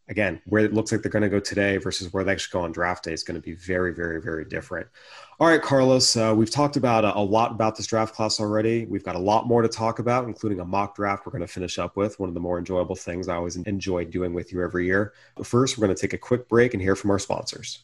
again, 0.08 0.42
where 0.46 0.66
it 0.66 0.74
looks 0.74 0.92
like 0.92 1.04
they're 1.04 1.12
going 1.12 1.22
to 1.22 1.30
go 1.30 1.40
today 1.40 1.78
versus 1.78 2.12
where 2.12 2.24
they 2.24 2.32
actually 2.32 2.60
go 2.60 2.66
on 2.66 2.72
draft 2.72 3.04
day 3.04 3.14
is 3.14 3.22
going 3.22 3.40
to 3.40 3.42
be 3.42 3.54
very, 3.54 3.94
very, 3.94 4.20
very 4.20 4.46
different. 4.46 4.88
All 5.40 5.48
right, 5.48 5.62
Carlos, 5.62 6.18
uh, 6.18 6.34
we've 6.36 6.50
talked 6.50 6.76
about 6.76 7.06
a, 7.06 7.16
a, 7.16 7.22
lot 7.22 7.52
about 7.52 7.76
this 7.76 7.86
draft 7.86 8.16
class 8.16 8.40
already. 8.40 8.86
We've 8.88 9.04
got 9.04 9.16
a 9.16 9.20
lot 9.20 9.46
more 9.46 9.62
to 9.62 9.70
talk 9.70 10.00
about, 10.00 10.26
including 10.26 10.60
a 10.60 10.66
mock 10.66 10.96
draft 10.96 11.24
we're 11.24 11.32
going 11.32 11.42
to 11.42 11.48
finish 11.48 11.78
up 11.78 11.98
with, 11.98 12.20
one 12.20 12.30
of 12.30 12.34
the 12.34 12.40
more 12.42 12.58
enjoyable 12.58 12.96
things 12.96 13.28
I 13.28 13.36
always 13.36 13.58
enjoy 13.58 14.06
doing 14.06 14.34
with 14.34 14.52
you 14.52 14.64
every 14.64 14.88
year. 14.88 15.14
But 15.36 15.46
first, 15.46 15.78
we're 15.78 15.86
going 15.86 15.96
to 15.96 16.02
take 16.02 16.14
a 16.14 16.18
quick 16.18 16.50
break 16.50 16.74
and 16.74 16.82
hear 16.82 16.96
from 16.96 17.12
our 17.12 17.20
sponsors. 17.20 17.84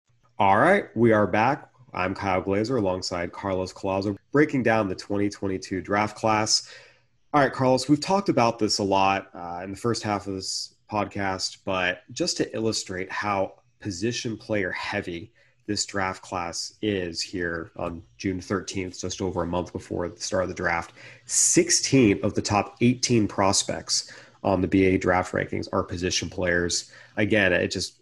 All 0.41 0.57
right, 0.57 0.85
we 0.95 1.11
are 1.11 1.27
back. 1.27 1.69
I'm 1.93 2.15
Kyle 2.15 2.41
Glaser 2.41 2.77
alongside 2.77 3.31
Carlos 3.31 3.71
Collazo, 3.71 4.17
breaking 4.31 4.63
down 4.63 4.89
the 4.89 4.95
2022 4.95 5.81
draft 5.81 6.17
class. 6.17 6.67
All 7.31 7.41
right, 7.41 7.53
Carlos, 7.53 7.87
we've 7.87 8.01
talked 8.01 8.27
about 8.27 8.57
this 8.57 8.79
a 8.79 8.83
lot 8.83 9.29
uh, 9.35 9.61
in 9.63 9.69
the 9.69 9.77
first 9.77 10.01
half 10.01 10.25
of 10.25 10.33
this 10.33 10.73
podcast, 10.91 11.57
but 11.63 12.01
just 12.11 12.37
to 12.37 12.55
illustrate 12.55 13.11
how 13.11 13.53
position 13.79 14.35
player 14.35 14.71
heavy 14.71 15.31
this 15.67 15.85
draft 15.85 16.23
class 16.23 16.73
is 16.81 17.21
here 17.21 17.69
on 17.77 18.01
June 18.17 18.39
13th, 18.39 18.99
just 18.99 19.21
over 19.21 19.43
a 19.43 19.47
month 19.47 19.71
before 19.71 20.09
the 20.09 20.19
start 20.19 20.41
of 20.41 20.49
the 20.49 20.55
draft, 20.55 20.93
16 21.25 22.19
of 22.23 22.33
the 22.33 22.41
top 22.41 22.77
18 22.81 23.27
prospects 23.27 24.11
on 24.43 24.61
the 24.61 24.67
BA 24.67 24.97
draft 24.97 25.33
rankings 25.33 25.67
are 25.71 25.83
position 25.83 26.31
players. 26.31 26.91
Again, 27.15 27.53
it 27.53 27.67
just 27.67 28.01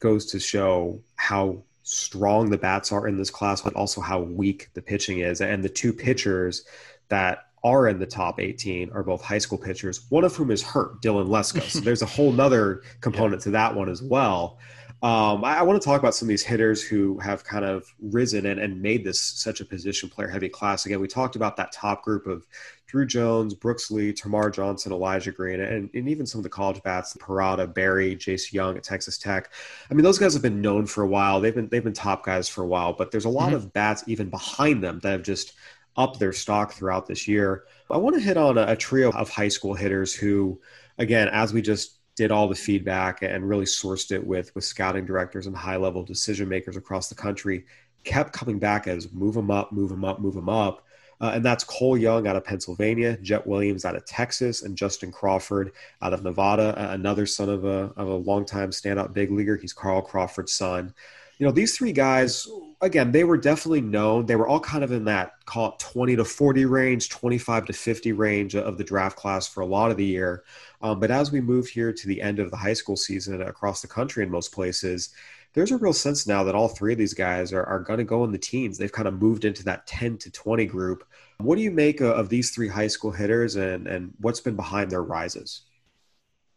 goes 0.00 0.26
to 0.26 0.40
show 0.40 1.00
how 1.14 1.62
strong 1.86 2.50
the 2.50 2.58
bats 2.58 2.90
are 2.90 3.06
in 3.06 3.16
this 3.16 3.30
class, 3.30 3.60
but 3.62 3.72
also 3.74 4.00
how 4.00 4.20
weak 4.20 4.70
the 4.74 4.82
pitching 4.82 5.20
is. 5.20 5.40
And 5.40 5.62
the 5.62 5.68
two 5.68 5.92
pitchers 5.92 6.64
that 7.08 7.46
are 7.62 7.86
in 7.86 8.00
the 8.00 8.06
top 8.06 8.40
18 8.40 8.90
are 8.90 9.04
both 9.04 9.22
high 9.22 9.38
school 9.38 9.56
pitchers, 9.56 10.04
one 10.08 10.24
of 10.24 10.34
whom 10.34 10.50
is 10.50 10.62
hurt, 10.62 11.00
Dylan 11.00 11.28
Lesko. 11.28 11.62
So 11.62 11.78
there's 11.78 12.02
a 12.02 12.06
whole 12.06 12.32
nother 12.32 12.82
component 13.00 13.40
yeah. 13.42 13.44
to 13.44 13.50
that 13.52 13.76
one 13.76 13.88
as 13.88 14.02
well. 14.02 14.58
Um, 15.06 15.44
I, 15.44 15.58
I, 15.58 15.62
want 15.62 15.80
to 15.80 15.86
talk 15.86 16.00
about 16.00 16.16
some 16.16 16.26
of 16.26 16.30
these 16.30 16.42
hitters 16.42 16.82
who 16.82 17.16
have 17.20 17.44
kind 17.44 17.64
of 17.64 17.86
risen 18.00 18.46
and, 18.46 18.58
and 18.58 18.82
made 18.82 19.04
this 19.04 19.20
such 19.20 19.60
a 19.60 19.64
position 19.64 20.08
player 20.08 20.26
heavy 20.26 20.48
class. 20.48 20.84
Again, 20.84 20.98
we 20.98 21.06
talked 21.06 21.36
about 21.36 21.56
that 21.58 21.70
top 21.70 22.02
group 22.02 22.26
of 22.26 22.44
Druw 22.90 23.06
Jones, 23.06 23.54
Brooks 23.54 23.88
Lee, 23.88 24.12
Termarr 24.12 24.52
Johnson, 24.52 24.90
Elijah 24.90 25.30
Green, 25.30 25.60
and, 25.60 25.88
and 25.94 26.08
even 26.08 26.26
some 26.26 26.40
of 26.40 26.42
the 26.42 26.48
college 26.48 26.82
bats, 26.82 27.16
Parada, 27.18 27.72
Berry, 27.72 28.16
Jace 28.16 28.52
Jung 28.52 28.76
at 28.76 28.82
Texas 28.82 29.16
Tech. 29.16 29.52
I 29.88 29.94
mean, 29.94 30.02
those 30.02 30.18
guys 30.18 30.32
have 30.32 30.42
been 30.42 30.60
known 30.60 30.86
for 30.86 31.04
a 31.04 31.08
while. 31.08 31.40
They've 31.40 31.54
been 31.54 31.68
they've 31.68 31.84
been 31.84 31.92
top 31.92 32.24
guys 32.24 32.48
for 32.48 32.64
a 32.64 32.66
while, 32.66 32.92
but 32.92 33.12
there's 33.12 33.26
a 33.26 33.28
lot 33.28 33.50
mm-hmm. 33.50 33.56
of 33.58 33.72
bats 33.72 34.02
even 34.08 34.28
behind 34.28 34.82
them 34.82 34.98
that 35.04 35.12
have 35.12 35.22
just 35.22 35.52
upped 35.96 36.18
their 36.18 36.32
stock 36.32 36.72
throughout 36.72 37.06
this 37.06 37.28
year. 37.28 37.62
I 37.88 37.96
want 37.98 38.16
to 38.16 38.22
hit 38.22 38.36
on 38.36 38.58
a, 38.58 38.72
a 38.72 38.76
trio 38.76 39.12
of 39.12 39.30
high 39.30 39.48
school 39.48 39.74
hitters 39.74 40.16
who, 40.16 40.60
again, 40.98 41.28
as 41.28 41.52
we 41.52 41.62
just 41.62 41.95
did 42.16 42.32
all 42.32 42.48
the 42.48 42.54
feedback 42.54 43.22
and 43.22 43.48
really 43.48 43.64
sourced 43.64 44.10
it 44.10 44.24
with 44.24 44.54
with 44.54 44.64
scouting 44.64 45.04
directors 45.06 45.46
and 45.46 45.56
high 45.56 45.76
level 45.76 46.02
decision 46.02 46.48
makers 46.48 46.76
across 46.76 47.08
the 47.08 47.14
country 47.14 47.64
kept 48.04 48.32
coming 48.32 48.58
back 48.58 48.86
as 48.86 49.12
move 49.12 49.34
them 49.34 49.50
up 49.50 49.70
move 49.72 49.90
them 49.90 50.04
up 50.04 50.20
move 50.20 50.34
them 50.34 50.48
up 50.48 50.86
uh, 51.20 51.32
and 51.34 51.44
that's 51.44 51.64
Cole 51.64 51.96
Young 51.96 52.26
out 52.26 52.36
of 52.36 52.44
Pennsylvania, 52.44 53.16
Jett 53.22 53.46
Williams 53.46 53.84
out 53.84 53.96
of 53.96 54.04
Texas, 54.04 54.62
and 54.62 54.76
Justin 54.76 55.10
Crawford 55.10 55.72
out 56.02 56.12
of 56.12 56.22
Nevada, 56.22 56.92
another 56.92 57.24
son 57.24 57.48
of 57.48 57.64
a, 57.64 57.92
of 57.96 58.08
a 58.08 58.14
longtime 58.14 58.70
standout 58.70 59.14
big 59.14 59.30
leaguer. 59.30 59.56
He's 59.56 59.72
Carl 59.72 60.02
Crawford's 60.02 60.52
son. 60.52 60.94
You 61.38 61.46
know, 61.46 61.52
these 61.52 61.76
three 61.76 61.92
guys, 61.92 62.48
again, 62.80 63.12
they 63.12 63.24
were 63.24 63.36
definitely 63.36 63.82
known. 63.82 64.24
They 64.24 64.36
were 64.36 64.48
all 64.48 64.60
kind 64.60 64.82
of 64.82 64.90
in 64.90 65.04
that, 65.04 65.44
call 65.44 65.70
it 65.70 65.78
20 65.78 66.16
to 66.16 66.24
40 66.24 66.64
range, 66.64 67.10
25 67.10 67.66
to 67.66 67.72
50 67.74 68.12
range 68.12 68.56
of 68.56 68.78
the 68.78 68.84
draft 68.84 69.16
class 69.16 69.46
for 69.46 69.60
a 69.60 69.66
lot 69.66 69.90
of 69.90 69.98
the 69.98 70.04
year. 70.04 70.44
Um, 70.80 70.98
but 70.98 71.10
as 71.10 71.30
we 71.30 71.42
move 71.42 71.66
here 71.66 71.92
to 71.92 72.08
the 72.08 72.22
end 72.22 72.38
of 72.38 72.50
the 72.50 72.56
high 72.56 72.72
school 72.72 72.96
season 72.96 73.42
across 73.42 73.82
the 73.82 73.88
country 73.88 74.22
in 74.22 74.30
most 74.30 74.50
places, 74.50 75.10
there's 75.52 75.72
a 75.72 75.76
real 75.78 75.92
sense 75.92 76.26
now 76.26 76.42
that 76.44 76.54
all 76.54 76.68
three 76.68 76.92
of 76.92 76.98
these 76.98 77.14
guys 77.14 77.52
are, 77.52 77.64
are 77.64 77.80
going 77.80 77.98
to 77.98 78.04
go 78.04 78.24
in 78.24 78.32
the 78.32 78.38
teens. 78.38 78.78
They've 78.78 78.92
kind 78.92 79.08
of 79.08 79.20
moved 79.20 79.44
into 79.44 79.64
that 79.64 79.86
10 79.86 80.18
to 80.18 80.30
20 80.30 80.64
group. 80.66 81.04
What 81.38 81.56
do 81.56 81.62
you 81.62 81.70
make 81.70 82.00
of 82.00 82.30
these 82.30 82.50
three 82.50 82.68
high 82.68 82.88
school 82.88 83.10
hitters 83.10 83.56
and, 83.56 83.86
and 83.86 84.14
what's 84.20 84.40
been 84.40 84.56
behind 84.56 84.90
their 84.90 85.02
rises? 85.02 85.65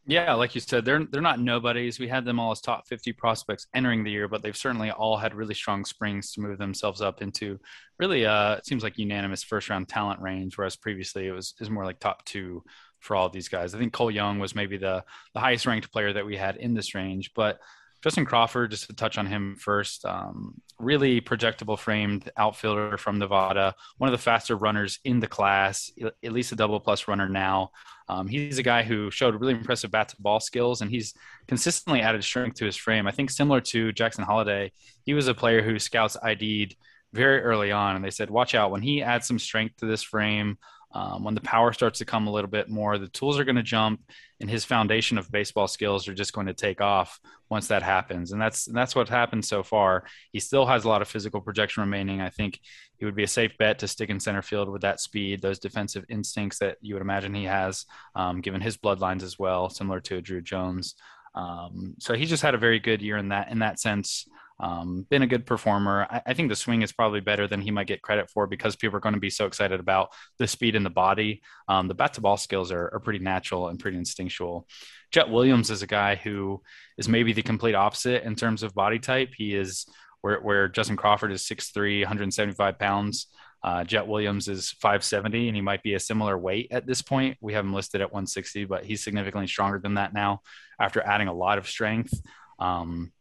Yeah, 0.09 0.33
like 0.33 0.55
you 0.55 0.61
said, 0.61 0.85
they're 0.85 1.05
they're 1.05 1.21
not 1.21 1.39
nobodies. 1.39 1.99
We 1.99 2.07
had 2.07 2.25
them 2.25 2.39
all 2.39 2.49
as 2.51 2.61
top 2.61 2.87
50 2.87 3.13
prospects 3.13 3.67
entering 3.75 4.03
the 4.03 4.09
year, 4.09 4.27
but 4.27 4.41
they've 4.41 4.57
certainly 4.57 4.89
all 4.89 5.17
had 5.17 5.35
really 5.35 5.53
strong 5.53 5.85
springs 5.85 6.31
to 6.31 6.41
move 6.41 6.57
themselves 6.57 6.99
up 6.99 7.21
into 7.21 7.59
really 7.99 8.25
uh 8.25 8.55
it 8.55 8.65
seems 8.65 8.81
like 8.81 8.97
unanimous 8.97 9.43
first 9.43 9.69
round 9.69 9.87
talent 9.87 10.19
range, 10.19 10.57
whereas 10.57 10.75
previously 10.75 11.27
it 11.27 11.31
was 11.31 11.53
is 11.59 11.69
more 11.69 11.85
like 11.85 11.99
top 11.99 12.25
two 12.25 12.63
for 12.97 13.15
all 13.15 13.29
these 13.29 13.49
guys. 13.49 13.75
I 13.75 13.77
think 13.77 13.93
Cole 13.93 14.09
Young 14.09 14.39
was 14.39 14.55
maybe 14.55 14.77
the 14.77 15.03
the 15.35 15.39
highest 15.39 15.67
ranked 15.67 15.91
player 15.91 16.11
that 16.11 16.25
we 16.25 16.35
had 16.35 16.55
in 16.55 16.73
this 16.73 16.95
range, 16.95 17.29
but 17.35 17.59
Justin 18.01 18.25
Crawford, 18.25 18.71
just 18.71 18.87
to 18.87 18.95
touch 18.95 19.17
on 19.17 19.25
him 19.25 19.55
first, 19.59 20.05
um, 20.05 20.61
really 20.79 21.19
projectable 21.19 21.77
framed 21.77 22.31
outfielder 22.37 22.97
from 22.97 23.19
Nevada, 23.19 23.75
one 23.97 24.07
of 24.07 24.11
the 24.13 24.23
faster 24.23 24.55
runners 24.55 24.99
in 25.03 25.19
the 25.19 25.27
class, 25.27 25.91
at 26.01 26.31
least 26.31 26.51
a 26.53 26.55
double 26.55 26.79
plus 26.79 27.07
runner 27.07 27.27
now. 27.27 27.71
Um, 28.07 28.27
he's 28.27 28.57
a 28.57 28.63
guy 28.63 28.83
who 28.83 29.11
showed 29.11 29.39
really 29.39 29.53
impressive 29.53 29.91
bat 29.91 30.09
to 30.09 30.21
ball 30.21 30.39
skills, 30.39 30.81
and 30.81 30.89
he's 30.89 31.13
consistently 31.47 32.01
added 32.01 32.23
strength 32.23 32.55
to 32.57 32.65
his 32.65 32.77
frame. 32.77 33.05
I 33.05 33.11
think 33.11 33.29
similar 33.29 33.61
to 33.61 33.91
Jackson 33.91 34.23
Holliday, 34.23 34.71
he 35.03 35.13
was 35.13 35.27
a 35.27 35.33
player 35.33 35.61
who 35.61 35.77
scouts 35.77 36.15
ID'd 36.23 36.75
very 37.11 37.41
early 37.41 37.71
on, 37.71 37.95
and 37.95 38.05
they 38.05 38.11
said, 38.11 38.29
"Watch 38.29 38.55
out 38.55 38.71
when 38.71 38.81
he 38.81 39.03
adds 39.03 39.27
some 39.27 39.39
strength 39.39 39.77
to 39.77 39.85
this 39.85 40.03
frame." 40.03 40.57
Um, 40.91 41.23
when 41.23 41.35
the 41.35 41.41
power 41.41 41.71
starts 41.71 41.99
to 41.99 42.05
come 42.05 42.27
a 42.27 42.31
little 42.31 42.49
bit 42.49 42.67
more, 42.67 42.97
the 42.97 43.07
tools 43.09 43.37
are 43.37 43.43
going 43.43 43.55
to 43.55 43.63
jump, 43.63 44.01
and 44.39 44.49
his 44.49 44.65
foundation 44.65 45.19
of 45.19 45.31
baseball 45.31 45.67
skills 45.67 46.07
are 46.07 46.15
just 46.15 46.33
going 46.33 46.47
to 46.47 46.53
take 46.53 46.81
off 46.81 47.19
once 47.49 47.67
that 47.67 47.83
happens. 47.83 48.31
And 48.31 48.41
that's 48.41 48.65
that's 48.65 48.95
what 48.95 49.07
happened 49.07 49.45
so 49.45 49.61
far. 49.61 50.05
He 50.31 50.39
still 50.39 50.65
has 50.65 50.85
a 50.85 50.89
lot 50.89 51.03
of 51.03 51.07
physical 51.07 51.41
projection 51.41 51.81
remaining. 51.81 52.21
I 52.21 52.29
think 52.29 52.59
he 52.97 53.05
would 53.05 53.15
be 53.15 53.23
a 53.23 53.27
safe 53.27 53.55
bet 53.59 53.79
to 53.79 53.87
stick 53.87 54.09
in 54.09 54.19
center 54.19 54.41
field 54.41 54.69
with 54.69 54.81
that 54.81 54.99
speed, 54.99 55.41
those 55.41 55.59
defensive 55.59 56.05
instincts 56.09 56.57
that 56.59 56.77
you 56.81 56.95
would 56.95 57.01
imagine 57.01 57.35
he 57.35 57.45
has, 57.45 57.85
um, 58.15 58.41
given 58.41 58.61
his 58.61 58.77
bloodlines 58.77 59.21
as 59.21 59.37
well, 59.37 59.69
similar 59.69 59.99
to 60.01 60.21
Druw 60.21 60.43
Jones. 60.43 60.95
Um, 61.35 61.95
so 61.99 62.15
he 62.15 62.25
just 62.25 62.41
had 62.41 62.55
a 62.55 62.59
very 62.59 62.79
good 62.79 63.01
year 63.01 63.17
in 63.17 63.29
that 63.29 63.51
in 63.51 63.59
that 63.59 63.79
sense. 63.79 64.27
Um, 64.59 65.05
been 65.09 65.21
a 65.21 65.27
good 65.27 65.45
performer. 65.45 66.05
I, 66.09 66.21
I, 66.27 66.33
think 66.33 66.49
the 66.49 66.55
swing 66.55 66.81
is 66.81 66.91
probably 66.91 67.21
better 67.21 67.47
than 67.47 67.61
he 67.61 67.71
might 67.71 67.87
get 67.87 68.01
credit 68.01 68.29
for 68.29 68.45
because 68.45 68.75
people 68.75 68.97
are 68.97 69.01
going 69.01 69.15
to 69.15 69.19
be 69.19 69.29
so 69.29 69.45
excited 69.45 69.79
about 69.79 70.09
the 70.37 70.47
speed 70.47 70.75
in 70.75 70.83
the 70.83 70.89
body. 70.89 71.41
Um, 71.69 71.87
the 71.87 71.93
bat 71.93 72.15
to 72.15 72.21
ball 72.21 72.35
skills 72.35 72.71
are, 72.71 72.89
are 72.93 72.99
pretty 72.99 73.19
natural 73.19 73.69
and 73.69 73.79
pretty 73.79 73.97
instinctual. 73.97 74.67
Jett 75.11 75.29
Williams 75.29 75.69
is 75.69 75.81
a 75.81 75.87
guy 75.87 76.15
who 76.15 76.61
is 76.97 77.07
maybe 77.07 77.31
the 77.31 77.41
complete 77.41 77.73
opposite 77.73 78.23
in 78.23 78.35
terms 78.35 78.61
of 78.61 78.75
body 78.75 78.99
type. 78.99 79.29
He 79.37 79.55
is 79.55 79.85
where, 80.21 80.39
where 80.41 80.67
Justin 80.67 80.97
Crawford 80.97 81.31
is 81.31 81.43
6'3, 81.43 82.01
175 82.01 82.77
pounds. 82.77 83.27
Uh, 83.63 83.83
Jett 83.83 84.07
Williams 84.07 84.47
is 84.47 84.71
570, 84.71 85.47
and 85.47 85.55
he 85.55 85.61
might 85.61 85.83
be 85.83 85.93
a 85.93 85.99
similar 85.99 86.37
weight 86.37 86.67
at 86.71 86.85
this 86.85 87.01
point. 87.01 87.37
We 87.41 87.53
have 87.53 87.65
him 87.65 87.73
listed 87.73 88.01
at 88.01 88.11
160, 88.11 88.65
but 88.65 88.85
he's 88.85 89.03
significantly 89.03 89.47
stronger 89.47 89.79
than 89.79 89.95
that 89.95 90.13
now 90.13 90.41
after 90.79 91.01
adding 91.01 91.27
a 91.27 91.33
lot 91.33 91.57
of 91.57 91.67
strength. 91.67 92.13
Um, 92.57 93.11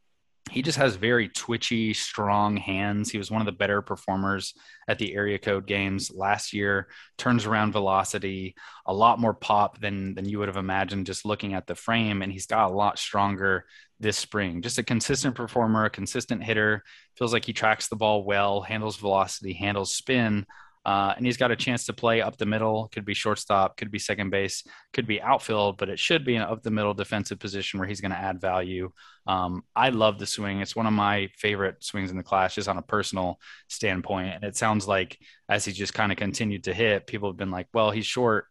he 0.51 0.63
just 0.63 0.79
has 0.79 0.97
very 0.97 1.29
twitchy, 1.29 1.95
strong 1.95 2.57
hands. 2.57 3.11
He 3.11 3.19
was 3.19 3.31
one 3.31 3.41
of 3.41 3.47
the 3.47 3.53
better 3.53 3.83
performers 3.83 4.55
at 4.89 4.99
the 4.99 5.15
area 5.15 5.39
code 5.39 5.67
games 5.67 6.11
last 6.15 6.53
year. 6.53 6.89
Turns 7.17 7.47
around 7.47 7.73
velocity, 7.73 8.55
a 8.87 8.93
lot 8.93 9.19
more 9.19 9.35
pop 9.35 9.81
than 9.81 10.15
than 10.15 10.29
you 10.29 10.39
would 10.39 10.49
have 10.49 10.57
imagined 10.57 11.07
just 11.07 11.25
looking 11.25 11.55
at 11.55 11.67
the 11.67 11.75
frame, 11.75 12.23
and 12.23 12.33
he's 12.33 12.47
got 12.47 12.71
a 12.71 12.75
lot 12.75 12.99
stronger 12.99 13.65
this 14.01 14.17
spring. 14.17 14.63
Just 14.63 14.79
a 14.79 14.83
consistent 14.83 15.35
performer, 15.35 15.85
a 15.85 15.91
consistent 15.91 16.43
hitter. 16.43 16.83
Feels 17.17 17.33
like 17.33 17.45
he 17.45 17.53
tracks 17.53 17.89
the 17.89 17.97
ball 17.97 18.25
well, 18.25 18.61
handles 18.61 18.97
velocity, 18.97 19.53
handles 19.53 19.95
spin. 19.95 20.47
Uh, 20.89 21.13
and 21.19 21.27
he's 21.27 21.37
got 21.37 21.51
a 21.51 21.57
chance 21.57 21.85
to 21.85 21.93
play 21.93 22.23
up 22.23 22.39
the 22.39 22.47
middle. 22.47 22.89
Could 22.89 23.05
be 23.05 23.13
shortstop, 23.13 23.77
could 23.77 23.91
be 23.91 23.99
second 23.99 24.31
base, 24.31 24.65
could 24.95 25.07
be 25.07 25.21
outfield, 25.21 25.77
but 25.77 25.91
it 25.91 25.99
should 25.99 26.25
be 26.25 26.35
an 26.35 26.41
up 26.41 26.63
the 26.63 26.71
middle 26.71 26.95
defensive 26.95 27.39
position 27.39 27.79
where 27.79 27.87
he's 27.87 28.01
going 28.01 28.13
to 28.13 28.17
add 28.17 28.41
value. 28.41 28.91
Um, 29.27 29.65
I 29.77 29.91
love 29.91 30.19
the 30.19 30.25
swing. 30.25 30.63
It's 30.63 30.75
one 30.75 30.87
of 30.87 30.95
my 30.95 31.29
favorite 31.37 31.85
swings 31.85 32.11
in 32.11 32.17
the 32.17 32.23
class, 32.23 32.55
just 32.55 32.71
on 32.71 32.79
a 32.79 32.83
personal 32.83 33.39
standpoint. 33.69 34.37
And 34.37 34.45
it 34.45 34.57
sounds 34.57 34.89
like 34.89 35.19
as 35.47 35.67
he 35.67 35.73
just 35.73 35.93
kind 35.93 36.11
of 36.11 36.17
continued 36.17 36.65
to 36.65 36.73
hit, 36.73 37.07
people 37.07 37.29
have 37.29 37.37
been 37.37 37.51
like, 37.51 37.67
well, 37.75 37.91
he's 37.91 38.07
short 38.07 38.47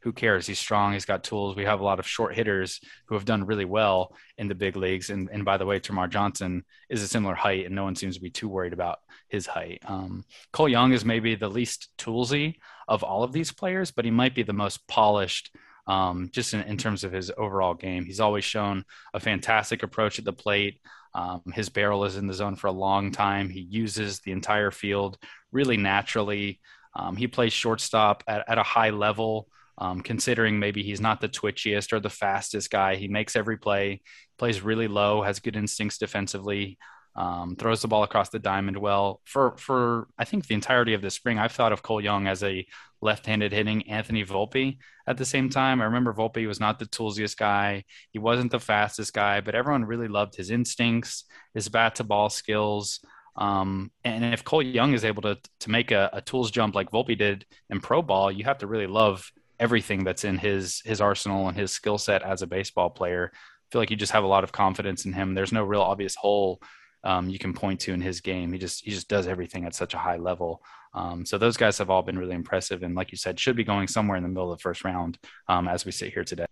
who 0.00 0.12
cares? 0.12 0.46
He's 0.46 0.58
strong. 0.58 0.92
He's 0.92 1.04
got 1.04 1.24
tools. 1.24 1.56
We 1.56 1.64
have 1.64 1.80
a 1.80 1.84
lot 1.84 1.98
of 1.98 2.06
short 2.06 2.34
hitters 2.34 2.80
who 3.06 3.14
have 3.14 3.24
done 3.24 3.46
really 3.46 3.64
well 3.64 4.14
in 4.36 4.48
the 4.48 4.54
big 4.54 4.76
leagues. 4.76 5.10
And, 5.10 5.28
and 5.30 5.44
by 5.44 5.56
the 5.56 5.66
way, 5.66 5.80
Termarr 5.80 6.08
Johnson 6.08 6.64
is 6.88 7.02
a 7.02 7.08
similar 7.08 7.34
height, 7.34 7.66
and 7.66 7.74
no 7.74 7.84
one 7.84 7.96
seems 7.96 8.14
to 8.14 8.22
be 8.22 8.30
too 8.30 8.48
worried 8.48 8.72
about 8.72 8.98
his 9.28 9.46
height. 9.46 9.82
Um, 9.86 10.24
Cole 10.52 10.68
Young 10.68 10.92
is 10.92 11.04
maybe 11.04 11.34
the 11.34 11.48
least 11.48 11.88
toolsy 11.98 12.56
of 12.86 13.02
all 13.02 13.24
of 13.24 13.32
these 13.32 13.52
players, 13.52 13.90
but 13.90 14.04
he 14.04 14.10
might 14.10 14.34
be 14.34 14.42
the 14.42 14.52
most 14.52 14.86
polished. 14.86 15.54
Um, 15.86 16.28
just 16.32 16.52
in, 16.52 16.60
in, 16.62 16.76
terms 16.76 17.02
of 17.02 17.12
his 17.12 17.32
overall 17.38 17.72
game, 17.72 18.04
he's 18.04 18.20
always 18.20 18.44
shown 18.44 18.84
a 19.14 19.20
fantastic 19.20 19.82
approach 19.82 20.18
at 20.18 20.26
the 20.26 20.34
plate. 20.34 20.80
Um, 21.14 21.40
his 21.54 21.70
barrel 21.70 22.04
is 22.04 22.16
in 22.16 22.26
the 22.26 22.34
zone 22.34 22.56
for 22.56 22.66
a 22.66 22.72
long 22.72 23.10
time. 23.10 23.48
He 23.48 23.60
uses 23.60 24.20
the 24.20 24.32
entire 24.32 24.70
field 24.70 25.16
really 25.50 25.78
naturally. 25.78 26.60
Um, 26.94 27.16
he 27.16 27.26
plays 27.26 27.54
shortstop 27.54 28.22
at, 28.28 28.44
at 28.48 28.58
a 28.58 28.62
high 28.62 28.90
level 28.90 29.48
um, 29.78 30.00
considering 30.00 30.58
maybe 30.58 30.82
he's 30.82 31.00
not 31.00 31.20
the 31.20 31.28
twitchiest 31.28 31.92
or 31.92 32.00
the 32.00 32.10
fastest 32.10 32.70
guy. 32.70 32.96
He 32.96 33.08
makes 33.08 33.36
every 33.36 33.56
play, 33.56 34.02
plays 34.36 34.60
really 34.60 34.88
low, 34.88 35.22
has 35.22 35.38
good 35.38 35.56
instincts 35.56 35.98
defensively, 35.98 36.78
um, 37.14 37.56
throws 37.56 37.82
the 37.82 37.88
ball 37.88 38.02
across 38.02 38.28
the 38.28 38.38
diamond 38.38 38.76
well. 38.76 39.20
For 39.24 39.56
for 39.56 40.08
I 40.18 40.24
think 40.24 40.46
the 40.46 40.54
entirety 40.54 40.94
of 40.94 41.02
the 41.02 41.10
spring, 41.10 41.38
I've 41.38 41.52
thought 41.52 41.72
of 41.72 41.82
Cole 41.82 42.00
Young 42.00 42.26
as 42.26 42.42
a 42.42 42.66
left-handed 43.00 43.52
hitting 43.52 43.88
Anthony 43.88 44.24
Volpe. 44.24 44.78
At 45.06 45.16
the 45.16 45.24
same 45.24 45.48
time, 45.48 45.80
I 45.80 45.84
remember 45.84 46.12
Volpe 46.12 46.46
was 46.46 46.60
not 46.60 46.78
the 46.78 46.86
toolsiest 46.86 47.36
guy. 47.36 47.84
He 48.12 48.18
wasn't 48.18 48.50
the 48.50 48.60
fastest 48.60 49.12
guy, 49.12 49.40
but 49.40 49.54
everyone 49.54 49.84
really 49.84 50.08
loved 50.08 50.34
his 50.34 50.50
instincts, 50.50 51.24
his 51.54 51.68
bat 51.68 51.94
to 51.96 52.04
ball 52.04 52.30
skills. 52.30 53.00
Um, 53.36 53.92
and 54.04 54.24
if 54.34 54.42
Cole 54.42 54.62
Young 54.62 54.94
is 54.94 55.04
able 55.04 55.22
to 55.22 55.38
to 55.60 55.70
make 55.70 55.92
a, 55.92 56.10
a 56.12 56.20
tools 56.20 56.50
jump 56.50 56.74
like 56.74 56.90
Volpe 56.90 57.16
did 57.16 57.46
in 57.70 57.80
pro 57.80 58.02
ball, 58.02 58.32
you 58.32 58.44
have 58.44 58.58
to 58.58 58.66
really 58.66 58.88
love 58.88 59.30
everything 59.60 60.04
that's 60.04 60.24
in 60.24 60.38
his 60.38 60.82
his 60.84 61.00
arsenal 61.00 61.48
and 61.48 61.56
his 61.56 61.72
skill 61.72 61.98
set 61.98 62.22
as 62.22 62.42
a 62.42 62.46
baseball 62.46 62.90
player. 62.90 63.32
I 63.34 63.66
feel 63.72 63.80
like 63.80 63.90
you 63.90 63.96
just 63.96 64.12
have 64.12 64.24
a 64.24 64.28
lot 64.28 64.44
of 64.44 64.52
confidence 64.52 65.04
in 65.04 65.12
him. 65.12 65.34
There's 65.34 65.52
no 65.52 65.64
real 65.64 65.82
obvious 65.82 66.14
hole 66.14 66.60
um, 67.04 67.28
you 67.28 67.38
can 67.38 67.52
point 67.52 67.80
to 67.80 67.92
in 67.92 68.00
his 68.00 68.20
game. 68.20 68.52
He 68.52 68.58
just 68.58 68.84
he 68.84 68.90
just 68.90 69.08
does 69.08 69.26
everything 69.26 69.64
at 69.64 69.74
such 69.74 69.94
a 69.94 69.98
high 69.98 70.16
level. 70.16 70.62
Um, 70.94 71.24
so 71.24 71.38
those 71.38 71.56
guys 71.56 71.78
have 71.78 71.90
all 71.90 72.02
been 72.02 72.18
really 72.18 72.34
impressive, 72.34 72.82
and 72.82 72.94
like 72.94 73.12
you 73.12 73.18
said, 73.18 73.38
should 73.38 73.56
be 73.56 73.64
going 73.64 73.88
somewhere 73.88 74.16
in 74.16 74.22
the 74.22 74.28
middle 74.28 74.50
of 74.50 74.58
the 74.58 74.62
first 74.62 74.84
round 74.84 75.18
um, 75.48 75.68
as 75.68 75.84
we 75.84 75.92
sit 75.92 76.12
here 76.12 76.24
today. 76.24 76.46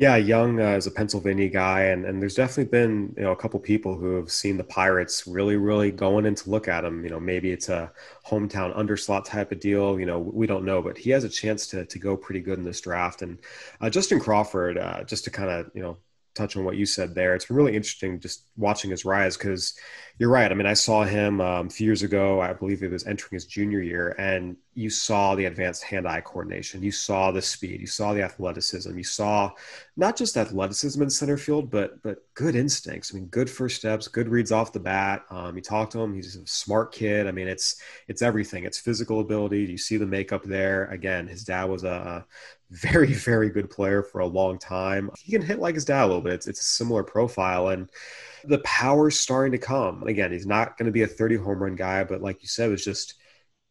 Yeah, 0.00 0.16
Young 0.16 0.58
uh, 0.60 0.76
is 0.76 0.86
a 0.86 0.90
Pennsylvania 0.90 1.50
guy, 1.50 1.82
and, 1.82 2.06
and 2.06 2.22
there's 2.22 2.34
definitely 2.34 2.70
been 2.70 3.14
you 3.18 3.22
know 3.22 3.32
a 3.32 3.36
couple 3.36 3.60
people 3.60 3.96
who 3.98 4.16
have 4.16 4.32
seen 4.32 4.56
the 4.56 4.64
Pirates 4.64 5.26
really, 5.26 5.56
really 5.56 5.90
going 5.90 6.24
in 6.24 6.34
to 6.36 6.48
look 6.48 6.68
at 6.68 6.86
him. 6.86 7.04
You 7.04 7.10
know, 7.10 7.20
maybe 7.20 7.52
it's 7.52 7.68
a 7.68 7.92
hometown 8.26 8.74
underslot 8.74 9.26
type 9.26 9.52
of 9.52 9.60
deal. 9.60 10.00
You 10.00 10.06
know, 10.06 10.18
we 10.18 10.46
don't 10.46 10.64
know, 10.64 10.80
but 10.80 10.96
he 10.96 11.10
has 11.10 11.24
a 11.24 11.28
chance 11.28 11.66
to 11.68 11.84
to 11.84 11.98
go 11.98 12.16
pretty 12.16 12.40
good 12.40 12.58
in 12.58 12.64
this 12.64 12.80
draft. 12.80 13.20
And 13.20 13.40
uh, 13.82 13.90
Justin 13.90 14.20
Crawford, 14.20 14.78
uh, 14.78 15.04
just 15.04 15.24
to 15.24 15.30
kind 15.30 15.50
of 15.50 15.70
you 15.74 15.82
know 15.82 15.98
touch 16.34 16.56
on 16.56 16.64
what 16.64 16.76
you 16.78 16.86
said 16.86 17.14
there. 17.14 17.34
It's 17.34 17.44
been 17.44 17.56
really 17.56 17.76
interesting 17.76 18.20
just 18.20 18.46
watching 18.56 18.90
his 18.90 19.04
rise 19.04 19.36
because 19.36 19.74
you're 20.20 20.28
right. 20.28 20.52
I 20.52 20.54
mean, 20.54 20.66
I 20.66 20.74
saw 20.74 21.02
him 21.02 21.40
um, 21.40 21.68
a 21.68 21.70
few 21.70 21.86
years 21.86 22.02
ago. 22.02 22.42
I 22.42 22.52
believe 22.52 22.80
he 22.80 22.88
was 22.88 23.06
entering 23.06 23.36
his 23.36 23.46
junior 23.46 23.80
year, 23.80 24.14
and 24.18 24.54
you 24.74 24.90
saw 24.90 25.34
the 25.34 25.46
advanced 25.46 25.82
hand-eye 25.82 26.20
coordination. 26.20 26.82
You 26.82 26.92
saw 26.92 27.30
the 27.30 27.40
speed. 27.40 27.80
You 27.80 27.86
saw 27.86 28.12
the 28.12 28.20
athleticism. 28.20 28.98
You 28.98 29.02
saw 29.02 29.50
not 29.96 30.18
just 30.18 30.36
athleticism 30.36 31.00
in 31.00 31.08
center 31.08 31.38
field, 31.38 31.70
but 31.70 32.02
but 32.02 32.18
good 32.34 32.54
instincts. 32.54 33.14
I 33.14 33.16
mean, 33.16 33.28
good 33.28 33.48
first 33.48 33.76
steps, 33.76 34.08
good 34.08 34.28
reads 34.28 34.52
off 34.52 34.74
the 34.74 34.78
bat. 34.80 35.24
Um, 35.30 35.56
you 35.56 35.62
talk 35.62 35.88
to 35.92 36.00
him. 36.00 36.12
He's 36.12 36.36
a 36.36 36.46
smart 36.46 36.92
kid. 36.92 37.26
I 37.26 37.32
mean, 37.32 37.48
it's 37.48 37.80
it's 38.06 38.20
everything. 38.20 38.64
It's 38.64 38.78
physical 38.78 39.20
ability. 39.20 39.64
You 39.64 39.78
see 39.78 39.96
the 39.96 40.04
makeup 40.04 40.44
there. 40.44 40.84
Again, 40.88 41.28
his 41.28 41.44
dad 41.44 41.64
was 41.64 41.82
a, 41.82 42.26
very, 42.70 43.12
very 43.12 43.50
good 43.50 43.70
player 43.70 44.02
for 44.02 44.20
a 44.20 44.26
long 44.26 44.58
time. 44.58 45.10
He 45.18 45.32
can 45.32 45.42
hit 45.42 45.58
like 45.58 45.74
his 45.74 45.84
dad 45.84 46.04
a 46.04 46.06
little 46.06 46.22
bit. 46.22 46.34
It's, 46.34 46.48
it's 46.48 46.60
a 46.60 46.64
similar 46.64 47.02
profile. 47.02 47.68
And 47.68 47.90
the 48.44 48.58
power's 48.60 49.18
starting 49.18 49.52
to 49.52 49.58
come. 49.58 50.02
Again, 50.04 50.32
he's 50.32 50.46
not 50.46 50.76
going 50.78 50.86
to 50.86 50.92
be 50.92 51.02
a 51.02 51.06
30 51.06 51.36
home 51.36 51.62
run 51.62 51.76
guy, 51.76 52.04
but 52.04 52.22
like 52.22 52.42
you 52.42 52.48
said, 52.48 52.68
it 52.68 52.72
was 52.72 52.84
just 52.84 53.14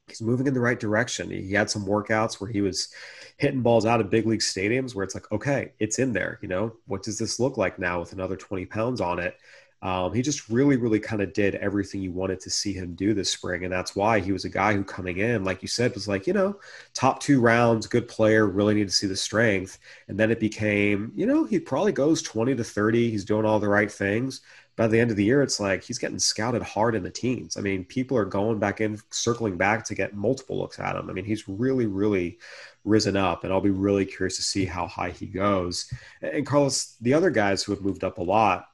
he's 0.07 0.21
moving 0.21 0.47
in 0.47 0.53
the 0.53 0.59
right 0.59 0.79
direction. 0.79 1.29
He 1.29 1.53
had 1.53 1.69
some 1.69 1.85
workouts 1.85 2.39
where 2.39 2.49
he 2.49 2.61
was 2.61 2.89
hitting 3.37 3.61
balls 3.61 3.85
out 3.85 4.01
of 4.01 4.09
big 4.09 4.25
league 4.25 4.41
stadiums 4.41 4.93
where 4.93 5.03
it's 5.03 5.15
like, 5.15 5.31
okay, 5.31 5.73
it's 5.79 5.99
in 5.99 6.13
there. 6.13 6.39
You 6.41 6.49
know, 6.49 6.73
what 6.87 7.03
does 7.03 7.17
this 7.17 7.39
look 7.39 7.57
like 7.57 7.79
now 7.79 7.99
with 7.99 8.13
another 8.13 8.35
20 8.35 8.65
pounds 8.65 9.01
on 9.01 9.19
it? 9.19 9.37
Um, 9.81 10.13
he 10.13 10.21
just 10.21 10.49
really, 10.49 10.75
really 10.75 10.99
kind 10.99 11.21
of 11.21 11.31
did 11.31 11.55
everything 11.55 12.01
you 12.01 12.11
wanted 12.11 12.41
to 12.41 12.49
see 12.49 12.73
him 12.73 12.95
do 12.95 13.13
this 13.13 13.31
spring. 13.31 13.63
And 13.63 13.71
that's 13.71 13.95
why 13.95 14.19
he 14.19 14.33
was 14.33 14.43
a 14.43 14.49
guy 14.49 14.73
who 14.73 14.83
coming 14.83 15.17
in, 15.17 15.45
like 15.45 15.61
you 15.61 15.69
said, 15.69 15.93
was 15.93 16.07
like, 16.07 16.27
you 16.27 16.33
know, 16.33 16.59
top 16.93 17.21
two 17.21 17.39
rounds, 17.39 17.87
good 17.87 18.07
player, 18.07 18.45
really 18.45 18.73
need 18.73 18.89
to 18.89 18.93
see 18.93 19.07
the 19.07 19.15
strength. 19.15 19.79
And 20.09 20.19
then 20.19 20.31
it 20.31 20.39
became, 20.39 21.13
you 21.15 21.25
know, 21.25 21.45
he 21.45 21.59
probably 21.59 21.93
goes 21.93 22.21
20 22.21 22.55
to 22.55 22.63
30. 22.63 23.09
He's 23.09 23.23
doing 23.23 23.45
all 23.45 23.59
the 23.59 23.69
right 23.69 23.91
things. 23.91 24.41
By 24.75 24.87
the 24.87 24.99
end 24.99 25.11
of 25.11 25.17
the 25.17 25.25
year, 25.25 25.41
it's 25.41 25.59
like 25.59 25.83
he's 25.83 25.97
getting 25.97 26.19
scouted 26.19 26.61
hard 26.61 26.95
in 26.95 27.03
the 27.03 27.09
teens. 27.09 27.57
I 27.57 27.61
mean, 27.61 27.83
people 27.83 28.17
are 28.17 28.25
going 28.25 28.59
back 28.59 28.79
in, 28.79 28.97
circling 29.11 29.57
back 29.57 29.83
to 29.85 29.95
get 29.95 30.15
multiple 30.15 30.57
looks 30.57 30.79
at 30.79 30.95
him. 30.95 31.09
I 31.09 31.13
mean, 31.13 31.25
he's 31.25 31.49
really, 31.49 31.85
really 31.85 32.39
risen 32.85 33.17
up, 33.17 33.43
and 33.43 33.51
I'll 33.51 33.59
be 33.59 33.71
really 33.71 34.05
curious 34.05 34.37
to 34.37 34.41
see 34.41 34.63
how 34.63 34.87
high 34.87 35.09
he 35.09 35.25
goes. 35.25 35.91
And 36.21 36.45
Carlos, 36.45 36.95
the 37.01 37.13
other 37.13 37.29
guys 37.29 37.61
who 37.61 37.73
have 37.73 37.81
moved 37.81 38.05
up 38.05 38.19
a 38.19 38.23
lot, 38.23 38.69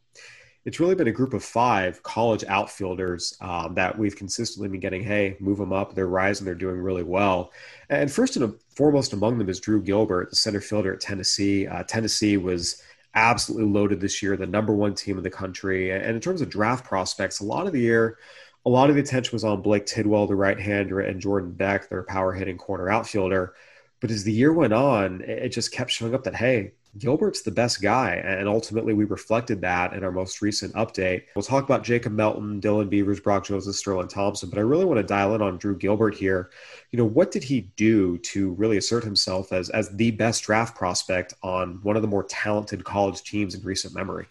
it's 0.66 0.80
really 0.80 0.96
been 0.96 1.08
a 1.08 1.12
group 1.12 1.34
of 1.34 1.44
five 1.44 2.02
college 2.02 2.44
outfielders 2.48 3.38
um, 3.40 3.76
that 3.76 3.96
we've 3.98 4.16
consistently 4.16 4.68
been 4.68 4.80
getting. 4.80 5.04
Hey, 5.04 5.38
move 5.40 5.60
them 5.60 5.72
up. 5.72 5.94
They're 5.94 6.08
rising. 6.08 6.44
They're 6.44 6.56
doing 6.56 6.80
really 6.80 7.04
well. 7.04 7.52
And 7.90 8.12
first 8.12 8.36
and 8.36 8.54
foremost 8.76 9.14
among 9.14 9.38
them 9.38 9.48
is 9.48 9.60
Drew 9.60 9.82
Gilbert, 9.82 10.32
the 10.32 10.36
center 10.36 10.60
fielder 10.60 10.94
at 10.94 11.02
Tennessee. 11.02 11.68
Uh, 11.68 11.84
Tennessee 11.84 12.38
was 12.38 12.82
absolutely 13.14 13.72
loaded 13.72 14.02
this 14.02 14.24
year, 14.24 14.36
the 14.36 14.48
number 14.48 14.74
one 14.74 14.96
team 14.96 15.18
in 15.18 15.24
the 15.24 15.30
country. 15.30 15.92
And 15.92 16.04
in 16.16 16.20
terms 16.20 16.42
of 16.42 16.50
draft 16.50 16.84
prospects, 16.84 17.40
a 17.40 17.46
lot 17.46 17.68
of 17.68 17.74
the 17.74 17.82
year, 17.82 18.18
a 18.66 18.70
lot 18.70 18.90
of 18.90 18.96
the 18.96 19.02
attention 19.02 19.34
was 19.34 19.44
on 19.44 19.62
Blake 19.62 19.86
Tidwell, 19.86 20.26
the 20.26 20.36
right 20.36 20.60
hander, 20.60 21.00
and 21.00 21.22
Jordan 21.22 21.52
Beck, 21.52 21.88
their 21.90 22.04
power 22.04 22.34
hitting 22.34 22.58
corner 22.58 22.90
outfielder. 22.90 23.54
But 24.00 24.10
as 24.10 24.24
the 24.24 24.34
year 24.34 24.52
went 24.52 24.74
on, 24.74 25.22
it 25.22 25.50
just 25.50 25.72
kept 25.72 25.92
showing 25.92 26.16
up 26.16 26.24
that, 26.24 26.36
hey, 26.36 26.74
Gilbert's 26.98 27.42
the 27.42 27.52
best 27.52 27.82
guy. 27.82 28.16
And 28.16 28.48
ultimately, 28.48 28.94
we 28.94 29.06
reflected 29.06 29.62
that 29.62 29.94
in 29.94 30.04
our 30.04 30.12
most 30.12 30.42
recent 30.42 30.74
update. 30.76 31.24
We'll 31.36 31.44
talk 31.44 31.64
about 31.64 31.84
Jacob 31.84 32.14
Melton, 32.14 32.62
Dylan 32.62 32.90
Beavers, 32.90 33.20
Brock 33.20 33.46
Jones, 33.46 33.66
and 33.66 33.76
Sterling 33.76 34.08
Thompson. 34.08 34.50
But 34.50 34.60
I 34.60 34.62
really 34.62 34.86
want 34.86 34.98
to 34.98 35.04
dial 35.04 35.36
in 35.36 35.42
on 35.42 35.58
Drew 35.58 35.78
Gilbert 35.78 36.16
here. 36.16 36.52
You 36.92 36.98
know, 36.98 37.06
what 37.06 37.32
did 37.32 37.44
he 37.44 37.72
do 37.76 38.18
to 38.20 38.52
really 38.54 38.78
assert 38.78 39.04
himself 39.04 39.52
as, 39.52 39.70
as 39.70 39.90
the 39.90 40.12
best 40.12 40.44
draft 40.44 40.76
prospect 40.76 41.34
on 41.44 41.80
one 41.84 41.96
of 41.96 42.02
the 42.02 42.08
more 42.08 42.24
talented 42.24 42.84
college 42.84 43.24
teams 43.24 43.56
in 43.56 43.64
recent 43.64 43.94
memory? 43.94 44.28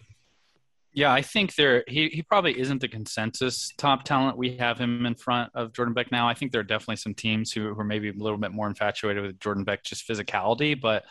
Yeah, 0.95 1.13
I 1.13 1.23
think 1.23 1.57
there 1.57 1.83
he, 1.89 2.09
he 2.09 2.23
probably 2.23 2.59
isn't 2.59 2.81
the 2.81 2.87
consensus 2.87 3.73
top 3.77 4.05
talent. 4.05 4.39
We 4.39 4.57
have 4.59 4.79
him 4.79 5.07
in 5.07 5.17
front 5.17 5.51
of 5.53 5.73
Jordan 5.73 5.93
Beck 5.93 6.13
now. 6.13 6.29
I 6.29 6.35
think 6.35 6.53
there 6.53 6.61
are 6.61 6.65
definitely 6.65 6.97
some 6.97 7.15
teams 7.15 7.51
who, 7.51 7.75
who 7.75 7.81
are 7.81 7.85
maybe 7.85 8.11
a 8.11 8.13
little 8.13 8.39
bit 8.39 8.53
more 8.53 8.69
infatuated 8.69 9.25
with 9.25 9.41
Jordan 9.41 9.65
Beck 9.65 9.83
just 9.83 10.07
physicality, 10.09 10.81
but 10.81 11.05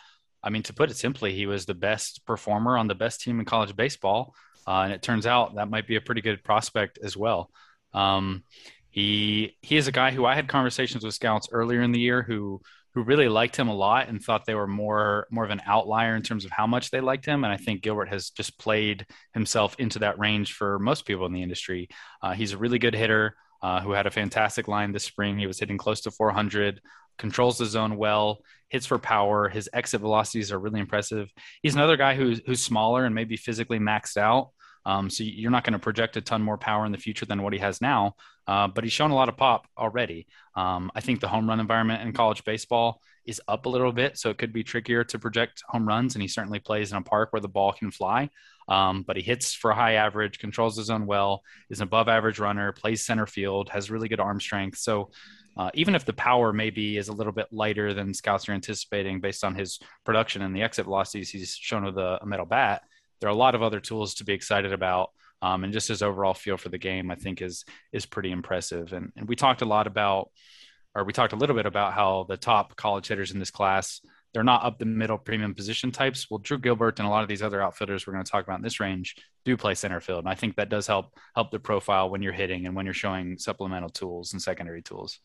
I 0.44 0.50
mean, 0.50 0.62
to 0.64 0.74
put 0.74 0.90
it 0.90 0.96
simply, 0.96 1.34
he 1.34 1.46
was 1.46 1.64
the 1.64 1.74
best 1.74 2.24
performer 2.26 2.76
on 2.76 2.86
the 2.86 2.94
best 2.94 3.22
team 3.22 3.40
in 3.40 3.46
college 3.46 3.74
baseball, 3.74 4.34
uh, 4.66 4.82
and 4.84 4.92
it 4.92 5.02
turns 5.02 5.26
out 5.26 5.54
that 5.56 5.70
might 5.70 5.86
be 5.86 5.96
a 5.96 6.00
pretty 6.00 6.20
good 6.20 6.44
prospect 6.44 6.98
as 7.02 7.16
well. 7.16 7.50
Um, 7.94 8.44
he 8.90 9.56
he 9.62 9.76
is 9.76 9.88
a 9.88 9.92
guy 9.92 10.10
who 10.10 10.24
I 10.24 10.34
had 10.34 10.46
conversations 10.46 11.04
with 11.04 11.14
scouts 11.14 11.48
earlier 11.50 11.82
in 11.82 11.90
the 11.90 11.98
year 11.98 12.22
who 12.22 12.60
who 12.94 13.02
really 13.02 13.28
liked 13.28 13.56
him 13.56 13.66
a 13.66 13.74
lot 13.74 14.08
and 14.08 14.22
thought 14.22 14.44
they 14.44 14.54
were 14.54 14.68
more 14.68 15.26
more 15.30 15.44
of 15.44 15.50
an 15.50 15.62
outlier 15.66 16.14
in 16.14 16.22
terms 16.22 16.44
of 16.44 16.52
how 16.52 16.66
much 16.66 16.90
they 16.90 17.00
liked 17.00 17.26
him. 17.26 17.42
And 17.42 17.52
I 17.52 17.56
think 17.56 17.82
Gilbert 17.82 18.08
has 18.10 18.30
just 18.30 18.58
played 18.58 19.06
himself 19.32 19.74
into 19.80 19.98
that 20.00 20.18
range 20.18 20.52
for 20.52 20.78
most 20.78 21.06
people 21.06 21.26
in 21.26 21.32
the 21.32 21.42
industry. 21.42 21.88
Uh, 22.22 22.32
he's 22.34 22.52
a 22.52 22.58
really 22.58 22.78
good 22.78 22.94
hitter. 22.94 23.34
Uh, 23.62 23.80
who 23.80 23.92
had 23.92 24.06
a 24.06 24.10
fantastic 24.10 24.68
line 24.68 24.92
this 24.92 25.04
spring. 25.04 25.38
He 25.38 25.46
was 25.46 25.58
hitting 25.58 25.78
close 25.78 26.02
to 26.02 26.10
400 26.10 26.82
controls 27.18 27.58
the 27.58 27.66
zone 27.66 27.96
well, 27.96 28.40
hits 28.68 28.86
for 28.86 28.98
power. 28.98 29.48
His 29.48 29.68
exit 29.72 30.00
velocities 30.00 30.52
are 30.52 30.58
really 30.58 30.80
impressive. 30.80 31.32
He's 31.62 31.74
another 31.74 31.96
guy 31.96 32.14
who's 32.14 32.40
who's 32.46 32.62
smaller 32.62 33.04
and 33.04 33.14
maybe 33.14 33.36
physically 33.36 33.78
maxed 33.78 34.16
out. 34.16 34.50
Um, 34.86 35.08
so 35.08 35.24
you're 35.24 35.50
not 35.50 35.64
going 35.64 35.72
to 35.72 35.78
project 35.78 36.16
a 36.16 36.20
ton 36.20 36.42
more 36.42 36.58
power 36.58 36.84
in 36.84 36.92
the 36.92 36.98
future 36.98 37.24
than 37.24 37.42
what 37.42 37.54
he 37.54 37.58
has 37.58 37.80
now. 37.80 38.16
Uh, 38.46 38.68
but 38.68 38.84
he's 38.84 38.92
shown 38.92 39.10
a 39.10 39.14
lot 39.14 39.30
of 39.30 39.36
pop 39.36 39.66
already. 39.78 40.26
Um, 40.54 40.90
I 40.94 41.00
think 41.00 41.20
the 41.20 41.28
home 41.28 41.48
run 41.48 41.60
environment 41.60 42.02
in 42.02 42.12
college 42.12 42.44
baseball 42.44 43.00
is 43.24 43.40
up 43.48 43.64
a 43.64 43.70
little 43.70 43.92
bit, 43.92 44.18
so 44.18 44.28
it 44.28 44.36
could 44.36 44.52
be 44.52 44.62
trickier 44.62 45.02
to 45.04 45.18
project 45.18 45.62
home 45.66 45.88
runs. 45.88 46.14
And 46.14 46.20
he 46.20 46.28
certainly 46.28 46.58
plays 46.58 46.92
in 46.92 46.98
a 46.98 47.02
park 47.02 47.32
where 47.32 47.40
the 47.40 47.48
ball 47.48 47.72
can 47.72 47.90
fly. 47.90 48.28
Um, 48.68 49.02
but 49.02 49.16
he 49.16 49.22
hits 49.22 49.54
for 49.54 49.72
high 49.72 49.94
average, 49.94 50.38
controls 50.38 50.76
his 50.76 50.86
zone 50.86 51.06
well, 51.06 51.42
is 51.70 51.80
an 51.80 51.84
above 51.84 52.08
average 52.08 52.38
runner, 52.38 52.72
plays 52.72 53.04
center 53.04 53.26
field, 53.26 53.70
has 53.70 53.90
really 53.90 54.08
good 54.08 54.20
arm 54.20 54.40
strength. 54.40 54.78
So 54.78 55.10
uh, 55.56 55.70
even 55.74 55.94
if 55.94 56.04
the 56.04 56.12
power 56.12 56.52
maybe 56.52 56.96
is 56.96 57.08
a 57.08 57.12
little 57.12 57.32
bit 57.32 57.46
lighter 57.52 57.94
than 57.94 58.14
scouts 58.14 58.48
are 58.48 58.52
anticipating 58.52 59.20
based 59.20 59.44
on 59.44 59.54
his 59.54 59.78
production 60.04 60.42
and 60.42 60.54
the 60.54 60.62
exit 60.62 60.84
velocities 60.84 61.30
he's 61.30 61.54
shown 61.54 61.84
with 61.84 61.96
a, 61.98 62.18
a 62.22 62.26
metal 62.26 62.46
bat, 62.46 62.82
there 63.20 63.28
are 63.28 63.32
a 63.32 63.36
lot 63.36 63.54
of 63.54 63.62
other 63.62 63.80
tools 63.80 64.14
to 64.14 64.24
be 64.24 64.32
excited 64.32 64.72
about. 64.72 65.10
Um, 65.42 65.62
and 65.62 65.72
just 65.72 65.88
his 65.88 66.02
overall 66.02 66.32
feel 66.32 66.56
for 66.56 66.70
the 66.70 66.78
game, 66.78 67.10
I 67.10 67.16
think 67.16 67.42
is 67.42 67.64
is 67.92 68.06
pretty 68.06 68.30
impressive. 68.30 68.92
And 68.92 69.12
and 69.16 69.28
we 69.28 69.36
talked 69.36 69.60
a 69.60 69.66
lot 69.66 69.86
about, 69.86 70.30
or 70.94 71.04
we 71.04 71.12
talked 71.12 71.34
a 71.34 71.36
little 71.36 71.54
bit 71.54 71.66
about 71.66 71.92
how 71.92 72.24
the 72.28 72.38
top 72.38 72.76
college 72.76 73.08
hitters 73.08 73.30
in 73.30 73.38
this 73.38 73.50
class 73.50 74.00
they're 74.34 74.44
not 74.44 74.64
up 74.64 74.78
the 74.78 74.84
middle 74.84 75.16
premium 75.16 75.54
position 75.54 75.90
types. 75.90 76.28
Well, 76.28 76.38
Drew 76.38 76.58
Gilbert 76.58 76.98
and 76.98 77.08
a 77.08 77.10
lot 77.10 77.22
of 77.22 77.28
these 77.28 77.42
other 77.42 77.62
outfitters 77.62 78.06
we're 78.06 78.12
going 78.12 78.24
to 78.24 78.30
talk 78.30 78.44
about 78.44 78.58
in 78.58 78.62
this 78.62 78.80
range 78.80 79.16
do 79.44 79.56
play 79.56 79.74
center 79.74 80.00
field, 80.00 80.20
and 80.20 80.28
I 80.28 80.34
think 80.34 80.56
that 80.56 80.68
does 80.68 80.86
help 80.86 81.14
help 81.34 81.50
the 81.50 81.58
profile 81.58 82.10
when 82.10 82.20
you're 82.20 82.32
hitting 82.32 82.66
and 82.66 82.74
when 82.76 82.84
you're 82.84 82.94
showing 82.94 83.38
supplemental 83.38 83.88
tools 83.88 84.32
and 84.32 84.42
secondary 84.42 84.82
tools. 84.82 85.20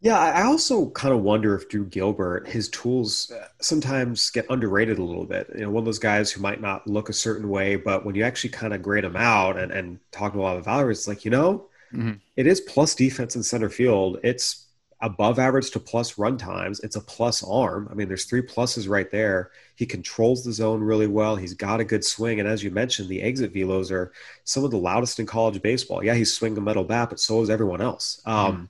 Yeah, 0.00 0.18
I 0.18 0.42
also 0.44 0.90
kind 0.90 1.14
of 1.14 1.22
wonder 1.22 1.54
if 1.54 1.68
Drew 1.68 1.86
Gilbert, 1.86 2.46
his 2.46 2.68
tools 2.68 3.32
sometimes 3.62 4.30
get 4.30 4.44
underrated 4.50 4.98
a 4.98 5.02
little 5.02 5.24
bit. 5.24 5.48
You 5.54 5.62
know, 5.62 5.70
one 5.70 5.80
of 5.80 5.84
those 5.86 5.98
guys 5.98 6.30
who 6.30 6.42
might 6.42 6.60
not 6.60 6.86
look 6.86 7.08
a 7.08 7.14
certain 7.14 7.48
way, 7.48 7.76
but 7.76 8.04
when 8.04 8.14
you 8.14 8.22
actually 8.22 8.50
kind 8.50 8.74
of 8.74 8.82
grade 8.82 9.04
him 9.04 9.16
out 9.16 9.58
and, 9.58 9.72
and 9.72 9.98
talk 10.12 10.34
to 10.34 10.38
a 10.38 10.42
lot 10.42 10.58
of 10.58 10.66
evaluators, 10.66 10.90
it's 10.90 11.08
like, 11.08 11.24
you 11.24 11.30
know, 11.30 11.68
mm-hmm. 11.94 12.12
it 12.36 12.46
is 12.46 12.60
plus 12.60 12.94
defense 12.94 13.36
in 13.36 13.42
center 13.42 13.70
field. 13.70 14.18
It's 14.22 14.65
above 15.00 15.38
average 15.38 15.70
to 15.70 15.80
plus 15.80 16.16
run 16.16 16.38
times. 16.38 16.80
It's 16.80 16.96
a 16.96 17.00
plus 17.00 17.42
arm. 17.42 17.88
I 17.90 17.94
mean, 17.94 18.08
there's 18.08 18.24
three 18.24 18.42
pluses 18.42 18.88
right 18.88 19.10
there. 19.10 19.50
He 19.74 19.84
controls 19.84 20.42
the 20.42 20.52
zone 20.52 20.80
really 20.80 21.06
well. 21.06 21.36
He's 21.36 21.54
got 21.54 21.80
a 21.80 21.84
good 21.84 22.04
swing. 22.04 22.40
And 22.40 22.48
as 22.48 22.64
you 22.64 22.70
mentioned, 22.70 23.08
the 23.08 23.20
exit 23.20 23.52
velos 23.52 23.90
are 23.90 24.12
some 24.44 24.64
of 24.64 24.70
the 24.70 24.78
loudest 24.78 25.20
in 25.20 25.26
college 25.26 25.60
baseball. 25.60 26.02
Yeah, 26.02 26.14
he's 26.14 26.32
swinging 26.32 26.58
a 26.58 26.62
metal 26.62 26.84
bat, 26.84 27.10
but 27.10 27.20
so 27.20 27.42
is 27.42 27.50
everyone 27.50 27.82
else. 27.82 28.22
Um, 28.24 28.52
mm-hmm. 28.52 28.64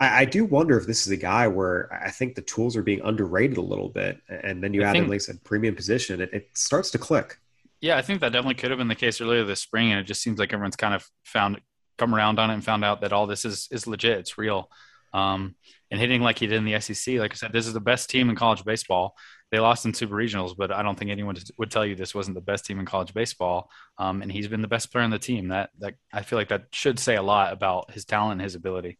I, 0.00 0.20
I, 0.22 0.24
do 0.24 0.44
wonder 0.44 0.76
if 0.76 0.86
this 0.86 1.06
is 1.06 1.12
a 1.12 1.16
guy 1.16 1.46
where 1.46 1.92
I 1.92 2.10
think 2.10 2.34
the 2.34 2.42
tools 2.42 2.76
are 2.76 2.82
being 2.82 3.02
underrated 3.02 3.58
a 3.58 3.62
little 3.62 3.90
bit. 3.90 4.18
And 4.28 4.62
then 4.62 4.74
you 4.74 4.82
I 4.82 4.86
add 4.86 4.92
think, 4.92 5.04
in, 5.04 5.10
like 5.10 5.16
I 5.16 5.18
said, 5.18 5.44
premium 5.44 5.76
position, 5.76 6.20
it, 6.20 6.32
it 6.32 6.50
starts 6.54 6.90
to 6.92 6.98
click. 6.98 7.38
Yeah, 7.80 7.96
I 7.96 8.02
think 8.02 8.20
that 8.20 8.32
definitely 8.32 8.54
could 8.54 8.70
have 8.70 8.78
been 8.78 8.88
the 8.88 8.94
case 8.94 9.20
earlier 9.20 9.44
this 9.44 9.60
spring. 9.60 9.92
And 9.92 10.00
it 10.00 10.04
just 10.04 10.20
seems 10.20 10.38
like 10.38 10.52
everyone's 10.52 10.76
kind 10.76 10.94
of 10.94 11.08
found 11.24 11.60
come 11.96 12.14
around 12.14 12.38
on 12.38 12.50
it 12.50 12.54
and 12.54 12.64
found 12.64 12.82
out 12.84 13.02
that 13.02 13.12
all 13.12 13.26
this 13.26 13.44
is 13.44 13.68
is 13.70 13.86
legit. 13.86 14.18
It's 14.18 14.36
real 14.36 14.68
um, 15.12 15.54
and 15.90 16.00
hitting 16.00 16.22
like 16.22 16.38
he 16.38 16.46
did 16.46 16.56
in 16.56 16.64
the 16.64 16.80
SEC. 16.80 17.16
Like 17.18 17.32
I 17.32 17.34
said, 17.34 17.52
this 17.52 17.66
is 17.66 17.72
the 17.72 17.80
best 17.80 18.10
team 18.10 18.30
in 18.30 18.36
college 18.36 18.64
baseball. 18.64 19.16
They 19.50 19.58
lost 19.58 19.84
in 19.84 19.94
super 19.94 20.14
regionals, 20.14 20.56
but 20.56 20.70
I 20.70 20.82
don't 20.82 20.96
think 20.96 21.10
anyone 21.10 21.36
would 21.58 21.70
tell 21.70 21.84
you 21.84 21.96
this 21.96 22.14
wasn't 22.14 22.36
the 22.36 22.40
best 22.40 22.64
team 22.64 22.78
in 22.78 22.86
college 22.86 23.12
baseball. 23.12 23.68
Um, 23.98 24.22
and 24.22 24.30
he's 24.30 24.46
been 24.46 24.62
the 24.62 24.68
best 24.68 24.92
player 24.92 25.04
on 25.04 25.10
the 25.10 25.18
team. 25.18 25.48
That 25.48 25.70
that 25.80 25.94
I 26.12 26.22
feel 26.22 26.38
like 26.38 26.48
that 26.50 26.66
should 26.72 26.98
say 26.98 27.16
a 27.16 27.22
lot 27.22 27.52
about 27.52 27.90
his 27.90 28.04
talent 28.04 28.42
his 28.42 28.54
ability. 28.54 28.98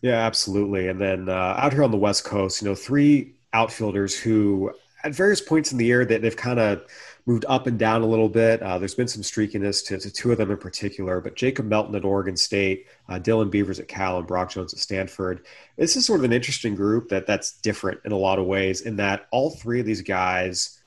Yeah, 0.00 0.18
absolutely. 0.18 0.88
And 0.88 1.00
then 1.00 1.28
uh, 1.28 1.54
out 1.58 1.72
here 1.72 1.82
on 1.82 1.90
the 1.90 1.96
West 1.96 2.24
Coast, 2.24 2.62
you 2.62 2.68
know, 2.68 2.74
three 2.74 3.34
outfielders 3.52 4.18
who 4.18 4.72
at 5.02 5.14
various 5.14 5.40
points 5.40 5.72
in 5.72 5.78
the 5.78 5.84
year 5.84 6.04
that 6.04 6.22
they've 6.22 6.36
kind 6.36 6.58
of 6.58 6.82
moved 7.26 7.44
up 7.48 7.66
and 7.66 7.78
down 7.78 8.02
a 8.02 8.06
little 8.06 8.28
bit. 8.28 8.62
Uh, 8.62 8.78
there's 8.78 8.94
been 8.94 9.08
some 9.08 9.22
streakiness 9.22 9.84
to, 9.86 9.98
to, 9.98 10.10
two 10.10 10.30
of 10.32 10.38
them 10.38 10.50
in 10.50 10.58
particular, 10.58 11.20
but 11.20 11.34
Jacob 11.34 11.66
Melton 11.66 11.94
at 11.94 12.04
Oregon 12.04 12.36
State, 12.36 12.86
uh, 13.08 13.14
Dylan 13.14 13.50
Beavers 13.50 13.80
at 13.80 13.88
Cal, 13.88 14.18
and 14.18 14.26
Brock 14.26 14.50
Jones 14.50 14.74
at 14.74 14.78
Stanford. 14.78 15.46
This 15.76 15.96
is 15.96 16.04
sort 16.04 16.20
of 16.20 16.24
an 16.24 16.32
interesting 16.32 16.74
group 16.74 17.08
that 17.08 17.26
that's 17.26 17.52
different 17.58 18.00
in 18.04 18.12
a 18.12 18.16
lot 18.16 18.38
of 18.38 18.46
ways. 18.46 18.82
In 18.82 18.96
that 18.96 19.26
all 19.30 19.50
three 19.50 19.80
of 19.80 19.86
these 19.86 20.02
guys 20.02 20.80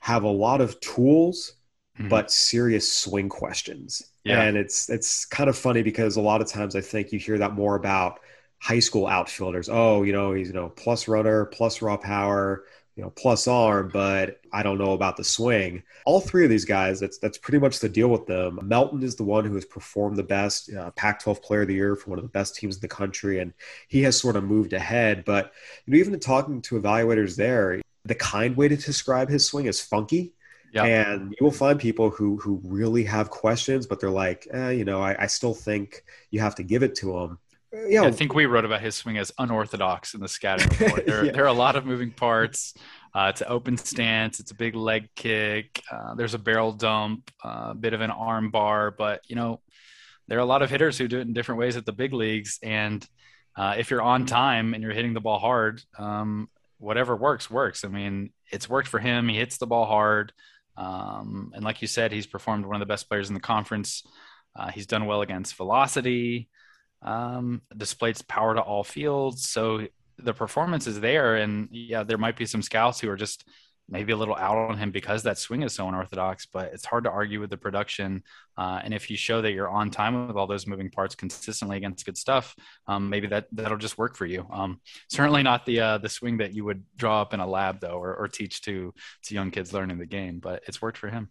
have 0.00 0.22
a 0.22 0.30
lot 0.30 0.60
of 0.60 0.78
tools, 0.80 1.54
mm-hmm. 1.98 2.08
but 2.08 2.30
serious 2.30 2.90
swing 2.90 3.28
questions. 3.28 4.02
Yeah. 4.24 4.42
And 4.42 4.56
it's 4.56 4.88
it's 4.90 5.24
kind 5.24 5.50
of 5.50 5.56
funny 5.56 5.82
because 5.82 6.16
a 6.16 6.20
lot 6.20 6.40
of 6.40 6.48
times 6.48 6.76
I 6.76 6.82
think 6.82 7.10
you 7.10 7.18
hear 7.18 7.38
that 7.38 7.54
more 7.54 7.74
about 7.74 8.20
high 8.58 8.78
school 8.78 9.06
outfielders. 9.06 9.68
Oh, 9.70 10.02
you 10.02 10.12
know, 10.12 10.34
he's 10.34 10.48
you 10.48 10.54
know 10.54 10.68
plus 10.68 11.08
runner, 11.08 11.46
plus 11.46 11.82
raw 11.82 11.96
power 11.96 12.64
you 12.96 13.02
know, 13.02 13.10
plus 13.10 13.46
arm, 13.46 13.90
but 13.92 14.40
I 14.52 14.62
don't 14.62 14.78
know 14.78 14.92
about 14.92 15.16
the 15.16 15.24
swing. 15.24 15.82
All 16.04 16.20
three 16.20 16.44
of 16.44 16.50
these 16.50 16.64
guys, 16.64 17.00
that's 17.00 17.18
that's 17.18 17.38
pretty 17.38 17.58
much 17.58 17.78
the 17.78 17.88
deal 17.88 18.08
with 18.08 18.26
them. 18.26 18.58
Melton 18.62 19.02
is 19.02 19.16
the 19.16 19.24
one 19.24 19.44
who 19.44 19.54
has 19.54 19.64
performed 19.64 20.16
the 20.16 20.22
best, 20.22 20.72
uh, 20.74 20.90
Pac-12 20.92 21.40
Player 21.42 21.62
of 21.62 21.68
the 21.68 21.74
Year 21.74 21.96
for 21.96 22.10
one 22.10 22.18
of 22.18 22.24
the 22.24 22.30
best 22.30 22.56
teams 22.56 22.76
in 22.76 22.80
the 22.80 22.88
country, 22.88 23.38
and 23.38 23.52
he 23.88 24.02
has 24.02 24.18
sort 24.18 24.36
of 24.36 24.44
moved 24.44 24.72
ahead. 24.72 25.24
But 25.24 25.52
you 25.86 25.92
know, 25.92 25.98
even 25.98 26.18
talking 26.20 26.60
to 26.62 26.80
evaluators 26.80 27.36
there, 27.36 27.80
the 28.04 28.14
kind 28.14 28.56
way 28.56 28.68
to 28.68 28.76
describe 28.76 29.28
his 29.28 29.46
swing 29.46 29.66
is 29.66 29.80
funky. 29.80 30.32
Yep. 30.72 30.84
And 30.84 31.30
you 31.32 31.44
will 31.44 31.52
find 31.52 31.80
people 31.80 32.10
who 32.10 32.36
who 32.36 32.60
really 32.64 33.04
have 33.04 33.30
questions, 33.30 33.86
but 33.86 34.00
they're 34.00 34.10
like, 34.10 34.46
eh, 34.52 34.70
you 34.70 34.84
know, 34.84 35.00
I, 35.00 35.24
I 35.24 35.26
still 35.26 35.54
think 35.54 36.04
you 36.30 36.40
have 36.40 36.54
to 36.56 36.62
give 36.62 36.82
it 36.82 36.94
to 36.96 37.16
him 37.16 37.38
yeah, 37.72 38.02
I 38.02 38.10
think 38.10 38.34
we 38.34 38.46
wrote 38.46 38.64
about 38.64 38.80
his 38.80 38.96
swing 38.96 39.18
as 39.18 39.30
unorthodox 39.38 40.14
in 40.14 40.20
the 40.20 40.28
scouting 40.28 40.68
report. 40.80 41.06
There, 41.06 41.24
yeah. 41.26 41.32
there 41.32 41.44
are 41.44 41.48
a 41.48 41.52
lot 41.52 41.76
of 41.76 41.86
moving 41.86 42.10
parts. 42.10 42.74
Uh, 43.14 43.28
it's 43.30 43.40
an 43.40 43.48
open 43.48 43.76
stance. 43.76 44.40
It's 44.40 44.50
a 44.50 44.56
big 44.56 44.74
leg 44.74 45.08
kick. 45.14 45.82
Uh, 45.90 46.14
there's 46.14 46.34
a 46.34 46.38
barrel 46.38 46.72
dump, 46.72 47.30
uh, 47.44 47.48
a 47.48 47.52
uh, 47.52 47.74
bit 47.74 47.92
of 47.92 48.00
an 48.00 48.10
arm 48.10 48.50
bar. 48.50 48.90
But 48.90 49.22
you 49.28 49.36
know, 49.36 49.60
there 50.28 50.38
are 50.38 50.42
a 50.42 50.46
lot 50.46 50.62
of 50.62 50.70
hitters 50.70 50.98
who 50.98 51.08
do 51.08 51.18
it 51.18 51.26
in 51.26 51.32
different 51.32 51.60
ways 51.60 51.76
at 51.76 51.86
the 51.86 51.92
big 51.92 52.12
leagues. 52.12 52.58
And 52.62 53.06
uh, 53.56 53.74
if 53.78 53.90
you're 53.90 54.02
on 54.02 54.26
time 54.26 54.74
and 54.74 54.82
you're 54.82 54.92
hitting 54.92 55.14
the 55.14 55.20
ball 55.20 55.38
hard, 55.38 55.82
um, 55.98 56.48
whatever 56.78 57.14
works 57.14 57.50
works. 57.50 57.84
I 57.84 57.88
mean, 57.88 58.32
it's 58.50 58.68
worked 58.68 58.88
for 58.88 58.98
him. 58.98 59.28
He 59.28 59.36
hits 59.36 59.58
the 59.58 59.66
ball 59.66 59.86
hard, 59.86 60.32
um, 60.76 61.52
and 61.54 61.64
like 61.64 61.82
you 61.82 61.88
said, 61.88 62.10
he's 62.10 62.26
performed 62.26 62.64
one 62.64 62.76
of 62.76 62.80
the 62.80 62.86
best 62.86 63.08
players 63.08 63.28
in 63.28 63.34
the 63.34 63.40
conference. 63.40 64.02
Uh, 64.56 64.70
he's 64.70 64.86
done 64.86 65.06
well 65.06 65.22
against 65.22 65.54
velocity 65.54 66.48
um, 67.02 67.62
displayed 67.76 68.16
power 68.28 68.54
to 68.54 68.60
all 68.60 68.84
fields. 68.84 69.48
So 69.48 69.86
the 70.18 70.34
performance 70.34 70.86
is 70.86 71.00
there. 71.00 71.36
And 71.36 71.68
yeah, 71.70 72.02
there 72.02 72.18
might 72.18 72.36
be 72.36 72.46
some 72.46 72.62
scouts 72.62 73.00
who 73.00 73.10
are 73.10 73.16
just 73.16 73.48
maybe 73.90 74.12
a 74.12 74.16
little 74.16 74.36
out 74.36 74.56
on 74.56 74.78
him 74.78 74.92
because 74.92 75.24
that 75.24 75.36
swing 75.36 75.62
is 75.62 75.74
so 75.74 75.88
unorthodox, 75.88 76.46
but 76.46 76.72
it's 76.72 76.84
hard 76.84 77.04
to 77.04 77.10
argue 77.10 77.40
with 77.40 77.50
the 77.50 77.56
production. 77.56 78.22
Uh, 78.56 78.80
and 78.84 78.94
if 78.94 79.10
you 79.10 79.16
show 79.16 79.42
that 79.42 79.52
you're 79.52 79.68
on 79.68 79.90
time 79.90 80.28
with 80.28 80.36
all 80.36 80.46
those 80.46 80.66
moving 80.66 80.90
parts 80.90 81.16
consistently 81.16 81.76
against 81.76 82.06
good 82.06 82.16
stuff, 82.16 82.54
um, 82.86 83.10
maybe 83.10 83.26
that 83.26 83.46
that'll 83.50 83.76
just 83.76 83.98
work 83.98 84.16
for 84.16 84.26
you. 84.26 84.46
Um, 84.52 84.80
certainly 85.08 85.42
not 85.42 85.66
the 85.66 85.80
uh, 85.80 85.98
the 85.98 86.08
swing 86.08 86.38
that 86.38 86.54
you 86.54 86.64
would 86.64 86.84
draw 86.96 87.20
up 87.20 87.34
in 87.34 87.40
a 87.40 87.46
lab 87.46 87.80
though, 87.80 87.98
or, 87.98 88.14
or 88.14 88.28
teach 88.28 88.62
to 88.62 88.94
to 89.24 89.34
young 89.34 89.50
kids 89.50 89.72
learning 89.72 89.98
the 89.98 90.06
game, 90.06 90.38
but 90.38 90.62
it's 90.68 90.80
worked 90.80 90.98
for 90.98 91.08
him. 91.08 91.30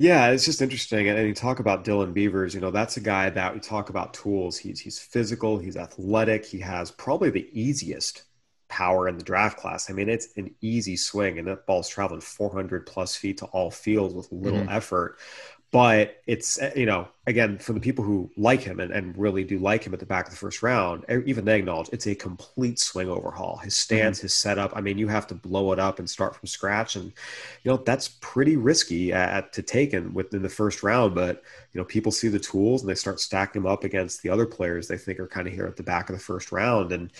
Yeah, 0.00 0.30
it's 0.30 0.46
just 0.46 0.62
interesting. 0.62 1.10
And 1.10 1.28
you 1.28 1.34
talk 1.34 1.58
about 1.58 1.84
Dylan 1.84 2.14
Beavers, 2.14 2.54
you 2.54 2.60
know, 2.62 2.70
that's 2.70 2.96
a 2.96 3.02
guy 3.02 3.28
that 3.28 3.52
we 3.52 3.60
talk 3.60 3.90
about 3.90 4.14
tools. 4.14 4.56
He's 4.56 4.80
he's 4.80 4.98
physical, 4.98 5.58
he's 5.58 5.76
athletic, 5.76 6.46
he 6.46 6.58
has 6.60 6.90
probably 6.90 7.28
the 7.28 7.46
easiest 7.52 8.22
power 8.70 9.08
in 9.08 9.18
the 9.18 9.22
draft 9.22 9.58
class. 9.58 9.90
I 9.90 9.92
mean, 9.92 10.08
it's 10.08 10.28
an 10.38 10.54
easy 10.62 10.96
swing, 10.96 11.38
and 11.38 11.46
that 11.48 11.66
ball's 11.66 11.86
traveling 11.86 12.22
400 12.22 12.86
plus 12.86 13.14
feet 13.14 13.36
to 13.38 13.44
all 13.46 13.70
fields 13.70 14.14
with 14.14 14.32
little 14.32 14.60
mm-hmm. 14.60 14.70
effort. 14.70 15.18
But 15.72 16.20
it's, 16.26 16.60
eh, 16.60 16.72
you 16.74 16.86
know, 16.86 17.06
again, 17.28 17.58
for 17.58 17.72
the 17.72 17.80
people 17.80 18.04
who 18.04 18.28
like 18.36 18.60
him 18.60 18.80
and, 18.80 18.92
and 18.92 19.16
really 19.16 19.44
do 19.44 19.58
like 19.58 19.84
him 19.84 19.94
at 19.94 20.00
the 20.00 20.06
back 20.06 20.26
of 20.26 20.32
the 20.32 20.36
first 20.36 20.64
round, 20.64 21.04
even 21.26 21.44
they 21.44 21.60
acknowledge 21.60 21.88
it's 21.92 22.08
a 22.08 22.14
complete 22.14 22.80
swing 22.80 23.08
overhaul. 23.08 23.58
His 23.58 23.76
stance, 23.76 24.18
mm-hmm. 24.18 24.24
his 24.24 24.34
setup. 24.34 24.72
I 24.74 24.80
mean, 24.80 24.98
you 24.98 25.06
have 25.06 25.28
to 25.28 25.34
blow 25.36 25.72
it 25.72 25.78
up 25.78 26.00
and 26.00 26.10
start 26.10 26.34
from 26.34 26.48
scratch. 26.48 26.96
And, 26.96 27.12
you 27.62 27.70
know, 27.70 27.76
that's 27.76 28.08
pretty 28.20 28.56
risky 28.56 29.12
at, 29.12 29.52
to 29.52 29.62
take 29.62 29.94
in 29.94 30.12
within 30.12 30.42
the 30.42 30.48
first 30.48 30.82
round. 30.82 31.14
But, 31.14 31.42
you 31.72 31.80
know, 31.80 31.84
people 31.84 32.10
see 32.10 32.26
the 32.26 32.40
tools 32.40 32.82
and 32.82 32.90
they 32.90 32.96
start 32.96 33.20
stacking 33.20 33.62
them 33.62 33.70
up 33.70 33.84
against 33.84 34.22
the 34.22 34.30
other 34.30 34.46
players 34.46 34.88
they 34.88 34.98
think 34.98 35.20
are 35.20 35.28
kind 35.28 35.46
of 35.46 35.54
here 35.54 35.66
at 35.66 35.76
the 35.76 35.84
back 35.84 36.10
of 36.10 36.16
the 36.16 36.22
first 36.22 36.50
round. 36.50 36.90
And, 36.90 37.12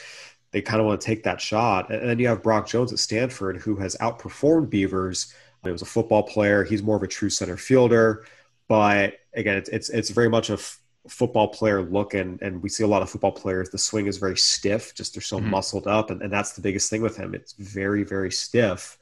they 0.52 0.60
kind 0.60 0.80
of 0.80 0.86
want 0.86 1.00
to 1.00 1.06
take 1.06 1.22
that 1.22 1.40
shot. 1.40 1.90
And 1.90 2.08
then 2.08 2.18
you 2.18 2.26
have 2.26 2.42
Brock 2.42 2.66
Jones 2.66 2.92
at 2.92 2.98
Stanford, 2.98 3.58
who 3.58 3.76
has 3.76 3.96
outperformed 4.00 4.68
Beavers. 4.68 5.32
He 5.62 5.70
was 5.70 5.82
a 5.82 5.86
football 5.86 6.22
player. 6.22 6.64
He's 6.64 6.82
more 6.82 6.96
of 6.96 7.02
a 7.02 7.06
true 7.06 7.30
center 7.30 7.56
fielder, 7.56 8.24
but 8.70 9.14
again, 9.34 9.56
it's 9.56 9.68
it's, 9.70 9.90
it's 9.90 10.10
very 10.10 10.28
much 10.28 10.48
a 10.48 10.52
f- 10.52 10.78
football 11.08 11.48
player 11.48 11.82
look, 11.82 12.14
and 12.14 12.40
and 12.40 12.62
we 12.62 12.68
see 12.68 12.84
a 12.84 12.86
lot 12.86 13.02
of 13.02 13.10
football 13.10 13.32
players. 13.32 13.68
The 13.68 13.78
swing 13.78 14.06
is 14.06 14.16
very 14.16 14.36
stiff, 14.36 14.94
just 14.94 15.12
they're 15.12 15.20
so 15.20 15.38
mm-hmm. 15.38 15.50
muscled 15.50 15.88
up, 15.88 16.10
and, 16.10 16.22
and 16.22 16.32
that's 16.32 16.52
the 16.52 16.60
biggest 16.60 16.88
thing 16.88 17.02
with 17.02 17.16
him. 17.16 17.34
It's 17.34 17.54
very 17.54 18.04
very 18.04 18.30
stiff. 18.30 18.96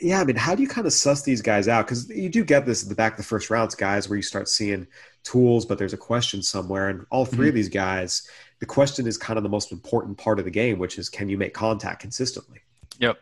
Yeah, 0.00 0.20
I 0.20 0.24
mean, 0.24 0.36
how 0.36 0.54
do 0.54 0.62
you 0.62 0.68
kind 0.68 0.86
of 0.86 0.94
suss 0.94 1.22
these 1.22 1.42
guys 1.42 1.68
out? 1.68 1.86
Because 1.86 2.08
you 2.08 2.30
do 2.30 2.42
get 2.42 2.64
this 2.64 2.84
at 2.84 2.88
the 2.88 2.94
back 2.94 3.12
of 3.12 3.16
the 3.18 3.24
first 3.24 3.50
rounds, 3.50 3.74
guys, 3.74 4.08
where 4.08 4.16
you 4.16 4.22
start 4.22 4.48
seeing 4.48 4.86
tools, 5.24 5.66
but 5.66 5.76
there's 5.76 5.92
a 5.92 5.98
question 5.98 6.42
somewhere, 6.42 6.88
and 6.88 7.04
all 7.10 7.26
3 7.26 7.36
mm-hmm. 7.36 7.48
of 7.48 7.54
these 7.54 7.68
guys 7.68 8.26
the 8.62 8.66
question 8.66 9.08
is 9.08 9.18
kind 9.18 9.38
of 9.38 9.42
the 9.42 9.48
most 9.48 9.72
important 9.72 10.16
part 10.16 10.38
of 10.38 10.44
the 10.44 10.50
game, 10.50 10.78
which 10.78 10.96
is 10.96 11.08
can 11.08 11.28
you 11.28 11.36
make 11.36 11.52
contact 11.52 12.00
consistently? 12.00 12.60
Yep. 13.00 13.18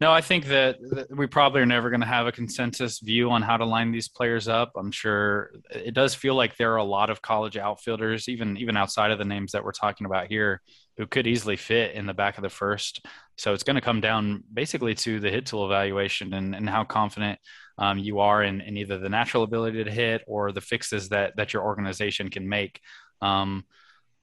No, 0.00 0.12
I 0.12 0.20
think 0.20 0.46
that, 0.46 0.76
that 0.90 1.16
we 1.16 1.26
probably 1.28 1.60
are 1.60 1.66
never 1.66 1.88
going 1.88 2.00
to 2.00 2.06
have 2.06 2.26
a 2.26 2.32
consensus 2.32 2.98
view 2.98 3.30
on 3.30 3.42
how 3.42 3.56
to 3.56 3.64
line 3.64 3.92
these 3.92 4.08
players 4.08 4.48
up. 4.48 4.72
I'm 4.76 4.90
sure 4.90 5.52
it 5.70 5.94
does 5.94 6.14
feel 6.14 6.34
like 6.34 6.56
there 6.56 6.72
are 6.72 6.78
a 6.78 6.84
lot 6.84 7.10
of 7.10 7.22
college 7.22 7.56
outfielders, 7.56 8.28
even 8.28 8.56
even 8.56 8.76
outside 8.76 9.12
of 9.12 9.18
the 9.18 9.24
names 9.24 9.52
that 9.52 9.64
we're 9.64 9.72
talking 9.72 10.04
about 10.04 10.26
here, 10.26 10.60
who 10.96 11.06
could 11.06 11.28
easily 11.28 11.56
fit 11.56 11.94
in 11.94 12.06
the 12.06 12.14
back 12.14 12.36
of 12.36 12.42
the 12.42 12.50
first. 12.50 13.06
So 13.38 13.52
it's 13.52 13.62
going 13.62 13.76
to 13.76 13.80
come 13.80 14.00
down 14.00 14.42
basically 14.52 14.94
to 14.96 15.20
the 15.20 15.30
hit 15.30 15.46
tool 15.46 15.64
evaluation 15.64 16.34
and, 16.34 16.54
and 16.56 16.68
how 16.68 16.84
confident 16.84 17.38
um, 17.78 17.98
you 17.98 18.18
are 18.18 18.42
in, 18.42 18.60
in 18.60 18.76
either 18.76 18.98
the 18.98 19.08
natural 19.08 19.44
ability 19.44 19.84
to 19.84 19.90
hit 19.90 20.22
or 20.26 20.50
the 20.50 20.60
fixes 20.60 21.08
that 21.10 21.36
that 21.36 21.52
your 21.52 21.62
organization 21.62 22.30
can 22.30 22.48
make. 22.48 22.80
Um, 23.22 23.64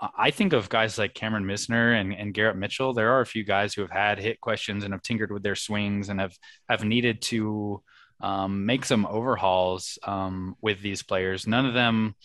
I 0.02 0.32
think 0.32 0.54
of 0.54 0.70
guys 0.70 0.98
like 0.98 1.14
Cameron 1.14 1.46
Misner 1.46 2.00
and, 2.00 2.14
and 2.14 2.34
Garrett 2.34 2.58
Mitchell. 2.58 2.94
There 2.94 3.12
are 3.12 3.22
a 3.22 3.26
few 3.26 3.44
guys 3.44 3.74
who 3.74 3.82
have 3.82 3.92
had 3.92 4.20
hit 4.20 4.42
questions 4.42 4.84
and 4.84 4.94
have 4.94 5.04
tinkered 5.04 5.32
with 5.32 5.44
their 5.44 5.56
swings 5.56 6.10
and 6.10 6.20
have 6.20 6.36
have 6.68 6.84
needed 6.84 7.22
to 7.24 7.84
um, 8.20 8.66
make 8.66 8.86
some 8.86 9.06
overhauls 9.06 10.00
um, 10.04 10.56
with 10.62 10.82
these 10.82 11.04
players. 11.04 11.46
None 11.46 11.66
of 11.66 11.74
them. 11.74 12.16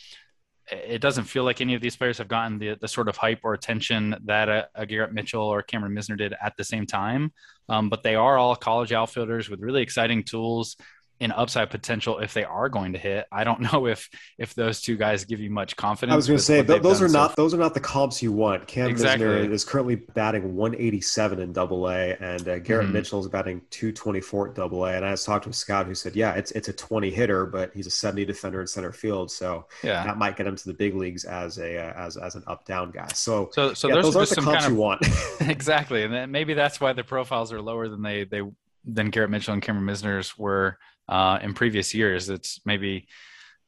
It 0.69 1.01
doesn't 1.01 1.25
feel 1.25 1.45
like 1.45 1.61
any 1.61 1.75
of 1.75 1.81
these 1.81 1.97
players 1.97 2.19
have 2.19 2.27
gotten 2.27 2.59
the, 2.59 2.77
the 2.81 2.89
sort 2.89 3.09
of 3.09 3.17
hype 3.17 3.41
or 3.45 3.55
attention 3.55 4.17
that 4.25 4.49
a, 4.49 4.69
a 4.75 4.85
Garrett 4.85 5.13
Mitchell 5.13 5.45
or 5.45 5.63
Cameron 5.63 5.95
Misner 5.95 6.19
did 6.19 6.35
at 6.43 6.55
the 6.57 6.65
same 6.65 6.87
time. 6.87 7.33
Um, 7.69 7.89
but 7.89 8.03
they 8.03 8.17
are 8.17 8.37
all 8.37 8.57
college 8.57 8.93
outfielders 8.93 9.49
with 9.49 9.61
really 9.61 9.83
exciting 9.83 10.25
tools 10.25 10.77
in 11.19 11.33
upside 11.33 11.71
potential 11.71 12.19
if 12.19 12.35
they 12.35 12.45
are 12.45 12.69
going 12.69 12.93
to 12.93 12.99
hit. 12.99 13.27
I 13.33 13.45
don't 13.45 13.61
know 13.73 13.87
if 13.87 14.09
if 14.39 14.55
those 14.55 14.81
two 14.81 14.97
guys 14.97 15.25
give 15.25 15.41
you 15.41 15.51
much 15.51 15.77
confidence. 15.77 16.13
I 16.13 16.17
was 16.17 16.27
going 16.27 16.39
to 16.39 16.45
say 16.45 16.63
th- 16.63 16.83
those 16.83 17.01
are 17.01 17.09
not 17.09 17.31
so 17.31 17.43
those 17.43 17.55
are 17.55 17.59
not 17.59 17.75
the 17.75 17.81
comps 17.81 18.23
you 18.23 18.33
want. 18.33 18.67
Cam 18.67 18.89
exactly. 18.89 19.27
Misner 19.27 19.51
is 19.51 19.65
currently 19.65 19.97
batting 19.97 20.55
187 20.55 21.41
in 21.41 21.53
Double 21.53 21.89
A, 21.89 22.17
and 22.21 22.49
uh, 22.49 22.59
Garrett 22.59 22.87
mm-hmm. 22.87 22.93
Mitchell 22.93 23.21
is 23.21 23.29
batting 23.29 23.63
224 23.71 24.49
at 24.49 24.55
Double 24.55 24.85
A. 24.85 24.95
And 24.95 25.05
I 25.05 25.13
just 25.13 25.27
talked 25.27 25.45
to 25.45 25.51
a 25.51 25.53
scout 25.53 25.87
who 25.87 25.95
said, 25.95 26.15
yeah, 26.15 26.35
it's 26.35 26.53
it's 26.53 26.69
a 26.69 26.73
20 26.73 27.11
hitter, 27.11 27.47
but 27.47 27.71
he's 27.75 27.87
a 27.87 27.91
70 27.91 28.25
defender 28.25 28.61
in 28.61 28.67
center 28.67 28.93
field, 28.93 29.31
so 29.31 29.67
yeah. 29.83 30.05
that 30.05 30.19
might 30.19 30.37
get 30.37 30.47
him 30.47 30.57
to 30.57 30.65
the 30.67 30.75
big 30.75 30.95
leagues 30.95 31.25
as 31.25 31.59
a 31.59 31.79
uh, 31.79 32.07
as 32.07 32.17
as 32.17 32.35
an 32.35 32.43
up 32.47 32.65
down 32.67 32.91
guy. 32.91 33.09
So 33.15 33.51
so 33.53 33.75
so 33.75 33.89
yeah, 33.89 34.03
those 34.03 34.17
are 34.17 34.27
the 34.27 34.35
comps 34.37 34.65
kind 34.65 34.65
of, 34.67 34.73
you 34.73 34.79
want. 34.79 35.07
exactly, 35.41 36.03
and 36.03 36.13
then 36.13 36.31
maybe 36.31 36.55
that's 36.55 36.81
why 36.81 36.93
the 36.93 37.05
profiles 37.05 37.53
are 37.53 37.63
lower 37.63 37.89
than 37.89 38.03
they 38.03 38.25
they 38.25 38.43
than 38.85 39.11
Garrett 39.11 39.31
Mitchell 39.31 39.53
and 39.53 39.63
Cameron 39.63 39.87
Misner's 39.87 40.39
were 40.39 40.79
uh, 41.09 41.39
in 41.43 41.55
previous 41.55 41.95
years. 41.95 42.29
It's 42.29 42.61
maybe 42.65 43.09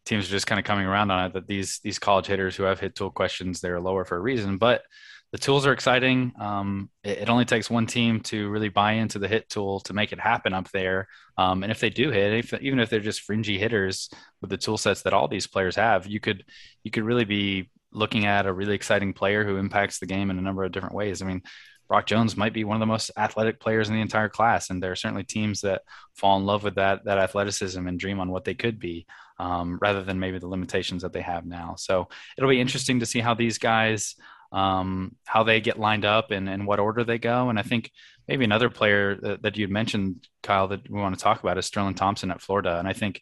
teams 0.05 0.26
are 0.26 0.30
just 0.30 0.47
kind 0.47 0.59
of 0.59 0.64
coming 0.64 0.86
around 0.86 1.11
on 1.11 1.26
it 1.26 1.32
that 1.34 1.47
these 1.47 1.80
these 1.80 1.99
college 1.99 2.26
hitters 2.26 2.57
who 2.57 2.62
have 2.64 2.80
hit 2.80 2.95
tool 2.95 3.11
questions 3.11 3.61
they're 3.61 3.80
lower 3.80 4.05
for 4.05 4.16
a 4.16 4.20
reason, 4.20 4.57
but 4.57 4.82
the 5.30 5.39
tools 5.39 5.66
are 5.66 5.72
exciting. 5.72 6.32
Um, 6.41 6.89
it, 7.05 7.18
it, 7.18 7.28
only 7.28 7.45
takes 7.45 7.68
one 7.68 7.86
team 7.86 8.20
to 8.20 8.49
really 8.49 8.70
buy 8.70 8.93
into 8.93 9.18
the 9.18 9.28
hit 9.28 9.51
tool 9.51 9.80
to 9.80 9.93
make 9.93 10.12
it 10.12 10.18
happen 10.18 10.55
up 10.55 10.70
there. 10.70 11.07
Um, 11.36 11.62
and 11.62 11.70
if 11.70 11.80
they 11.80 11.91
do 11.91 12.11
hit, 12.11 12.32
if, 12.32 12.62
even 12.62 12.80
if 12.80 12.89
they're 12.89 13.01
just 13.01 13.20
fringy 13.20 13.59
hitters 13.59 14.09
with 14.41 14.49
the 14.49 14.57
tool 14.57 14.78
sets 14.78 15.03
that 15.03 15.12
all 15.12 15.28
these 15.28 15.47
players 15.47 15.76
have, 15.76 16.07
you 16.07 16.18
could 16.18 16.45
you 16.82 16.91
could 16.91 17.05
really 17.05 17.26
be 17.26 17.70
looking 17.93 18.24
at 18.24 18.47
a 18.47 18.53
really 18.53 18.74
exciting 18.74 19.12
player 19.12 19.45
who 19.45 19.57
impacts 19.57 19.99
the 19.99 20.07
game 20.07 20.30
in 20.30 20.39
a 20.39 20.43
number 20.43 20.64
of 20.64 20.72
different 20.72 20.95
ways. 20.95 21.20
I 21.20 21.26
mean, 21.26 21.43
Brock 21.89 22.07
Jones 22.07 22.36
might 22.36 22.53
be 22.53 22.64
one 22.64 22.76
of 22.76 22.80
the 22.80 22.86
most 22.86 23.11
athletic 23.16 23.61
players 23.61 23.89
in 23.89 23.95
the 23.95 24.01
entire 24.01 24.28
class, 24.28 24.70
and 24.70 24.82
there 24.82 24.93
are 24.93 24.97
certainly 24.97 25.24
teams 25.24 25.62
that 25.62 25.82
fall 26.14 26.39
in 26.39 26.45
love 26.45 26.62
with 26.62 26.74
that 26.74 27.05
that 27.05 27.18
athleticism 27.18 27.86
and 27.86 27.99
dream 27.99 28.20
on 28.20 28.30
what 28.30 28.45
they 28.45 28.55
could 28.55 28.78
be, 28.78 29.07
um, 29.39 29.78
rather 29.80 30.03
than 30.03 30.20
maybe 30.20 30.39
the 30.39 30.47
limitations 30.47 31.03
that 31.03 31.12
they 31.12 31.22
have 31.22 31.47
now. 31.47 31.74
So 31.76 32.09
it'll 32.36 32.51
be 32.51 32.61
interesting 32.61 33.01
to 33.01 33.07
see 33.07 33.20
how 33.20 33.34
these 33.34 33.59
guys 33.59 34.14
um, 34.53 35.14
how 35.26 35.43
they 35.43 35.61
get 35.61 35.78
lined 35.78 36.05
up 36.05 36.30
and 36.30 36.49
in 36.49 36.64
what 36.64 36.80
order 36.80 37.05
they 37.05 37.18
go. 37.18 37.51
And 37.51 37.59
I 37.59 37.62
think 37.62 37.91
maybe 38.26 38.45
another 38.45 38.70
player 38.70 39.14
that, 39.16 39.43
that 39.43 39.57
you'd 39.57 39.70
mentioned, 39.70 40.26
Kyle, 40.43 40.68
that 40.68 40.89
we 40.91 41.01
want 41.01 41.16
to 41.16 41.22
talk 41.22 41.41
about 41.41 41.59
is 41.59 41.66
Sterling 41.66 41.95
Thompson 41.95 42.30
at 42.30 42.41
Florida, 42.41 42.78
and 42.78 42.89
I 42.89 42.93
think 42.93 43.20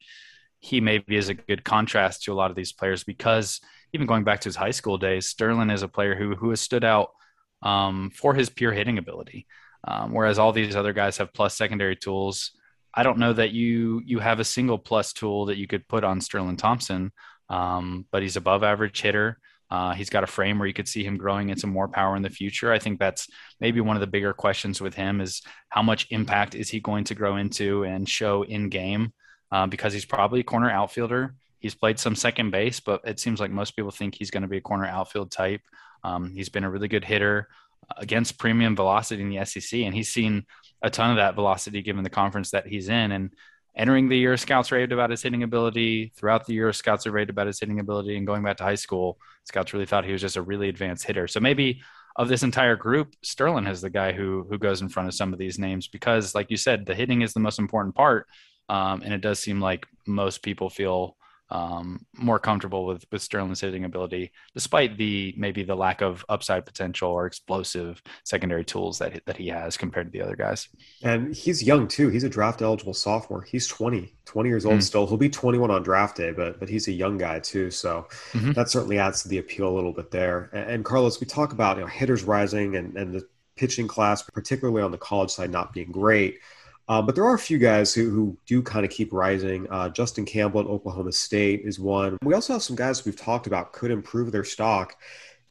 he 0.59 0.81
maybe 0.81 1.17
is 1.17 1.29
a 1.29 1.35
good 1.35 1.64
contrast 1.64 2.25
to 2.25 2.33
a 2.33 2.35
lot 2.35 2.51
of 2.51 2.57
these 2.57 2.73
players 2.73 3.05
because 3.05 3.61
even 3.93 4.07
going 4.07 4.25
back 4.25 4.41
to 4.41 4.49
his 4.49 4.57
high 4.57 4.71
school 4.71 4.99
days, 4.99 5.27
Sterling 5.27 5.71
is 5.71 5.83
a 5.83 5.89
player 5.89 6.17
who 6.17 6.35
who 6.35 6.51
has 6.51 6.61
stood 6.61 6.85
out 6.85 7.11
um, 7.67 8.11
for 8.11 8.33
his 8.33 8.49
pure 8.49 8.73
hitting 8.73 8.97
ability. 8.97 9.47
Um, 9.89 10.12
whereas 10.12 10.39
all 10.39 10.53
these 10.53 10.77
other 10.77 10.93
guys 10.93 11.17
have 11.19 11.33
plus 11.33 11.57
secondary 11.57 11.97
tools. 11.97 12.53
I 12.95 13.03
don't 13.03 13.19
know 13.19 13.33
that 13.33 13.51
you 13.51 14.01
you 14.05 14.21
have 14.21 14.41
a 14.41 14.45
single 14.45 14.79
plus 14.79 15.12
tool 15.12 15.47
that 15.47 15.59
you 15.59 15.67
could 15.67 15.87
put 15.87 16.05
on 16.05 16.21
Sterling 16.21 16.57
Thompson, 16.57 17.12
um, 17.51 18.07
but 18.11 18.23
he's 18.23 18.37
above 18.37 18.62
average 18.62 19.01
hitter. 19.01 19.39
Uh, 19.69 19.95
he's 19.95 20.11
got 20.11 20.23
a 20.23 20.29
frame 20.29 20.59
where 20.59 20.69
you 20.69 20.75
could 20.75 20.87
see 20.87 21.03
him 21.03 21.17
growing 21.17 21.49
into 21.49 21.67
more 21.67 21.89
power 21.89 22.14
in 22.14 22.23
the 22.23 22.31
future. 22.31 22.73
I 22.73 22.79
think 22.79 23.01
that's 23.01 23.27
maybe 23.61 23.81
one 23.81 23.97
of 23.97 24.01
the 24.01 24.07
bigger 24.07 24.33
questions 24.33 24.81
with 24.81 24.95
him 24.95 25.21
is 25.21 25.43
how 25.69 25.83
much 25.83 26.07
impact 26.11 26.55
is 26.55 26.69
he 26.69 26.79
going 26.79 27.03
to 27.05 27.17
grow 27.17 27.37
into 27.37 27.83
and 27.83 28.09
show 28.09 28.45
in 28.45 28.69
game 28.69 29.12
uh, 29.51 29.67
because 29.67 29.93
he's 29.93 30.05
probably 30.05 30.41
a 30.41 30.45
corner 30.45 30.71
outfielder. 30.71 31.35
He's 31.59 31.75
played 31.75 31.99
some 31.99 32.14
second 32.14 32.53
base, 32.53 32.79
but 32.79 33.01
it 33.05 33.19
seems 33.19 33.41
like 33.41 33.51
most 33.51 33.73
people 33.73 33.91
think 33.91 34.14
he's 34.14 34.31
going 34.31 34.43
to 34.43 34.49
be 34.49 34.59
a 34.59 34.69
corner 34.69 34.87
outfield 34.87 35.33
type. 35.33 35.62
Um, 36.07 36.33
he's 36.35 36.49
been 36.49 36.65
a 36.65 36.71
really 36.71 36.89
good 36.89 37.05
hitter 37.05 37.49
against 37.97 38.39
premium 38.39 38.77
velocity 38.77 39.23
in 39.23 39.31
the 39.31 39.45
SEC, 39.45 39.81
and 39.81 39.95
he's 39.95 40.13
seen 40.13 40.47
a 40.83 40.91
ton 40.91 41.11
of 41.11 41.17
that 41.17 41.35
velocity 41.35 41.83
given 41.83 42.05
the 42.05 42.11
conference 42.11 42.51
that 42.51 42.67
he's 42.67 42.89
in. 42.89 43.13
And 43.13 43.33
entering 43.75 44.09
the 44.09 44.17
year, 44.17 44.37
scouts 44.37 44.71
raved 44.71 44.93
about 44.93 45.11
his 45.11 45.23
hitting 45.23 45.43
ability. 45.43 46.13
Throughout 46.17 46.47
the 46.47 46.55
year, 46.55 46.73
scouts 46.73 47.07
raved 47.07 47.31
about 47.31 47.49
his 47.49 47.59
hitting 47.59 47.81
ability. 47.81 48.17
And 48.17 48.27
going 48.27 48.43
back 48.45 48.57
to 48.59 48.65
high 48.65 48.77
school, 48.77 49.19
scouts 49.45 49.73
really 49.73 49.87
thought 49.87 50.05
he 50.05 50.13
was 50.13 50.21
just 50.21 50.37
a 50.37 50.43
really 50.43 50.69
advanced 50.69 51.05
hitter. 51.05 51.27
So 51.27 51.41
maybe 51.41 51.83
of 52.15 52.29
this 52.29 52.45
entire 52.45 52.77
group, 52.77 53.15
Sterling 53.23 53.67
is 53.67 53.81
the 53.81 53.91
guy 53.91 54.13
who 54.13 54.47
who 54.49 54.59
goes 54.59 54.81
in 54.81 54.89
front 54.89 55.09
of 55.09 55.15
some 55.15 55.33
of 55.33 55.39
these 55.39 55.59
names 55.59 55.89
because, 55.89 56.35
like 56.35 56.51
you 56.51 56.57
said, 56.57 56.87
the 56.87 56.95
hitting 56.95 57.23
is 57.23 57.33
the 57.33 57.41
most 57.41 57.59
important 57.59 57.95
part. 57.95 58.27
Um, 58.69 59.03
and 59.03 59.13
it 59.13 59.21
does 59.21 59.39
seem 59.39 59.61
like 59.61 59.87
most 60.07 60.43
people 60.43 60.71
feel 60.71 61.17
um, 61.51 62.05
more 62.15 62.39
comfortable 62.39 62.87
with 62.87 63.05
with 63.13 63.23
Sterling's 63.23 63.61
hitting 63.61 63.85
ability, 63.85 64.33
despite 64.55 64.97
the 64.97 65.35
maybe 65.37 65.63
the 65.63 65.75
lack 65.75 66.01
of 66.01 66.25
upside 66.29 66.67
potential 66.67 67.11
or 67.11 67.27
explosive 67.27 68.03
secondary 68.25 68.65
tools 68.65 68.99
that 68.99 69.25
that 69.27 69.37
he 69.37 69.49
has 69.49 69.77
compared 69.77 70.07
to 70.07 70.11
the 70.11 70.25
other 70.25 70.37
guys. 70.37 70.69
And 71.03 71.35
he's 71.35 71.63
young 71.63 71.87
too. 71.87 72.09
He's 72.09 72.25
a 72.25 72.29
draft 72.29 72.63
eligible 72.63 72.95
sophomore. 72.95 73.43
He's 73.43 73.69
20, 73.69 74.13
20 74.25 74.49
years 74.49 74.65
old 74.65 74.75
mm-hmm. 74.75 74.81
still. 74.81 75.07
He'll 75.07 75.17
be 75.17 75.29
21 75.29 75.71
on 75.71 75.83
draft 75.83 76.17
day, 76.17 76.33
but 76.33 76.59
but 76.59 76.69
he's 76.69 76.89
a 76.89 76.93
young 76.93 77.17
guy 77.19 77.39
too. 77.39 77.71
So 77.71 78.09
mm-hmm. 78.33 78.53
that 78.53 78.69
certainly 78.69 78.99
adds 78.99 79.23
to 79.23 79.29
the 79.29 79.39
appeal 79.39 79.69
a 79.69 79.75
little 79.75 79.93
bit 79.93 80.11
there. 80.11 80.51
And, 80.53 80.71
and 80.71 80.85
Carlos, 80.85 81.21
we 81.21 81.27
talk 81.27 81.53
about 81.53 81.77
you 81.77 81.83
know 81.83 81.89
hitters 81.89 82.25
rising 82.25 82.77
and 82.77 82.97
and 82.97 83.15
the 83.15 83.27
pitching 83.57 83.89
class, 83.89 84.23
particularly 84.23 84.83
on 84.83 84.91
the 84.91 84.99
college 84.99 85.31
side, 85.31 85.51
not 85.51 85.73
being 85.73 85.91
great. 85.91 86.41
Um, 86.89 87.05
but 87.05 87.14
there 87.14 87.24
are 87.24 87.34
a 87.34 87.39
few 87.39 87.59
guys 87.59 87.93
who, 87.93 88.11
who 88.11 88.37
do 88.47 88.62
kind 88.62 88.84
of 88.84 88.93
keep 88.93 89.12
rising. 89.12 89.66
Uh, 89.70 89.89
Justin 89.89 90.24
Campbell 90.24 90.61
at 90.61 90.66
Oklahoma 90.66 91.12
State 91.12 91.62
is 91.64 91.80
one. 91.80 92.16
We 92.22 92.34
also 92.34 92.53
have 92.53 92.62
some 92.62 92.76
guys 92.76 93.05
we've 93.05 93.16
talked 93.16 93.47
about 93.47 93.72
could 93.72 93.91
improve 93.91 94.30
their 94.30 94.45
stock 94.45 94.97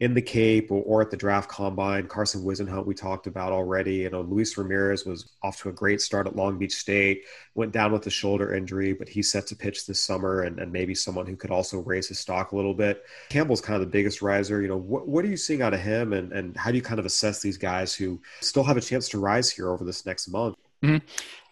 in 0.01 0.13
the 0.13 0.21
Cape 0.21 0.71
or, 0.71 0.83
or, 0.83 1.01
at 1.01 1.09
the 1.09 1.15
draft 1.15 1.49
combine. 1.49 2.07
Carson 2.07 2.43
Whisenhunt, 2.43 2.85
we 2.85 2.93
talked 2.93 3.27
about 3.27 3.53
already. 3.53 3.95
You 3.95 4.09
know, 4.09 4.21
Luis 4.21 4.57
Ramirez 4.57 5.05
was 5.05 5.29
off 5.41 5.61
to 5.61 5.69
a 5.69 5.71
great 5.71 6.01
start 6.01 6.27
at 6.27 6.35
Long 6.35 6.57
Beach 6.57 6.73
State, 6.73 7.23
went 7.53 7.71
down 7.71 7.93
with 7.93 8.05
a 8.05 8.09
shoulder 8.09 8.53
injury, 8.53 8.91
but 8.91 9.07
he's 9.07 9.31
set 9.31 9.47
to 9.47 9.55
pitch 9.55 9.85
this 9.85 10.01
summer 10.01 10.41
and, 10.41 10.59
and 10.59 10.71
maybe 10.71 10.93
someone 10.93 11.25
who 11.25 11.37
could 11.37 11.51
also 11.51 11.79
raise 11.79 12.09
his 12.09 12.19
stock 12.19 12.51
a 12.51 12.55
little 12.57 12.73
bit. 12.73 13.03
Campbell's 13.29 13.61
kind 13.61 13.75
of 13.75 13.81
the 13.81 13.91
biggest 13.91 14.21
riser. 14.21 14.61
You 14.61 14.67
know, 14.67 14.77
what, 14.77 15.07
what 15.07 15.23
are 15.23 15.29
you 15.29 15.37
seeing 15.37 15.61
out 15.61 15.73
of 15.73 15.79
him 15.79 16.11
and, 16.11 16.33
and 16.33 16.57
how 16.57 16.71
do 16.71 16.77
you 16.77 16.83
kind 16.83 16.99
of 16.99 17.05
assess 17.05 17.41
these 17.41 17.57
guys 17.57 17.93
who 17.93 18.21
still 18.41 18.63
have 18.63 18.75
a 18.75 18.81
chance 18.81 19.07
to 19.09 19.19
rise 19.19 19.49
here 19.49 19.69
over 19.69 19.85
this 19.85 20.05
next 20.05 20.27
month? 20.27 20.55
Mm-hmm. 20.85 21.05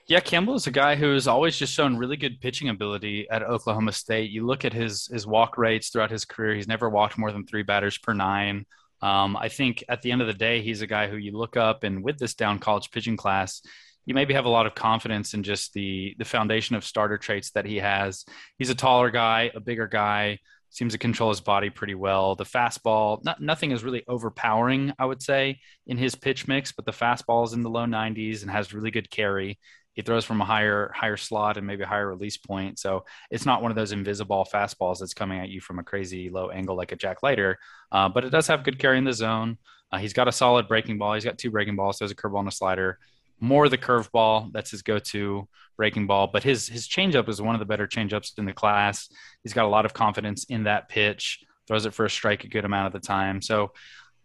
Yeah, 0.07 0.19
Campbell 0.19 0.55
is 0.55 0.67
a 0.67 0.71
guy 0.71 0.95
who's 0.95 1.27
always 1.27 1.57
just 1.57 1.73
shown 1.73 1.97
really 1.97 2.17
good 2.17 2.39
pitching 2.41 2.69
ability 2.69 3.27
at 3.31 3.41
Oklahoma 3.41 3.93
State. 3.93 4.29
You 4.31 4.45
look 4.45 4.65
at 4.65 4.73
his 4.73 5.07
his 5.07 5.25
walk 5.25 5.57
rates 5.57 5.89
throughout 5.89 6.11
his 6.11 6.25
career; 6.25 6.55
he's 6.55 6.67
never 6.67 6.89
walked 6.89 7.17
more 7.17 7.31
than 7.31 7.45
three 7.45 7.63
batters 7.63 7.97
per 7.97 8.13
nine. 8.13 8.65
Um, 9.01 9.35
I 9.35 9.49
think 9.49 9.83
at 9.89 10.01
the 10.01 10.11
end 10.11 10.21
of 10.21 10.27
the 10.27 10.33
day, 10.33 10.61
he's 10.61 10.81
a 10.81 10.87
guy 10.87 11.07
who 11.07 11.17
you 11.17 11.31
look 11.31 11.57
up, 11.57 11.83
and 11.83 12.03
with 12.03 12.19
this 12.19 12.35
down 12.35 12.59
college 12.59 12.91
pitching 12.91 13.17
class, 13.17 13.61
you 14.05 14.13
maybe 14.13 14.33
have 14.33 14.45
a 14.45 14.49
lot 14.49 14.67
of 14.67 14.75
confidence 14.75 15.33
in 15.33 15.41
just 15.41 15.73
the 15.73 16.15
the 16.19 16.25
foundation 16.25 16.75
of 16.75 16.85
starter 16.85 17.17
traits 17.17 17.51
that 17.51 17.65
he 17.65 17.77
has. 17.77 18.25
He's 18.59 18.69
a 18.69 18.75
taller 18.75 19.09
guy, 19.09 19.51
a 19.55 19.61
bigger 19.61 19.87
guy, 19.87 20.39
seems 20.75 20.93
to 20.93 20.99
control 20.99 21.29
his 21.29 21.41
body 21.41 21.69
pretty 21.69 21.95
well. 21.95 22.35
The 22.35 22.45
fastball, 22.45 23.23
not, 23.23 23.41
nothing 23.41 23.71
is 23.71 23.83
really 23.83 24.03
overpowering, 24.07 24.93
I 24.99 25.05
would 25.05 25.21
say, 25.21 25.59
in 25.87 25.97
his 25.97 26.15
pitch 26.15 26.47
mix, 26.47 26.71
but 26.71 26.85
the 26.85 26.91
fastball 26.91 27.45
is 27.45 27.53
in 27.53 27.61
the 27.61 27.69
low 27.69 27.85
90s 27.85 28.41
and 28.41 28.51
has 28.51 28.73
really 28.73 28.91
good 28.91 29.09
carry 29.09 29.59
he 29.93 30.01
throws 30.01 30.25
from 30.25 30.41
a 30.41 30.45
higher 30.45 30.91
higher 30.93 31.17
slot 31.17 31.57
and 31.57 31.65
maybe 31.65 31.83
a 31.83 31.87
higher 31.87 32.07
release 32.07 32.37
point. 32.37 32.79
So 32.79 33.05
it's 33.29 33.45
not 33.45 33.61
one 33.61 33.71
of 33.71 33.75
those 33.75 33.91
invisible 33.91 34.45
fastballs 34.51 34.99
that's 34.99 35.13
coming 35.13 35.39
at 35.39 35.49
you 35.49 35.61
from 35.61 35.79
a 35.79 35.83
crazy 35.83 36.29
low 36.29 36.49
angle 36.49 36.75
like 36.75 36.91
a 36.91 36.95
Jack 36.95 37.23
Leiter, 37.23 37.59
uh, 37.91 38.09
but 38.09 38.25
it 38.25 38.31
does 38.31 38.47
have 38.47 38.63
good 38.63 38.79
carry 38.79 38.97
in 38.97 39.03
the 39.03 39.13
zone. 39.13 39.57
Uh, 39.91 39.99
he's 39.99 40.13
got 40.13 40.27
a 40.27 40.31
solid 40.31 40.67
breaking 40.67 40.97
ball. 40.97 41.13
He's 41.13 41.23
got 41.23 41.37
two 41.37 41.51
breaking 41.51 41.75
balls. 41.75 41.99
There's 41.99 42.11
a 42.11 42.15
curveball 42.15 42.39
and 42.39 42.47
a 42.47 42.51
slider. 42.51 42.97
More 43.43 43.67
the 43.67 43.77
curveball. 43.77 44.53
That's 44.53 44.71
his 44.71 44.83
go-to 44.83 45.49
breaking 45.75 46.07
ball. 46.07 46.27
But 46.27 46.43
his 46.43 46.65
his 46.65 46.87
changeup 46.87 47.27
is 47.27 47.41
one 47.41 47.55
of 47.55 47.59
the 47.59 47.65
better 47.65 47.87
changeups 47.87 48.37
in 48.37 48.45
the 48.45 48.53
class. 48.53 49.09
He's 49.43 49.53
got 49.53 49.65
a 49.65 49.67
lot 49.67 49.85
of 49.85 49.93
confidence 49.93 50.45
in 50.45 50.63
that 50.63 50.87
pitch. 50.87 51.43
Throws 51.67 51.85
it 51.85 51.93
for 51.93 52.05
a 52.05 52.09
strike 52.09 52.45
a 52.45 52.47
good 52.47 52.63
amount 52.63 52.87
of 52.87 52.93
the 52.93 53.05
time. 53.05 53.41
So 53.41 53.73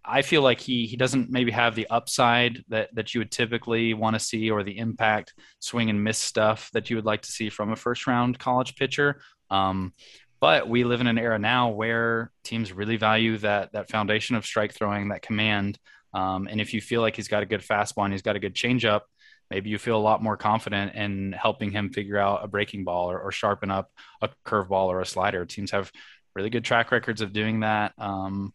I 0.05 0.23
feel 0.23 0.43
like 0.43 0.61
he 0.61 0.87
he 0.87 0.97
doesn't 0.97 1.31
maybe 1.31 1.51
have 1.51 1.75
the 1.75 1.89
upside 1.91 2.65
that 2.69 2.95
that 2.95 3.13
you 3.13 3.21
would 3.21 3.33
typically 3.33 3.93
want 3.93 4.15
to 4.15 4.21
see 4.21 4.53
or 4.53 4.63
the 4.63 4.79
impact 4.79 5.35
swing 5.59 5.91
and 5.91 6.05
miss 6.05 6.19
stuff 6.19 6.71
that 6.73 6.89
you 6.89 6.95
would 6.95 7.05
like 7.05 7.23
to 7.23 7.33
see 7.33 7.51
from 7.51 7.73
a 7.73 7.77
first 7.77 8.07
round 8.07 8.39
college 8.39 8.77
pitcher. 8.77 9.21
Um, 9.51 9.95
but 10.41 10.69
we 10.69 10.85
live 10.85 11.01
in 11.01 11.09
an 11.09 11.19
era 11.19 11.41
now 11.41 11.71
where 11.71 12.31
teams 12.45 12.73
really 12.73 12.97
value 12.97 13.39
that 13.39 13.73
that 13.73 13.91
foundation 13.91 14.37
of 14.37 14.47
strike 14.47 14.75
throwing, 14.75 15.09
that 15.09 15.23
command. 15.23 15.77
Um, 16.15 16.49
and 16.51 16.61
if 16.61 16.75
you 16.75 16.81
feel 16.81 17.01
like 17.01 17.17
he's 17.17 17.29
got 17.29 17.43
a 17.43 17.47
good 17.47 17.61
fastball 17.61 18.05
and 18.05 18.13
he's 18.13 18.23
got 18.23 18.37
a 18.37 18.41
good 18.41 18.55
changeup, 18.55 19.03
maybe 19.51 19.71
you 19.71 19.79
feel 19.79 19.97
a 19.97 20.01
lot 20.01 20.23
more 20.23 20.37
confident 20.37 20.95
in 20.95 21.33
helping 21.33 21.71
him 21.71 21.91
figure 21.91 22.19
out 22.19 22.45
a 22.45 22.49
breaking 22.49 22.85
ball 22.85 23.11
or, 23.11 23.21
or 23.21 23.33
sharpen 23.33 23.71
up 23.71 23.91
a 24.23 24.29
curveball 24.45 24.87
or 24.87 25.01
a 25.01 25.07
slider. 25.07 25.45
Teams 25.45 25.71
have 25.71 25.91
really 26.35 26.51
good 26.51 26.65
track 26.65 26.93
records 26.93 27.21
of 27.21 27.33
doing 27.33 27.61
that. 27.61 27.93
Um, 27.99 28.53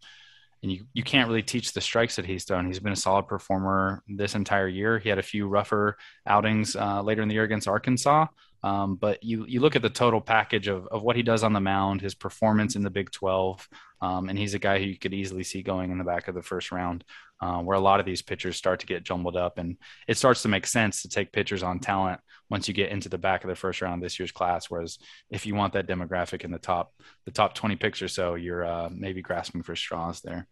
and 0.61 0.71
you, 0.71 0.85
you 0.93 1.03
can't 1.03 1.27
really 1.27 1.43
teach 1.43 1.73
the 1.73 1.81
strikes 1.81 2.15
that 2.15 2.25
he's 2.25 2.45
done. 2.45 2.65
He's 2.65 2.79
been 2.79 2.93
a 2.93 2.97
solid 2.97 3.27
performer 3.27 4.01
this 4.07 4.33
entire 4.33 4.67
year. 4.67 4.97
He 4.97 5.09
had 5.09 5.19
a 5.19 5.23
few 5.23 5.47
rougher 5.47 5.97
outings 6.25 6.75
uh, 6.75 7.01
later 7.01 7.21
in 7.21 7.27
the 7.27 7.33
year 7.33 7.43
against 7.43 7.67
Arkansas. 7.67 8.27
Um, 8.63 8.95
but 8.95 9.21
you, 9.21 9.45
you 9.45 9.59
look 9.59 9.75
at 9.75 9.81
the 9.81 9.89
total 9.89 10.21
package 10.21 10.67
of, 10.67 10.87
of 10.87 11.03
what 11.03 11.17
he 11.17 11.21
does 11.21 11.43
on 11.43 11.51
the 11.51 11.59
mound, 11.59 11.99
his 11.99 12.15
performance 12.15 12.75
in 12.75 12.81
the 12.81 12.89
Big 12.89 13.11
12, 13.11 13.67
um, 14.01 14.29
and 14.29 14.37
he's 14.39 14.53
a 14.53 14.59
guy 14.59 14.79
who 14.79 14.85
you 14.85 14.97
could 14.97 15.13
easily 15.13 15.43
see 15.43 15.61
going 15.61 15.91
in 15.91 15.97
the 15.97 16.03
back 16.05 16.29
of 16.29 16.35
the 16.35 16.41
first 16.41 16.71
round, 16.71 17.03
uh, 17.41 17.59
where 17.59 17.75
a 17.75 17.81
lot 17.81 17.99
of 17.99 18.05
these 18.05 18.21
pitchers 18.21 18.55
start 18.55 18.79
to 18.79 18.85
get 18.85 19.03
jumbled 19.03 19.35
up. 19.35 19.57
And 19.57 19.77
it 20.07 20.17
starts 20.17 20.43
to 20.43 20.49
make 20.49 20.65
sense 20.65 21.01
to 21.01 21.09
take 21.09 21.33
pitchers 21.33 21.61
on 21.61 21.79
talent 21.79 22.21
once 22.49 22.67
you 22.67 22.73
get 22.73 22.91
into 22.91 23.09
the 23.09 23.17
back 23.17 23.43
of 23.43 23.49
the 23.49 23.55
first 23.55 23.81
round 23.81 24.01
this 24.01 24.17
year's 24.17 24.31
class. 24.31 24.69
Whereas 24.69 24.97
if 25.29 25.45
you 25.45 25.55
want 25.55 25.73
that 25.73 25.87
demographic 25.87 26.45
in 26.45 26.51
the 26.51 26.59
top, 26.59 26.93
the 27.25 27.31
top 27.31 27.55
20 27.55 27.75
picks 27.75 28.01
or 28.01 28.07
so, 28.07 28.35
you're 28.35 28.65
uh, 28.65 28.89
maybe 28.91 29.21
grasping 29.21 29.63
for 29.63 29.75
straws 29.75 30.21
there. 30.21 30.47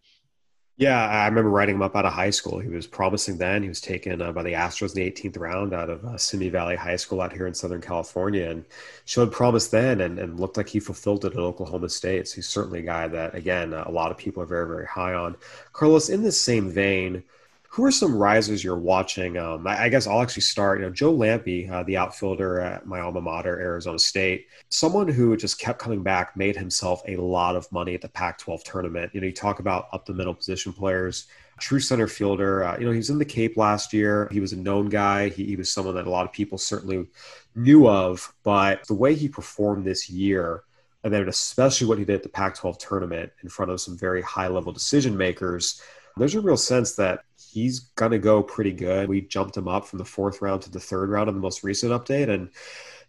Yeah, 0.78 1.06
I 1.08 1.28
remember 1.28 1.50
writing 1.52 1.76
him 1.76 1.82
up 1.84 1.96
out 1.96 2.06
of 2.06 2.14
high 2.14 2.32
school. 2.32 2.58
He 2.58 2.70
was 2.70 2.88
promising 2.88 3.38
then. 3.38 3.62
He 3.62 3.70
was 3.70 3.82
taken 3.82 4.20
uh, 4.22 4.32
by 4.32 4.42
the 4.42 4.54
Astros 4.54 4.96
in 4.96 5.04
the 5.04 5.12
18th 5.12 5.38
round 5.38 5.74
out 5.74 5.90
of 5.92 6.04
uh, 6.04 6.18
Simi 6.18 6.50
Valley 6.50 6.76
High 6.76 6.96
School 6.96 7.22
out 7.22 7.34
here 7.34 7.46
in 7.46 7.54
Southern 7.54 7.82
California 7.82 8.50
and 8.50 8.66
showed 9.06 9.32
promise 9.32 9.68
then 9.68 10.02
and, 10.02 10.18
and 10.18 10.40
looked 10.40 10.58
like 10.58 10.70
he 10.70 10.80
fulfilled 10.80 11.24
it 11.26 11.34
at 11.34 11.40
Oklahoma 11.40 11.90
State. 11.90 12.28
So 12.28 12.36
he's 12.36 12.48
certainly 12.48 12.80
a 12.80 12.84
guy 12.84 13.08
that, 13.10 13.36
again, 13.36 13.74
uh, 13.74 13.84
a 13.86 13.92
lot 13.92 14.10
of 14.12 14.18
people 14.18 14.42
are 14.42 14.48
very, 14.48 14.66
very 14.66 14.88
high 14.88 15.14
on. 15.14 15.36
Carlos, 15.74 16.10
in 16.10 16.24
this 16.24 16.42
same 16.42 16.72
vein, 16.72 17.24
who 17.72 17.86
are 17.86 17.92
some 17.92 18.18
risers 18.18 18.66
you're 18.66 18.78
watching? 18.78 19.38
Um, 19.38 19.66
I, 19.66 19.84
I, 19.84 19.90
guess 19.90 20.06
I'll 20.06 20.22
actually 20.22 20.42
start. 20.42 20.80
You 20.80 20.86
know, 20.88 20.92
Joe 20.92 21.14
Lampe, 21.14 21.72
uh, 21.72 21.84
the 21.84 21.96
outfielder 21.96 22.60
at 22.60 22.86
my 22.86 23.00
alma 23.00 23.22
mater, 23.22 23.58
Arizona 23.62 23.98
State, 23.98 24.48
someone 24.68 25.08
who 25.08 25.38
just 25.38 25.58
kept 25.58 25.80
coming 25.80 26.04
back, 26.04 26.36
made 26.36 26.58
himself 26.58 27.02
a 27.08 27.16
lot 27.16 27.56
of 27.56 27.72
money 27.72 27.96
at 27.96 28.02
the 28.02 28.10
Pac-12 28.10 28.64
tournament. 28.64 29.12
You 29.14 29.22
know, 29.22 29.28
you 29.28 29.34
talk 29.34 29.60
about 29.60 29.88
up 29.94 30.06
the 30.06 30.14
middle 30.14 30.34
position 30.34 30.74
players. 30.74 31.28
True 31.60 31.80
center 31.80 32.08
fielder. 32.08 32.66
Uh, 32.66 32.78
you 32.78 32.86
know, 32.86 32.92
he 32.92 32.98
was 32.98 33.10
in 33.10 33.20
the 33.20 33.24
Cape 33.24 33.56
last 33.56 33.94
year. 33.94 34.28
He 34.34 34.42
was 34.42 34.52
a 34.52 34.58
known 34.58 34.90
guy. 34.90 35.30
He, 35.30 35.46
he 35.46 35.56
was 35.56 35.72
someone 35.72 35.96
that 35.96 36.08
a 36.08 36.10
lot 36.10 36.26
of 36.26 36.34
people 36.34 36.58
certainly 36.58 37.08
knew 37.56 37.88
of. 37.88 38.34
But 38.44 38.86
the 38.88 38.96
way 38.96 39.16
he 39.16 39.30
performed 39.30 39.86
this 39.86 40.10
year, 40.10 40.64
and 41.06 41.14
then 41.14 41.30
especially 41.30 41.88
what 41.88 42.00
he 42.00 42.04
did 42.04 42.16
at 42.16 42.24
the 42.24 42.30
Pac 42.30 42.56
12 42.56 42.80
tournament 42.80 43.32
in 43.44 43.48
front 43.48 43.72
of 43.72 43.80
some 43.80 43.98
very 43.98 44.22
high 44.22 44.50
level 44.50 44.74
decision 44.74 45.16
makers, 45.16 45.82
there's 46.18 46.36
a 46.36 46.42
real 46.42 46.58
sense 46.58 46.96
that 46.96 47.24
he's 47.52 47.80
going 47.80 48.12
to 48.12 48.20
go 48.20 48.42
pretty 48.42 48.72
good. 48.72 49.10
We 49.10 49.22
jumped 49.22 49.58
him 49.58 49.68
up 49.68 49.86
from 49.86 50.00
the 50.00 50.06
fourth 50.06 50.42
round 50.42 50.62
to 50.64 50.72
the 50.72 50.80
third 50.80 51.10
round 51.10 51.30
in 51.30 51.36
the 51.36 51.42
most 51.42 51.64
recent 51.64 51.92
update. 51.92 52.30
And 52.30 52.50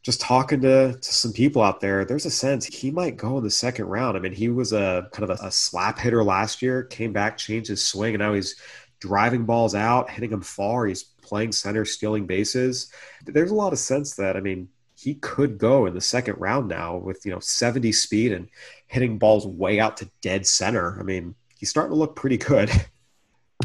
just 0.03 0.21
talking 0.21 0.61
to, 0.63 0.95
to 0.95 1.13
some 1.13 1.33
people 1.33 1.63
out 1.63 1.81
there, 1.81 2.05
there's 2.05 2.27
a 2.27 2.31
sense 2.31 2.67
he 2.67 2.91
might 2.91 3.17
go 3.17 3.39
in 3.39 3.45
the 3.45 3.51
second 3.51 3.87
round. 3.87 4.17
I 4.17 4.21
mean, 4.21 4.33
he 4.33 4.49
was 4.49 4.73
a 4.73 5.09
kind 5.13 5.31
of 5.31 5.39
a, 5.41 5.47
a 5.47 5.51
slap 5.51 5.99
hitter 5.99 6.25
last 6.25 6.61
year, 6.61 6.83
came 6.83 7.13
back, 7.13 7.37
changed 7.37 7.69
his 7.69 7.87
swing, 7.87 8.15
and 8.15 8.21
now 8.21 8.33
he's 8.35 8.57
driving 9.01 9.45
balls 9.45 9.75
out, 9.75 10.11
hitting 10.11 10.31
them 10.31 10.43
far. 10.43 10.87
He's 10.87 11.03
playing 11.03 11.53
center, 11.53 11.85
stealing 11.85 12.27
bases. 12.27 12.93
There's 13.25 13.51
a 13.53 13.55
lot 13.55 13.73
of 13.73 13.79
sense 13.79 14.17
that, 14.17 14.37
I 14.37 14.41
mean, 14.41 14.69
he 14.97 15.15
could 15.15 15.59
go 15.59 15.87
in 15.87 15.95
the 15.95 16.01
second 16.01 16.37
round 16.39 16.69
now 16.69 16.97
with, 16.97 17.25
you 17.25 17.33
know, 17.33 17.41
70 17.41 17.91
speed 17.93 18.33
and 18.33 18.49
hitting 18.87 19.19
balls 19.19 19.47
way 19.47 19.81
out 19.81 19.97
to 19.99 20.11
dead 20.21 20.47
center. 20.47 20.99
I 21.01 21.03
mean, 21.03 21.35
he's 21.59 21.71
starting 21.71 21.93
to 21.93 21.99
look 21.99 22.17
pretty 22.17 22.39
good. 22.39 22.71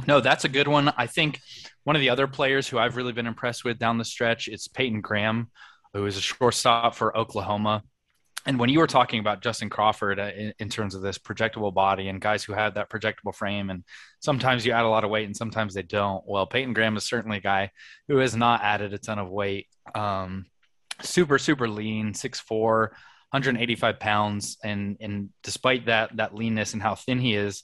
No, 0.06 0.20
that's 0.20 0.46
a 0.46 0.50
good 0.50 0.68
one. 0.68 0.94
I 0.98 1.08
think 1.08 1.40
one 1.84 1.96
of 1.96 2.02
the 2.02 2.10
other 2.10 2.28
players 2.28 2.68
who 2.68 2.78
I've 2.78 2.98
really 2.98 3.14
been 3.14 3.28
impressed 3.28 3.64
with 3.64 3.80
down 3.80 3.98
the 3.98 4.06
stretch 4.06 4.48
is 4.48 4.68
Peyton 4.68 5.02
Graham, 5.02 5.50
who 5.94 6.06
is 6.06 6.18
a 6.18 6.22
shortstop 6.22 6.96
for 6.96 7.18
Oklahoma. 7.18 7.84
And 8.46 8.60
when 8.60 8.70
you 8.70 8.80
were 8.80 8.88
talking 8.88 9.20
about 9.20 9.42
Justin 9.42 9.70
Crawford 9.70 10.20
uh, 10.20 10.32
in, 10.36 10.54
in, 10.60 10.70
terms 10.70 10.96
of 10.96 11.02
this 11.02 11.18
projectable 11.18 11.74
body 11.74 12.08
and 12.08 12.22
guys 12.22 12.46
who 12.46 12.54
had 12.54 12.76
that 12.76 12.90
projectable 12.90 13.36
frame, 13.36 13.70
and 13.70 13.84
sometimes 14.22 14.66
you 14.66 14.72
add 14.72 14.86
a 14.86 14.90
lot 14.90 15.04
of 15.04 15.10
weight 15.10 15.26
and 15.26 15.36
sometimes 15.36 15.74
they 15.74 15.82
don't. 15.82 16.24
Well, 16.26 16.46
Peyton 16.46 16.74
Graham 16.74 16.96
is 16.96 17.04
certainly 17.04 17.38
a 17.38 17.42
guy 17.42 17.72
who 18.08 18.18
has 18.18 18.38
not 18.38 18.64
added 18.64 18.94
a 18.94 18.98
ton 18.98 19.20
of 19.20 19.30
weight. 19.30 19.68
Um, 19.94 20.46
super, 21.02 21.38
super 21.38 21.68
lean, 21.68 22.14
6'4, 22.14 22.90
185 23.32 24.00
pounds. 24.00 24.58
And, 24.64 24.96
and 25.02 25.30
despite 25.44 25.88
that, 25.88 26.16
that 26.16 26.34
leanness 26.34 26.74
and 26.74 26.82
how 26.82 26.96
thin 26.96 27.20
he 27.20 27.36
is, 27.36 27.64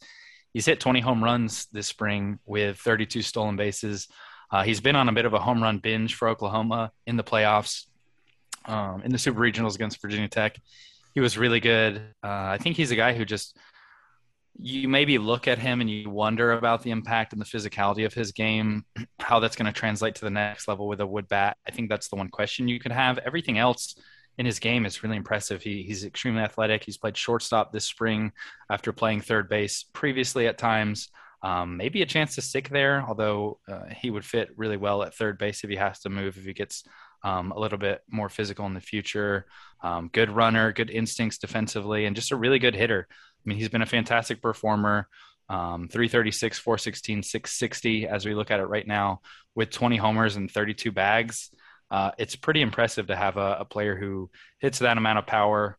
he's 0.53 0.65
hit 0.65 0.79
20 0.79 1.01
home 1.01 1.23
runs 1.23 1.67
this 1.71 1.87
spring 1.87 2.39
with 2.45 2.77
32 2.77 3.21
stolen 3.21 3.55
bases. 3.55 4.07
Uh, 4.51 4.63
he's 4.63 4.79
been 4.79 4.95
on 4.95 5.09
a 5.09 5.13
bit 5.13 5.25
of 5.25 5.33
a 5.33 5.39
home 5.39 5.61
run 5.61 5.79
binge 5.79 6.15
for 6.15 6.29
Oklahoma 6.29 6.91
in 7.07 7.17
the 7.17 7.23
playoffs, 7.23 7.87
um, 8.65 9.01
in 9.03 9.11
the 9.11 9.17
Super 9.17 9.39
Regionals 9.39 9.75
against 9.75 10.01
Virginia 10.01 10.27
Tech. 10.27 10.57
He 11.13 11.19
was 11.19 11.37
really 11.37 11.59
good. 11.59 11.97
Uh, 12.23 12.27
I 12.53 12.57
think 12.59 12.77
he's 12.77 12.91
a 12.91 12.95
guy 12.95 13.13
who 13.13 13.25
just 13.25 13.57
you 14.59 14.87
maybe 14.87 15.17
look 15.17 15.47
at 15.47 15.57
him 15.57 15.81
and 15.81 15.89
you 15.89 16.09
wonder 16.09 16.51
about 16.51 16.83
the 16.83 16.91
impact 16.91 17.33
and 17.33 17.41
the 17.41 17.45
physicality 17.45 18.05
of 18.05 18.13
his 18.13 18.31
game, 18.31 18.85
how 19.19 19.39
that's 19.39 19.55
going 19.55 19.65
to 19.65 19.77
translate 19.77 20.15
to 20.15 20.25
the 20.25 20.29
next 20.29 20.67
level 20.67 20.87
with 20.87 21.01
a 21.01 21.07
wood 21.07 21.27
bat. 21.27 21.57
I 21.67 21.71
think 21.71 21.89
that's 21.89 22.09
the 22.09 22.15
one 22.15 22.29
question 22.29 22.67
you 22.67 22.79
could 22.79 22.91
have. 22.91 23.17
Everything 23.19 23.57
else 23.57 23.95
in 24.37 24.45
his 24.45 24.59
game 24.59 24.85
is 24.85 25.03
really 25.03 25.17
impressive. 25.17 25.61
He, 25.61 25.83
he's 25.83 26.03
extremely 26.03 26.41
athletic. 26.41 26.83
He's 26.83 26.97
played 26.97 27.17
shortstop 27.17 27.71
this 27.71 27.85
spring 27.85 28.31
after 28.69 28.91
playing 28.91 29.21
third 29.21 29.47
base 29.49 29.85
previously 29.93 30.47
at 30.47 30.57
times. 30.57 31.09
Um, 31.43 31.77
maybe 31.77 32.01
a 32.01 32.05
chance 32.05 32.35
to 32.35 32.41
stick 32.41 32.69
there, 32.69 33.03
although 33.05 33.59
uh, 33.67 33.85
he 33.95 34.09
would 34.09 34.25
fit 34.25 34.49
really 34.55 34.77
well 34.77 35.03
at 35.03 35.13
third 35.13 35.37
base 35.37 35.63
if 35.63 35.69
he 35.69 35.75
has 35.75 35.99
to 35.99 36.09
move, 36.09 36.37
if 36.37 36.45
he 36.45 36.53
gets 36.53 36.85
um, 37.23 37.51
a 37.51 37.59
little 37.59 37.77
bit 37.77 38.01
more 38.09 38.29
physical 38.29 38.65
in 38.65 38.73
the 38.73 38.81
future. 38.81 39.45
Um, 39.81 40.09
good 40.11 40.31
runner, 40.31 40.71
good 40.71 40.89
instincts 40.89 41.37
defensively, 41.37 42.05
and 42.05 42.15
just 42.15 42.31
a 42.31 42.37
really 42.37 42.59
good 42.59 42.75
hitter. 42.75 43.07
I 43.09 43.41
mean, 43.45 43.57
he's 43.57 43.69
been 43.69 43.81
a 43.81 43.85
fantastic 43.85 44.41
performer. 44.41 45.07
Um, 45.49 45.89
336, 45.89 46.57
416, 46.59 47.23
660 47.23 48.07
as 48.07 48.25
we 48.25 48.33
look 48.33 48.49
at 48.49 48.61
it 48.61 48.65
right 48.65 48.87
now 48.87 49.19
with 49.53 49.69
20 49.69 49.97
homers 49.97 50.37
and 50.37 50.49
32 50.49 50.91
bags 50.93 51.51
uh, 51.93 52.09
it's 52.17 52.35
pretty 52.35 52.63
impressive 52.63 53.05
to 53.05 53.15
have 53.15 53.37
a, 53.37 53.57
a, 53.59 53.65
player 53.65 53.95
who 53.95 54.27
hits 54.57 54.79
that 54.79 54.97
amount 54.97 55.19
of 55.19 55.27
power 55.27 55.77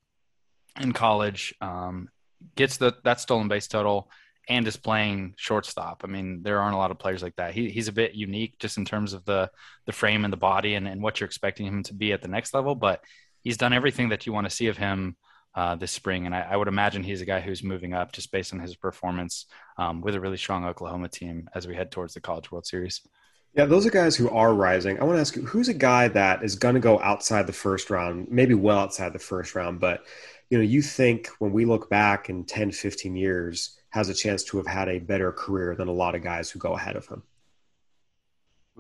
in 0.80 0.92
college, 0.92 1.52
um, 1.60 2.08
gets 2.54 2.76
the 2.76 2.94
that 3.02 3.18
stolen 3.18 3.48
base 3.48 3.66
total, 3.66 4.08
and 4.48 4.64
is 4.68 4.76
playing 4.76 5.34
shortstop. 5.36 6.02
I 6.04 6.06
mean, 6.06 6.44
there 6.44 6.60
aren't 6.60 6.76
a 6.76 6.78
lot 6.78 6.92
of 6.92 7.00
players 7.00 7.20
like 7.20 7.34
that. 7.34 7.52
He, 7.52 7.68
he's 7.68 7.88
a 7.88 7.92
bit 7.92 8.14
unique 8.14 8.60
just 8.60 8.78
in 8.78 8.84
terms 8.84 9.12
of 9.12 9.24
the 9.24 9.50
the 9.86 9.92
frame 9.92 10.22
and 10.22 10.32
the 10.32 10.36
body 10.36 10.76
and, 10.76 10.86
and 10.86 11.02
what 11.02 11.18
you're 11.18 11.26
expecting 11.26 11.66
him 11.66 11.82
to 11.82 11.94
be 11.94 12.12
at 12.12 12.22
the 12.22 12.28
next 12.28 12.54
level. 12.54 12.76
But 12.76 13.02
he's 13.42 13.56
done 13.56 13.72
everything 13.72 14.10
that 14.10 14.24
you 14.24 14.32
want 14.32 14.46
to 14.46 14.54
see 14.54 14.68
of 14.68 14.76
him 14.76 15.16
uh, 15.56 15.74
this 15.74 15.90
spring, 15.90 16.26
and 16.26 16.34
I, 16.34 16.42
I, 16.42 16.56
would 16.56 16.68
imagine 16.68 17.02
he's 17.02 17.22
a 17.22 17.26
guy 17.26 17.40
who's 17.40 17.64
moving 17.64 17.92
up 17.92 18.12
just 18.12 18.30
based 18.30 18.52
on 18.52 18.60
his 18.60 18.76
performance 18.76 19.46
um, 19.78 20.00
with 20.00 20.14
a 20.14 20.20
really 20.20 20.36
strong 20.36 20.64
Oklahoma 20.64 21.08
team 21.08 21.50
as 21.56 21.66
we 21.66 21.74
head 21.74 21.90
towards 21.90 22.14
the 22.14 22.20
College 22.20 22.52
World 22.52 22.66
Series. 22.66 23.00
Yeah, 23.56 23.66
those 23.66 23.86
are 23.86 23.90
guys 23.90 24.16
who 24.16 24.28
are 24.30 24.52
rising. 24.52 24.98
I 24.98 25.04
want 25.04 25.16
to 25.16 25.20
ask 25.20 25.36
you, 25.36 25.42
who's 25.42 25.68
a 25.68 25.74
guy 25.74 26.08
that 26.08 26.42
is 26.42 26.56
going 26.56 26.74
to 26.74 26.80
go 26.80 27.00
outside 27.00 27.46
the 27.46 27.52
first 27.52 27.88
round, 27.88 28.26
maybe 28.28 28.54
well 28.54 28.80
outside 28.80 29.12
the 29.12 29.20
first 29.20 29.54
round, 29.54 29.78
but 29.78 30.04
you 30.50 30.58
know, 30.58 30.64
you 30.64 30.82
think 30.82 31.28
when 31.38 31.52
we 31.52 31.64
look 31.64 31.88
back 31.88 32.28
in 32.28 32.44
10, 32.44 32.72
15 32.72 33.14
years, 33.16 33.78
has 33.90 34.08
a 34.08 34.14
chance 34.14 34.42
to 34.42 34.56
have 34.56 34.66
had 34.66 34.88
a 34.88 34.98
better 34.98 35.30
career 35.30 35.76
than 35.76 35.86
a 35.86 35.92
lot 35.92 36.16
of 36.16 36.22
guys 36.22 36.50
who 36.50 36.58
go 36.58 36.72
ahead 36.74 36.96
of 36.96 37.06
him. 37.06 37.22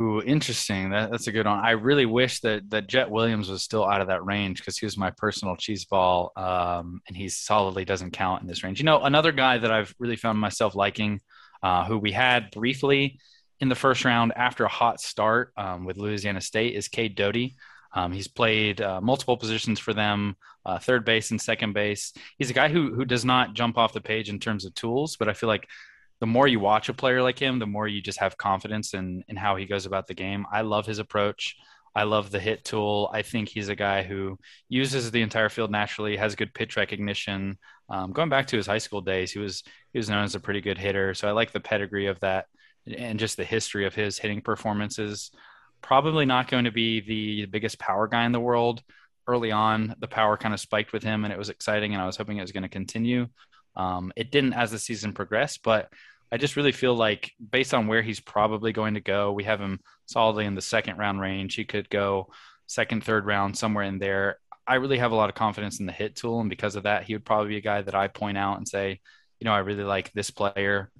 Ooh, 0.00 0.20
interesting. 0.20 0.90
That, 0.90 1.12
that's 1.12 1.28
a 1.28 1.32
good 1.32 1.46
one. 1.46 1.60
I 1.60 1.70
really 1.70 2.04
wish 2.04 2.40
that 2.40 2.68
that 2.70 2.88
Jett 2.88 3.08
Williams 3.08 3.48
was 3.48 3.62
still 3.62 3.84
out 3.84 4.00
of 4.00 4.08
that 4.08 4.24
range 4.24 4.58
because 4.58 4.76
he 4.76 4.86
was 4.86 4.98
my 4.98 5.12
personal 5.12 5.54
cheese 5.54 5.84
ball, 5.84 6.32
um, 6.36 7.00
and 7.06 7.16
he 7.16 7.28
solidly 7.28 7.84
doesn't 7.84 8.10
count 8.10 8.42
in 8.42 8.48
this 8.48 8.64
range. 8.64 8.80
You 8.80 8.86
know, 8.86 9.00
another 9.02 9.30
guy 9.30 9.58
that 9.58 9.70
I've 9.70 9.94
really 10.00 10.16
found 10.16 10.40
myself 10.40 10.74
liking, 10.74 11.20
uh, 11.62 11.84
who 11.84 11.96
we 11.96 12.10
had 12.10 12.50
briefly 12.50 13.20
in 13.60 13.68
the 13.68 13.74
first 13.74 14.04
round 14.04 14.32
after 14.36 14.64
a 14.64 14.68
hot 14.68 15.00
start 15.00 15.52
um, 15.56 15.84
with 15.84 15.96
Louisiana 15.96 16.40
State, 16.40 16.74
is 16.74 16.88
Cade 16.88 17.14
Doughty. 17.14 17.56
Um, 17.94 18.12
he's 18.12 18.28
played 18.28 18.80
uh, 18.80 19.00
multiple 19.00 19.36
positions 19.36 19.78
for 19.78 19.94
them, 19.94 20.36
uh, 20.66 20.78
third 20.78 21.04
base 21.04 21.30
and 21.30 21.40
second 21.40 21.72
base. 21.72 22.12
He's 22.38 22.50
a 22.50 22.54
guy 22.54 22.68
who 22.68 22.92
who 22.94 23.04
does 23.04 23.24
not 23.24 23.54
jump 23.54 23.78
off 23.78 23.92
the 23.92 24.00
page 24.00 24.28
in 24.28 24.40
terms 24.40 24.64
of 24.64 24.74
tools, 24.74 25.16
but 25.16 25.28
I 25.28 25.32
feel 25.32 25.48
like 25.48 25.68
the 26.20 26.26
more 26.26 26.48
you 26.48 26.58
watch 26.58 26.88
a 26.88 26.94
player 26.94 27.22
like 27.22 27.38
him, 27.38 27.58
the 27.58 27.66
more 27.66 27.86
you 27.86 28.00
just 28.02 28.18
have 28.18 28.36
confidence 28.36 28.94
in 28.94 29.22
in 29.28 29.36
how 29.36 29.56
he 29.56 29.66
goes 29.66 29.86
about 29.86 30.06
the 30.08 30.14
game. 30.14 30.44
I 30.52 30.62
love 30.62 30.86
his 30.86 30.98
approach. 30.98 31.56
I 31.96 32.02
love 32.02 32.30
the 32.30 32.40
hit 32.40 32.64
tool. 32.64 33.08
I 33.12 33.22
think 33.22 33.48
he's 33.48 33.68
a 33.68 33.76
guy 33.76 34.02
who 34.02 34.36
uses 34.68 35.10
the 35.10 35.22
entire 35.22 35.48
field 35.48 35.70
naturally, 35.70 36.16
has 36.16 36.34
good 36.34 36.52
pitch 36.52 36.76
recognition. 36.76 37.56
Um, 37.88 38.12
going 38.12 38.30
back 38.30 38.48
to 38.48 38.56
his 38.56 38.66
high 38.66 38.78
school 38.78 39.00
days, 39.00 39.30
he 39.30 39.38
was 39.38 39.62
he 39.92 39.98
was 39.98 40.08
known 40.08 40.24
as 40.24 40.34
a 40.34 40.40
pretty 40.40 40.60
good 40.60 40.78
hitter. 40.78 41.14
So 41.14 41.28
I 41.28 41.32
like 41.32 41.52
the 41.52 41.60
pedigree 41.60 42.06
of 42.06 42.18
that 42.20 42.46
and 42.86 43.18
just 43.18 43.36
the 43.36 43.44
history 43.44 43.86
of 43.86 43.94
his 43.94 44.18
hitting 44.18 44.40
performances. 44.40 45.30
Probably 45.80 46.24
not 46.24 46.48
going 46.48 46.64
to 46.64 46.70
be 46.70 47.00
the 47.00 47.46
biggest 47.46 47.78
power 47.78 48.06
guy 48.08 48.24
in 48.24 48.32
the 48.32 48.40
world. 48.40 48.82
Early 49.26 49.52
on, 49.52 49.94
the 49.98 50.08
power 50.08 50.36
kind 50.36 50.52
of 50.52 50.60
spiked 50.60 50.92
with 50.92 51.02
him, 51.02 51.24
and 51.24 51.32
it 51.32 51.38
was 51.38 51.48
exciting, 51.48 51.94
and 51.94 52.02
I 52.02 52.06
was 52.06 52.16
hoping 52.16 52.38
it 52.38 52.42
was 52.42 52.52
going 52.52 52.62
to 52.62 52.68
continue. 52.68 53.28
Um, 53.76 54.12
it 54.16 54.30
didn't 54.30 54.52
as 54.52 54.70
the 54.70 54.78
season 54.78 55.12
progressed, 55.12 55.62
but 55.62 55.90
I 56.30 56.36
just 56.36 56.56
really 56.56 56.72
feel 56.72 56.94
like 56.94 57.32
based 57.50 57.74
on 57.74 57.86
where 57.86 58.02
he's 58.02 58.20
probably 58.20 58.72
going 58.72 58.94
to 58.94 59.00
go, 59.00 59.32
we 59.32 59.44
have 59.44 59.60
him 59.60 59.80
solidly 60.06 60.46
in 60.46 60.54
the 60.54 60.62
second 60.62 60.98
round 60.98 61.20
range. 61.20 61.54
He 61.54 61.64
could 61.64 61.88
go 61.88 62.28
second, 62.66 63.04
third 63.04 63.26
round, 63.26 63.56
somewhere 63.56 63.84
in 63.84 63.98
there. 63.98 64.38
I 64.66 64.76
really 64.76 64.98
have 64.98 65.12
a 65.12 65.16
lot 65.16 65.28
of 65.28 65.34
confidence 65.34 65.80
in 65.80 65.86
the 65.86 65.92
hit 65.92 66.16
tool. 66.16 66.40
And 66.40 66.50
because 66.50 66.76
of 66.76 66.84
that, 66.84 67.04
he 67.04 67.14
would 67.14 67.24
probably 67.24 67.50
be 67.50 67.58
a 67.58 67.62
guy 67.62 67.82
that 67.82 67.94
I 67.94 68.08
point 68.08 68.38
out 68.38 68.56
and 68.56 68.66
say, 68.66 69.00
you 69.38 69.44
know, 69.44 69.52
I 69.52 69.58
really 69.58 69.84
like 69.84 70.12
this 70.12 70.30
player. 70.30 70.90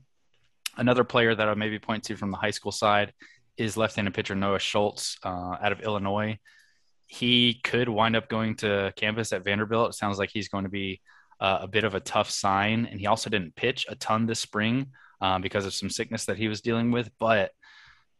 Another 0.77 1.05
player 1.05 1.35
that 1.35 1.49
I'll 1.49 1.55
maybe 1.55 1.79
point 1.79 2.05
to 2.05 2.17
from 2.17 2.31
the 2.31 2.37
high 2.37 2.51
school 2.51 2.73
side 2.73 3.13
is 3.57 3.77
left 3.77 3.97
handed 3.97 4.15
pitcher 4.15 4.35
Noah 4.35 4.59
Schultz 4.59 5.17
uh, 5.23 5.57
out 5.61 5.73
of 5.73 5.81
Illinois. 5.81 6.39
He 7.07 7.61
could 7.63 7.89
wind 7.89 8.17
up 8.17 8.29
going 8.29 8.57
to 8.57 8.93
campus 8.97 9.33
at 9.33 9.45
Vanderbilt. 9.45 9.91
It 9.91 9.95
sounds 9.95 10.19
like 10.19 10.31
he's 10.33 10.49
going 10.49 10.65
to 10.65 10.71
be 10.71 11.01
uh, 11.41 11.59
a 11.63 11.69
bit 11.69 11.85
of 11.85 11.95
a 11.95 12.01
tough 12.01 12.31
sign. 12.31 12.87
And 12.91 12.99
he 12.99 13.07
also 13.07 13.31
didn't 13.31 13.55
pitch 13.55 13.87
a 13.89 13.95
ton 13.95 14.27
this 14.27 14.41
spring 14.41 14.89
um, 15.21 15.43
because 15.43 15.67
of 15.67 15.75
some 15.75 15.91
sickness 15.91 16.25
that 16.27 16.37
he 16.37 16.49
was 16.49 16.61
dealing 16.61 16.91
with. 16.91 17.11
But 17.19 17.53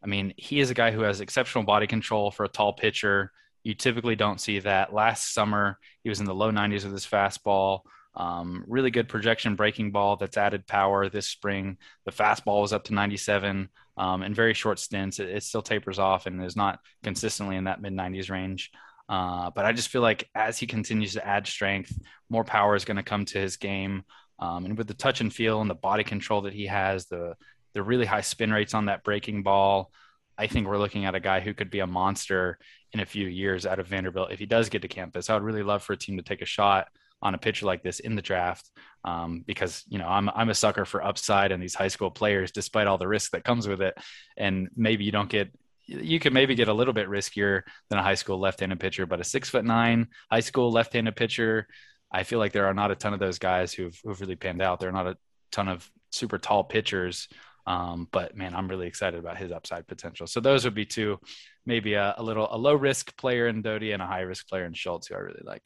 I 0.03 0.07
mean, 0.07 0.35
he 0.37 0.61
is 0.61 0.71
a 0.71 0.75
guy 0.75 0.91
who 0.91 1.01
has 1.01 1.21
exceptional 1.21 1.65
body 1.65 1.87
control 1.87 2.31
for 2.31 2.45
a 2.45 2.49
tall 2.49 2.75
pitcher. 2.75 3.33
You 3.63 3.75
typically 3.75 4.17
don't 4.17 4.41
see 4.41 4.59
that. 4.61 4.93
Last 4.93 5.33
summer, 5.33 5.79
he 6.03 6.11
was 6.11 6.21
in 6.21 6.27
the 6.27 6.35
low 6.35 6.51
90s 6.51 6.85
with 6.85 6.93
his 6.93 7.07
fastball. 7.07 7.81
Um, 8.17 8.65
really 8.69 8.91
good 8.91 9.09
projection 9.09 9.57
breaking 9.57 9.91
ball 9.91 10.17
that's 10.17 10.37
added 10.37 10.67
power 10.67 11.09
this 11.09 11.27
spring. 11.27 11.79
The 12.05 12.13
fastball 12.13 12.63
was 12.63 12.73
up 12.73 12.85
to 12.85 12.95
97 12.95 13.69
um, 13.97 14.23
in 14.23 14.35
very 14.35 14.55
short 14.55 14.79
stints. 14.79 15.19
It, 15.19 15.29
it, 15.29 15.43
still 15.43 15.63
tapers 15.63 15.99
off 15.99 16.27
and 16.27 16.43
is 16.43 16.57
not 16.57 16.79
consistently 17.03 17.57
in 17.57 17.65
that 17.65 17.83
mid 17.83 17.93
90s 17.93 18.31
range. 18.31 18.71
Uh, 19.09 19.51
but 19.51 19.65
I 19.65 19.73
just 19.73 19.89
feel 19.89 20.01
like 20.01 20.29
as 20.35 20.59
he 20.59 20.67
continues 20.67 21.15
to 21.15 21.27
add 21.27 21.47
strength, 21.47 21.93
more 22.31 22.45
power 22.45 22.77
is 22.77 22.85
going 22.85 22.97
to 22.97 23.03
come 23.03 23.25
to 23.27 23.39
his 23.39 23.57
game. 23.57 24.05
Um, 24.39 24.65
and 24.65 24.79
with 24.79 24.87
the 24.87 24.95
touch 24.95 25.21
and 25.21 25.33
feel 25.33 25.61
and 25.61 25.69
the 25.69 25.75
body 25.75 26.05
control 26.05 26.43
that 26.43 26.53
he 26.53 26.67
has, 26.67 27.07
the 27.07 27.35
the 27.75 27.83
really 27.83 28.07
high 28.07 28.21
spin 28.21 28.53
rates 28.53 28.73
on 28.73 28.87
that 28.87 29.03
breaking 29.03 29.43
ball, 29.43 29.91
I 30.39 30.47
think 30.47 30.69
we're 30.69 30.79
looking 30.79 31.05
at 31.05 31.17
a 31.17 31.21
guy 31.21 31.41
who 31.41 31.55
could 31.55 31.71
be 31.71 31.81
a 31.81 31.87
monster 31.89 32.59
in 32.93 33.01
a 33.01 33.07
few 33.07 33.27
years 33.27 33.67
out 33.67 33.81
of 33.81 33.89
Vanderbilt 33.89 34.31
if 34.31 34.39
he 34.39 34.47
does 34.47 34.69
get 34.69 34.83
to 34.83 34.89
campus. 34.89 35.29
I 35.29 35.35
would 35.35 35.43
really 35.43 35.65
love 35.65 35.83
for 35.83 35.93
a 35.93 35.97
team 35.97 36.17
to 36.17 36.23
take 36.23 36.41
a 36.41 36.47
shot 36.47 36.87
on 37.25 37.35
a 37.35 37.39
pitcher 37.39 37.67
like 37.67 37.83
this 37.83 37.99
in 37.99 38.15
the 38.15 38.23
draft 38.23 38.71
um, 39.05 39.43
because 39.47 39.83
you 39.89 39.99
know 39.99 40.07
I'm 40.07 40.29
I'm 40.31 40.51
a 40.51 40.55
sucker 40.55 40.85
for 40.85 41.05
upside 41.05 41.51
and 41.51 41.63
these 41.63 41.75
high 41.75 41.89
school 41.89 42.11
players, 42.11 42.53
despite 42.53 42.87
all 42.87 42.99
the 42.99 43.09
risk 43.09 43.33
that 43.33 43.45
comes 43.45 43.67
with 43.67 43.81
it. 43.81 43.95
And 44.37 44.69
maybe 44.77 45.05
you 45.05 45.13
don't 45.13 45.29
get 45.29 45.51
you 45.87 46.21
could 46.21 46.33
maybe 46.33 46.55
get 46.55 46.69
a 46.69 46.75
little 46.75 46.95
bit 46.95 47.09
riskier 47.09 47.63
than 47.91 47.99
a 47.99 48.03
high 48.03 48.15
school 48.15 48.39
left-handed 48.41 48.81
pitcher, 48.81 49.05
but 49.05 49.21
a 49.21 49.25
six 49.25 49.51
foot 49.51 49.65
nine 49.65 50.09
high 50.31 50.41
school 50.41 50.71
left-handed 50.71 51.17
pitcher, 51.17 51.67
I 52.11 52.23
feel 52.23 52.39
like 52.39 52.53
there 52.53 52.67
are 52.67 52.75
not 52.75 52.91
a 52.91 52.95
ton 52.95 53.13
of 53.13 53.21
those 53.21 53.39
guys 53.39 53.73
who've 53.73 53.99
who've 54.05 54.21
really 54.21 54.37
panned 54.37 54.63
out. 54.63 54.81
There 54.81 54.89
are 54.89 54.93
not 54.93 55.07
a 55.07 55.17
ton 55.51 55.69
of 55.69 55.91
super 56.13 56.39
tall 56.39 56.65
pitchers. 56.65 57.29
Um, 57.67 58.09
but 58.13 58.37
man, 58.37 58.55
I'm 58.55 58.69
really 58.69 58.87
excited 58.87 59.19
about 59.19 59.39
his 59.39 59.51
upside 59.51 59.87
potential. 59.87 60.27
So 60.27 60.41
those 60.41 60.67
would 60.67 60.75
be 60.75 60.85
two, 60.85 61.19
maybe 61.65 61.95
a, 61.95 62.15
a 62.19 62.23
little 62.23 62.47
a 62.51 62.59
low 62.59 62.75
risk 62.75 63.17
player 63.17 63.49
in 63.49 63.63
Doughty 63.63 63.93
and 63.93 64.03
a 64.03 64.07
high 64.07 64.21
risk 64.21 64.49
player 64.49 64.67
in 64.67 64.75
Schultz, 64.75 65.07
who 65.07 65.15
I 65.15 65.19
really 65.19 65.43
like. 65.43 65.63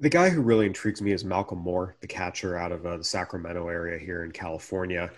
The 0.00 0.10
guy 0.10 0.30
who 0.30 0.42
really 0.42 0.66
intrigues 0.66 1.02
me 1.02 1.12
is 1.12 1.24
Malcolm 1.24 1.58
Moore, 1.58 1.96
the 2.00 2.06
catcher 2.06 2.56
out 2.56 2.72
of 2.72 2.86
uh, 2.86 2.98
the 2.98 3.04
Sacramento 3.04 3.68
area 3.68 3.98
here 3.98 4.24
in 4.24 4.30
California 4.30 5.10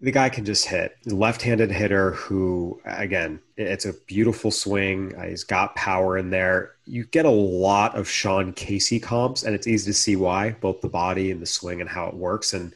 the 0.00 0.10
guy 0.10 0.28
can 0.28 0.44
just 0.44 0.66
hit. 0.66 0.96
Left-handed 1.04 1.70
hitter 1.70 2.12
who, 2.12 2.80
again, 2.86 3.40
it's 3.56 3.84
a 3.84 3.92
beautiful 4.06 4.50
swing. 4.50 5.14
Uh, 5.14 5.26
he's 5.26 5.44
got 5.44 5.74
power 5.76 6.16
in 6.16 6.30
there. 6.30 6.76
You 6.86 7.04
get 7.04 7.26
a 7.26 7.30
lot 7.30 7.96
of 7.96 8.08
Sean 8.08 8.52
Casey 8.54 8.98
comps, 8.98 9.42
and 9.42 9.54
it's 9.54 9.66
easy 9.66 9.90
to 9.90 9.94
see 9.94 10.16
why, 10.16 10.52
both 10.52 10.80
the 10.80 10.88
body 10.88 11.30
and 11.30 11.42
the 11.42 11.46
swing 11.46 11.80
and 11.80 11.90
how 11.90 12.06
it 12.06 12.14
works. 12.14 12.54
And 12.54 12.72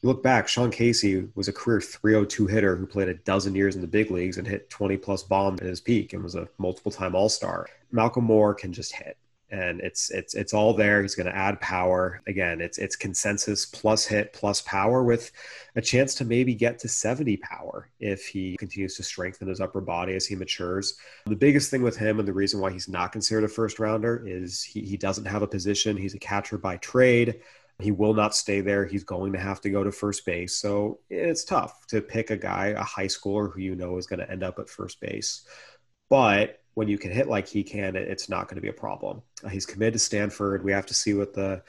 you 0.00 0.08
look 0.08 0.22
back, 0.22 0.48
Sean 0.48 0.70
Casey 0.70 1.28
was 1.34 1.48
a 1.48 1.52
career 1.52 1.80
302 1.80 2.46
hitter 2.46 2.74
who 2.74 2.86
played 2.86 3.08
a 3.08 3.14
dozen 3.14 3.54
years 3.54 3.74
in 3.74 3.82
the 3.82 3.86
big 3.86 4.10
leagues 4.10 4.38
and 4.38 4.46
hit 4.46 4.70
20 4.70 4.96
plus 4.96 5.22
bombs 5.22 5.60
at 5.60 5.66
his 5.66 5.80
peak 5.80 6.14
and 6.14 6.22
was 6.22 6.36
a 6.36 6.48
multiple 6.56 6.92
time 6.92 7.14
All 7.14 7.28
Star. 7.28 7.68
Malcolm 7.90 8.24
Moore 8.24 8.54
can 8.54 8.72
just 8.72 8.94
hit 8.94 9.18
and 9.52 9.80
it's 9.82 10.10
it's 10.10 10.34
it's 10.34 10.54
all 10.54 10.72
there. 10.72 11.02
He's 11.02 11.14
going 11.14 11.26
to 11.26 11.36
add 11.36 11.60
power. 11.60 12.22
Again, 12.26 12.62
it's 12.62 12.78
it's 12.78 12.96
consensus 12.96 13.66
plus 13.66 14.06
hit 14.06 14.32
plus 14.32 14.62
power 14.62 15.04
with 15.04 15.30
a 15.76 15.82
chance 15.82 16.14
to 16.16 16.24
maybe 16.24 16.54
get 16.54 16.78
to 16.80 16.88
70 16.88 17.36
power 17.36 17.90
if 18.00 18.26
he 18.26 18.56
continues 18.56 18.96
to 18.96 19.02
strengthen 19.02 19.48
his 19.48 19.60
upper 19.60 19.82
body 19.82 20.14
as 20.14 20.26
he 20.26 20.34
matures. 20.34 20.96
The 21.26 21.36
biggest 21.36 21.70
thing 21.70 21.82
with 21.82 21.98
him 21.98 22.18
and 22.18 22.26
the 22.26 22.32
reason 22.32 22.60
why 22.60 22.72
he's 22.72 22.88
not 22.88 23.12
considered 23.12 23.44
a 23.44 23.48
first 23.48 23.78
rounder 23.78 24.24
is 24.26 24.62
he, 24.62 24.80
he 24.80 24.96
doesn't 24.96 25.26
have 25.26 25.42
a 25.42 25.46
position. 25.46 25.98
He's 25.98 26.14
a 26.14 26.18
catcher 26.18 26.56
by 26.56 26.78
trade. 26.78 27.42
He 27.78 27.90
will 27.90 28.14
not 28.14 28.34
stay 28.34 28.62
there. 28.62 28.86
He's 28.86 29.04
going 29.04 29.34
to 29.34 29.40
have 29.40 29.60
to 29.62 29.70
go 29.70 29.84
to 29.84 29.92
first 29.92 30.24
base. 30.24 30.56
So 30.56 31.00
it's 31.10 31.44
tough 31.44 31.86
to 31.88 32.00
pick 32.00 32.30
a 32.30 32.36
guy, 32.38 32.68
a 32.68 32.82
high 32.82 33.06
schooler 33.06 33.52
who 33.52 33.60
you 33.60 33.74
know 33.74 33.98
is 33.98 34.06
going 34.06 34.20
to 34.20 34.30
end 34.30 34.42
up 34.42 34.58
at 34.58 34.70
first 34.70 35.00
base. 35.00 35.46
But 36.08 36.61
when 36.74 36.88
you 36.88 36.98
can 36.98 37.10
hit 37.10 37.28
like 37.28 37.46
he 37.46 37.62
can, 37.62 37.96
it's 37.96 38.28
not 38.28 38.48
going 38.48 38.56
to 38.56 38.62
be 38.62 38.68
a 38.68 38.72
problem. 38.72 39.22
Uh, 39.44 39.48
he's 39.48 39.66
committed 39.66 39.94
to 39.94 39.98
Stanford. 39.98 40.64
We 40.64 40.72
have 40.72 40.86
to 40.86 40.94
see 40.94 41.14
what 41.14 41.34
the 41.34 41.62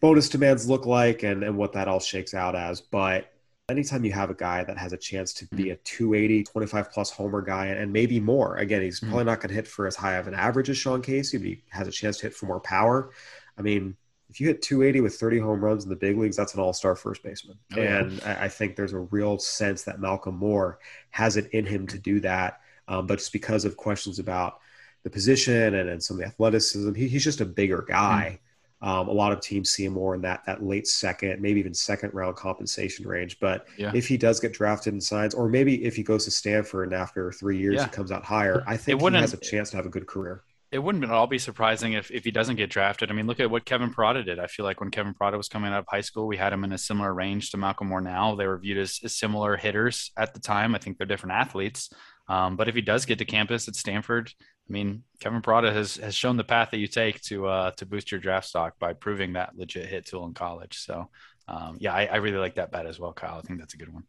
bonus 0.00 0.28
demands 0.28 0.68
look 0.68 0.84
like 0.84 1.22
and, 1.22 1.42
and 1.42 1.56
what 1.56 1.72
that 1.72 1.88
all 1.88 2.00
shakes 2.00 2.34
out 2.34 2.54
as. 2.54 2.80
But 2.80 3.32
anytime 3.68 4.04
you 4.04 4.12
have 4.12 4.30
a 4.30 4.34
guy 4.34 4.62
that 4.64 4.76
has 4.76 4.92
a 4.92 4.98
chance 4.98 5.32
to 5.34 5.46
be 5.46 5.70
a 5.70 5.76
280, 5.76 6.44
25 6.44 6.92
plus 6.92 7.10
homer 7.10 7.40
guy, 7.40 7.66
and 7.66 7.92
maybe 7.92 8.20
more, 8.20 8.56
again, 8.56 8.82
he's 8.82 9.00
mm-hmm. 9.00 9.08
probably 9.08 9.24
not 9.24 9.40
going 9.40 9.48
to 9.48 9.54
hit 9.54 9.66
for 9.66 9.86
as 9.86 9.96
high 9.96 10.14
of 10.14 10.28
an 10.28 10.34
average 10.34 10.68
as 10.68 10.76
Sean 10.76 11.00
Casey, 11.00 11.38
but 11.38 11.46
he 11.46 11.62
has 11.70 11.88
a 11.88 11.92
chance 11.92 12.18
to 12.18 12.24
hit 12.24 12.34
for 12.34 12.46
more 12.46 12.60
power. 12.60 13.10
I 13.56 13.62
mean, 13.62 13.96
if 14.28 14.40
you 14.40 14.46
hit 14.46 14.62
280 14.62 15.02
with 15.02 15.14
30 15.14 15.40
home 15.40 15.62
runs 15.62 15.84
in 15.84 15.90
the 15.90 15.96
big 15.96 16.16
leagues, 16.16 16.36
that's 16.36 16.54
an 16.54 16.60
all 16.60 16.72
star 16.72 16.96
first 16.96 17.22
baseman. 17.22 17.58
Oh, 17.76 17.80
yeah. 17.80 17.98
And 17.98 18.22
I 18.22 18.48
think 18.48 18.76
there's 18.76 18.94
a 18.94 19.00
real 19.00 19.38
sense 19.38 19.82
that 19.82 20.00
Malcolm 20.00 20.36
Moore 20.36 20.78
has 21.10 21.36
it 21.36 21.50
in 21.52 21.66
him 21.66 21.86
to 21.88 21.98
do 21.98 22.18
that 22.20 22.61
um, 22.88 23.06
but 23.06 23.18
just 23.18 23.32
because 23.32 23.64
of 23.64 23.76
questions 23.76 24.18
about 24.18 24.58
the 25.04 25.10
position 25.10 25.74
and, 25.74 25.88
and 25.88 26.02
some 26.02 26.16
of 26.16 26.20
the 26.20 26.26
athleticism, 26.26 26.94
he, 26.94 27.08
he's 27.08 27.24
just 27.24 27.40
a 27.40 27.44
bigger 27.44 27.84
guy. 27.88 28.38
Um, 28.80 29.06
a 29.08 29.12
lot 29.12 29.30
of 29.30 29.40
teams 29.40 29.70
see 29.70 29.84
him 29.84 29.92
more 29.92 30.14
in 30.16 30.22
that 30.22 30.42
that 30.46 30.62
late 30.64 30.88
second, 30.88 31.40
maybe 31.40 31.60
even 31.60 31.72
second 31.72 32.12
round 32.14 32.34
compensation 32.34 33.06
range. 33.06 33.38
But 33.40 33.66
Yeah. 33.76 33.92
if 33.94 34.08
he 34.08 34.16
does 34.16 34.40
get 34.40 34.52
drafted 34.52 34.92
and 34.92 35.02
signs, 35.02 35.34
or 35.34 35.48
maybe 35.48 35.84
if 35.84 35.94
he 35.94 36.02
goes 36.02 36.24
to 36.24 36.32
Stanford 36.32 36.88
and 36.88 36.94
after 36.94 37.30
three 37.30 37.58
years 37.58 37.76
Yeah. 37.76 37.84
he 37.84 37.90
comes 37.90 38.10
out 38.10 38.24
higher, 38.24 38.64
I 38.66 38.76
think 38.76 39.00
he 39.00 39.10
has 39.14 39.34
a 39.34 39.36
chance 39.36 39.70
to 39.70 39.76
have 39.76 39.86
a 39.86 39.90
good 39.90 40.06
career. 40.06 40.42
it 40.72 40.78
wouldn't 40.82 41.04
at 41.04 41.10
all 41.10 41.26
be 41.26 41.38
surprising 41.38 41.92
if, 41.92 42.10
if 42.10 42.24
he 42.24 42.30
doesn't 42.30 42.56
get 42.56 42.70
drafted. 42.70 43.10
I 43.10 43.14
mean, 43.14 43.26
look 43.26 43.40
at 43.40 43.50
what 43.50 43.66
Kevin 43.66 43.92
Parada 43.92 44.24
did. 44.24 44.38
I 44.38 44.46
feel 44.46 44.64
like 44.64 44.80
when 44.80 44.90
Kevin 44.90 45.12
Parada 45.12 45.36
was 45.36 45.46
coming 45.48 45.70
out 45.70 45.80
of 45.80 45.84
high 45.86 46.00
school, 46.00 46.26
we 46.26 46.38
had 46.38 46.50
him 46.52 46.64
in 46.64 46.72
a 46.72 46.78
similar 46.78 47.12
range 47.12 47.50
to 47.50 47.58
Malcolm 47.58 47.88
Moore 47.88 48.00
now. 48.00 48.34
They 48.36 48.46
were 48.46 48.56
viewed 48.58 48.78
as, 48.78 48.98
as 49.04 49.14
similar 49.14 49.56
hitters 49.58 50.10
at 50.16 50.32
the 50.32 50.40
time. 50.40 50.74
I 50.74 50.78
think 50.78 50.96
they're 50.96 51.06
different 51.06 51.34
athletes. 51.34 51.92
Um, 52.28 52.56
but 52.56 52.68
if 52.68 52.74
he 52.74 52.80
does 52.80 53.04
get 53.04 53.18
to 53.18 53.24
campus 53.24 53.68
at 53.68 53.76
Stanford, 53.76 54.32
I 54.68 54.72
mean, 54.72 55.02
Kevin 55.20 55.42
Parada 55.42 55.72
has, 55.72 55.96
has 55.96 56.14
shown 56.14 56.36
the 56.36 56.44
path 56.44 56.70
that 56.70 56.78
you 56.78 56.86
take 56.86 57.20
to 57.22 57.46
uh, 57.46 57.70
to 57.72 57.86
boost 57.86 58.10
your 58.12 58.20
draft 58.20 58.46
stock 58.46 58.78
by 58.78 58.92
proving 58.92 59.34
that 59.34 59.56
legit 59.56 59.86
hit 59.86 60.06
tool 60.06 60.26
in 60.26 60.34
college. 60.34 60.78
So, 60.78 61.10
um, 61.48 61.76
yeah, 61.80 61.92
I, 61.92 62.06
I 62.06 62.16
really 62.16 62.38
like 62.38 62.54
that 62.54 62.70
bet 62.70 62.86
as 62.86 62.98
well, 62.98 63.12
Kyle. 63.12 63.38
I 63.38 63.40
think 63.42 63.58
that's 63.58 63.74
a 63.74 63.76
good 63.78 63.92
one. 63.92 64.04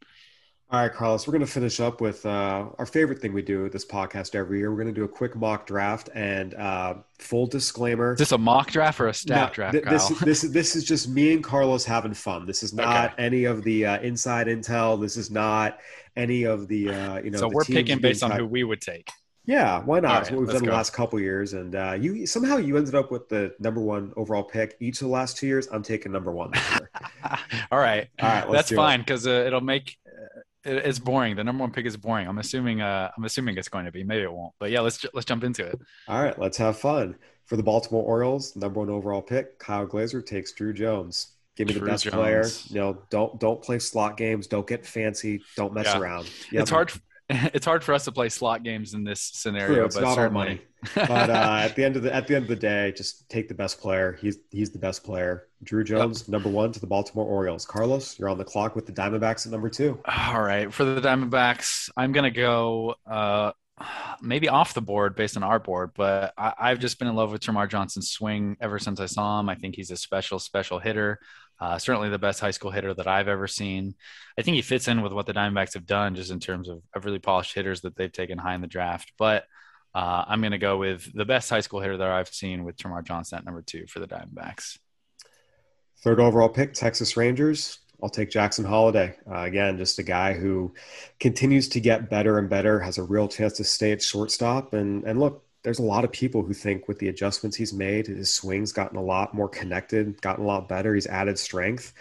All 0.73 0.79
right, 0.79 0.91
Carlos, 0.91 1.27
we're 1.27 1.33
going 1.33 1.45
to 1.45 1.51
finish 1.51 1.79
up 1.79 2.01
with 2.01 2.25
uh, 2.25 2.65
our 2.79 2.87
favorite 2.87 3.19
thing 3.19 3.31
we 3.31 3.43
do 3.43 3.61
with 3.61 3.71
this 3.71 3.85
podcast 3.85 4.33
every 4.33 4.57
year. 4.57 4.71
We're 4.71 4.81
going 4.81 4.87
to 4.87 4.99
do 4.99 5.03
a 5.03 5.07
quick 5.07 5.35
mock 5.35 5.67
draft 5.67 6.09
and 6.15 6.55
uh, 6.55 6.95
full 7.19 7.45
disclaimer. 7.45 8.13
Is 8.13 8.19
this 8.19 8.31
a 8.31 8.39
mock 8.39 8.71
draft 8.71 8.99
or 8.99 9.07
a 9.07 9.13
stat 9.13 9.49
No, 9.49 9.53
draft, 9.53 9.73
th- 9.73 9.83
Kyle? 9.83 9.93
this, 9.93 10.19
this, 10.21 10.41
this 10.41 10.75
is 10.75 10.83
just 10.83 11.09
me 11.09 11.33
and 11.33 11.43
Carlos 11.43 11.85
having 11.85 12.15
fun. 12.15 12.47
This 12.47 12.63
is 12.63 12.73
not 12.73 13.13
any 13.19 13.43
of 13.43 13.63
the 13.63 13.85
uh, 13.85 13.99
inside 13.99 14.47
intel. 14.47 14.99
This 14.99 15.15
is 15.15 15.29
not 15.29 15.77
any 16.15 16.43
of 16.43 16.67
the, 16.67 16.89
uh, 16.89 17.21
you 17.21 17.31
know, 17.31 17.39
so 17.39 17.49
we're 17.49 17.63
picking 17.63 17.99
based 17.99 18.23
on 18.23 18.31
who 18.31 18.45
we 18.45 18.63
would 18.63 18.81
take. 18.81 19.09
Yeah, 19.45 19.81
why 19.81 19.99
not? 19.99 20.23
Right, 20.23 20.31
what 20.31 20.39
we've 20.41 20.49
done 20.49 20.63
the 20.63 20.71
last 20.71 20.93
couple 20.93 21.19
years, 21.19 21.51
and 21.51 21.75
uh, 21.75 21.97
you 21.99 22.25
somehow 22.25 22.57
you 22.57 22.77
ended 22.77 22.95
up 22.95 23.11
with 23.11 23.27
the 23.27 23.53
number 23.59 23.81
one 23.81 24.13
overall 24.15 24.43
pick 24.43 24.77
each 24.79 25.01
of 25.01 25.07
the 25.07 25.13
last 25.13 25.35
two 25.35 25.47
years. 25.47 25.67
I'm 25.69 25.83
taking 25.83 26.13
number 26.13 26.31
one. 26.31 26.53
All 27.71 27.79
right. 27.79 28.07
All 28.21 28.29
right, 28.29 28.49
That's 28.49 28.71
fine 28.71 29.01
because 29.01 29.27
uh, 29.27 29.43
it'll 29.45 29.59
make 29.59 29.97
uh, 30.07 30.39
it, 30.63 30.77
it's 30.85 30.97
boring. 30.97 31.35
The 31.35 31.43
number 31.43 31.61
one 31.61 31.71
pick 31.71 31.85
is 31.85 31.97
boring. 31.97 32.25
I'm 32.25 32.37
assuming. 32.37 32.81
Uh, 32.81 33.11
I'm 33.17 33.25
assuming 33.25 33.57
it's 33.57 33.67
going 33.67 33.83
to 33.83 33.91
be. 33.91 34.05
Maybe 34.05 34.23
it 34.23 34.31
won't. 34.31 34.53
But 34.59 34.71
yeah, 34.71 34.79
let's 34.79 35.05
let's 35.13 35.25
jump 35.25 35.43
into 35.43 35.65
it. 35.65 35.77
All 36.07 36.23
right, 36.23 36.37
let's 36.39 36.57
have 36.57 36.77
fun. 36.77 37.15
For 37.45 37.57
the 37.57 37.63
Baltimore 37.63 38.03
Orioles, 38.03 38.55
number 38.55 38.79
one 38.79 38.89
overall 38.89 39.21
pick, 39.21 39.59
Kyle 39.59 39.85
Glaser 39.85 40.21
takes 40.21 40.53
Druw 40.53 40.73
Jones. 40.73 41.33
Give 41.55 41.67
me 41.67 41.73
the 41.73 41.79
Druw 41.81 41.85
best 41.87 42.07
player. 42.07 42.41
Jones. 42.43 42.71
You 42.71 42.79
know, 42.81 43.03
don't 43.09 43.39
don't 43.39 43.61
play 43.61 43.79
slot 43.79 44.17
games. 44.17 44.47
Don't 44.47 44.65
get 44.67 44.85
fancy. 44.85 45.41
Don't 45.55 45.73
mess 45.73 45.85
Yeah. 45.85 45.99
around. 45.99 46.29
Yeah, 46.51 46.61
it's 46.61 46.69
hard. 46.69 46.91
It's 47.29 47.65
hard 47.65 47.85
for 47.85 47.93
us 47.93 48.03
to 48.03 48.11
play 48.11 48.27
slot 48.27 48.63
games 48.63 48.93
in 48.93 49.05
this 49.05 49.21
scenario, 49.21 49.75
True, 49.75 49.85
it's 49.85 49.95
but 49.95 50.03
not 50.03 50.17
our 50.17 50.29
money. 50.29 50.61
But 50.93 51.29
uh, 51.29 51.59
at 51.63 51.73
the 51.75 51.83
end 51.83 51.95
of 51.95 52.03
the 52.03 52.13
at 52.13 52.27
the 52.27 52.35
end 52.35 52.43
of 52.43 52.49
the 52.49 52.55
day, 52.57 52.91
just 52.91 53.29
take 53.29 53.47
the 53.47 53.53
best 53.55 53.79
player. 53.79 54.17
He's 54.21 54.39
he's 54.51 54.71
the 54.71 54.77
best 54.77 55.05
player. 55.05 55.47
Druw 55.63 55.85
Jones, 55.85 56.27
number 56.27 56.49
one 56.49 56.73
to 56.73 56.81
the 56.81 56.85
Baltimore 56.85 57.25
Orioles. 57.25 57.65
Carlos, 57.65 58.19
you're 58.19 58.27
on 58.27 58.37
the 58.37 58.43
clock 58.43 58.75
with 58.75 58.85
the 58.85 58.91
Diamondbacks 58.91 59.45
at 59.45 59.53
number 59.53 59.69
two. 59.69 59.97
All 60.05 60.41
right, 60.41 60.71
for 60.71 60.83
the 60.83 60.99
Diamondbacks, 60.99 61.89
I'm 61.95 62.11
gonna 62.11 62.29
go 62.29 62.95
uh, 63.09 63.53
maybe 64.21 64.49
off 64.49 64.73
the 64.73 64.81
board 64.81 65.15
based 65.15 65.37
on 65.37 65.43
our 65.43 65.59
board, 65.59 65.91
but 65.95 66.33
I, 66.37 66.53
I've 66.59 66.79
just 66.79 66.99
been 66.99 67.07
in 67.07 67.15
love 67.15 67.31
with 67.31 67.41
Termarr 67.41 67.69
Johnson's 67.69 68.09
swing 68.11 68.57
ever 68.59 68.77
since 68.79 68.99
I 68.99 69.05
saw 69.05 69.39
him. 69.39 69.47
I 69.47 69.55
think 69.55 69.75
he's 69.77 69.91
a 69.91 69.97
special, 69.97 70.39
special 70.39 70.77
hitter. 70.79 71.19
Uh, 71.63 71.79
certainly 71.79 72.09
the 72.09 72.19
best 72.19 72.41
high 72.41 72.51
school 72.51 72.71
hitter 72.71 72.93
that 72.93 73.07
I've 73.07 73.29
ever 73.29 73.47
seen. 73.47 73.95
I 74.37 74.41
think 74.41 74.55
he 74.55 74.61
fits 74.61 74.89
in 74.89 75.01
with 75.01 75.13
what 75.13 75.27
the 75.27 75.33
Diamondbacks 75.33 75.75
have 75.75 75.85
done, 75.85 76.13
just 76.13 76.29
in 76.29 76.41
terms 76.41 76.67
of, 76.67 76.81
really 77.05 77.19
polished 77.19 77.55
hitters 77.55 77.79
that 77.81 77.95
they've 77.95 78.11
taken 78.11 78.37
high 78.37 78.53
in 78.53 78.59
the 78.59 78.67
draft. 78.67 79.13
But 79.17 79.45
uh, 79.95 80.25
I'm 80.27 80.41
going 80.41 80.51
to 80.51 80.57
go 80.57 80.77
with 80.77 81.09
the 81.13 81.23
best 81.23 81.49
high 81.49 81.61
school 81.61 81.79
hitter 81.79 81.95
that 81.95 82.09
I've 82.09 82.27
seen 82.27 82.65
with 82.65 82.75
Termarr 82.75 83.05
Johnson 83.05 83.37
at 83.37 83.45
number 83.45 83.61
two 83.61 83.87
for 83.87 84.01
the 84.01 84.07
Diamondbacks. 84.07 84.77
Third 86.03 86.19
overall 86.19 86.49
pick, 86.49 86.73
Texas 86.73 87.15
Rangers. 87.15 87.79
I'll 88.01 88.09
take 88.09 88.29
Jackson 88.29 88.65
Holliday. 88.65 89.15
Uh, 89.25 89.43
again, 89.43 89.77
just 89.77 89.99
a 89.99 90.03
guy 90.03 90.33
who 90.33 90.73
continues 91.21 91.69
to 91.69 91.79
get 91.79 92.09
better 92.09 92.39
and 92.39 92.49
better, 92.49 92.81
has 92.81 92.97
a 92.97 93.03
real 93.03 93.29
chance 93.29 93.53
to 93.53 93.63
stay 93.63 93.93
at 93.93 94.01
shortstop. 94.01 94.73
And 94.73 95.05
and 95.05 95.17
look, 95.17 95.45
there's 95.63 95.79
a 95.79 95.83
lot 95.83 96.03
of 96.03 96.11
people 96.11 96.43
who 96.43 96.53
think 96.53 96.87
with 96.87 96.99
the 96.99 97.07
adjustments 97.07 97.55
he's 97.57 97.73
made, 97.73 98.07
his 98.07 98.33
swing's 98.33 98.71
gotten 98.73 98.97
a 98.97 99.03
lot 99.03 99.33
more 99.33 99.47
connected, 99.49 100.21
gotten 100.21 100.43
a 100.43 100.47
lot 100.47 100.67
better. 100.67 100.93
He's 100.93 101.07
added 101.07 101.39
strength. 101.39 101.93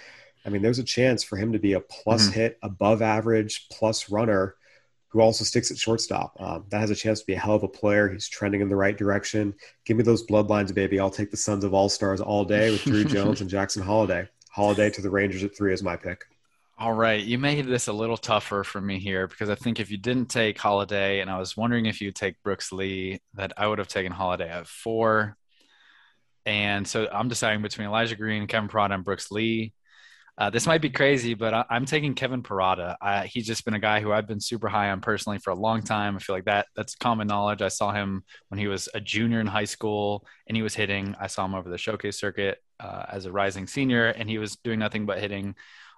I 0.44 0.48
mean, 0.50 0.62
there's 0.62 0.80
a 0.80 0.84
chance 0.84 1.22
for 1.22 1.36
him 1.36 1.52
to 1.52 1.58
be 1.60 1.74
a 1.74 1.80
plus 1.80 2.28
Mhm. 2.28 2.32
hit, 2.32 2.58
above 2.62 3.00
average, 3.02 3.68
plus 3.70 4.10
runner 4.10 4.56
who 5.08 5.20
also 5.20 5.44
sticks 5.44 5.70
at 5.70 5.76
shortstop. 5.78 6.34
Um, 6.40 6.64
that 6.70 6.80
has 6.80 6.90
a 6.90 6.94
chance 6.94 7.20
to 7.20 7.26
be 7.26 7.34
a 7.34 7.38
hell 7.38 7.54
of 7.54 7.62
a 7.62 7.68
player. 7.68 8.08
He's 8.08 8.28
trending 8.28 8.62
in 8.62 8.68
the 8.70 8.76
right 8.76 8.96
direction. 8.96 9.54
Give 9.84 9.96
me 9.96 10.02
those 10.02 10.26
bloodlines, 10.26 10.74
baby. 10.74 10.98
I'll 10.98 11.10
take 11.10 11.30
the 11.30 11.36
Sons 11.36 11.64
of 11.64 11.74
All 11.74 11.88
Stars 11.90 12.20
all 12.22 12.44
day 12.46 12.70
with 12.70 12.80
Druw 12.80 13.06
Jones 13.36 13.40
and 13.42 13.50
Jackson 13.50 13.82
Holliday. 13.82 14.26
Holliday 14.50 14.90
to 14.90 15.02
the 15.02 15.10
Rangers 15.10 15.44
at 15.44 15.54
three 15.56 15.72
is 15.72 15.82
my 15.82 15.96
pick. 15.96 16.24
All 16.82 16.92
right, 16.92 17.22
you 17.22 17.38
made 17.38 17.66
this 17.66 17.86
a 17.86 17.92
little 17.92 18.16
tougher 18.16 18.64
for 18.64 18.80
me 18.80 18.98
here 18.98 19.28
because 19.28 19.48
I 19.48 19.54
think 19.54 19.78
if 19.78 19.88
you 19.88 19.98
didn't 19.98 20.26
take 20.26 20.58
Holliday, 20.58 21.20
and 21.20 21.30
I 21.30 21.38
was 21.38 21.56
wondering 21.56 21.86
if 21.86 22.00
you'd 22.00 22.16
take 22.16 22.42
Brooks 22.42 22.72
Lee, 22.72 23.20
that 23.34 23.52
I 23.56 23.68
would 23.68 23.78
have 23.78 23.86
taken 23.86 24.10
Holliday 24.10 24.48
at 24.48 24.66
four. 24.66 25.36
And 26.44 26.84
so 26.84 27.06
I'm 27.12 27.28
deciding 27.28 27.62
between 27.62 27.86
Elijah 27.86 28.16
Green, 28.16 28.48
Kevin 28.48 28.68
Parada, 28.68 28.94
and 28.94 29.04
Brooks 29.04 29.30
Lee. 29.30 29.74
Uh, 30.36 30.50
this 30.50 30.66
might 30.66 30.82
be 30.82 30.90
crazy, 30.90 31.34
but 31.34 31.54
I, 31.54 31.64
I'm 31.70 31.84
taking 31.84 32.14
Kevin 32.14 32.42
Parada. 32.42 32.96
I, 33.00 33.26
he's 33.26 33.46
just 33.46 33.64
been 33.64 33.74
a 33.74 33.78
guy 33.78 34.00
who 34.00 34.10
I've 34.10 34.26
been 34.26 34.40
super 34.40 34.68
high 34.68 34.90
on 34.90 35.00
personally 35.00 35.38
for 35.38 35.50
a 35.50 35.54
long 35.54 35.82
time. 35.82 36.16
I 36.16 36.18
feel 36.18 36.34
like 36.34 36.46
that 36.46 36.66
that's 36.74 36.96
common 36.96 37.28
knowledge. 37.28 37.62
I 37.62 37.68
saw 37.68 37.92
him 37.92 38.24
when 38.48 38.58
he 38.58 38.66
was 38.66 38.88
a 38.92 39.00
junior 39.00 39.38
in 39.38 39.46
high 39.46 39.66
school 39.66 40.26
and 40.48 40.56
he 40.56 40.64
was 40.64 40.74
hitting. 40.74 41.14
I 41.20 41.28
saw 41.28 41.44
him 41.44 41.54
over 41.54 41.70
the 41.70 41.78
showcase 41.78 42.18
circuit 42.18 42.58
uh, 42.80 43.04
as 43.08 43.26
a 43.26 43.30
rising 43.30 43.68
senior, 43.68 44.06
and 44.06 44.28
he 44.28 44.38
was 44.38 44.56
doing 44.56 44.80
nothing 44.80 45.06
but 45.06 45.20
hitting. 45.20 45.54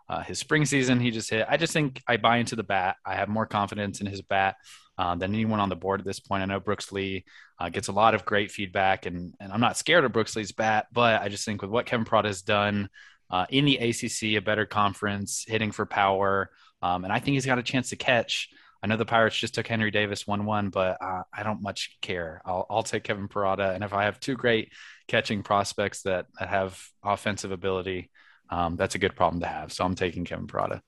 Uh, 0.09 0.23
his 0.23 0.39
spring 0.39 0.65
season, 0.65 1.01
he 1.01 1.11
just 1.11 1.31
hit. 1.31 1.47
I 1.49 1.57
just 1.57 1.73
think 1.73 2.03
I 2.07 2.19
buy 2.19 2.37
into 2.37 2.57
the 2.57 2.63
bat. 2.63 2.97
I 3.07 3.15
have 3.15 3.29
more 3.29 3.47
confidence 3.47 4.01
in 4.01 4.07
his 4.07 4.21
bat 4.21 4.57
uh, 4.99 5.15
than 5.15 5.33
anyone 5.35 5.61
on 5.61 5.69
the 5.69 5.77
board 5.77 6.01
at 6.01 6.07
this 6.07 6.21
point. 6.21 6.43
I 6.43 6.47
know 6.47 6.61
Brooks 6.61 6.93
Lee 6.93 7.25
uh, 7.59 7.69
gets 7.69 7.89
a 7.89 7.93
lot 7.93 8.15
of 8.15 8.25
great 8.25 8.51
feedback, 8.51 9.07
and 9.07 9.35
and 9.41 9.53
I'm 9.53 9.61
not 9.61 9.77
scared 9.77 10.05
of 10.05 10.13
Brooks 10.13 10.37
Lee's 10.37 10.53
bat, 10.53 10.87
but 10.93 11.23
I 11.23 11.29
just 11.29 11.45
think 11.45 11.63
with 11.63 11.71
what 11.71 11.87
Kevin 11.87 12.05
Parada 12.05 12.27
has 12.27 12.43
done 12.43 12.89
uh, 13.31 13.47
in 13.49 13.65
the 13.65 13.77
ACC, 13.77 14.37
a 14.37 14.41
better 14.41 14.67
conference, 14.67 15.45
hitting 15.47 15.73
for 15.73 15.87
power, 15.87 16.51
um, 16.83 17.05
and 17.05 17.13
I 17.13 17.19
think 17.19 17.35
he's 17.35 17.47
got 17.47 17.59
a 17.59 17.63
chance 17.63 17.91
to 17.91 17.97
catch. 17.97 18.51
I 18.83 18.87
know 18.87 18.99
the 18.99 19.07
Pirates 19.07 19.39
just 19.39 19.55
took 19.55 19.67
Henry 19.67 19.91
Davis 19.91 20.27
one-one, 20.27 20.69
but 20.69 20.99
uh, 21.01 21.23
I 21.33 21.43
don't 21.43 21.63
much 21.63 21.97
care. 22.03 22.43
I'll, 22.45 22.67
I'll 22.69 22.83
take 22.83 23.03
Kevin 23.03 23.29
Parada, 23.29 23.75
and 23.75 23.83
if 23.83 23.95
I 23.95 24.05
have 24.05 24.21
two 24.21 24.35
great 24.35 24.73
catching 25.09 25.43
prospects 25.43 26.03
that, 26.03 26.27
that 26.39 26.51
have 26.51 26.79
offensive 27.03 27.51
ability, 27.51 28.11
um, 28.51 28.77
that's 28.77 28.95
a 28.95 28.99
good 28.99 29.17
problem 29.17 29.41
to 29.41 29.47
have. 29.47 29.73
So 29.73 29.85
I'm 29.85 29.95
taking 29.95 30.25
Kevin 30.25 30.47
Parada. 30.47 30.81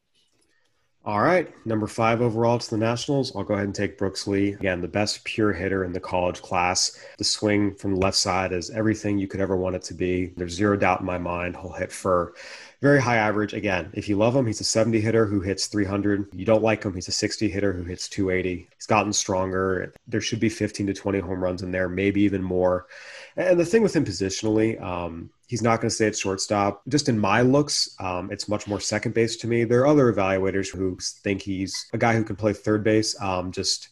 All 1.07 1.21
right, 1.21 1.49
number 1.65 1.87
five 1.87 2.21
overall 2.21 2.59
to 2.59 2.69
the 2.69 2.77
Nationals. 2.77 3.35
I'll 3.37 3.45
go 3.45 3.55
ahead 3.55 3.67
and 3.67 3.75
take 3.75 3.97
Brooks 3.97 4.27
Lee. 4.27 4.55
Again, 4.55 4.81
the 4.81 4.89
best 4.89 5.23
pure 5.23 5.53
hitter 5.53 5.85
in 5.85 5.93
the 5.93 6.01
college 6.01 6.43
class. 6.43 6.99
The 7.19 7.23
swing 7.23 7.77
from 7.77 7.95
the 7.95 8.01
left 8.01 8.17
side 8.17 8.51
is 8.51 8.71
everything 8.71 9.17
you 9.17 9.29
could 9.29 9.41
ever 9.41 9.57
want 9.57 9.77
it 9.77 9.83
to 9.83 9.95
be. 9.95 10.33
There's 10.37 10.55
zero 10.55 10.77
doubt 10.77 10.99
in 10.99 11.07
my 11.07 11.17
mind 11.17 11.57
he'll 11.57 11.71
hit 11.71 11.93
for 11.93 12.35
very 12.83 13.01
high 13.01 13.19
average. 13.19 13.55
Again, 13.55 13.89
if 13.93 14.09
you 14.09 14.17
love 14.17 14.35
him, 14.35 14.49
he's 14.49 14.61
a 14.61 14.65
70 14.65 15.01
hitter 15.01 15.27
who 15.27 15.39
hits 15.41 15.69
300. 15.69 16.29
You 16.33 16.45
don't 16.45 16.65
like 16.65 16.83
him, 16.83 16.93
he's 16.93 17.07
a 17.07 17.13
60 17.13 17.49
hitter 17.49 17.73
who 17.73 17.85
hits 17.85 18.09
280. 18.09 18.69
He's 18.75 18.87
gotten 18.87 19.13
stronger. 19.13 19.95
There 20.09 20.21
should 20.21 20.41
be 20.41 20.49
15 20.49 20.89
to 20.89 20.93
20 20.93 21.21
home 21.21 21.41
runs 21.41 21.63
in 21.63 21.71
there, 21.71 21.89
maybe 21.89 22.23
even 22.23 22.43
more. 22.43 22.89
And 23.37 23.61
the 23.61 23.67
thing 23.67 23.83
with 23.83 23.95
him 23.95 24.05
positionally, 24.05 24.81
um, 24.81 25.31
he's 25.47 25.63
not 25.63 25.81
going 25.81 25.91
to 25.91 25.95
stay 25.95 26.07
at 26.07 26.17
shortstop. 26.17 26.83
Just 26.89 27.09
in 27.09 27.19
my 27.19 27.43
looks, 27.43 27.95
um, 28.01 28.31
it's 28.33 28.49
much 28.49 28.67
more 28.67 28.81
second 28.81 29.13
base 29.13 29.37
to 29.37 29.47
me. 29.47 29.65
There 29.65 29.81
are 29.81 29.87
other 29.87 30.13
evaluators 30.13 30.75
who 30.75 30.97
think 31.23 31.43
he's 31.43 31.87
a 31.93 31.99
guy 31.99 32.15
who 32.15 32.25
can 32.25 32.37
play 32.37 32.55
third 32.55 32.83
base. 32.83 33.21
Um, 33.21 33.53
just 33.53 33.91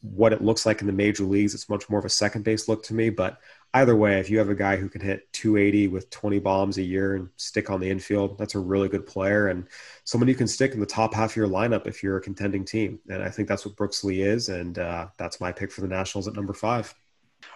what 0.00 0.32
it 0.32 0.42
looks 0.42 0.64
like 0.64 0.80
in 0.80 0.86
the 0.86 0.92
major 0.94 1.24
leagues, 1.24 1.54
it's 1.54 1.68
much 1.68 1.90
more 1.90 1.98
of 1.98 2.06
a 2.06 2.10
second 2.10 2.42
base 2.44 2.68
look 2.68 2.82
to 2.84 2.94
me. 2.94 3.10
But 3.10 3.38
either 3.74 3.94
way, 3.94 4.18
if 4.18 4.30
you 4.30 4.38
have 4.38 4.48
a 4.48 4.54
guy 4.54 4.76
who 4.76 4.88
can 4.88 5.02
hit 5.02 5.30
280 5.34 5.88
with 5.88 6.08
20 6.08 6.38
bombs 6.38 6.78
a 6.78 6.82
year 6.82 7.16
and 7.16 7.28
stick 7.36 7.68
on 7.68 7.80
the 7.80 7.90
infield, 7.90 8.38
that's 8.38 8.54
a 8.54 8.58
really 8.58 8.88
good 8.88 9.06
player 9.06 9.48
and 9.48 9.66
someone 10.04 10.28
you 10.28 10.34
can 10.34 10.48
stick 10.48 10.72
in 10.72 10.80
the 10.80 10.86
top 10.86 11.12
half 11.12 11.32
of 11.32 11.36
your 11.36 11.48
lineup 11.48 11.86
if 11.86 12.02
you're 12.02 12.16
a 12.16 12.22
contending 12.22 12.64
team. 12.64 12.98
And 13.10 13.22
I 13.22 13.28
think 13.28 13.46
that's 13.46 13.66
what 13.66 13.76
Brooks 13.76 14.04
Lee 14.04 14.22
is. 14.22 14.48
And 14.48 14.78
uh, 14.78 15.08
that's 15.18 15.40
my 15.40 15.52
pick 15.52 15.70
for 15.70 15.82
the 15.82 15.88
Nationals 15.88 16.28
at 16.28 16.34
number 16.34 16.54
five. 16.54 16.94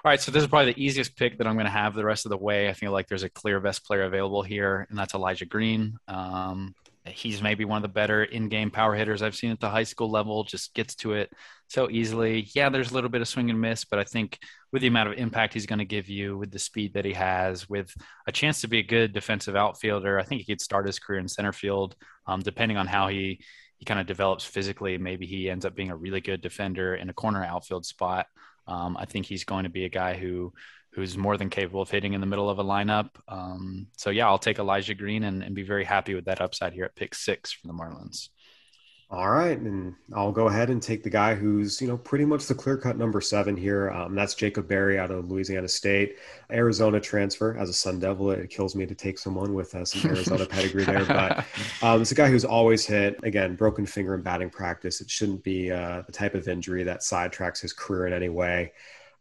All 0.03 0.09
right, 0.09 0.21
so 0.21 0.33
this 0.33 0.43
is 0.43 0.49
probably 0.49 0.73
the 0.73 0.83
easiest 0.83 1.15
pick 1.15 1.37
that 1.37 1.47
I'm 1.47 1.57
going 1.57 1.67
to 1.67 1.71
have 1.71 1.93
the 1.93 2.07
rest 2.07 2.25
of 2.25 2.31
the 2.31 2.39
way. 2.39 2.71
I 2.71 2.73
feel 2.73 2.91
like 2.91 3.07
there's 3.07 3.23
a 3.23 3.29
clear 3.29 3.61
best 3.61 3.85
player 3.85 4.05
available 4.05 4.43
here, 4.43 4.87
and 4.89 4.99
that's 4.99 5.13
Elijah 5.13 5.45
Green. 5.45 5.99
Um, 6.09 6.75
he's 7.05 7.43
maybe 7.43 7.67
one 7.67 7.77
of 7.77 7.83
the 7.83 7.89
better 7.89 8.25
in-game 8.25 8.71
power 8.71 8.95
hitters 8.95 9.21
I've 9.21 9.37
seen 9.37 9.51
at 9.51 9.61
the 9.61 9.69
high 9.69 9.83
school 9.83 10.11
level. 10.11 10.43
Just 10.45 10.73
gets 10.73 10.95
to 10.97 11.13
it 11.13 11.31
so 11.69 11.91
easily. 11.91 12.49
Yeah, 12.55 12.71
there's 12.71 12.93
a 12.93 12.95
little 12.95 13.11
bit 13.11 13.21
of 13.21 13.29
swing 13.29 13.51
and 13.51 13.61
miss, 13.61 13.85
but 13.85 13.99
I 13.99 14.05
think 14.05 14.39
with 14.73 14.81
the 14.81 14.89
amount 14.89 15.11
of 15.11 15.19
impact 15.19 15.53
he's 15.53 15.67
going 15.67 15.81
to 15.81 15.85
give 15.85 16.09
you, 16.09 16.39
with 16.39 16.51
the 16.51 16.59
speed 16.59 16.95
that 16.95 17.05
he 17.05 17.13
has, 17.13 17.69
with 17.69 17.95
a 18.27 18.33
chance 18.33 18.63
to 18.63 18.69
be 18.69 18.79
a 18.79 18.83
good 18.83 19.13
defensive 19.13 19.55
outfielder, 19.55 20.19
I 20.19 20.23
think 20.23 20.41
he 20.41 20.51
could 20.51 20.63
start 20.63 20.87
his 20.87 20.99
career 20.99 21.21
in 21.21 21.29
center 21.29 21.53
field, 21.53 21.95
um, 22.27 22.41
depending 22.41 22.79
on 22.79 22.87
how 22.87 23.09
he 23.09 23.43
he 23.77 23.85
kind 23.85 24.01
of 24.01 24.07
develops 24.07 24.45
physically. 24.47 24.97
Maybe 24.97 25.27
he 25.27 25.51
ends 25.51 25.67
up 25.67 25.75
being 25.75 25.91
a 25.91 25.97
really 25.97 26.23
good 26.23 26.41
defender 26.41 26.95
in 26.95 27.11
a 27.11 27.15
corner 27.15 27.45
outfield 27.45 27.85
spot. 27.85 28.27
Um, 28.71 28.97
I 28.97 29.05
think 29.05 29.27
he's 29.27 29.45
going 29.45 29.65
to 29.65 29.71
be 29.71 29.85
a 29.85 29.91
guy 29.91 30.15
who 30.15 30.53
who's 30.93 31.17
more 31.17 31.37
than 31.37 31.51
capable 31.51 31.83
of 31.83 31.91
hitting 31.91 32.15
in 32.15 32.21
the 32.21 32.27
middle 32.27 32.51
of 32.51 32.59
a 32.59 32.65
lineup. 32.65 33.11
Um, 33.29 33.87
so 33.97 34.11
yeah, 34.11 34.27
I'll 34.27 34.39
take 34.39 34.59
Elijah 34.59 34.95
Green 34.95 35.23
and, 35.23 35.43
and 35.43 35.55
be 35.55 35.63
very 35.63 35.85
happy 35.85 36.15
with 36.15 36.25
that 36.25 36.41
upside 36.41 36.73
here 36.73 36.85
at 36.85 36.97
pick 36.97 37.15
six 37.15 37.53
for 37.53 37.69
the 37.69 37.73
Marlins. 37.73 38.29
All 39.13 39.29
right, 39.29 39.59
and 39.59 39.97
I'll 40.15 40.31
go 40.31 40.47
ahead 40.47 40.71
and 40.71 40.81
take 40.81 41.03
the 41.03 41.11
guy 41.11 41.35
who's 41.35 41.83
you 41.83 41.89
know 41.89 41.97
pretty 41.97 42.25
much 42.25 42.47
the 42.47 42.55
clear 42.55 42.77
cut 42.77 42.97
number 42.97 43.21
seven 43.21 43.57
here. 43.57 43.91
Um, 43.91 44.15
that's 44.15 44.35
Jacob 44.35 44.69
Berry 44.69 45.01
out 45.01 45.11
of 45.11 45.29
Louisiana 45.29 45.67
State, 45.67 46.19
Arizona 46.53 47.01
transfer. 47.01 47.57
As 47.59 47.69
a 47.69 47.73
Sun 47.73 47.99
Devil, 47.99 48.31
it 48.31 48.51
kills 48.51 48.77
me 48.77 48.87
to 48.87 48.95
take 48.95 49.19
someone 49.19 49.53
with 49.53 49.75
uh, 49.75 49.85
some 49.85 50.09
Arizona 50.09 50.47
pedigree 50.47 50.85
there, 50.85 51.05
but 51.05 51.39
um, 51.83 52.01
it's 52.01 52.13
a 52.13 52.15
guy 52.15 52.29
who's 52.29 52.45
always 52.45 52.87
hit. 52.87 53.19
Again, 53.25 53.57
broken 53.57 53.85
finger 53.85 54.15
in 54.15 54.23
batting 54.23 54.49
practice. 54.51 55.01
It 55.01 55.11
shouldn't 55.11 55.43
be 55.43 55.73
uh, 55.73 56.03
the 56.03 56.13
type 56.13 56.37
of 56.37 56.47
injury 56.47 56.85
that 56.85 57.01
sidetracks 57.01 57.61
his 57.61 57.73
career 57.73 58.07
in 58.07 58.13
any 58.13 58.29
way. 58.29 58.71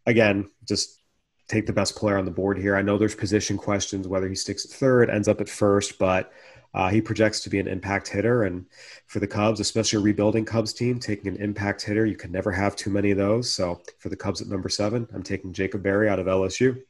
Again, 0.06 0.52
just 0.68 1.00
take 1.48 1.66
the 1.66 1.74
best 1.74 1.96
player 1.96 2.20
on 2.20 2.26
the 2.26 2.32
board 2.32 2.60
here. 2.60 2.76
I 2.76 2.84
know 2.84 3.00
there's 3.00 3.16
position 3.16 3.58
questions 3.58 4.08
whether 4.08 4.30
he 4.30 4.36
sticks 4.36 4.66
at 4.66 4.72
third, 4.72 5.10
ends 5.10 5.28
up 5.28 5.42
at 5.42 5.50
first, 5.50 5.98
but 5.98 6.32
uh, 6.80 6.88
he 6.88 7.02
projects 7.02 7.42
to 7.42 7.50
be 7.50 7.60
an 7.60 7.68
impact 7.68 8.08
hitter, 8.08 8.44
and 8.44 8.66
for 9.08 9.20
the 9.20 9.28
Cubs, 9.28 9.60
especially 9.60 9.98
a 9.98 10.02
rebuilding 10.02 10.46
Cubs 10.46 10.72
team, 10.72 10.98
taking 10.98 11.28
an 11.28 11.36
impact 11.36 11.82
hitter, 11.82 12.06
you 12.06 12.16
can 12.16 12.32
never 12.32 12.54
have 12.54 12.74
too 12.78 12.90
many 12.90 13.12
of 13.12 13.18
those. 13.18 13.52
So 13.52 13.82
for 13.98 14.08
the 14.08 14.16
Cubs 14.16 14.42
at 14.42 14.48
number 14.48 14.70
seven, 14.70 15.06
I'm 15.14 15.22
taking 15.22 15.52
Jacob 15.52 15.84
Berry 15.84 16.08
out 16.08 16.20
of 16.20 16.28
LSU. 16.28 16.82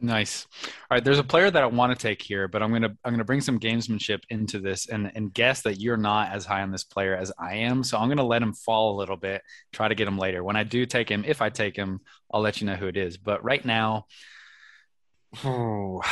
Nice. 0.00 0.46
All 0.64 0.94
right, 0.94 1.04
there's 1.04 1.18
a 1.18 1.24
player 1.24 1.50
that 1.50 1.60
I 1.60 1.66
want 1.66 1.92
to 1.92 2.00
take 2.00 2.22
here, 2.22 2.46
but 2.46 2.62
I'm 2.62 2.70
gonna 2.72 2.96
I'm 3.04 3.12
gonna 3.12 3.24
bring 3.24 3.40
some 3.40 3.58
gamesmanship 3.58 4.20
into 4.30 4.60
this 4.60 4.88
and 4.88 5.10
and 5.16 5.34
guess 5.34 5.62
that 5.62 5.80
you're 5.80 5.96
not 5.96 6.30
as 6.30 6.44
high 6.44 6.62
on 6.62 6.70
this 6.70 6.84
player 6.84 7.16
as 7.16 7.32
I 7.40 7.56
am. 7.56 7.82
So 7.82 7.98
I'm 7.98 8.08
gonna 8.08 8.22
let 8.22 8.40
him 8.40 8.52
fall 8.52 8.94
a 8.94 8.98
little 9.00 9.16
bit, 9.16 9.42
try 9.72 9.88
to 9.88 9.96
get 9.96 10.06
him 10.06 10.16
later. 10.16 10.44
When 10.44 10.54
I 10.54 10.62
do 10.62 10.86
take 10.86 11.08
him, 11.08 11.24
if 11.26 11.42
I 11.42 11.50
take 11.50 11.74
him, 11.74 12.02
I'll 12.32 12.40
let 12.40 12.60
you 12.60 12.68
know 12.68 12.76
who 12.76 12.86
it 12.86 12.96
is. 12.96 13.16
But 13.16 13.42
right 13.42 13.64
now, 13.64 14.06
oh, 15.44 16.02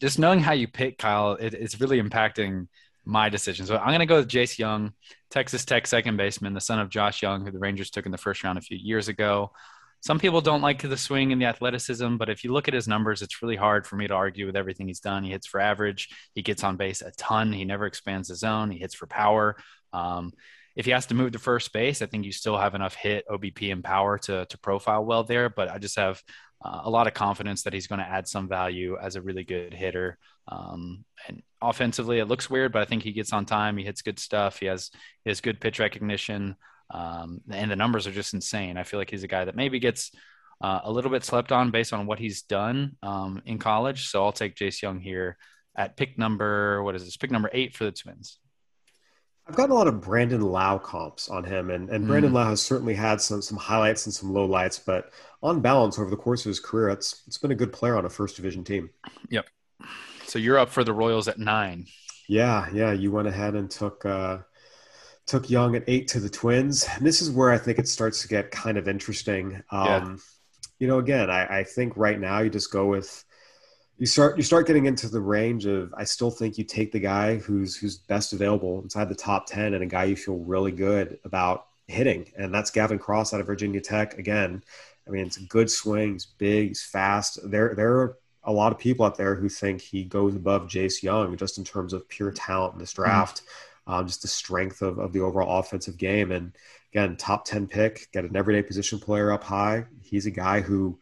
just 0.00 0.18
knowing 0.18 0.40
how 0.40 0.52
you 0.52 0.68
pick 0.68 0.98
Kyle, 0.98 1.32
it, 1.32 1.54
it's 1.54 1.80
really 1.80 2.00
impacting 2.00 2.68
my 3.04 3.28
decision. 3.28 3.66
So 3.66 3.76
I'm 3.76 3.88
going 3.88 4.00
to 4.00 4.06
go 4.06 4.16
with 4.16 4.28
Jace 4.28 4.58
Jung, 4.58 4.92
Texas 5.30 5.64
Tech 5.64 5.86
second 5.86 6.16
baseman, 6.16 6.54
the 6.54 6.60
son 6.60 6.80
of 6.80 6.90
Josh 6.90 7.22
Jung, 7.22 7.44
who 7.44 7.52
the 7.52 7.58
Rangers 7.58 7.90
took 7.90 8.04
in 8.04 8.12
the 8.12 8.18
first 8.18 8.42
round 8.42 8.58
a 8.58 8.62
few 8.62 8.76
years 8.76 9.08
ago. 9.08 9.52
Some 10.00 10.18
people 10.18 10.40
don't 10.40 10.60
like 10.60 10.82
the 10.82 10.96
swing 10.96 11.32
and 11.32 11.40
the 11.40 11.46
athleticism, 11.46 12.16
but 12.16 12.28
if 12.28 12.44
you 12.44 12.52
look 12.52 12.68
at 12.68 12.74
his 12.74 12.86
numbers, 12.86 13.22
it's 13.22 13.42
really 13.42 13.56
hard 13.56 13.86
for 13.86 13.96
me 13.96 14.06
to 14.06 14.14
argue 14.14 14.46
with 14.46 14.56
everything 14.56 14.88
he's 14.88 15.00
done. 15.00 15.24
He 15.24 15.30
hits 15.30 15.46
for 15.46 15.58
average. 15.58 16.08
He 16.34 16.42
gets 16.42 16.62
on 16.62 16.76
base 16.76 17.00
a 17.02 17.10
ton. 17.12 17.52
He 17.52 17.64
never 17.64 17.86
expands 17.86 18.28
the 18.28 18.36
zone. 18.36 18.70
He 18.70 18.78
hits 18.78 18.94
for 18.94 19.06
power. 19.06 19.56
Um, 19.92 20.32
if 20.76 20.84
he 20.84 20.90
has 20.92 21.06
to 21.06 21.14
move 21.14 21.32
to 21.32 21.38
first 21.38 21.72
base, 21.72 22.02
I 22.02 22.06
think 22.06 22.24
you 22.24 22.32
still 22.32 22.58
have 22.58 22.74
enough 22.74 22.94
hit, 22.94 23.24
OBP, 23.28 23.72
and 23.72 23.82
power 23.82 24.18
to 24.18 24.44
to 24.44 24.58
profile 24.58 25.04
well 25.04 25.24
there. 25.24 25.48
But 25.48 25.70
I 25.70 25.78
just 25.78 25.96
have 25.96 26.22
uh, 26.64 26.80
a 26.84 26.90
lot 26.90 27.06
of 27.06 27.14
confidence 27.14 27.62
that 27.62 27.72
he's 27.72 27.86
going 27.86 27.98
to 27.98 28.08
add 28.08 28.26
some 28.26 28.48
value 28.48 28.96
as 29.00 29.16
a 29.16 29.22
really 29.22 29.44
good 29.44 29.74
hitter. 29.74 30.18
Um, 30.48 31.04
and 31.28 31.42
offensively, 31.60 32.18
it 32.18 32.26
looks 32.26 32.48
weird, 32.48 32.72
but 32.72 32.82
I 32.82 32.84
think 32.84 33.02
he 33.02 33.12
gets 33.12 33.32
on 33.32 33.44
time. 33.44 33.76
He 33.76 33.84
hits 33.84 34.02
good 34.02 34.18
stuff. 34.18 34.58
He 34.58 34.66
has 34.66 34.90
he 35.24 35.30
has 35.30 35.40
good 35.40 35.60
pitch 35.60 35.78
recognition, 35.78 36.56
um, 36.90 37.40
and 37.50 37.70
the 37.70 37.76
numbers 37.76 38.06
are 38.06 38.12
just 38.12 38.34
insane. 38.34 38.76
I 38.76 38.84
feel 38.84 38.98
like 38.98 39.10
he's 39.10 39.24
a 39.24 39.28
guy 39.28 39.44
that 39.44 39.56
maybe 39.56 39.78
gets 39.78 40.12
uh, 40.60 40.80
a 40.84 40.92
little 40.92 41.10
bit 41.10 41.24
slept 41.24 41.52
on 41.52 41.70
based 41.70 41.92
on 41.92 42.06
what 42.06 42.18
he's 42.18 42.42
done 42.42 42.96
um, 43.02 43.42
in 43.44 43.58
college. 43.58 44.08
So 44.08 44.24
I'll 44.24 44.32
take 44.32 44.54
Jace 44.54 44.80
Jung 44.80 45.00
here 45.00 45.36
at 45.76 45.96
pick 45.96 46.16
number 46.18 46.82
what 46.82 46.94
is 46.94 47.04
this? 47.04 47.16
Pick 47.16 47.30
number 47.30 47.50
eight 47.52 47.74
for 47.74 47.84
the 47.84 47.92
Twins. 47.92 48.38
I've 49.48 49.54
gotten 49.54 49.70
a 49.70 49.74
lot 49.74 49.86
of 49.86 50.00
Brandon 50.00 50.40
Lowe 50.40 50.80
comps 50.80 51.28
on 51.28 51.44
him, 51.44 51.70
and, 51.70 51.88
and 51.88 52.06
Brandon 52.06 52.32
mm. 52.32 52.34
Lowe 52.34 52.46
has 52.46 52.60
certainly 52.60 52.94
had 52.94 53.20
some 53.20 53.40
some 53.40 53.56
highlights 53.56 54.06
and 54.06 54.14
some 54.14 54.32
lowlights, 54.32 54.80
but 54.84 55.12
on 55.42 55.60
balance, 55.60 55.98
over 55.98 56.10
the 56.10 56.16
course 56.16 56.44
of 56.44 56.48
his 56.50 56.58
career, 56.58 56.88
it's 56.88 57.22
it's 57.28 57.38
been 57.38 57.52
a 57.52 57.56
good 57.56 57.72
player 57.72 57.96
on 57.96 58.04
a 58.04 58.10
first 58.10 58.34
division 58.36 58.64
team. 58.64 58.90
Yep. 59.30 59.46
So 60.24 60.40
you're 60.40 60.58
up 60.58 60.68
for 60.68 60.82
the 60.82 60.92
Royals 60.92 61.28
at 61.28 61.38
nine. 61.38 61.86
Yeah, 62.28 62.66
yeah. 62.72 62.92
You 62.92 63.12
went 63.12 63.28
ahead 63.28 63.54
and 63.54 63.70
took 63.70 64.04
uh, 64.04 64.38
took 65.26 65.48
Jung 65.48 65.76
at 65.76 65.84
eight 65.86 66.08
to 66.08 66.20
the 66.20 66.28
Twins, 66.28 66.84
and 66.96 67.06
this 67.06 67.22
is 67.22 67.30
where 67.30 67.52
I 67.52 67.58
think 67.58 67.78
it 67.78 67.86
starts 67.86 68.22
to 68.22 68.28
get 68.28 68.50
kind 68.50 68.76
of 68.76 68.88
interesting. 68.88 69.62
Um, 69.70 69.86
yeah. 69.86 70.16
You 70.80 70.88
know, 70.88 70.98
again, 70.98 71.30
I, 71.30 71.60
I 71.60 71.64
think 71.64 71.96
right 71.96 72.18
now 72.18 72.40
you 72.40 72.50
just 72.50 72.72
go 72.72 72.86
with 72.86 73.24
you 73.98 74.06
start 74.06 74.36
you 74.36 74.42
start 74.42 74.66
getting 74.66 74.86
into 74.86 75.08
the 75.08 75.20
range 75.20 75.66
of 75.66 75.94
I 75.96 76.04
still 76.04 76.30
think 76.30 76.58
you 76.58 76.64
take 76.64 76.92
the 76.92 77.00
guy 77.00 77.36
who's 77.36 77.76
who's 77.76 77.96
best 77.96 78.32
available 78.32 78.82
inside 78.82 79.08
the 79.08 79.14
top 79.14 79.46
10 79.46 79.74
and 79.74 79.82
a 79.82 79.86
guy 79.86 80.04
you 80.04 80.16
feel 80.16 80.36
really 80.36 80.72
good 80.72 81.18
about 81.24 81.66
hitting 81.86 82.30
and 82.36 82.52
that's 82.52 82.70
Gavin 82.70 82.98
Cross 82.98 83.32
out 83.32 83.40
of 83.40 83.46
Virginia 83.46 83.80
Tech 83.80 84.18
again 84.18 84.62
I 85.06 85.10
mean 85.10 85.26
it's 85.26 85.38
good 85.38 85.70
swings, 85.70 86.26
big 86.26 86.68
he's 86.68 86.82
fast 86.82 87.38
there 87.48 87.74
there 87.74 87.96
are 87.96 88.18
a 88.44 88.52
lot 88.52 88.72
of 88.72 88.78
people 88.78 89.04
out 89.04 89.16
there 89.16 89.34
who 89.34 89.48
think 89.48 89.80
he 89.80 90.04
goes 90.04 90.36
above 90.36 90.68
Jace 90.68 91.02
Jung 91.02 91.36
just 91.36 91.58
in 91.58 91.64
terms 91.64 91.92
of 91.92 92.08
pure 92.08 92.32
talent 92.32 92.74
in 92.74 92.78
this 92.78 92.92
mm-hmm. 92.92 93.02
draft 93.02 93.42
mm-hmm. 93.42 93.94
um, 93.94 94.06
just 94.06 94.22
the 94.22 94.28
strength 94.28 94.82
of, 94.82 94.98
of 94.98 95.12
the 95.12 95.20
overall 95.20 95.58
offensive 95.58 95.96
game 95.96 96.32
and 96.32 96.52
again 96.92 97.16
top 97.16 97.46
10 97.46 97.66
pick 97.66 98.12
get 98.12 98.24
an 98.24 98.36
everyday 98.36 98.62
position 98.62 98.98
player 98.98 99.32
up 99.32 99.44
high 99.44 99.86
he's 100.02 100.26
a 100.26 100.30
guy 100.30 100.60
who 100.60 100.98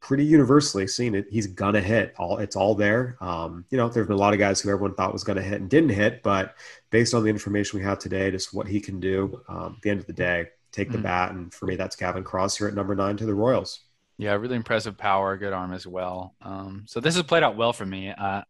pretty 0.00 0.24
universally 0.24 0.86
seen 0.86 1.14
it. 1.14 1.26
He's 1.30 1.46
gonna 1.46 1.80
hit. 1.80 2.14
All 2.18 2.38
it's 2.38 2.56
all 2.56 2.74
there. 2.74 3.16
Um, 3.20 3.64
you 3.70 3.76
know, 3.76 3.88
there's 3.88 4.06
been 4.06 4.16
a 4.16 4.18
lot 4.18 4.32
of 4.32 4.38
guys 4.38 4.60
who 4.60 4.70
everyone 4.70 4.94
thought 4.94 5.12
was 5.12 5.24
gonna 5.24 5.42
hit 5.42 5.60
and 5.60 5.68
didn't 5.68 5.90
hit, 5.90 6.22
but 6.22 6.54
based 6.90 7.14
on 7.14 7.22
the 7.22 7.30
information 7.30 7.78
we 7.78 7.84
have 7.84 7.98
today, 7.98 8.30
just 8.30 8.54
what 8.54 8.66
he 8.66 8.80
can 8.80 9.00
do. 9.00 9.40
Um, 9.48 9.74
at 9.76 9.82
the 9.82 9.90
end 9.90 10.00
of 10.00 10.06
the 10.06 10.12
day, 10.12 10.46
take 10.72 10.90
the 10.90 10.98
mm. 10.98 11.02
bat, 11.02 11.32
and 11.32 11.52
for 11.52 11.66
me, 11.66 11.76
that's 11.76 11.96
Gavin 11.96 12.24
Cross 12.24 12.58
here 12.58 12.68
at 12.68 12.74
number 12.74 12.94
nine 12.94 13.16
to 13.16 13.26
the 13.26 13.34
Royals. 13.34 13.80
Yeah, 14.18 14.34
really 14.34 14.56
impressive 14.56 14.98
power, 14.98 15.36
good 15.36 15.52
arm 15.52 15.72
as 15.72 15.86
well. 15.86 16.34
Um, 16.42 16.84
so 16.86 16.98
this 16.98 17.14
has 17.14 17.22
played 17.22 17.44
out 17.44 17.56
well 17.56 17.72
for 17.72 17.86
me. 17.86 18.10
Uh, 18.10 18.42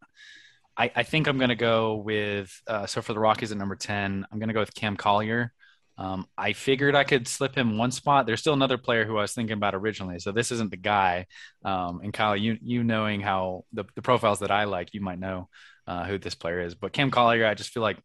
I, 0.78 0.90
I, 0.96 1.02
think 1.02 1.26
I'm 1.26 1.36
going 1.36 1.50
to 1.50 1.56
go 1.56 1.96
with 1.96 2.62
uh, 2.66 2.86
so 2.86 3.02
for 3.02 3.12
the 3.12 3.18
Rockies 3.18 3.52
at 3.52 3.58
number 3.58 3.76
ten, 3.76 4.24
I'm 4.32 4.38
going 4.38 4.48
to 4.48 4.54
go 4.54 4.60
with 4.60 4.74
Cam 4.74 4.96
Collier. 4.96 5.52
Um, 5.98 6.26
I 6.38 6.52
figured 6.52 6.94
I 6.94 7.02
could 7.02 7.26
slip 7.26 7.56
him 7.56 7.76
one 7.76 7.90
spot. 7.90 8.24
There's 8.24 8.40
still 8.40 8.54
another 8.54 8.78
player 8.78 9.04
who 9.04 9.18
I 9.18 9.22
was 9.22 9.32
thinking 9.32 9.54
about 9.54 9.74
originally, 9.74 10.20
so 10.20 10.30
this 10.30 10.52
isn't 10.52 10.70
the 10.70 10.76
guy. 10.76 11.26
Um, 11.64 12.00
and 12.04 12.14
Kyle, 12.14 12.36
you 12.36 12.56
you 12.62 12.84
knowing 12.84 13.20
how 13.20 13.64
the, 13.72 13.84
the 13.96 14.02
profiles 14.02 14.38
that 14.38 14.52
I 14.52 14.64
like, 14.64 14.94
you 14.94 15.00
might 15.00 15.18
know 15.18 15.48
uh, 15.88 16.04
who 16.04 16.16
this 16.16 16.36
player 16.36 16.60
is. 16.60 16.76
But 16.76 16.92
Cam 16.92 17.10
Collier, 17.10 17.46
I 17.46 17.54
just 17.54 17.70
feel 17.70 17.82
like 17.82 17.98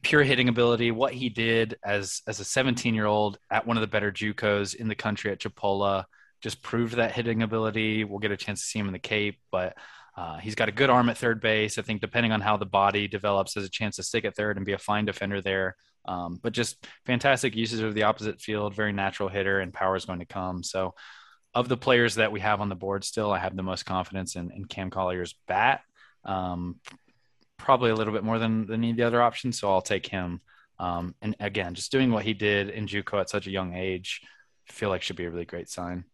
pure 0.00 0.22
hitting 0.22 0.48
ability, 0.48 0.92
what 0.92 1.12
he 1.12 1.28
did 1.28 1.76
as 1.84 2.22
as 2.26 2.40
a 2.40 2.44
17 2.44 2.94
year 2.94 3.06
old 3.06 3.38
at 3.50 3.66
one 3.66 3.76
of 3.76 3.82
the 3.82 3.86
better 3.86 4.10
JUCOs 4.10 4.74
in 4.74 4.88
the 4.88 4.94
country 4.94 5.30
at 5.30 5.40
Chipola, 5.40 6.04
just 6.40 6.62
proved 6.62 6.96
that 6.96 7.12
hitting 7.12 7.42
ability. 7.42 8.04
We'll 8.04 8.18
get 8.18 8.30
a 8.30 8.36
chance 8.36 8.60
to 8.60 8.66
see 8.66 8.78
him 8.78 8.86
in 8.86 8.94
the 8.94 8.98
Cape, 8.98 9.40
but 9.50 9.76
uh, 10.16 10.38
he's 10.38 10.54
got 10.54 10.68
a 10.68 10.72
good 10.72 10.90
arm 10.90 11.10
at 11.10 11.18
third 11.18 11.40
base. 11.40 11.76
I 11.76 11.82
think 11.82 12.00
depending 12.00 12.32
on 12.32 12.40
how 12.40 12.56
the 12.56 12.66
body 12.66 13.08
develops, 13.08 13.54
has 13.54 13.64
a 13.64 13.70
chance 13.70 13.96
to 13.96 14.02
stick 14.02 14.24
at 14.24 14.36
third 14.36 14.56
and 14.56 14.64
be 14.64 14.72
a 14.72 14.78
fine 14.78 15.04
defender 15.04 15.42
there. 15.42 15.76
Um, 16.06 16.38
but 16.42 16.52
just 16.52 16.86
fantastic 17.06 17.56
uses 17.56 17.80
of 17.80 17.94
the 17.94 18.04
opposite 18.04 18.40
field, 18.40 18.74
very 18.74 18.92
natural 18.92 19.28
hitter, 19.28 19.60
and 19.60 19.72
power 19.72 19.96
is 19.96 20.04
going 20.04 20.20
to 20.20 20.26
come. 20.26 20.62
So, 20.62 20.94
of 21.54 21.68
the 21.68 21.76
players 21.76 22.16
that 22.16 22.32
we 22.32 22.40
have 22.40 22.60
on 22.60 22.68
the 22.68 22.74
board, 22.74 23.04
still, 23.04 23.32
I 23.32 23.38
have 23.38 23.56
the 23.56 23.62
most 23.62 23.86
confidence 23.86 24.36
in, 24.36 24.50
in 24.50 24.64
Cam 24.64 24.90
Collier's 24.90 25.34
bat. 25.46 25.82
Um, 26.24 26.80
probably 27.58 27.90
a 27.90 27.94
little 27.94 28.12
bit 28.12 28.24
more 28.24 28.38
than, 28.38 28.66
than 28.66 28.80
any 28.80 28.90
of 28.90 28.96
the 28.96 29.04
other 29.04 29.22
options. 29.22 29.58
So, 29.58 29.70
I'll 29.70 29.82
take 29.82 30.06
him. 30.06 30.40
Um, 30.78 31.14
and 31.22 31.36
again, 31.40 31.74
just 31.74 31.92
doing 31.92 32.10
what 32.10 32.24
he 32.24 32.34
did 32.34 32.68
in 32.70 32.86
JUCO 32.86 33.20
at 33.20 33.30
such 33.30 33.46
a 33.46 33.50
young 33.50 33.74
age, 33.74 34.20
I 34.68 34.72
feel 34.72 34.88
like 34.88 35.02
should 35.02 35.16
be 35.16 35.24
a 35.24 35.30
really 35.30 35.44
great 35.44 35.68
sign. 35.68 36.04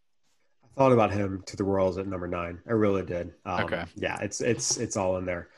I 0.64 0.78
thought 0.78 0.92
about 0.92 1.10
him 1.10 1.42
to 1.46 1.56
the 1.56 1.64
Royals 1.64 1.98
at 1.98 2.06
number 2.06 2.28
nine. 2.28 2.60
I 2.68 2.72
really 2.72 3.02
did. 3.02 3.32
Um, 3.44 3.64
okay. 3.64 3.84
Yeah, 3.96 4.18
it's 4.20 4.40
it's 4.40 4.76
it's 4.76 4.96
all 4.96 5.16
in 5.16 5.24
there. 5.24 5.48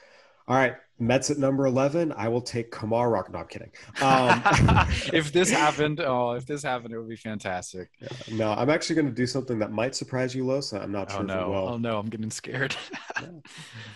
All 0.48 0.56
right, 0.56 0.76
Mets 1.02 1.30
at 1.30 1.38
number 1.38 1.66
11. 1.66 2.12
I 2.16 2.28
will 2.28 2.40
take 2.40 2.70
Kumar 2.70 3.10
Rock. 3.10 3.32
No, 3.32 3.40
I'm 3.40 3.48
kidding. 3.48 3.72
Um, 4.00 4.40
if 5.12 5.32
this 5.32 5.50
happened, 5.62 6.00
oh, 6.00 6.32
if 6.32 6.46
this 6.46 6.62
happened, 6.62 6.94
it 6.94 6.98
would 6.98 7.08
be 7.08 7.16
fantastic. 7.16 7.90
Yeah, 8.00 8.08
no, 8.32 8.52
I'm 8.52 8.70
actually 8.70 8.94
going 8.94 9.08
to 9.08 9.12
do 9.12 9.26
something 9.26 9.58
that 9.58 9.72
might 9.72 9.96
surprise 9.96 10.34
you, 10.34 10.46
Los. 10.46 10.72
I'm 10.72 10.92
not 10.92 11.08
oh, 11.10 11.14
sure 11.14 11.22
oh, 11.22 11.24
no. 11.24 11.48
Will. 11.50 11.68
Oh, 11.70 11.76
no, 11.76 11.98
I'm 11.98 12.08
getting 12.08 12.30
scared. 12.30 12.76
yeah. 13.20 13.28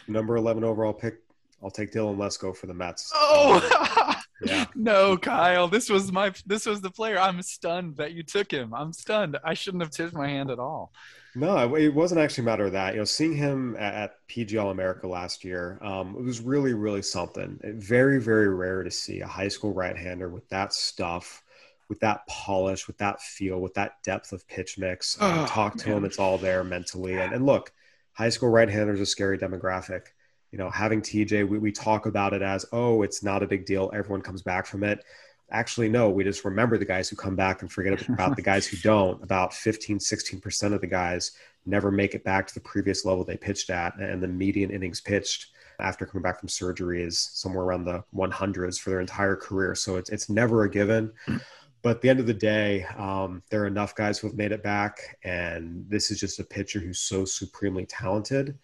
Number 0.08 0.36
11 0.36 0.64
overall 0.64 0.92
pick. 0.92 1.20
I'll 1.62 1.70
take 1.70 1.92
Dylan 1.92 2.16
Lesko 2.16 2.54
for 2.54 2.66
the 2.66 2.74
Mets. 2.74 3.10
Oh, 3.14 4.14
yeah. 4.44 4.66
no, 4.74 5.16
Kyle. 5.16 5.68
This 5.68 5.88
was 5.88 6.12
my. 6.12 6.32
This 6.44 6.66
was 6.66 6.82
the 6.82 6.90
player. 6.90 7.18
I'm 7.18 7.40
stunned 7.40 7.96
that 7.96 8.12
you 8.12 8.22
took 8.22 8.52
him. 8.52 8.74
I'm 8.74 8.92
stunned. 8.92 9.38
I 9.42 9.54
shouldn't 9.54 9.82
have 9.82 9.90
tipped 9.90 10.12
my 10.12 10.28
hand 10.28 10.50
at 10.50 10.58
all. 10.58 10.92
No, 11.36 11.76
it 11.76 11.92
wasn't 11.92 12.22
actually 12.22 12.42
a 12.42 12.46
matter 12.46 12.64
of 12.64 12.72
that. 12.72 12.94
You 12.94 13.00
know, 13.00 13.04
seeing 13.04 13.34
him 13.34 13.76
at 13.78 14.26
PG 14.26 14.56
All 14.56 14.70
America 14.70 15.06
last 15.06 15.44
year, 15.44 15.78
um, 15.82 16.16
it 16.18 16.22
was 16.22 16.40
really, 16.40 16.72
really 16.72 17.02
something. 17.02 17.60
Very, 17.62 18.18
very 18.18 18.48
rare 18.48 18.82
to 18.82 18.90
see 18.90 19.20
a 19.20 19.26
high 19.26 19.48
school 19.48 19.74
right-hander 19.74 20.30
with 20.30 20.48
that 20.48 20.72
stuff, 20.72 21.42
with 21.90 22.00
that 22.00 22.26
polish, 22.26 22.86
with 22.86 22.96
that 22.98 23.20
feel, 23.20 23.60
with 23.60 23.74
that 23.74 24.02
depth 24.02 24.32
of 24.32 24.48
pitch 24.48 24.78
mix. 24.78 25.20
Um, 25.20 25.40
oh, 25.40 25.46
talk 25.46 25.76
to 25.76 25.88
man. 25.88 25.98
him; 25.98 26.04
it's 26.06 26.18
all 26.18 26.38
there 26.38 26.64
mentally. 26.64 27.18
And, 27.18 27.34
and 27.34 27.44
look, 27.44 27.70
high 28.14 28.30
school 28.30 28.48
right-handers 28.48 28.98
are 28.98 29.02
a 29.02 29.06
scary 29.06 29.36
demographic. 29.36 30.06
You 30.52 30.58
know, 30.58 30.70
having 30.70 31.02
TJ, 31.02 31.46
we, 31.46 31.58
we 31.58 31.70
talk 31.70 32.06
about 32.06 32.32
it 32.32 32.40
as, 32.40 32.64
oh, 32.72 33.02
it's 33.02 33.22
not 33.22 33.42
a 33.42 33.46
big 33.46 33.66
deal. 33.66 33.90
Everyone 33.92 34.22
comes 34.22 34.40
back 34.40 34.64
from 34.64 34.84
it 34.84 35.04
actually 35.50 35.88
no 35.88 36.10
we 36.10 36.24
just 36.24 36.44
remember 36.44 36.76
the 36.76 36.84
guys 36.84 37.08
who 37.08 37.14
come 37.14 37.36
back 37.36 37.62
and 37.62 37.70
forget 37.70 38.08
about 38.08 38.34
the 38.34 38.42
guys 38.42 38.66
who 38.66 38.76
don't 38.82 39.22
about 39.22 39.54
15 39.54 39.98
16% 39.98 40.72
of 40.72 40.80
the 40.80 40.86
guys 40.86 41.32
never 41.66 41.90
make 41.90 42.14
it 42.14 42.24
back 42.24 42.46
to 42.46 42.54
the 42.54 42.60
previous 42.60 43.04
level 43.04 43.24
they 43.24 43.36
pitched 43.36 43.70
at. 43.70 43.98
And 43.98 44.22
the 44.22 44.28
median 44.28 44.70
innings 44.70 45.00
pitched 45.00 45.48
after 45.80 46.06
coming 46.06 46.22
back 46.22 46.40
from 46.40 46.48
surgery 46.48 47.02
is 47.02 47.18
somewhere 47.18 47.64
around 47.64 47.84
the 47.84 48.02
100s 48.14 48.78
for 48.78 48.90
their 48.90 49.00
entire 49.00 49.36
career. 49.36 49.74
So 49.74 49.96
it's, 49.96 50.10
it's 50.10 50.30
never 50.30 50.62
a 50.64 50.70
given. 50.70 51.12
But 51.82 51.96
at 51.96 52.00
the 52.00 52.08
end 52.08 52.18
of 52.18 52.26
the 52.26 52.34
day, 52.34 52.82
um, 52.96 53.44
there 53.48 53.62
are 53.62 53.66
enough 53.66 53.94
guys 53.94 54.18
who 54.18 54.26
have 54.26 54.36
made 54.36 54.50
it 54.50 54.60
back. 54.60 55.18
And 55.22 55.84
this 55.88 56.10
is 56.10 56.18
just 56.18 56.40
a 56.40 56.44
pitcher 56.44 56.80
who's 56.80 56.98
so 56.98 57.24
supremely 57.24 57.86
talented 57.86 58.58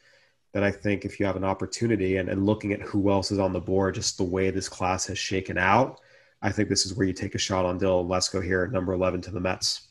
that 0.53 0.65
I 0.65 0.73
think 0.73 1.05
if 1.05 1.21
you 1.21 1.27
have 1.27 1.37
an 1.37 1.45
opportunity 1.45 2.17
and, 2.17 2.29
and 2.29 2.47
looking 2.47 2.73
at 2.73 2.81
who 2.81 3.11
else 3.13 3.31
is 3.31 3.39
on 3.39 3.53
the 3.53 3.61
board, 3.61 3.95
just 3.95 4.17
the 4.17 4.25
way 4.25 4.51
this 4.51 4.69
class 4.69 5.07
has 5.07 5.19
shaken 5.19 5.57
out, 5.57 6.01
I 6.43 6.51
think 6.51 6.69
this 6.69 6.85
is 6.85 6.95
where 6.95 7.07
you 7.07 7.13
take 7.13 7.35
a 7.35 7.39
shot 7.39 7.65
on 7.65 7.79
Dylan 7.79 8.09
Lesko 8.09 8.43
here 8.43 8.65
at 8.65 8.73
number 8.73 8.93
11 8.93 9.21
to 9.23 9.31
the 9.31 9.41
Mets. 9.41 9.89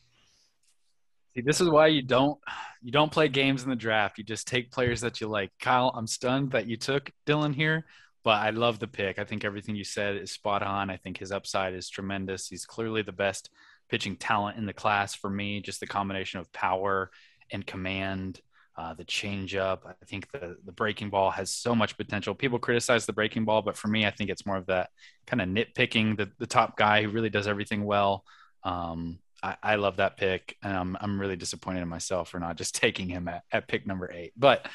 See, 1.34 1.42
this 1.42 1.62
is 1.62 1.70
why 1.70 1.88
you 1.88 2.02
don't 2.02 2.38
you 2.82 2.92
don't 2.92 3.12
play 3.12 3.30
games 3.30 3.64
in 3.64 3.70
the 3.70 3.76
draft. 3.76 4.18
You 4.18 4.24
just 4.24 4.48
take 4.48 4.72
players 4.72 5.00
that 5.02 5.22
you 5.22 5.28
like. 5.28 5.52
Kyle, 5.62 5.94
I'm 5.96 6.08
stunned 6.08 6.52
that 6.52 6.68
you 6.68 6.76
took 6.76 7.10
Dylan 7.26 7.56
here, 7.56 7.86
but 8.24 8.42
I 8.42 8.50
love 8.50 8.80
the 8.80 8.88
pick. 8.88 9.18
I 9.18 9.24
think 9.24 9.46
everything 9.46 9.76
you 9.76 9.86
said 9.86 10.18
is 10.18 10.32
spot 10.32 10.62
on. 10.62 10.90
I 10.90 10.98
think 10.98 11.18
his 11.18 11.32
upside 11.32 11.74
is 11.74 11.90
tremendous. 11.90 12.50
He's 12.50 12.66
clearly 12.66 13.02
the 13.02 13.14
best 13.14 13.50
pitching 13.90 14.18
talent 14.18 14.58
in 14.58 14.66
the 14.66 14.74
class 14.74 15.16
for 15.16 15.30
me. 15.30 15.62
Just 15.62 15.80
the 15.80 15.88
combination 15.88 16.42
of 16.42 16.52
power 16.52 17.12
and 17.50 17.66
command, 17.66 18.42
uh, 18.78 18.94
the 18.94 19.06
changeup. 19.06 19.80
I 19.86 20.06
think 20.06 20.32
the 20.32 20.58
the 20.66 20.72
breaking 20.72 21.10
ball 21.10 21.32
has 21.32 21.54
so 21.54 21.76
much 21.76 21.98
potential. 21.98 22.34
People 22.34 22.60
criticize 22.60 23.06
the 23.06 23.14
breaking 23.14 23.46
ball, 23.46 23.62
but 23.62 23.78
for 23.78 23.88
me, 23.88 24.06
I 24.06 24.12
think 24.12 24.30
it's 24.30 24.46
more 24.46 24.58
of 24.58 24.68
that 24.68 24.90
kind 25.28 25.42
of 25.42 25.50
nitpicking. 25.50 26.18
The 26.18 26.32
the 26.40 26.48
top 26.48 26.78
guy 26.78 27.04
who 27.04 27.10
really 27.10 27.30
does 27.30 27.48
everything 27.48 27.84
well. 27.84 28.24
Um, 28.64 29.20
I, 29.44 29.56
I 29.62 29.76
love 29.76 29.98
that 29.98 30.18
pick. 30.18 30.58
And 30.64 30.76
I'm, 30.76 30.98
I'm 31.00 31.20
really 31.20 31.36
disappointed 31.36 31.82
in 31.82 31.88
myself 31.88 32.30
for 32.30 32.40
not 32.40 32.58
just 32.58 32.76
taking 32.82 33.10
him 33.10 33.28
at, 33.28 33.44
at 33.52 33.68
pick 33.68 33.86
number 33.86 34.12
eight. 34.12 34.34
But 34.38 34.68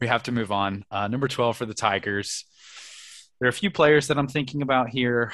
we 0.00 0.06
have 0.06 0.24
to 0.24 0.32
move 0.32 0.52
on. 0.52 0.84
Uh, 0.90 1.08
number 1.08 1.28
12 1.28 1.56
for 1.56 1.66
the 1.66 1.74
Tigers. 1.74 2.44
There 3.40 3.46
are 3.46 3.50
a 3.50 3.52
few 3.52 3.70
players 3.70 4.08
that 4.08 4.18
I'm 4.18 4.28
thinking 4.28 4.62
about 4.62 4.88
here, 4.88 5.32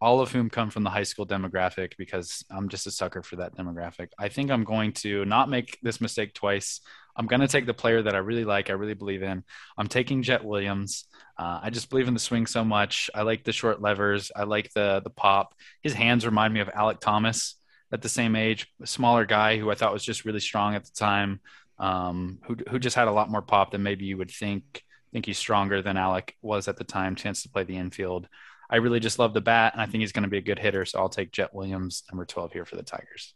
all 0.00 0.20
of 0.20 0.32
whom 0.32 0.48
come 0.48 0.70
from 0.70 0.82
the 0.82 0.90
high 0.90 1.02
school 1.02 1.26
demographic 1.26 1.96
because 1.98 2.44
I'm 2.50 2.68
just 2.68 2.86
a 2.86 2.90
sucker 2.90 3.22
for 3.22 3.36
that 3.36 3.54
demographic. 3.54 4.08
I 4.18 4.28
think 4.28 4.50
I'm 4.50 4.64
going 4.64 4.92
to 4.92 5.24
not 5.26 5.50
make 5.50 5.78
this 5.82 6.00
mistake 6.00 6.34
twice. 6.34 6.80
I'm 7.16 7.26
going 7.26 7.40
to 7.40 7.48
take 7.48 7.66
the 7.66 7.74
player 7.74 8.02
that 8.02 8.14
I 8.14 8.18
really 8.18 8.44
like, 8.44 8.70
I 8.70 8.74
really 8.74 8.94
believe 8.94 9.22
in. 9.22 9.44
I'm 9.78 9.88
taking 9.88 10.22
Jett 10.22 10.44
Williams. 10.44 11.04
Uh, 11.38 11.60
I 11.62 11.70
just 11.70 11.90
believe 11.90 12.08
in 12.08 12.14
the 12.14 12.20
swing 12.20 12.46
so 12.46 12.64
much. 12.64 13.10
I 13.14 13.22
like 13.22 13.44
the 13.44 13.52
short 13.52 13.80
levers. 13.80 14.32
I 14.34 14.44
like 14.44 14.72
the 14.72 15.00
the 15.02 15.10
pop. 15.10 15.54
His 15.82 15.92
hands 15.92 16.26
remind 16.26 16.54
me 16.54 16.60
of 16.60 16.68
Alek 16.68 17.00
Thomas 17.00 17.56
at 17.92 18.02
the 18.02 18.08
same 18.08 18.34
age, 18.34 18.66
a 18.82 18.86
smaller 18.86 19.24
guy 19.24 19.58
who 19.58 19.70
I 19.70 19.74
thought 19.74 19.92
was 19.92 20.04
just 20.04 20.24
really 20.24 20.40
strong 20.40 20.74
at 20.74 20.84
the 20.84 20.92
time, 20.92 21.40
um, 21.78 22.38
who 22.46 22.56
who 22.68 22.78
just 22.78 22.96
had 22.96 23.08
a 23.08 23.12
lot 23.12 23.30
more 23.30 23.42
pop 23.42 23.70
than 23.70 23.82
maybe 23.82 24.04
you 24.04 24.16
would 24.16 24.30
think. 24.30 24.82
Think 25.12 25.26
he's 25.26 25.38
stronger 25.38 25.80
than 25.80 25.94
Alek 25.96 26.30
was 26.42 26.66
at 26.66 26.76
the 26.76 26.82
time. 26.82 27.14
Chance 27.14 27.44
to 27.44 27.48
play 27.48 27.62
the 27.62 27.76
infield. 27.76 28.26
I 28.68 28.76
really 28.76 28.98
just 28.98 29.20
love 29.20 29.32
the 29.32 29.40
bat, 29.40 29.72
and 29.72 29.80
I 29.80 29.86
think 29.86 30.00
he's 30.00 30.10
going 30.10 30.24
to 30.24 30.28
be 30.28 30.38
a 30.38 30.42
good 30.42 30.58
hitter. 30.58 30.84
So 30.84 30.98
I'll 30.98 31.08
take 31.08 31.30
Jett 31.30 31.54
Williams, 31.54 32.02
number 32.10 32.24
twelve 32.24 32.52
here 32.52 32.64
for 32.64 32.74
the 32.74 32.82
Tigers. 32.82 33.32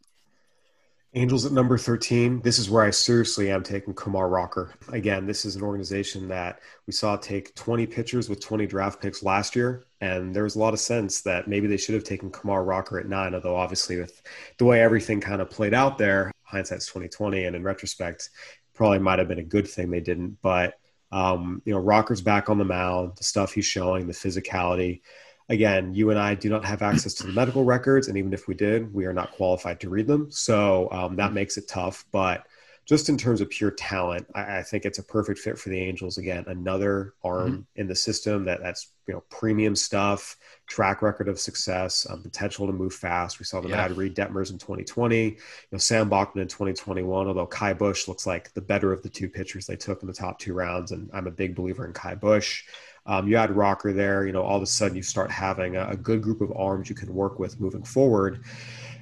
Angels 1.15 1.47
at 1.47 1.53
number 1.53 1.79
13. 1.79 2.43
This 2.43 2.59
is 2.59 2.69
where 2.69 2.85
I 2.85 2.91
seriously 2.91 3.51
am 3.51 3.63
taking 3.63 3.95
Kumar 3.95 4.29
Rocker. 4.29 4.75
Again, 4.93 5.27
this 5.27 5.47
is 5.47 5.57
an 5.57 5.63
organization 5.63 6.29
that 6.29 6.61
we 6.87 6.93
saw 6.93 7.17
take 7.17 7.55
20 7.55 7.87
pitchers 7.87 8.29
with 8.29 8.41
20 8.41 8.67
draft 8.67 9.01
picks 9.01 9.23
last 9.23 9.57
year. 9.57 9.87
And 10.03 10.37
there 10.37 10.43
was 10.43 10.55
a 10.55 10.59
lot 10.59 10.75
of 10.75 10.81
sense 10.81 11.23
that 11.23 11.49
maybe 11.49 11.67
they 11.67 11.79
should 11.79 11.95
have 11.95 12.05
taken 12.05 12.31
Kumar 12.31 12.63
Rocker 12.63 12.99
at 12.99 13.09
nine, 13.09 13.35
although 13.35 13.57
obviously 13.57 13.99
with 13.99 14.21
the 14.59 14.67
way 14.67 14.83
everything 14.83 15.19
kind 15.19 15.41
of 15.41 15.49
played 15.49 15.73
out 15.73 15.97
there, 15.97 16.31
hindsight's 16.43 16.87
2020. 16.87 17.45
And 17.45 17.57
in 17.57 17.63
retrospect, 17.63 18.29
probably 18.75 18.99
might 18.99 19.19
have 19.19 19.29
been 19.29 19.39
a 19.39 19.45
good 19.45 19.67
thing 19.67 19.91
they 19.91 20.01
didn't. 20.01 20.37
But, 20.43 20.79
um, 21.11 21.63
you 21.65 21.73
know, 21.73 21.81
Rocker's 21.81 22.21
back 22.21 22.51
on 22.51 22.59
the 22.59 22.67
mound, 22.67 23.13
the 23.17 23.25
stuff 23.25 23.55
he's 23.55 23.65
showing, 23.65 24.07
the 24.07 24.13
physicality 24.13 25.01
again, 25.49 25.95
you 25.95 26.11
and 26.11 26.19
I 26.19 26.35
do 26.35 26.49
not 26.49 26.65
have 26.65 26.83
access 26.83 27.15
to 27.15 27.27
the 27.27 27.33
medical 27.33 27.65
records, 27.65 28.09
and 28.09 28.17
even 28.17 28.33
if 28.33 28.49
we 28.49 28.55
did, 28.55 28.93
we 28.93 29.07
are 29.07 29.13
not 29.13 29.33
qualified 29.33 29.81
to 29.81 29.91
read 29.91 30.07
them. 30.07 30.31
So 30.31 30.89
um, 30.93 31.17
that 31.17 31.33
makes 31.33 31.57
it 31.57 31.69
tough. 31.69 32.05
But 32.13 32.47
just 32.89 33.11
in 33.11 33.19
terms 33.19 33.43
of 33.43 33.51
pure 33.51 33.71
talent, 33.71 34.27
I, 34.35 34.59
I, 34.59 34.63
think 34.63 34.87
it's 34.87 34.99
a 34.99 35.03
perfect 35.03 35.41
fit 35.41 35.59
for 35.59 35.69
the 35.69 35.79
Angels. 35.79 36.17
Again, 36.17 36.45
another 36.47 37.13
arm 37.23 37.53
mm-hmm. 37.53 37.81
in 37.81 37.87
the 37.87 37.95
system 37.95 38.47
that 38.47 38.63
that's 38.63 38.93
you 39.07 39.13
know 39.13 39.23
premium 39.29 39.77
stuff, 39.77 40.37
track 40.67 41.03
record 41.03 41.29
of 41.29 41.39
success, 41.39 42.07
um, 42.09 42.23
potential 42.23 42.67
to 42.67 42.73
move 42.73 42.95
fast. 42.95 43.39
We 43.39 43.45
saw 43.45 43.61
the 43.61 43.69
yeah. 43.69 43.77
Mad 43.77 43.97
Reid 43.97 44.17
Detmers 44.17 44.51
in 44.51 44.59
2020, 44.59 45.25
you 45.25 45.37
know 45.71 45.79
Sam 45.79 46.09
Bachman 46.09 46.43
in 46.43 46.49
2021. 46.49 47.27
Although 47.27 47.47
Ky 47.47 47.75
Bush 47.75 48.09
looks 48.09 48.27
like 48.27 48.55
the 48.55 48.63
better 48.63 48.91
of 48.91 49.03
the 49.03 49.11
two 49.11 49.29
pitchers 49.29 49.67
they 49.67 49.77
took 49.77 50.03
in 50.03 50.09
the 50.09 50.15
top 50.15 50.39
two 50.39 50.55
rounds, 50.55 50.93
and 50.93 51.11
I'm 51.13 51.27
a 51.27 51.31
big 51.31 51.55
believer 51.55 51.87
in 51.87 51.93
Ky 51.93 52.15
Bush. 52.15 52.65
Um, 53.07 53.29
you 53.29 53.37
add 53.37 53.51
Rocker 53.51 53.93
there, 53.93 54.27
you 54.27 54.33
know, 54.33 54.43
all 54.43 54.57
of 54.57 54.63
a 54.63 54.67
sudden 54.67 54.97
you 54.97 55.03
start 55.03 55.31
having 55.31 55.77
a, 55.77 55.89
a, 55.89 55.97
good 55.97 56.21
group 56.21 56.41
of 56.41 56.53
arms 56.55 56.91
you 56.91 56.95
can 56.95 57.15
work 57.15 57.39
with 57.39 57.59
moving 57.59 57.83
forward. 57.83 58.45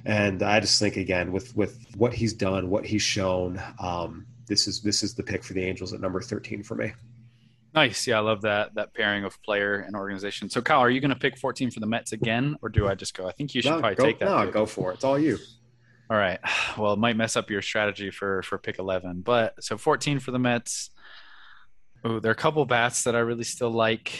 And 0.05 0.41
I 0.41 0.59
just 0.59 0.79
think 0.79 0.95
again 0.95 1.31
with 1.31 1.55
with 1.55 1.77
what 1.97 2.13
he's 2.13 2.33
done, 2.33 2.69
what 2.69 2.85
he's 2.85 3.01
shown, 3.01 3.61
um, 3.79 4.25
this 4.47 4.67
is 4.67 4.81
this 4.81 5.03
is 5.03 5.13
the 5.13 5.23
pick 5.23 5.43
for 5.43 5.53
the 5.53 5.63
Angels 5.63 5.93
at 5.93 5.99
number 5.99 6.21
13 6.21 6.63
for 6.63 6.75
me. 6.75 6.93
Nice. 7.75 8.07
Yeah, 8.07 8.17
I 8.17 8.21
love 8.21 8.41
that 8.41 8.73
that 8.75 8.93
pairing 8.93 9.23
of 9.23 9.41
player 9.43 9.75
and 9.75 9.95
organization. 9.95 10.49
So 10.49 10.61
Kyle, 10.61 10.79
are 10.79 10.89
you 10.89 11.01
going 11.01 11.09
to 11.09 11.19
pick 11.19 11.37
14 11.37 11.71
for 11.71 11.79
the 11.79 11.85
Mets 11.85 12.13
again, 12.13 12.55
or 12.61 12.69
do 12.69 12.87
I 12.87 12.95
just 12.95 13.15
go? 13.15 13.27
I 13.27 13.31
think 13.33 13.53
you 13.53 13.61
should 13.61 13.71
no, 13.71 13.79
probably 13.79 13.95
go, 13.95 14.03
take 14.03 14.19
that. 14.19 14.25
No, 14.25 14.51
go 14.51 14.65
for 14.65 14.91
it. 14.91 14.95
It's 14.95 15.03
all 15.03 15.19
you. 15.19 15.37
All 16.09 16.17
right. 16.17 16.39
Well, 16.77 16.93
it 16.93 16.99
might 16.99 17.17
mess 17.17 17.35
up 17.35 17.49
your 17.49 17.63
strategy 17.63 18.11
for 18.11 18.43
for 18.43 18.59
pick 18.59 18.77
11, 18.77 19.21
but 19.21 19.63
so 19.63 19.79
14 19.79 20.19
for 20.19 20.29
the 20.29 20.37
Mets. 20.37 20.91
Oh, 22.03 22.19
there 22.19 22.29
are 22.29 22.33
a 22.33 22.35
couple 22.35 22.65
bats 22.65 23.03
that 23.03 23.15
I 23.15 23.19
really 23.19 23.43
still 23.43 23.71
like. 23.71 24.19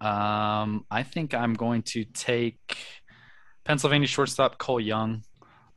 Um, 0.00 0.84
I 0.90 1.02
think 1.02 1.34
I'm 1.34 1.54
going 1.54 1.82
to 1.82 2.04
take 2.04 2.76
Pennsylvania 3.64 4.06
shortstop 4.06 4.58
Cole 4.58 4.80
Young. 4.80 5.22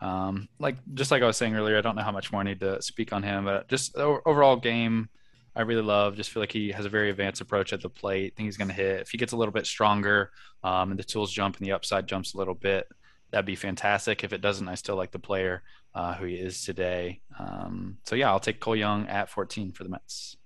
Um, 0.01 0.47
like 0.59 0.77
just 0.93 1.11
like 1.11 1.23
I 1.23 1.25
was 1.25 1.37
saying 1.37 1.55
earlier, 1.55 1.77
I 1.77 1.81
don't 1.81 1.95
know 1.95 2.03
how 2.03 2.11
much 2.11 2.31
more 2.31 2.41
I 2.41 2.45
need 2.45 2.59
to 2.61 2.81
speak 2.81 3.11
on 3.11 3.23
him, 3.23 3.45
but 3.45 3.67
just 3.67 3.95
overall 3.97 4.55
game, 4.55 5.09
I 5.55 5.63
really 5.63 5.81
love. 5.81 6.15
Just 6.15 6.29
feel 6.29 6.41
like 6.41 6.51
he 6.51 6.71
has 6.71 6.85
a 6.85 6.89
very 6.89 7.09
advanced 7.09 7.41
approach 7.41 7.73
at 7.73 7.81
the 7.81 7.89
plate. 7.89 8.33
I 8.33 8.35
think 8.37 8.47
he's 8.47 8.57
going 8.57 8.69
to 8.69 8.73
hit. 8.73 9.01
If 9.01 9.09
he 9.09 9.17
gets 9.17 9.33
a 9.33 9.37
little 9.37 9.51
bit 9.51 9.65
stronger, 9.65 10.31
um, 10.63 10.91
and 10.91 10.99
the 10.99 11.03
tools 11.03 11.31
jump 11.31 11.57
and 11.57 11.65
the 11.65 11.71
upside 11.71 12.07
jumps 12.07 12.33
a 12.33 12.37
little 12.37 12.53
bit, 12.53 12.87
that'd 13.31 13.45
be 13.45 13.55
fantastic. 13.55 14.23
If 14.23 14.33
it 14.33 14.41
doesn't, 14.41 14.69
I 14.69 14.75
still 14.75 14.95
like 14.95 15.11
the 15.11 15.19
player 15.19 15.63
uh, 15.95 16.13
who 16.13 16.25
he 16.25 16.35
is 16.35 16.63
today. 16.63 17.21
Um, 17.37 17.97
so 18.05 18.15
yeah, 18.15 18.29
I'll 18.29 18.39
take 18.39 18.59
Cole 18.59 18.75
Young 18.75 19.07
at 19.07 19.29
14 19.29 19.71
for 19.71 19.83
the 19.83 19.89
Mets. 19.89 20.37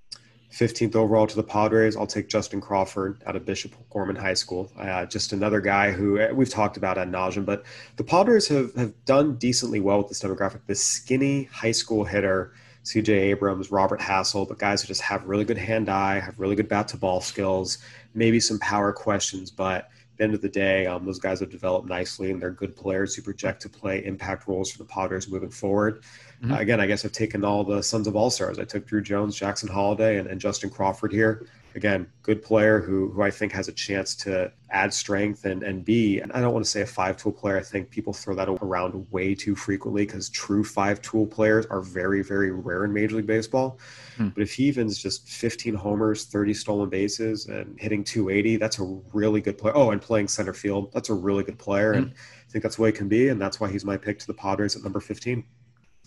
15th 0.53 0.95
overall 0.95 1.25
to 1.25 1.35
the 1.35 1.43
Padres. 1.43 1.97
I'll 1.97 2.05
take 2.05 2.29
Justin 2.29 2.61
Crawford 2.61 3.21
out 3.25 3.35
of 3.35 3.43
Bishop 3.43 3.73
Gorman 3.89 4.15
High 4.15 4.35
School. 4.35 4.71
Uh, 4.77 5.05
just 5.05 5.33
another 5.33 5.59
guy 5.59 5.91
who 5.91 6.19
uh, 6.19 6.29
we've 6.31 6.49
talked 6.49 6.77
about 6.77 6.97
ad 6.97 7.11
nauseum, 7.11 7.43
but 7.43 7.65
the 7.95 8.03
Padres 8.03 8.47
have, 8.49 8.73
have 8.75 9.05
done 9.05 9.35
decently 9.37 9.79
well 9.79 9.97
with 9.97 10.09
this 10.09 10.21
demographic. 10.21 10.59
The 10.67 10.75
skinny 10.75 11.45
high 11.45 11.71
school 11.71 12.03
hitter, 12.03 12.53
CJ 12.83 13.09
Abrams, 13.09 13.71
Robert 13.71 13.99
Hassell, 13.99 14.47
but 14.47 14.59
guys 14.59 14.81
who 14.83 14.87
just 14.87 15.01
have 15.01 15.25
really 15.25 15.43
good 15.43 15.57
hand 15.57 15.89
eye, 15.89 16.19
have 16.19 16.39
really 16.39 16.55
good 16.55 16.69
bat 16.69 16.87
to 16.89 16.97
ball 16.97 17.19
skills, 17.19 17.79
maybe 18.13 18.39
some 18.39 18.59
power 18.59 18.93
questions, 18.93 19.49
but 19.49 19.89
at 20.13 20.17
the 20.17 20.23
end 20.25 20.35
of 20.35 20.41
the 20.41 20.49
day, 20.49 20.85
um, 20.85 21.03
those 21.03 21.17
guys 21.17 21.39
have 21.39 21.49
developed 21.49 21.89
nicely 21.89 22.29
and 22.29 22.39
they're 22.39 22.51
good 22.51 22.75
players 22.75 23.15
who 23.15 23.23
project 23.23 23.63
to 23.63 23.69
play 23.69 24.05
impact 24.05 24.47
roles 24.47 24.71
for 24.71 24.77
the 24.77 24.85
Padres 24.85 25.27
moving 25.27 25.49
forward. 25.49 26.03
Mm-hmm. 26.43 26.53
Uh, 26.53 26.57
again, 26.57 26.81
I 26.81 26.87
guess 26.87 27.05
I've 27.05 27.13
taken 27.13 27.45
all 27.45 27.63
the 27.63 27.81
sons 27.81 28.05
of 28.05 28.17
all 28.17 28.29
stars. 28.29 28.59
I 28.59 28.65
took 28.65 28.85
Druw 28.85 29.01
Jones, 29.01 29.35
Jackson 29.35 29.69
Holliday, 29.69 30.17
and, 30.17 30.27
and 30.27 30.41
Justin 30.41 30.69
Crawford 30.69 31.13
here. 31.13 31.47
Again, 31.75 32.05
good 32.21 32.43
player 32.43 32.81
who 32.81 33.09
who 33.11 33.23
I 33.23 33.31
think 33.31 33.51
has 33.53 33.67
a 33.67 33.71
chance 33.71 34.13
to 34.17 34.51
add 34.69 34.93
strength 34.93 35.45
and 35.45 35.63
and 35.63 35.83
be. 35.85 36.19
And 36.19 36.31
I 36.33 36.41
don't 36.41 36.53
want 36.53 36.65
to 36.65 36.69
say 36.69 36.81
a 36.81 36.85
five 36.85 37.15
tool 37.17 37.31
player. 37.31 37.57
I 37.57 37.61
think 37.61 37.89
people 37.89 38.11
throw 38.11 38.35
that 38.35 38.49
around 38.49 39.07
way 39.09 39.33
too 39.33 39.55
frequently 39.55 40.05
because 40.05 40.29
true 40.29 40.63
five 40.63 41.01
tool 41.01 41.25
players 41.25 41.65
are 41.67 41.81
very 41.81 42.21
very 42.21 42.51
rare 42.51 42.83
in 42.83 42.93
Major 42.93 43.15
League 43.15 43.25
Baseball. 43.25 43.79
Hmm. 44.17 44.27
But 44.29 44.43
if 44.43 44.53
he 44.53 44.65
even's 44.65 45.01
just 45.01 45.29
15 45.29 45.73
homers, 45.73 46.25
30 46.25 46.53
stolen 46.53 46.89
bases, 46.89 47.47
and 47.47 47.75
hitting 47.79 48.03
280, 48.03 48.57
that's 48.57 48.79
a 48.79 48.83
really 49.13 49.41
good 49.41 49.57
player. 49.57 49.75
Oh, 49.75 49.91
and 49.91 50.01
playing 50.01 50.27
center 50.27 50.53
field, 50.53 50.91
that's 50.93 51.09
a 51.09 51.13
really 51.13 51.43
good 51.43 51.57
player. 51.57 51.93
Hmm. 51.93 51.99
And 51.99 52.11
I 52.11 52.51
think 52.51 52.63
that's 52.63 52.75
the 52.75 52.83
way 52.83 52.89
it 52.89 52.95
can 52.95 53.07
be. 53.07 53.29
And 53.29 53.41
that's 53.41 53.59
why 53.59 53.71
he's 53.71 53.85
my 53.85 53.97
pick 53.97 54.19
to 54.19 54.27
the 54.27 54.33
Padres 54.35 54.75
at 54.75 54.83
number 54.83 54.99
15. 54.99 55.43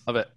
Love 0.07 0.17
it. 0.17 0.29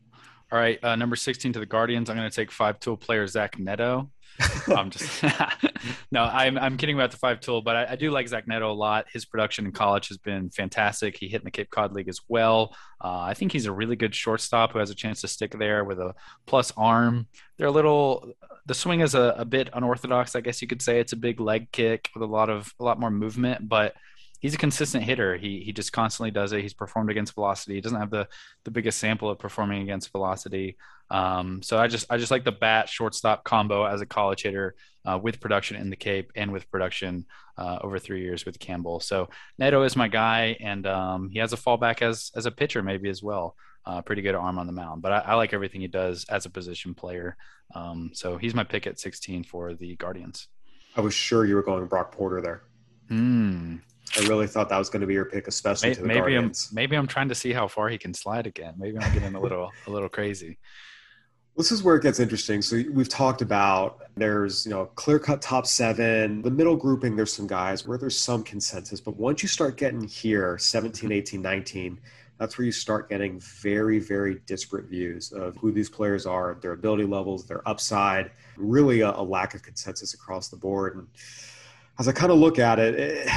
All 0.51 0.57
right, 0.57 0.83
uh, 0.83 0.95
number 0.95 1.15
16 1.15 1.53
to 1.53 1.59
the 1.59 1.65
Guardians. 1.65 2.09
I'm 2.09 2.17
going 2.17 2.29
to 2.29 2.35
take 2.35 2.51
five 2.51 2.79
tool 2.79 2.97
player 2.97 3.27
Zach 3.27 3.59
Neto. 3.59 4.09
I'm 4.67 4.89
just 4.89 5.23
no, 6.11 6.23
I'm 6.23 6.57
I'm 6.57 6.77
kidding 6.77 6.95
about 6.95 7.11
the 7.11 7.17
five 7.17 7.39
tool, 7.41 7.61
but 7.61 7.75
I, 7.75 7.91
I, 7.91 7.95
do 7.95 8.09
like 8.09 8.27
Zach 8.27 8.47
Neto 8.47 8.71
a 8.71 8.73
lot. 8.73 9.05
His 9.11 9.25
production 9.25 9.65
in 9.65 9.71
college 9.71 10.07
has 10.07 10.17
been 10.17 10.49
fantastic. 10.49 11.17
He 11.17 11.27
hit 11.27 11.41
in 11.41 11.45
the 11.45 11.51
Cape 11.51 11.69
Cod 11.69 11.93
League 11.93 12.07
as 12.07 12.21
well. 12.27 12.73
Uh, 13.03 13.19
I 13.19 13.33
think 13.33 13.51
he's 13.51 13.65
a 13.65 13.71
really 13.71 13.95
good 13.95 14.15
shortstop 14.15 14.71
who 14.71 14.79
has 14.79 14.89
a 14.89 14.95
chance 14.95 15.21
to 15.21 15.27
stick 15.27 15.57
there 15.57 15.83
with 15.83 15.99
a 15.99 16.13
plus 16.45 16.71
arm. 16.77 17.27
They're 17.57 17.67
a 17.67 17.71
little 17.71 18.33
the 18.65 18.73
swing 18.73 19.01
is 19.01 19.13
a, 19.13 19.35
a 19.37 19.45
bit 19.45 19.69
unorthodox, 19.73 20.35
I 20.35 20.41
guess 20.41 20.61
you 20.61 20.67
could 20.67 20.81
say. 20.81 20.99
It's 20.99 21.13
a 21.13 21.17
big 21.17 21.39
leg 21.39 21.71
kick 21.71 22.09
with 22.13 22.23
a 22.23 22.31
lot 22.31 22.49
of 22.49 22.73
a 22.79 22.83
lot 22.83 22.99
more 22.99 23.11
movement, 23.11 23.67
but 23.67 23.93
he's 24.39 24.53
a 24.53 24.57
consistent 24.57 25.03
hitter. 25.03 25.37
He 25.37 25.59
he 25.59 25.71
just 25.71 25.93
constantly 25.93 26.31
does 26.31 26.51
it. 26.53 26.61
He's 26.61 26.73
performed 26.73 27.11
against 27.11 27.35
velocity. 27.35 27.75
He 27.75 27.81
doesn't 27.81 27.99
have 27.99 28.09
the 28.09 28.27
the 28.63 28.71
biggest 28.71 28.97
sample 28.97 29.29
of 29.29 29.39
performing 29.39 29.83
against 29.83 30.11
velocity. 30.11 30.77
Um, 31.11 31.61
so 31.61 31.77
I 31.77 31.87
just 31.87 32.05
I 32.09 32.17
just 32.17 32.31
like 32.31 32.43
the 32.43 32.51
bat 32.51 32.89
shortstop 32.89 33.43
combo 33.43 33.85
as 33.85 34.01
a 34.01 34.05
college 34.05 34.43
hitter 34.43 34.75
uh, 35.05 35.19
with 35.21 35.39
production 35.39 35.77
in 35.77 35.89
the 35.89 35.95
Cape 35.95 36.31
and 36.35 36.51
with 36.51 36.69
production 36.71 37.25
uh, 37.57 37.79
over 37.81 37.99
three 37.99 38.21
years 38.21 38.45
with 38.45 38.59
Campbell. 38.59 38.99
So 38.99 39.29
Neto 39.57 39.83
is 39.83 39.95
my 39.95 40.07
guy, 40.07 40.57
and 40.59 40.87
um, 40.87 41.29
he 41.29 41.39
has 41.39 41.53
a 41.53 41.57
fallback 41.57 42.01
as 42.01 42.31
as 42.35 42.45
a 42.45 42.51
pitcher 42.51 42.81
maybe 42.81 43.09
as 43.09 43.21
well. 43.21 43.55
Uh, 43.85 44.01
pretty 44.01 44.21
good 44.21 44.35
arm 44.35 44.59
on 44.59 44.67
the 44.67 44.73
mound, 44.73 45.01
but 45.01 45.11
I, 45.11 45.19
I, 45.19 45.35
like 45.35 45.53
everything 45.53 45.81
he 45.81 45.87
does 45.87 46.25
as 46.25 46.45
a 46.45 46.49
position 46.49 46.93
player. 46.93 47.37
Um, 47.73 48.11
so 48.13 48.37
he's 48.37 48.53
my 48.53 48.63
pick 48.63 48.85
at 48.85 48.99
16 48.99 49.45
for 49.45 49.73
the 49.73 49.95
Guardians. 49.95 50.47
I 50.95 51.01
was 51.01 51.13
sure 51.13 51.45
you 51.45 51.55
were 51.55 51.63
going 51.63 51.85
Brock 51.85 52.11
Porter 52.11 52.41
there. 52.41 52.61
Hmm. 53.07 53.77
I 54.17 54.27
really 54.27 54.47
thought 54.47 54.69
that 54.69 54.77
was 54.77 54.89
going 54.89 55.01
to 55.01 55.07
be 55.07 55.13
your 55.13 55.25
pick, 55.25 55.47
especially 55.47 55.89
maybe, 55.89 55.95
to 55.95 56.01
the 56.01 56.07
maybe 56.07 56.19
Guardians. 56.19 56.67
I'm 56.71 56.75
maybe 56.75 56.95
I'm 56.95 57.07
trying 57.07 57.29
to 57.29 57.35
see 57.35 57.53
how 57.53 57.67
far 57.67 57.89
he 57.89 57.97
can 57.97 58.13
slide 58.13 58.47
again. 58.47 58.73
Maybe 58.77 58.97
I'm 58.97 59.13
getting 59.13 59.35
a 59.35 59.39
little 59.39 59.71
a 59.87 59.91
little 59.91 60.09
crazy. 60.09 60.57
This 61.57 61.71
is 61.71 61.83
where 61.83 61.95
it 61.97 62.03
gets 62.03 62.19
interesting. 62.19 62.61
So 62.61 62.81
we've 62.91 63.09
talked 63.09 63.41
about 63.41 64.01
there's 64.15 64.65
you 64.65 64.71
know 64.71 64.85
clear 64.85 65.19
cut 65.19 65.41
top 65.41 65.67
seven, 65.67 66.41
the 66.41 66.51
middle 66.51 66.75
grouping. 66.75 67.15
There's 67.15 67.33
some 67.33 67.47
guys 67.47 67.85
where 67.85 67.97
there's 67.97 68.17
some 68.17 68.43
consensus, 68.43 69.01
but 69.01 69.17
once 69.17 69.43
you 69.43 69.49
start 69.49 69.77
getting 69.77 70.07
here, 70.07 70.57
17, 70.57 71.11
18, 71.11 71.41
19, 71.41 71.99
that's 72.39 72.57
where 72.57 72.65
you 72.65 72.71
start 72.71 73.09
getting 73.09 73.39
very 73.39 73.99
very 73.99 74.39
disparate 74.45 74.85
views 74.85 75.31
of 75.33 75.55
who 75.57 75.71
these 75.71 75.89
players 75.89 76.25
are, 76.25 76.57
their 76.61 76.71
ability 76.71 77.03
levels, 77.05 77.45
their 77.45 77.67
upside. 77.67 78.31
Really 78.57 79.01
a, 79.01 79.11
a 79.11 79.21
lack 79.21 79.53
of 79.53 79.61
consensus 79.61 80.13
across 80.13 80.47
the 80.47 80.57
board. 80.57 80.95
And 80.95 81.07
as 81.99 82.07
I 82.07 82.13
kind 82.13 82.31
of 82.31 82.39
look 82.39 82.57
at 82.59 82.79
it, 82.79 82.95
it 82.95 83.27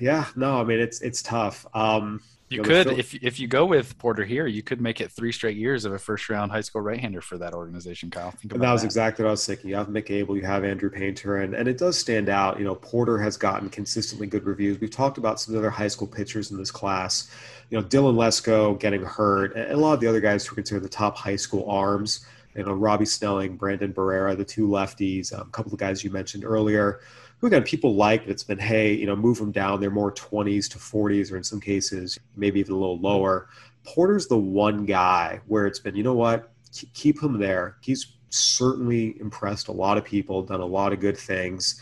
yeah, 0.00 0.26
no, 0.36 0.60
I 0.60 0.64
mean 0.64 0.80
it's 0.80 1.00
it's 1.00 1.22
tough. 1.22 1.66
Um, 1.74 2.20
you, 2.48 2.56
you 2.56 2.62
know, 2.62 2.68
could, 2.68 2.98
if 2.98 3.14
if 3.22 3.38
you 3.38 3.46
go 3.46 3.64
with 3.64 3.96
Porter 3.98 4.24
here, 4.24 4.48
you 4.48 4.60
could 4.60 4.80
make 4.80 5.00
it 5.00 5.12
three 5.12 5.30
straight 5.30 5.56
years 5.56 5.84
of 5.84 5.92
a 5.92 5.98
first 5.98 6.28
round 6.28 6.50
high 6.50 6.62
school 6.62 6.82
right 6.82 6.98
hander 6.98 7.20
for 7.20 7.38
that 7.38 7.54
organization, 7.54 8.10
Kyle. 8.10 8.32
Think 8.32 8.52
about 8.52 8.60
that 8.60 8.72
was 8.72 8.82
that. 8.82 8.88
exactly 8.88 9.22
what 9.22 9.28
I 9.28 9.32
was 9.32 9.46
thinking. 9.46 9.70
You 9.70 9.76
have 9.76 9.86
Mick 9.86 10.10
Abel, 10.10 10.36
you 10.36 10.42
have 10.42 10.64
Andrew 10.64 10.90
Painter, 10.90 11.36
and, 11.36 11.54
and 11.54 11.68
it 11.68 11.78
does 11.78 11.96
stand 11.96 12.28
out. 12.28 12.58
You 12.58 12.64
know, 12.64 12.74
Porter 12.74 13.18
has 13.18 13.36
gotten 13.36 13.68
consistently 13.70 14.26
good 14.26 14.44
reviews. 14.44 14.80
We've 14.80 14.90
talked 14.90 15.16
about 15.16 15.38
some 15.38 15.54
of 15.54 15.62
the 15.62 15.68
other 15.68 15.70
high 15.70 15.86
school 15.86 16.08
pitchers 16.08 16.50
in 16.50 16.56
this 16.56 16.72
class. 16.72 17.30
You 17.70 17.78
know, 17.78 17.84
Dylan 17.84 18.16
Lesko 18.16 18.80
getting 18.80 19.04
hurt, 19.04 19.54
and 19.54 19.70
a 19.70 19.76
lot 19.76 19.92
of 19.92 20.00
the 20.00 20.08
other 20.08 20.20
guys 20.20 20.44
who 20.44 20.54
are 20.54 20.56
considered 20.56 20.82
the 20.82 20.88
top 20.88 21.16
high 21.16 21.36
school 21.36 21.70
arms. 21.70 22.26
You 22.56 22.64
know, 22.64 22.72
Robbie 22.72 23.06
Snelling, 23.06 23.56
Brandon 23.56 23.92
Barrera, 23.92 24.36
the 24.36 24.44
two 24.44 24.66
lefties, 24.66 25.32
um, 25.32 25.42
a 25.42 25.50
couple 25.52 25.72
of 25.72 25.78
guys 25.78 26.02
you 26.02 26.10
mentioned 26.10 26.44
earlier 26.44 26.98
who 27.40 27.46
again 27.46 27.62
people 27.62 27.94
like, 27.94 28.26
it's 28.26 28.44
been 28.44 28.58
hey, 28.58 28.92
you 28.92 29.06
know, 29.06 29.16
move 29.16 29.38
them 29.38 29.50
down. 29.50 29.80
They're 29.80 29.90
more 29.90 30.12
20s 30.12 30.68
to 30.70 30.78
40s, 30.78 31.32
or 31.32 31.36
in 31.36 31.44
some 31.44 31.60
cases 31.60 32.18
maybe 32.36 32.60
even 32.60 32.74
a 32.74 32.78
little 32.78 33.00
lower. 33.00 33.48
Porter's 33.84 34.26
the 34.26 34.38
one 34.38 34.84
guy 34.84 35.40
where 35.46 35.66
it's 35.66 35.78
been, 35.78 35.96
you 35.96 36.02
know 36.02 36.14
what, 36.14 36.52
keep 36.92 37.22
him 37.22 37.38
there. 37.38 37.76
He's 37.80 38.12
certainly 38.28 39.18
impressed 39.20 39.68
a 39.68 39.72
lot 39.72 39.98
of 39.98 40.04
people, 40.04 40.42
done 40.42 40.60
a 40.60 40.66
lot 40.66 40.92
of 40.92 41.00
good 41.00 41.16
things. 41.16 41.80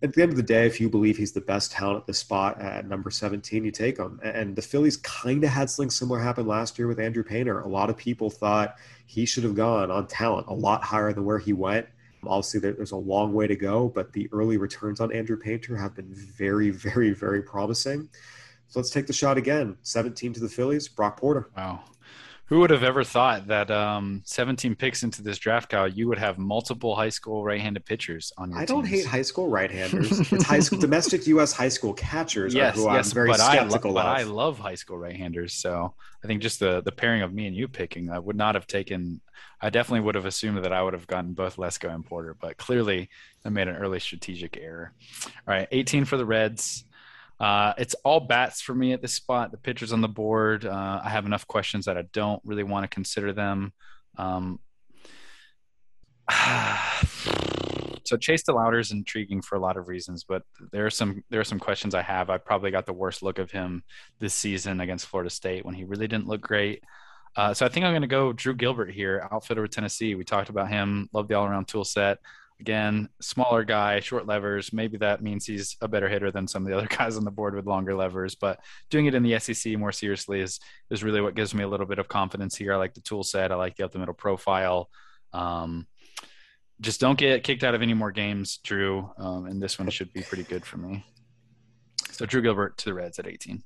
At 0.00 0.12
the 0.12 0.22
end 0.22 0.30
of 0.30 0.36
the 0.36 0.44
day, 0.44 0.64
if 0.64 0.80
you 0.80 0.88
believe 0.88 1.16
he's 1.16 1.32
the 1.32 1.40
best 1.40 1.72
talent 1.72 2.02
at 2.02 2.06
the 2.06 2.14
spot 2.14 2.60
at 2.60 2.86
number 2.86 3.10
17, 3.10 3.64
you 3.64 3.72
take 3.72 3.98
him. 3.98 4.20
And 4.22 4.54
the 4.54 4.62
Phillies 4.62 4.98
kind 4.98 5.42
of 5.42 5.50
had 5.50 5.68
something 5.68 5.90
similar 5.90 6.20
happen 6.20 6.46
last 6.46 6.78
year 6.78 6.86
with 6.86 7.00
Andrew 7.00 7.24
Painter. 7.24 7.60
A 7.60 7.68
lot 7.68 7.90
of 7.90 7.96
people 7.96 8.30
thought 8.30 8.76
he 9.06 9.26
should 9.26 9.42
have 9.42 9.56
gone 9.56 9.90
on 9.90 10.06
talent 10.06 10.46
a 10.46 10.54
lot 10.54 10.84
higher 10.84 11.12
than 11.12 11.24
where 11.24 11.38
he 11.38 11.52
went. 11.52 11.86
Obviously, 12.24 12.60
there's 12.60 12.92
a 12.92 12.96
long 12.96 13.32
way 13.32 13.46
to 13.46 13.56
go, 13.56 13.88
but 13.88 14.12
the 14.12 14.28
early 14.32 14.56
returns 14.56 15.00
on 15.00 15.12
Andrew 15.12 15.36
Painter 15.36 15.76
have 15.76 15.94
been 15.94 16.12
very, 16.12 16.70
very, 16.88 17.12
very 17.12 17.42
promising. 17.42 18.08
So 18.68 18.80
let's 18.80 18.90
take 18.90 19.06
the 19.06 19.12
shot 19.12 19.38
again. 19.38 19.76
17 19.82 20.34
to 20.34 20.40
the 20.40 20.48
Phillies, 20.48 20.88
Brock 20.88 21.18
Porter. 21.18 21.48
Wow. 21.56 21.80
Who 22.48 22.60
would 22.60 22.70
have 22.70 22.82
ever 22.82 23.04
thought 23.04 23.48
that 23.48 23.70
um, 23.70 24.22
17 24.24 24.74
picks 24.74 25.02
into 25.02 25.22
this 25.22 25.36
draft, 25.36 25.68
Kyle, 25.68 25.86
you 25.86 26.08
would 26.08 26.18
have 26.18 26.38
multiple 26.38 26.96
high 26.96 27.10
school 27.10 27.44
right-handed 27.44 27.84
pitchers 27.84 28.32
on 28.38 28.50
your 28.50 28.58
I 28.58 28.64
don't 28.64 28.86
hate 28.86 29.04
high 29.04 29.20
school 29.20 29.48
right-handers. 29.48 30.32
it's 30.32 30.44
high 30.44 30.60
school, 30.60 30.78
domestic 30.78 31.26
U.S. 31.26 31.52
high 31.52 31.68
school 31.68 31.92
catchers 31.92 32.54
yes, 32.54 32.76
who 32.76 32.90
yes, 32.90 33.08
I'm 33.08 33.14
very 33.14 33.28
but 33.28 33.40
skeptical 33.40 33.90
I 33.90 33.92
lo- 33.92 34.00
of. 34.00 34.16
But 34.16 34.20
I 34.20 34.22
love 34.22 34.58
high 34.58 34.76
school 34.76 34.96
right-handers, 34.96 35.52
so 35.52 35.92
I 36.24 36.26
think 36.26 36.40
just 36.40 36.58
the 36.58 36.80
the 36.80 36.92
pairing 36.92 37.20
of 37.20 37.34
me 37.34 37.46
and 37.46 37.54
you 37.54 37.68
picking, 37.68 38.08
I 38.10 38.18
would 38.18 38.36
not 38.36 38.54
have 38.54 38.66
taken. 38.66 39.20
I 39.60 39.68
definitely 39.68 40.06
would 40.06 40.14
have 40.14 40.24
assumed 40.24 40.64
that 40.64 40.72
I 40.72 40.82
would 40.82 40.94
have 40.94 41.06
gotten 41.06 41.34
both 41.34 41.56
Lesko 41.56 41.94
and 41.94 42.04
Porter, 42.04 42.34
but 42.40 42.56
clearly 42.56 43.10
I 43.44 43.50
made 43.50 43.68
an 43.68 43.76
early 43.76 44.00
strategic 44.00 44.56
error. 44.56 44.92
All 45.26 45.54
right, 45.54 45.68
18 45.70 46.06
for 46.06 46.16
the 46.16 46.24
Reds. 46.24 46.84
Uh, 47.40 47.72
it's 47.78 47.94
all 48.04 48.20
bats 48.20 48.60
for 48.60 48.74
me 48.74 48.92
at 48.92 49.00
this 49.00 49.14
spot. 49.14 49.50
The 49.50 49.58
pitchers 49.58 49.92
on 49.92 50.00
the 50.00 50.08
board. 50.08 50.64
Uh, 50.64 51.00
I 51.02 51.08
have 51.08 51.26
enough 51.26 51.46
questions 51.46 51.84
that 51.84 51.96
I 51.96 52.02
don't 52.12 52.42
really 52.44 52.64
want 52.64 52.84
to 52.84 52.88
consider 52.88 53.32
them. 53.32 53.72
Um, 54.16 54.58
so 58.04 58.16
Chase 58.16 58.42
DeLauter 58.42 58.80
is 58.80 58.90
intriguing 58.90 59.40
for 59.40 59.54
a 59.56 59.60
lot 59.60 59.76
of 59.76 59.88
reasons, 59.88 60.24
but 60.24 60.42
there 60.72 60.84
are 60.84 60.90
some 60.90 61.22
there 61.30 61.40
are 61.40 61.44
some 61.44 61.60
questions 61.60 61.94
I 61.94 62.02
have. 62.02 62.28
I 62.28 62.38
probably 62.38 62.70
got 62.70 62.86
the 62.86 62.92
worst 62.92 63.22
look 63.22 63.38
of 63.38 63.50
him 63.50 63.84
this 64.18 64.34
season 64.34 64.80
against 64.80 65.06
Florida 65.06 65.30
State 65.30 65.64
when 65.64 65.74
he 65.74 65.84
really 65.84 66.08
didn't 66.08 66.26
look 66.26 66.40
great. 66.40 66.82
Uh, 67.36 67.54
so 67.54 67.64
I 67.64 67.68
think 67.68 67.86
I'm 67.86 67.92
going 67.92 68.02
to 68.02 68.08
go 68.08 68.32
Drew 68.32 68.54
Gilbert 68.54 68.90
here, 68.90 69.28
outfitter 69.30 69.62
with 69.62 69.70
Tennessee. 69.70 70.16
We 70.16 70.24
talked 70.24 70.48
about 70.48 70.68
him. 70.68 71.08
Love 71.12 71.28
the 71.28 71.34
all 71.34 71.46
around 71.46 71.68
tool 71.68 71.84
set. 71.84 72.18
Again, 72.60 73.08
smaller 73.20 73.62
guy, 73.62 74.00
short 74.00 74.26
levers. 74.26 74.72
Maybe 74.72 74.96
that 74.98 75.22
means 75.22 75.46
he's 75.46 75.76
a 75.80 75.86
better 75.86 76.08
hitter 76.08 76.32
than 76.32 76.48
some 76.48 76.64
of 76.64 76.68
the 76.68 76.76
other 76.76 76.88
guys 76.98 77.16
on 77.16 77.24
the 77.24 77.30
board 77.30 77.54
with 77.54 77.66
longer 77.66 77.94
levers. 77.94 78.34
But 78.34 78.58
doing 78.90 79.06
it 79.06 79.14
in 79.14 79.22
the 79.22 79.38
SEC 79.38 79.78
more 79.78 79.92
seriously 79.92 80.40
is 80.40 80.58
is 80.90 81.04
really 81.04 81.20
what 81.20 81.36
gives 81.36 81.54
me 81.54 81.62
a 81.62 81.68
little 81.68 81.86
bit 81.86 82.00
of 82.00 82.08
confidence 82.08 82.56
here. 82.56 82.72
I 82.72 82.76
like 82.76 82.94
the 82.94 83.00
tool 83.00 83.22
set. 83.22 83.52
I 83.52 83.54
like 83.54 83.76
the 83.76 83.84
up 83.84 83.92
the 83.92 84.00
middle 84.00 84.14
profile. 84.14 84.90
Um, 85.32 85.86
just 86.80 87.00
don't 87.00 87.18
get 87.18 87.44
kicked 87.44 87.62
out 87.62 87.74
of 87.74 87.82
any 87.82 87.94
more 87.94 88.10
games, 88.10 88.58
Drew. 88.64 89.10
Um, 89.18 89.46
and 89.46 89.62
this 89.62 89.78
one 89.78 89.88
should 89.90 90.12
be 90.12 90.22
pretty 90.22 90.44
good 90.44 90.64
for 90.64 90.78
me. 90.78 91.04
So 92.10 92.26
Drew 92.26 92.42
Gilbert 92.42 92.76
to 92.78 92.84
the 92.86 92.94
Reds 92.94 93.18
at 93.18 93.26
18. 93.26 93.62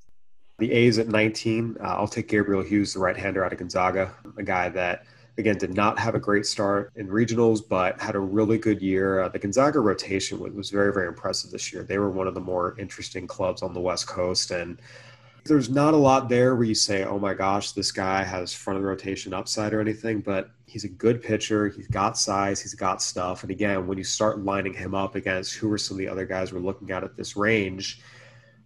The 0.59 0.71
A's 0.71 0.99
at 0.99 1.07
19. 1.07 1.77
Uh, 1.79 1.83
I'll 1.83 2.07
take 2.07 2.27
Gabriel 2.27 2.61
Hughes, 2.61 2.93
the 2.93 2.99
right-hander 2.99 3.43
out 3.43 3.51
of 3.51 3.57
Gonzaga, 3.57 4.13
a 4.37 4.43
guy 4.43 4.69
that– 4.69 5.05
again 5.37 5.57
did 5.57 5.73
not 5.73 5.97
have 5.99 6.15
a 6.15 6.19
great 6.19 6.45
start 6.45 6.91
in 6.95 7.07
regionals 7.07 7.61
but 7.67 7.99
had 8.01 8.15
a 8.15 8.19
really 8.19 8.57
good 8.57 8.81
year. 8.81 9.21
Uh, 9.21 9.29
the 9.29 9.39
gonzaga 9.39 9.79
rotation 9.79 10.39
was, 10.39 10.53
was 10.53 10.69
very 10.69 10.93
very 10.93 11.07
impressive 11.07 11.51
this 11.51 11.71
year. 11.73 11.83
They 11.83 11.97
were 11.97 12.09
one 12.09 12.27
of 12.27 12.33
the 12.33 12.41
more 12.41 12.75
interesting 12.79 13.27
clubs 13.27 13.61
on 13.61 13.73
the 13.73 13.79
west 13.79 14.07
coast 14.07 14.51
and 14.51 14.81
there's 15.45 15.69
not 15.69 15.93
a 15.93 15.97
lot 15.97 16.29
there 16.29 16.55
where 16.55 16.63
you 16.63 16.75
say 16.75 17.03
oh 17.03 17.19
my 17.19 17.33
gosh 17.33 17.71
this 17.71 17.91
guy 17.91 18.23
has 18.23 18.53
front 18.53 18.77
of 18.77 18.83
the 18.83 18.87
rotation 18.87 19.33
upside 19.33 19.73
or 19.73 19.81
anything 19.81 20.21
but 20.21 20.51
he's 20.65 20.85
a 20.85 20.89
good 20.89 21.21
pitcher. 21.21 21.69
He's 21.69 21.87
got 21.87 22.17
size. 22.17 22.59
He's 22.61 22.73
got 22.73 23.01
stuff. 23.01 23.43
And 23.43 23.51
again 23.51 23.87
when 23.87 23.97
you 23.97 24.03
start 24.03 24.39
lining 24.39 24.73
him 24.73 24.95
up 24.95 25.15
against 25.15 25.55
who 25.55 25.71
are 25.71 25.77
some 25.77 25.95
of 25.95 25.99
the 25.99 26.07
other 26.07 26.25
guys 26.25 26.53
we're 26.53 26.59
looking 26.59 26.91
at 26.91 27.03
at 27.03 27.15
this 27.15 27.35
range 27.35 28.01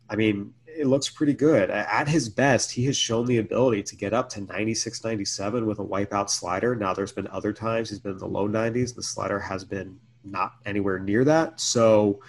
i 0.10 0.16
mean 0.16 0.54
it 0.78 0.88
looks 0.88 1.10
pretty 1.10 1.34
good. 1.34 1.70
At 1.70 2.08
his 2.08 2.30
best, 2.30 2.72
he 2.72 2.86
has 2.86 2.96
shown 2.96 3.26
the 3.26 3.40
ability 3.40 3.84
to 3.84 3.96
get 3.96 4.14
up 4.14 4.30
to 4.30 4.42
96, 4.42 5.04
97 5.04 5.66
with 5.66 5.80
a 5.80 5.84
wipeout 5.84 6.30
slider. 6.30 6.76
Now, 6.76 6.94
there's 6.94 7.12
been 7.12 7.28
other 7.28 7.52
times 7.52 7.90
he's 7.90 8.00
been 8.00 8.14
in 8.14 8.18
the 8.20 8.28
low 8.28 8.48
90s. 8.48 8.96
The 8.96 9.04
slider 9.04 9.40
has 9.40 9.64
been 9.64 10.00
not 10.24 10.54
anywhere 10.66 11.00
near 11.00 11.24
that. 11.24 11.60
So 11.60 12.20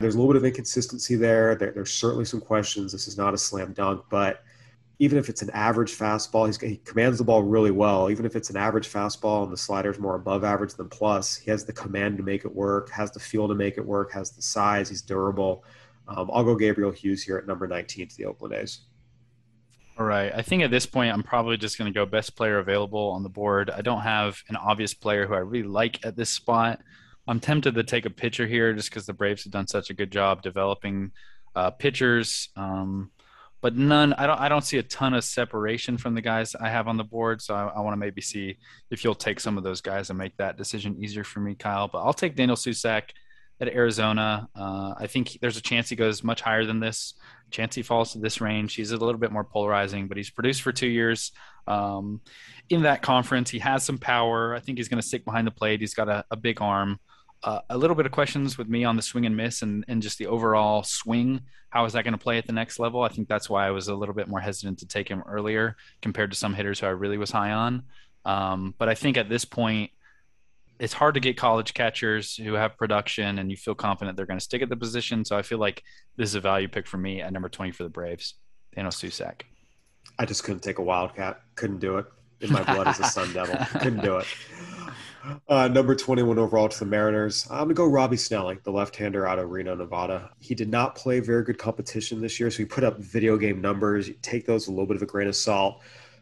there's 0.00 0.14
a 0.14 0.18
little 0.18 0.32
bit 0.32 0.38
of 0.38 0.44
inconsistency 0.44 1.14
there. 1.14 1.54
there 1.54 1.72
there's 1.72 1.92
certainly 1.92 2.24
some 2.24 2.40
questions. 2.40 2.92
This 2.92 3.08
is 3.08 3.16
not 3.16 3.34
a 3.34 3.38
slam 3.38 3.72
dunk, 3.72 4.04
but 4.10 4.44
even 4.98 5.18
if 5.18 5.28
it's 5.28 5.42
an 5.42 5.50
average 5.50 5.92
fastball, 5.96 6.46
he 6.62 6.76
commands 6.78 7.18
the 7.18 7.24
ball 7.24 7.42
really 7.42 7.72
well. 7.72 8.10
Even 8.10 8.24
if 8.24 8.36
it's 8.36 8.50
an 8.50 8.56
average 8.56 8.88
fastball 8.88 9.42
and 9.42 9.52
the 9.52 9.56
slider 9.56 9.90
is 9.90 9.98
more 9.98 10.14
above 10.14 10.44
average 10.44 10.74
than 10.74 10.88
plus, 10.88 11.36
he 11.36 11.50
has 11.50 11.64
the 11.64 11.72
command 11.72 12.16
to 12.16 12.22
make 12.22 12.44
it 12.44 12.54
work, 12.54 12.90
has 12.90 13.10
the 13.10 13.18
feel 13.18 13.48
to 13.48 13.54
make 13.54 13.76
it 13.76 13.84
work, 13.84 14.12
has 14.12 14.30
the 14.30 14.42
size, 14.42 14.88
he's 14.88 15.02
durable. 15.02 15.64
Um, 16.08 16.30
I'll 16.32 16.44
go 16.44 16.54
Gabriel 16.54 16.90
Hughes 16.90 17.22
here 17.22 17.36
at 17.36 17.46
number 17.46 17.66
19 17.66 18.08
to 18.08 18.16
the 18.16 18.26
Oakland 18.26 18.54
A's. 18.54 18.80
All 19.96 20.06
right. 20.06 20.32
I 20.34 20.42
think 20.42 20.62
at 20.62 20.70
this 20.70 20.86
point, 20.86 21.12
I'm 21.12 21.22
probably 21.22 21.56
just 21.56 21.78
going 21.78 21.92
to 21.92 21.96
go 21.96 22.04
best 22.04 22.36
player 22.36 22.58
available 22.58 23.10
on 23.10 23.22
the 23.22 23.28
board. 23.28 23.70
I 23.70 23.80
don't 23.80 24.00
have 24.00 24.42
an 24.48 24.56
obvious 24.56 24.92
player 24.92 25.26
who 25.26 25.34
I 25.34 25.38
really 25.38 25.68
like 25.68 26.04
at 26.04 26.16
this 26.16 26.30
spot. 26.30 26.80
I'm 27.28 27.40
tempted 27.40 27.74
to 27.76 27.84
take 27.84 28.04
a 28.04 28.10
pitcher 28.10 28.46
here 28.46 28.72
just 28.74 28.90
because 28.90 29.06
the 29.06 29.12
Braves 29.12 29.44
have 29.44 29.52
done 29.52 29.68
such 29.68 29.90
a 29.90 29.94
good 29.94 30.10
job 30.10 30.42
developing 30.42 31.12
uh, 31.54 31.70
pitchers. 31.70 32.48
Um, 32.56 33.12
but 33.62 33.76
none, 33.76 34.12
I 34.14 34.26
don't, 34.26 34.40
I 34.40 34.48
don't 34.48 34.64
see 34.64 34.78
a 34.78 34.82
ton 34.82 35.14
of 35.14 35.24
separation 35.24 35.96
from 35.96 36.14
the 36.14 36.20
guys 36.20 36.54
I 36.54 36.68
have 36.68 36.88
on 36.88 36.96
the 36.96 37.04
board. 37.04 37.40
So 37.40 37.54
I, 37.54 37.68
I 37.68 37.80
want 37.80 37.94
to 37.94 37.98
maybe 37.98 38.20
see 38.20 38.58
if 38.90 39.04
you'll 39.04 39.14
take 39.14 39.40
some 39.40 39.56
of 39.56 39.64
those 39.64 39.80
guys 39.80 40.10
and 40.10 40.18
make 40.18 40.36
that 40.36 40.58
decision 40.58 40.96
easier 41.02 41.24
for 41.24 41.40
me, 41.40 41.54
Kyle. 41.54 41.88
But 41.88 42.04
I'll 42.04 42.12
take 42.12 42.36
Daniel 42.36 42.56
Susac 42.56 43.04
at 43.60 43.68
Arizona. 43.68 44.48
Uh, 44.54 44.94
I 44.98 45.06
think 45.06 45.38
there's 45.40 45.56
a 45.56 45.62
chance 45.62 45.88
he 45.88 45.96
goes 45.96 46.24
much 46.24 46.40
higher 46.40 46.64
than 46.64 46.80
this. 46.80 47.14
Chance 47.50 47.74
he 47.76 47.82
falls 47.82 48.12
to 48.12 48.18
this 48.18 48.40
range. 48.40 48.74
He's 48.74 48.90
a 48.90 48.96
little 48.96 49.20
bit 49.20 49.30
more 49.30 49.44
polarizing, 49.44 50.08
but 50.08 50.16
he's 50.16 50.30
produced 50.30 50.62
for 50.62 50.72
two 50.72 50.88
years 50.88 51.30
um, 51.68 52.20
in 52.68 52.82
that 52.82 53.00
conference. 53.00 53.50
He 53.50 53.60
has 53.60 53.84
some 53.84 53.98
power. 53.98 54.54
I 54.54 54.60
think 54.60 54.78
he's 54.78 54.88
going 54.88 55.00
to 55.00 55.06
stick 55.06 55.24
behind 55.24 55.46
the 55.46 55.52
plate. 55.52 55.80
He's 55.80 55.94
got 55.94 56.08
a, 56.08 56.24
a 56.30 56.36
big 56.36 56.60
arm. 56.60 56.98
uh, 57.44 57.60
a 57.68 57.76
little 57.76 57.94
bit 57.94 58.06
of 58.06 58.12
questions 58.12 58.56
with 58.56 58.68
me 58.68 58.84
on 58.84 58.96
the 58.96 59.02
swing 59.02 59.26
and 59.26 59.36
miss 59.36 59.62
and, 59.62 59.84
and 59.86 60.02
just 60.02 60.18
the 60.18 60.26
overall 60.26 60.82
swing. 60.82 61.42
How 61.68 61.84
is 61.84 61.92
that 61.92 62.02
going 62.04 62.12
to 62.12 62.18
play 62.18 62.38
at 62.38 62.46
the 62.46 62.52
next 62.52 62.78
level? 62.78 63.02
I 63.02 63.08
think 63.08 63.28
that's 63.28 63.50
why 63.50 63.66
I 63.66 63.70
was 63.70 63.88
a 63.88 63.94
little 63.94 64.14
bit 64.14 64.28
more 64.28 64.40
hesitant 64.40 64.78
to 64.78 64.86
take 64.86 65.08
him 65.08 65.22
earlier 65.28 65.76
compared 66.00 66.30
to 66.30 66.36
some 66.36 66.54
hitters 66.54 66.80
who 66.80 66.86
I 66.86 66.90
really 66.90 67.18
was 67.18 67.30
high 67.30 67.52
on. 67.52 67.82
Um, 68.24 68.74
but 68.78 68.88
I 68.88 68.94
think 68.94 69.18
at 69.18 69.28
this 69.28 69.44
point, 69.44 69.90
it's 70.78 70.92
hard 70.92 71.14
to 71.14 71.20
get 71.20 71.36
college 71.36 71.74
catchers 71.74 72.36
who 72.36 72.54
have 72.54 72.76
production 72.76 73.38
and 73.38 73.50
you 73.50 73.56
feel 73.56 73.74
confident 73.74 74.16
they're 74.16 74.26
going 74.26 74.38
to 74.38 74.44
stick 74.44 74.62
at 74.62 74.68
the 74.68 74.76
position. 74.76 75.24
So 75.24 75.36
I 75.36 75.42
feel 75.42 75.58
like 75.58 75.82
this 76.16 76.30
is 76.30 76.34
a 76.34 76.40
value 76.40 76.68
pick 76.68 76.86
for 76.86 76.98
me 76.98 77.20
at 77.20 77.32
number 77.32 77.48
20 77.48 77.72
for 77.72 77.84
the 77.84 77.88
Braves, 77.88 78.34
Thanos 78.76 78.94
Susac. 78.94 79.42
I 80.18 80.26
just 80.26 80.44
couldn't 80.44 80.60
take 80.60 80.78
a 80.78 80.82
Wildcat. 80.82 81.40
Couldn't 81.54 81.78
do 81.78 81.98
it. 81.98 82.06
In 82.40 82.52
my 82.52 82.62
blood 82.62 82.88
is 82.88 83.00
a 83.00 83.04
Sun 83.04 83.32
Devil. 83.32 83.56
Couldn't 83.80 84.02
do 84.02 84.16
it. 84.16 84.26
Uh, 85.48 85.68
number 85.68 85.94
21 85.94 86.38
overall 86.38 86.68
to 86.68 86.78
the 86.78 86.84
Mariners. 86.84 87.46
I'm 87.50 87.58
going 87.58 87.68
to 87.70 87.74
go 87.74 87.86
Robbie 87.86 88.18
Snelling, 88.18 88.58
the 88.64 88.72
left 88.72 88.94
hander 88.96 89.26
out 89.26 89.38
of 89.38 89.50
Reno, 89.50 89.74
Nevada. 89.74 90.30
He 90.40 90.54
did 90.54 90.68
not 90.68 90.94
play 90.94 91.20
very 91.20 91.42
good 91.44 91.56
competition 91.56 92.20
this 92.20 92.38
year, 92.38 92.50
so 92.50 92.58
he 92.58 92.64
put 92.66 92.84
up 92.84 92.98
video 92.98 93.38
game 93.38 93.60
numbers. 93.60 94.08
You 94.08 94.14
take 94.20 94.44
those 94.44 94.66
a 94.66 94.70
little 94.70 94.86
bit 94.86 94.96
of 94.96 95.02
a 95.02 95.06
grain 95.06 95.28
of 95.28 95.36
salt. 95.36 95.80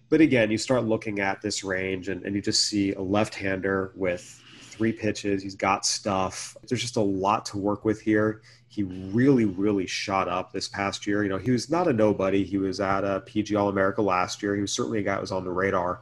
But 0.08 0.20
again, 0.20 0.50
you 0.50 0.58
start 0.58 0.84
looking 0.84 1.20
at 1.20 1.40
this 1.40 1.64
range 1.64 2.08
and, 2.08 2.24
and 2.24 2.36
you 2.36 2.42
just 2.42 2.66
see 2.66 2.92
a 2.92 3.00
left 3.00 3.34
hander 3.34 3.92
with 3.96 4.41
three 4.72 4.92
pitches. 4.92 5.42
He's 5.42 5.54
got 5.54 5.84
stuff. 5.84 6.56
There's 6.66 6.80
just 6.80 6.96
a 6.96 7.02
lot 7.02 7.44
to 7.46 7.58
work 7.58 7.84
with 7.84 8.00
here. 8.00 8.42
He 8.68 8.82
really, 8.82 9.44
really 9.44 9.86
shot 9.86 10.28
up 10.28 10.52
this 10.52 10.66
past 10.66 11.06
year. 11.06 11.22
You 11.22 11.28
know, 11.28 11.38
he 11.38 11.50
was 11.50 11.70
not 11.70 11.88
a 11.88 11.92
nobody. 11.92 12.42
He 12.42 12.56
was 12.56 12.80
at 12.80 13.04
a 13.04 13.20
PG 13.20 13.54
All 13.54 13.68
America 13.68 14.00
last 14.00 14.42
year. 14.42 14.54
He 14.54 14.62
was 14.62 14.72
certainly 14.72 15.00
a 15.00 15.02
guy 15.02 15.12
that 15.12 15.20
was 15.20 15.32
on 15.32 15.44
the 15.44 15.50
radar. 15.50 16.00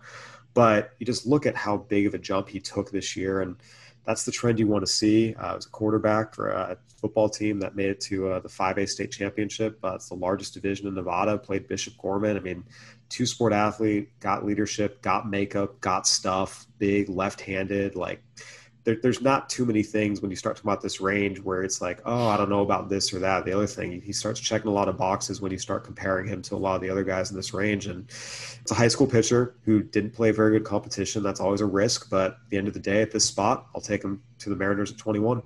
But 0.54 0.92
you 0.98 1.06
just 1.06 1.26
look 1.26 1.46
at 1.46 1.56
how 1.56 1.78
big 1.78 2.06
of 2.06 2.14
a 2.14 2.18
jump 2.18 2.48
he 2.48 2.60
took 2.60 2.90
this 2.90 3.16
year, 3.16 3.40
and 3.40 3.56
that's 4.04 4.24
the 4.24 4.32
trend 4.32 4.58
you 4.58 4.66
want 4.66 4.84
to 4.84 4.92
see. 4.92 5.34
Uh, 5.34 5.56
as 5.56 5.66
a 5.66 5.70
quarterback 5.70 6.34
for 6.34 6.50
a 6.50 6.76
football 7.00 7.28
team 7.28 7.58
that 7.60 7.74
made 7.74 7.90
it 7.90 8.00
to 8.02 8.30
uh, 8.30 8.40
the 8.40 8.48
5A 8.48 8.88
state 8.88 9.10
championship. 9.10 9.78
Uh, 9.82 9.94
it's 9.94 10.08
the 10.08 10.14
largest 10.14 10.54
division 10.54 10.86
in 10.86 10.94
Nevada. 10.94 11.38
Played 11.38 11.66
Bishop 11.66 11.94
Gorman. 11.98 12.36
I 12.36 12.40
mean, 12.40 12.64
two 13.08 13.26
sport 13.26 13.52
athlete, 13.52 14.10
got 14.20 14.44
leadership, 14.44 15.02
got 15.02 15.28
makeup, 15.28 15.80
got 15.80 16.06
stuff, 16.06 16.66
big 16.78 17.08
left-handed, 17.08 17.96
like 17.96 18.22
there, 18.84 18.96
there's 19.02 19.20
not 19.20 19.48
too 19.48 19.64
many 19.64 19.82
things 19.82 20.20
when 20.20 20.30
you 20.30 20.36
start 20.36 20.56
talking 20.56 20.70
about 20.70 20.80
this 20.80 21.00
range 21.00 21.38
where 21.40 21.62
it's 21.62 21.80
like, 21.80 22.00
oh, 22.06 22.28
I 22.28 22.36
don't 22.36 22.48
know 22.48 22.62
about 22.62 22.88
this 22.88 23.12
or 23.12 23.18
that. 23.18 23.44
The 23.44 23.52
other 23.52 23.66
thing, 23.66 24.00
he 24.00 24.12
starts 24.12 24.40
checking 24.40 24.68
a 24.68 24.72
lot 24.72 24.88
of 24.88 24.96
boxes 24.96 25.40
when 25.40 25.52
you 25.52 25.58
start 25.58 25.84
comparing 25.84 26.26
him 26.26 26.40
to 26.42 26.54
a 26.54 26.56
lot 26.56 26.76
of 26.76 26.80
the 26.80 26.90
other 26.90 27.04
guys 27.04 27.30
in 27.30 27.36
this 27.36 27.52
range. 27.52 27.86
And 27.86 28.08
it's 28.08 28.70
a 28.70 28.74
high 28.74 28.88
school 28.88 29.06
pitcher 29.06 29.54
who 29.64 29.82
didn't 29.82 30.12
play 30.12 30.30
very 30.30 30.58
good 30.58 30.64
competition. 30.64 31.22
That's 31.22 31.40
always 31.40 31.60
a 31.60 31.66
risk. 31.66 32.08
But 32.08 32.32
at 32.32 32.50
the 32.50 32.56
end 32.56 32.68
of 32.68 32.74
the 32.74 32.80
day, 32.80 33.02
at 33.02 33.10
this 33.10 33.24
spot, 33.24 33.66
I'll 33.74 33.82
take 33.82 34.02
him 34.02 34.22
to 34.38 34.48
the 34.48 34.56
Mariners 34.56 34.90
at 34.90 34.98
21. 34.98 35.42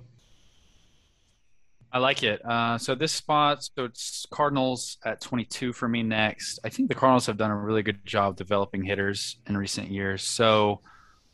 I 1.91 1.99
like 1.99 2.23
it. 2.23 2.43
Uh, 2.43 2.77
so 2.77 2.93
this 2.93 3.13
spot, 3.13 3.63
so 3.63 3.85
it's 3.85 4.25
Cardinals 4.29 4.97
at 5.05 5.21
22 5.21 5.71
for 5.71 5.87
me 5.87 6.03
next. 6.03 6.59
I 6.65 6.69
think 6.69 6.89
the 6.89 6.95
Cardinals 6.95 7.25
have 7.27 7.37
done 7.37 7.51
a 7.51 7.55
really 7.55 7.83
good 7.83 8.05
job 8.05 8.35
developing 8.35 8.83
hitters 8.83 9.37
in 9.47 9.55
recent 9.55 9.89
years. 9.89 10.21
So 10.21 10.81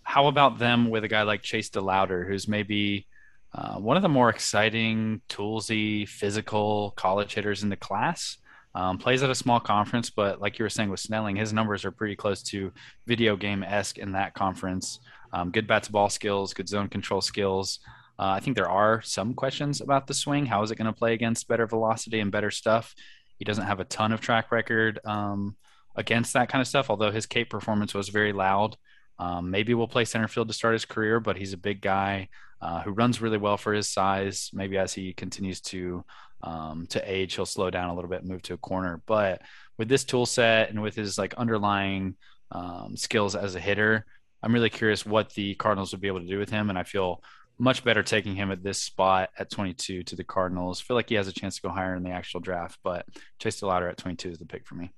how 0.03 0.27
about 0.27 0.59
them 0.59 0.89
with 0.89 1.03
a 1.03 1.07
guy 1.07 1.23
like 1.23 1.41
Chase 1.41 1.69
DeLauter, 1.69 2.27
who's 2.27 2.47
maybe 2.47 3.07
uh, 3.53 3.75
one 3.75 3.97
of 3.97 4.03
the 4.03 4.09
more 4.09 4.29
exciting, 4.29 5.21
toolsy, 5.29 6.07
physical 6.07 6.93
college 6.95 7.33
hitters 7.33 7.63
in 7.63 7.69
the 7.69 7.75
class? 7.75 8.37
Um, 8.73 8.97
plays 8.97 9.21
at 9.21 9.29
a 9.29 9.35
small 9.35 9.59
conference, 9.59 10.09
but 10.09 10.39
like 10.39 10.57
you 10.57 10.63
were 10.63 10.69
saying 10.69 10.89
with 10.89 11.01
Snelling, 11.01 11.35
his 11.35 11.51
numbers 11.51 11.83
are 11.83 11.91
pretty 11.91 12.15
close 12.15 12.41
to 12.43 12.71
video 13.05 13.35
game 13.35 13.63
esque 13.63 13.97
in 13.97 14.13
that 14.13 14.33
conference. 14.33 14.99
Um, 15.33 15.51
good 15.51 15.67
bats 15.67 15.89
ball 15.89 16.09
skills, 16.09 16.53
good 16.53 16.69
zone 16.69 16.87
control 16.87 17.19
skills. 17.19 17.79
Uh, 18.17 18.29
I 18.29 18.39
think 18.39 18.55
there 18.55 18.69
are 18.69 19.01
some 19.01 19.33
questions 19.33 19.81
about 19.81 20.07
the 20.07 20.13
swing. 20.13 20.45
How 20.45 20.61
is 20.63 20.71
it 20.71 20.77
going 20.77 20.85
to 20.85 20.97
play 20.97 21.13
against 21.13 21.47
better 21.47 21.67
velocity 21.67 22.19
and 22.19 22.31
better 22.31 22.51
stuff? 22.51 22.93
He 23.37 23.45
doesn't 23.45 23.65
have 23.65 23.79
a 23.79 23.85
ton 23.85 24.11
of 24.11 24.21
track 24.21 24.51
record 24.51 24.99
um, 25.03 25.57
against 25.95 26.33
that 26.33 26.47
kind 26.47 26.61
of 26.61 26.67
stuff, 26.67 26.89
although 26.89 27.11
his 27.11 27.25
Cape 27.25 27.49
performance 27.49 27.93
was 27.93 28.09
very 28.09 28.31
loud. 28.31 28.77
Um, 29.21 29.51
maybe 29.51 29.75
we'll 29.75 29.87
play 29.87 30.03
center 30.03 30.27
field 30.27 30.47
to 30.47 30.53
start 30.53 30.73
his 30.73 30.85
career, 30.85 31.19
but 31.19 31.37
he's 31.37 31.53
a 31.53 31.57
big 31.57 31.79
guy 31.79 32.29
uh, 32.59 32.81
who 32.81 32.89
runs 32.89 33.21
really 33.21 33.37
well 33.37 33.55
for 33.55 33.71
his 33.71 33.87
size. 33.87 34.49
Maybe 34.51 34.79
as 34.79 34.93
he 34.93 35.13
continues 35.13 35.61
to 35.61 36.03
um, 36.41 36.87
to 36.87 37.01
age, 37.05 37.35
he'll 37.35 37.45
slow 37.45 37.69
down 37.69 37.91
a 37.91 37.93
little 37.93 38.09
bit, 38.09 38.25
move 38.25 38.41
to 38.43 38.55
a 38.55 38.57
corner. 38.57 38.99
But 39.05 39.43
with 39.77 39.87
this 39.87 40.05
tool 40.05 40.25
set 40.25 40.71
and 40.71 40.81
with 40.81 40.95
his 40.95 41.19
like 41.19 41.35
underlying 41.35 42.15
um, 42.51 42.97
skills 42.97 43.35
as 43.35 43.53
a 43.53 43.59
hitter, 43.59 44.07
I'm 44.41 44.53
really 44.53 44.71
curious 44.71 45.05
what 45.05 45.31
the 45.35 45.53
Cardinals 45.53 45.91
would 45.91 46.01
be 46.01 46.07
able 46.07 46.21
to 46.21 46.27
do 46.27 46.39
with 46.39 46.49
him, 46.49 46.69
and 46.71 46.79
I 46.79 46.83
feel 46.83 47.21
much 47.59 47.83
better 47.83 48.01
taking 48.01 48.35
him 48.35 48.49
at 48.49 48.63
this 48.63 48.81
spot 48.81 49.29
at 49.37 49.51
22 49.51 50.01
to 50.01 50.15
the 50.15 50.23
Cardinals. 50.23 50.81
Feel 50.81 50.95
like 50.95 51.09
he 51.09 51.15
has 51.15 51.27
a 51.27 51.31
chance 51.31 51.57
to 51.57 51.61
go 51.61 51.69
higher 51.69 51.95
in 51.95 52.01
the 52.01 52.09
actual 52.09 52.39
draft, 52.39 52.79
but 52.83 53.05
Chase 53.37 53.61
DeLauter 53.61 53.87
at 53.87 53.97
22 53.97 54.29
is 54.29 54.39
the 54.39 54.45
pick 54.47 54.65
for 54.65 54.73
me. 54.73 54.91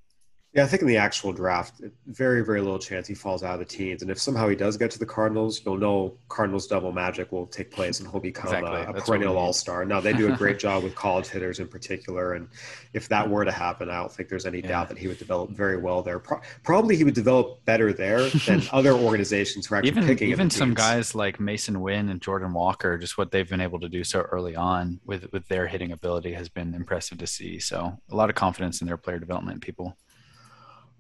Yeah, 0.53 0.63
I 0.63 0.67
think 0.67 0.83
in 0.83 0.87
the 0.87 0.97
actual 0.97 1.33
draft, 1.33 1.81
very, 2.05 2.45
very 2.45 2.61
little 2.61 2.77
chance 2.77 3.07
he 3.07 3.15
falls 3.15 3.41
out 3.41 3.55
of 3.55 3.59
the 3.59 3.65
teens. 3.65 4.03
And 4.03 4.11
if 4.11 4.19
somehow 4.19 4.47
he 4.47 4.55
does 4.55 4.77
get 4.77 4.91
to 4.91 4.99
the 4.99 5.05
Cardinals, 5.05 5.61
you'll 5.65 5.79
know 5.79 6.15
Cardinals 6.29 6.67
double 6.67 6.91
magic 6.91 7.31
will 7.31 7.47
take 7.47 7.71
place 7.71 7.99
and 7.99 8.07
he'll 8.07 8.19
become 8.19 8.53
uh, 8.53 8.57
exactly. 8.57 8.93
a, 8.93 8.97
a 8.97 9.01
perennial 9.01 9.35
all 9.35 9.51
star. 9.51 9.83
Now, 9.83 9.99
they 9.99 10.13
do 10.13 10.31
a 10.31 10.37
great 10.37 10.59
job 10.67 10.83
with 10.83 10.93
college 10.93 11.27
hitters 11.27 11.59
in 11.59 11.67
particular. 11.67 12.33
And 12.33 12.47
if 12.93 13.09
that 13.09 13.27
were 13.27 13.43
to 13.43 13.51
happen, 13.51 13.89
I 13.89 13.95
don't 13.95 14.11
think 14.11 14.29
there's 14.29 14.45
any 14.45 14.59
yeah. 14.59 14.67
doubt 14.67 14.89
that 14.89 14.99
he 14.99 15.07
would 15.07 15.17
develop 15.17 15.49
very 15.49 15.77
well 15.77 16.03
there. 16.03 16.19
Pro- 16.19 16.41
probably 16.61 16.97
he 16.97 17.03
would 17.03 17.15
develop 17.15 17.65
better 17.65 17.91
there 17.91 18.29
than 18.29 18.61
other 18.71 18.93
organizations 18.93 19.65
who 19.65 19.73
are 19.73 19.77
actually 19.79 19.89
even, 19.89 20.05
picking 20.05 20.29
Even 20.29 20.51
some 20.51 20.75
guys 20.75 21.15
like 21.15 21.39
Mason 21.39 21.81
Winn 21.81 22.09
and 22.09 22.21
Jordan 22.21 22.53
Walker, 22.53 22.99
just 22.99 23.17
what 23.17 23.31
they've 23.31 23.49
been 23.49 23.61
able 23.61 23.79
to 23.79 23.89
do 23.89 24.03
so 24.03 24.21
early 24.21 24.55
on 24.55 24.99
with, 25.03 25.31
with 25.33 25.47
their 25.47 25.65
hitting 25.65 25.91
ability 25.91 26.33
has 26.33 26.47
been 26.47 26.75
impressive 26.75 27.17
to 27.17 27.25
see. 27.25 27.57
So 27.57 27.97
a 28.11 28.15
lot 28.15 28.29
of 28.29 28.35
confidence 28.35 28.81
in 28.81 28.87
their 28.87 28.97
player 28.97 29.17
development 29.17 29.61
people. 29.61 29.97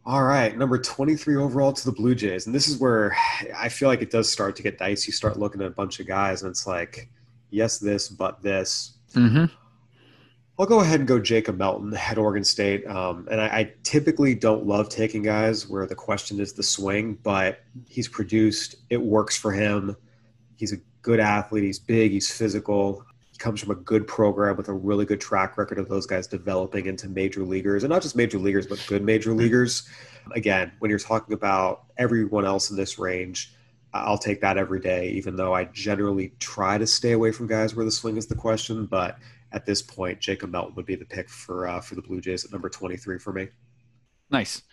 All 0.05 0.23
right, 0.23 0.57
number 0.57 0.77
23 0.77 1.37
overall 1.37 1.71
to 1.71 1.85
the 1.85 1.91
Blue 1.93 2.13
Jays. 2.13 2.45
And 2.45 2.53
this 2.53 2.67
is 2.67 2.77
where 2.77 3.15
I 3.57 3.69
feel 3.69 3.87
like 3.87 4.01
it 4.01 4.11
does 4.11 4.29
start 4.29 4.55
to 4.57 4.63
get 4.63 4.77
dicey. 4.77 5.09
You 5.09 5.13
start 5.13 5.39
looking 5.39 5.61
at 5.61 5.67
a 5.67 5.71
bunch 5.71 6.01
of 6.01 6.07
guys, 6.07 6.41
and 6.41 6.51
it's 6.51 6.67
like, 6.67 7.09
yes, 7.51 7.77
this, 7.77 8.09
but 8.09 8.41
this. 8.41 8.97
Mm-hmm. 9.13 9.45
I'll 10.59 10.65
go 10.65 10.81
ahead 10.81 10.99
and 10.99 11.07
go 11.07 11.19
Jacob 11.19 11.57
Melton 11.57 11.93
at 11.93 12.17
Oregon 12.17 12.43
State. 12.43 12.85
Um, 12.85 13.29
and 13.31 13.39
I, 13.39 13.45
I, 13.45 13.73
typically 13.83 14.35
don't 14.35 14.67
love 14.67 14.89
taking 14.89 15.23
guys 15.23 15.67
where 15.67 15.87
the 15.87 15.95
question 15.95 16.39
is 16.39 16.53
the 16.53 16.63
swing, 16.63 17.17
but 17.23 17.63
he's 17.87 18.07
produced, 18.07 18.75
it 18.89 19.01
works 19.01 19.37
for 19.37 19.51
him. 19.51 19.95
He's 20.57 20.73
a 20.73 20.77
good 21.01 21.19
athlete, 21.19 21.63
he's 21.63 21.79
big, 21.79 22.11
he's 22.11 22.29
physical 22.29 23.05
comes 23.43 23.59
from 23.59 23.71
a 23.71 23.75
good 23.75 24.07
program 24.07 24.55
with 24.55 24.69
a 24.69 24.73
really 24.73 25.05
good 25.05 25.19
track 25.19 25.57
record 25.57 25.77
of 25.77 25.89
those 25.89 26.05
guys 26.05 26.27
developing 26.27 26.85
into 26.85 27.09
major 27.09 27.43
leaguers 27.43 27.83
and 27.83 27.91
not 27.91 28.01
just 28.01 28.15
major 28.15 28.39
leaguers 28.39 28.65
but 28.65 28.83
good 28.87 29.03
major 29.03 29.31
mm-hmm. 29.31 29.39
leaguers. 29.39 29.87
Again 30.33 30.71
when 30.79 30.89
you're 30.89 30.99
talking 30.99 31.33
about 31.33 31.83
everyone 31.97 32.45
else 32.45 32.71
in 32.71 32.77
this 32.77 32.97
range 32.97 33.53
i'll 33.93 34.17
take 34.17 34.39
that 34.41 34.57
every 34.57 34.79
day 34.79 35.09
even 35.09 35.35
though 35.35 35.53
i 35.53 35.65
generally 35.65 36.33
try 36.39 36.77
to 36.77 36.87
stay 36.87 37.11
away 37.11 37.31
from 37.31 37.45
guys 37.45 37.75
where 37.75 37.85
the 37.85 37.91
swing 37.91 38.15
is 38.15 38.25
the 38.25 38.35
question 38.35 38.85
but 38.85 39.17
at 39.51 39.65
this 39.65 39.81
point 39.81 40.19
jacob 40.19 40.49
melton 40.49 40.73
would 40.75 40.85
be 40.85 40.95
the 40.95 41.05
pick 41.05 41.29
for 41.29 41.67
uh, 41.67 41.81
for 41.81 41.95
the 41.95 42.01
blue 42.01 42.21
jays 42.21 42.45
at 42.45 42.51
number 42.51 42.69
23 42.69 43.19
for 43.19 43.33
me. 43.33 43.49
Nice. 44.31 44.63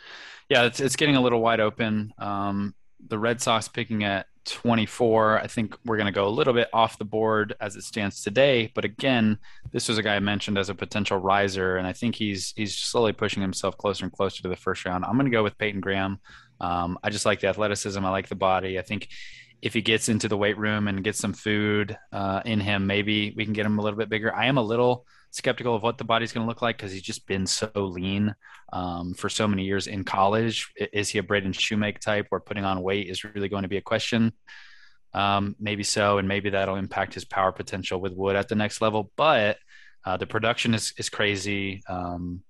Yeah 0.49 0.65
it's, 0.65 0.79
it's 0.79 0.97
getting 0.97 1.17
a 1.17 1.21
little 1.21 1.41
wide 1.41 1.61
open. 1.61 2.13
Um, 2.19 2.75
the 3.05 3.19
red 3.19 3.41
sox 3.41 3.67
picking 3.67 4.05
at 4.05 4.27
24. 4.45 5.41
I 5.41 5.47
think 5.47 5.77
we're 5.85 5.97
going 5.97 6.07
to 6.07 6.13
go 6.13 6.27
a 6.27 6.31
little 6.31 6.53
bit 6.53 6.69
off 6.73 6.99
the 6.99 7.05
board 7.05 7.55
as 7.61 7.77
it 7.77 7.83
stands 7.83 8.23
today. 8.23 8.71
But 8.75 8.85
again, 8.85 9.39
this 9.73 9.89
was 9.89 9.99
a 9.99 10.03
guy 10.03 10.17
I 10.17 10.21
mentioned 10.21 10.59
as 10.59 10.69
a 10.69 10.75
potential 10.75 11.19
riser, 11.19 11.77
and 11.77 11.87
I 11.87 11.93
think 11.93 12.15
he's 12.15 12.53
he's 12.57 12.77
slowly 12.77 13.13
pushing 13.13 13.43
himself 13.43 13.77
closer 13.77 14.05
and 14.05 14.13
closer 14.13 14.43
to 14.43 14.49
the 14.49 14.57
first 14.57 14.85
round. 14.85 15.05
I'm 15.05 15.15
going 15.15 15.27
to 15.27 15.31
go 15.31 15.43
with 15.43 15.59
Peyton 15.59 15.81
Graham. 15.81 16.21
Um, 16.61 16.99
I 17.03 17.11
just 17.11 17.27
like 17.27 17.41
the 17.41 17.49
athleticism. 17.49 18.05
I 18.05 18.11
like 18.11 18.29
the 18.29 18.35
body. 18.35 18.79
I 18.79 18.83
think 18.83 19.09
if 19.63 19.75
he 19.75 19.83
gets 19.83 20.09
into 20.09 20.29
the 20.29 20.37
weight 20.37 20.59
room 20.59 20.89
and 20.89 21.05
gets 21.05 21.19
some 21.19 21.33
food 21.33 21.97
uh, 22.13 22.43
in 22.45 22.61
him, 22.61 22.87
maybe 22.87 23.33
we 23.37 23.45
can 23.45 23.53
get 23.53 23.67
him 23.67 23.79
a 23.79 23.83
little 23.83 23.99
bit 23.99 24.09
bigger. 24.09 24.35
I 24.35 24.47
am 24.47 24.59
a 24.59 24.63
little 24.63 25.07
skeptical 25.31 25.75
of 25.75 25.83
what 25.83 25.99
the 25.99 26.05
body's 26.05 26.33
going 26.33 26.45
to 26.45 26.49
look 26.49 26.63
like 26.63 26.77
because 26.77 26.93
he's 26.93 27.03
just 27.03 27.27
been 27.27 27.47
so 27.47 27.71
lean 27.75 28.35
um, 28.73 29.15
for 29.15 29.29
so 29.29 29.47
many 29.47 29.65
years 29.65 29.87
in 29.87 30.05
college. 30.05 30.73
Is 30.93 31.09
he 31.09 31.19
a 31.19 31.23
Braden 31.23 31.53
Shewmake 31.53 31.99
type 31.99 32.27
where 32.29 32.41
putting 32.41 32.65
on 32.65 32.83
weight 32.83 33.09
is 33.09 33.25
really 33.25 33.49
going 33.49 33.63
to 33.63 33.69
be 33.69 33.77
a 33.77 33.83
question? 33.83 34.33
Um, 35.13 35.57
maybe 35.59 35.83
so, 35.83 36.19
and 36.19 36.29
maybe 36.29 36.51
that'll 36.51 36.77
impact 36.77 37.15
his 37.15 37.25
power 37.25 37.53
potential 37.53 38.01
with 38.01 38.13
Wood 38.13 38.37
at 38.37 38.49
the 38.49 38.55
next 38.55 38.81
level. 38.81 39.11
But 39.17 39.59
uh, 40.05 40.17
the 40.17 40.27
production 40.27 40.75
is 40.75 40.95
is 40.97 41.11
crazy, 41.11 41.83
um, 41.89 42.43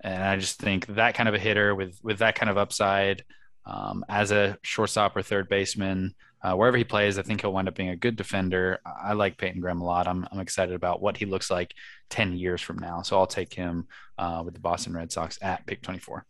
and 0.00 0.22
I 0.22 0.36
just 0.36 0.58
think 0.58 0.86
that 0.86 1.14
kind 1.14 1.28
of 1.28 1.34
a 1.34 1.38
hitter 1.38 1.74
with 1.74 1.98
with 2.02 2.18
that 2.18 2.34
kind 2.34 2.50
of 2.50 2.58
upside 2.58 3.24
um, 3.64 4.04
as 4.08 4.32
a 4.32 4.58
shortstop 4.62 5.16
or 5.16 5.22
third 5.22 5.48
baseman 5.48 6.14
uh, 6.42 6.54
wherever 6.54 6.76
he 6.76 6.84
plays, 6.84 7.18
I 7.18 7.22
think 7.22 7.42
he'll 7.42 7.52
wind 7.52 7.68
up 7.68 7.74
being 7.74 7.90
a 7.90 7.96
good 7.96 8.16
defender. 8.16 8.80
I 8.84 9.12
like 9.12 9.36
Peyton 9.36 9.60
Graham 9.60 9.80
a 9.80 9.84
lot. 9.84 10.08
I'm, 10.08 10.26
I'm 10.32 10.40
excited 10.40 10.74
about 10.74 11.02
what 11.02 11.16
he 11.16 11.26
looks 11.26 11.50
like 11.50 11.74
10 12.08 12.36
years 12.36 12.62
from 12.62 12.78
now. 12.78 13.02
So 13.02 13.18
I'll 13.18 13.26
take 13.26 13.52
him 13.52 13.86
uh, 14.16 14.42
with 14.44 14.54
the 14.54 14.60
Boston 14.60 14.94
Red 14.94 15.12
Sox 15.12 15.38
at 15.42 15.66
pick 15.66 15.82
24. 15.82 16.24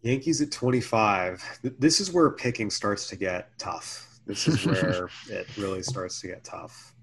Yankees 0.00 0.40
at 0.40 0.50
25. 0.50 1.60
This 1.78 2.00
is 2.00 2.12
where 2.12 2.30
picking 2.30 2.70
starts 2.70 3.08
to 3.08 3.16
get 3.16 3.50
tough. 3.58 4.20
This 4.26 4.48
is 4.48 4.64
where 4.66 5.08
it 5.28 5.46
really 5.56 5.82
starts 5.82 6.20
to 6.22 6.28
get 6.28 6.44
tough. 6.44 6.94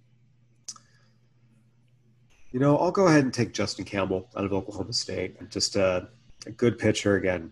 You 2.52 2.60
know, 2.60 2.78
I'll 2.78 2.92
go 2.92 3.08
ahead 3.08 3.24
and 3.24 3.34
take 3.34 3.54
Justin 3.54 3.86
Campbell 3.86 4.30
out 4.36 4.44
of 4.44 4.52
Oklahoma 4.52 4.94
State. 4.94 5.50
Just 5.50 5.76
a, 5.76 6.10
a 6.46 6.52
good 6.52 6.78
pitcher 6.78 7.16
again. 7.16 7.52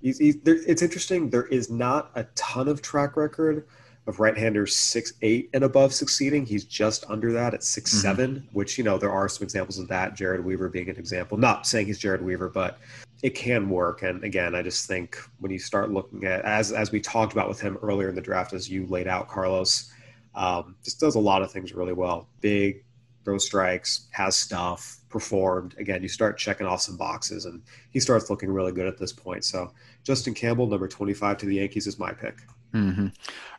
He's, 0.00 0.18
he's, 0.18 0.40
there, 0.40 0.58
it's 0.66 0.82
interesting. 0.82 1.30
There 1.30 1.46
is 1.46 1.70
not 1.70 2.10
a 2.14 2.24
ton 2.34 2.68
of 2.68 2.82
track 2.82 3.16
record 3.16 3.66
of 4.06 4.18
right-handers 4.18 4.74
six 4.74 5.12
eight 5.22 5.50
and 5.52 5.62
above 5.62 5.92
succeeding. 5.92 6.46
He's 6.46 6.64
just 6.64 7.04
under 7.08 7.32
that 7.32 7.54
at 7.54 7.62
6 7.62 7.90
mm-hmm. 7.90 8.00
seven, 8.00 8.48
which 8.52 8.78
you 8.78 8.84
know 8.84 8.98
there 8.98 9.12
are 9.12 9.28
some 9.28 9.44
examples 9.44 9.78
of 9.78 9.88
that. 9.88 10.16
Jered 10.16 10.42
Weaver 10.42 10.68
being 10.68 10.88
an 10.88 10.96
example. 10.96 11.36
Not 11.36 11.66
saying 11.66 11.86
he's 11.86 12.00
Jered 12.00 12.22
Weaver, 12.22 12.48
but 12.48 12.78
it 13.22 13.34
can 13.34 13.68
work. 13.68 14.02
And 14.02 14.24
again, 14.24 14.54
I 14.54 14.62
just 14.62 14.86
think 14.86 15.18
when 15.38 15.52
you 15.52 15.58
start 15.58 15.90
looking 15.90 16.24
at 16.24 16.44
as 16.44 16.72
as 16.72 16.90
we 16.90 17.00
talked 17.00 17.32
about 17.32 17.48
with 17.48 17.60
him 17.60 17.78
earlier 17.82 18.08
in 18.08 18.14
the 18.14 18.20
draft, 18.20 18.52
as 18.52 18.70
you 18.70 18.86
laid 18.86 19.06
out, 19.06 19.28
Carlos, 19.28 19.92
um, 20.34 20.76
just 20.82 21.00
does 21.00 21.14
a 21.14 21.20
lot 21.20 21.42
of 21.42 21.50
things 21.50 21.74
really 21.74 21.92
well. 21.92 22.28
Big, 22.40 22.84
throws 23.24 23.46
strikes, 23.46 24.08
has 24.10 24.36
stuff, 24.36 24.98
performed. 25.08 25.74
Again, 25.78 26.02
you 26.02 26.08
start 26.08 26.38
checking 26.38 26.66
off 26.66 26.80
some 26.80 26.96
boxes, 26.96 27.44
and 27.44 27.62
he 27.90 28.00
starts 28.00 28.30
looking 28.30 28.50
really 28.50 28.72
good 28.72 28.86
at 28.86 28.98
this 28.98 29.12
point. 29.12 29.44
So 29.44 29.72
Justin 30.04 30.34
Campbell, 30.34 30.66
number 30.66 30.88
25 30.88 31.38
to 31.38 31.46
the 31.46 31.56
Yankees, 31.56 31.86
is 31.86 31.98
my 31.98 32.12
pick. 32.12 32.38
Mm-hmm. 32.74 33.06
All 33.06 33.10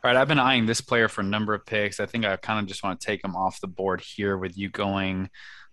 right, 0.02 0.16
I've 0.16 0.28
been 0.28 0.38
eyeing 0.38 0.66
this 0.66 0.80
player 0.80 1.08
for 1.08 1.20
a 1.20 1.24
number 1.24 1.54
of 1.54 1.66
picks. 1.66 2.00
I 2.00 2.06
think 2.06 2.24
I 2.24 2.36
kind 2.36 2.58
of 2.58 2.66
just 2.66 2.82
want 2.82 3.00
to 3.00 3.06
take 3.06 3.22
him 3.22 3.36
off 3.36 3.60
the 3.60 3.66
board 3.66 4.00
here 4.00 4.36
with 4.38 4.56
you 4.56 4.68
going 4.70 5.30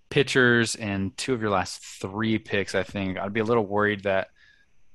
pitchers 0.10 0.76
and 0.76 1.16
two 1.18 1.34
of 1.34 1.41
your 1.41 1.52
last 1.52 1.84
three 1.84 2.38
picks. 2.38 2.76
I 2.76 2.84
think 2.84 3.18
I'd 3.18 3.34
be 3.34 3.40
a 3.40 3.45
little 3.45 3.66
worried 3.66 4.03
that 4.03 4.30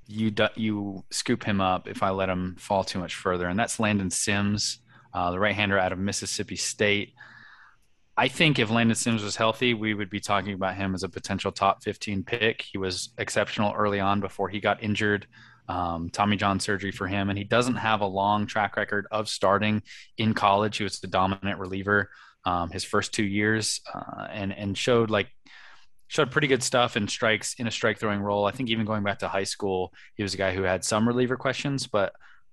you 0.06 0.32
you 0.56 1.04
scoop 1.10 1.44
him 1.44 1.60
up 1.60 1.88
if 1.88 2.02
I 2.02 2.10
let 2.10 2.28
him 2.28 2.56
fall 2.58 2.84
too 2.84 2.98
much 2.98 3.14
further, 3.14 3.48
and 3.48 3.58
that's 3.58 3.80
Landon 3.80 4.10
Sims, 4.10 4.80
uh, 5.14 5.30
the 5.30 5.38
right-hander 5.38 5.78
out 5.78 5.92
of 5.92 5.98
Mississippi 5.98 6.56
State. 6.56 7.14
I 8.16 8.28
think 8.28 8.58
if 8.58 8.70
Landon 8.70 8.94
Sims 8.94 9.24
was 9.24 9.36
healthy, 9.36 9.74
we 9.74 9.92
would 9.92 10.08
be 10.08 10.20
talking 10.20 10.54
about 10.54 10.76
him 10.76 10.94
as 10.94 11.02
a 11.02 11.08
potential 11.08 11.50
top 11.50 11.82
15 11.82 12.22
pick. 12.22 12.62
He 12.62 12.78
was 12.78 13.10
exceptional 13.18 13.74
early 13.74 13.98
on 13.98 14.20
before 14.20 14.48
he 14.48 14.60
got 14.60 14.82
injured. 14.82 15.26
Um, 15.68 16.10
Tommy 16.10 16.36
John 16.36 16.60
surgery 16.60 16.92
for 16.92 17.08
him, 17.08 17.30
and 17.30 17.38
he 17.38 17.44
doesn't 17.44 17.76
have 17.76 18.02
a 18.02 18.06
long 18.06 18.46
track 18.46 18.76
record 18.76 19.06
of 19.10 19.28
starting 19.28 19.82
in 20.18 20.34
college. 20.34 20.76
He 20.76 20.84
was 20.84 21.00
the 21.00 21.08
dominant 21.08 21.58
reliever 21.58 22.10
um, 22.44 22.70
his 22.70 22.84
first 22.84 23.12
two 23.12 23.24
years, 23.24 23.80
uh, 23.92 24.28
and 24.30 24.52
and 24.52 24.76
showed 24.76 25.10
like 25.10 25.28
showed 26.08 26.30
pretty 26.30 26.46
good 26.46 26.62
stuff 26.62 26.96
in 26.96 27.08
strikes 27.08 27.54
in 27.54 27.66
a 27.66 27.70
strike 27.70 27.98
throwing 27.98 28.20
role. 28.20 28.44
I 28.44 28.52
think 28.52 28.68
even 28.68 28.84
going 28.84 29.02
back 29.02 29.20
to 29.20 29.28
high 29.28 29.44
school, 29.44 29.92
he 30.16 30.22
was 30.22 30.34
a 30.34 30.36
guy 30.36 30.54
who 30.54 30.62
had 30.62 30.84
some 30.84 31.08
reliever 31.08 31.36
questions, 31.36 31.86
but 31.86 32.12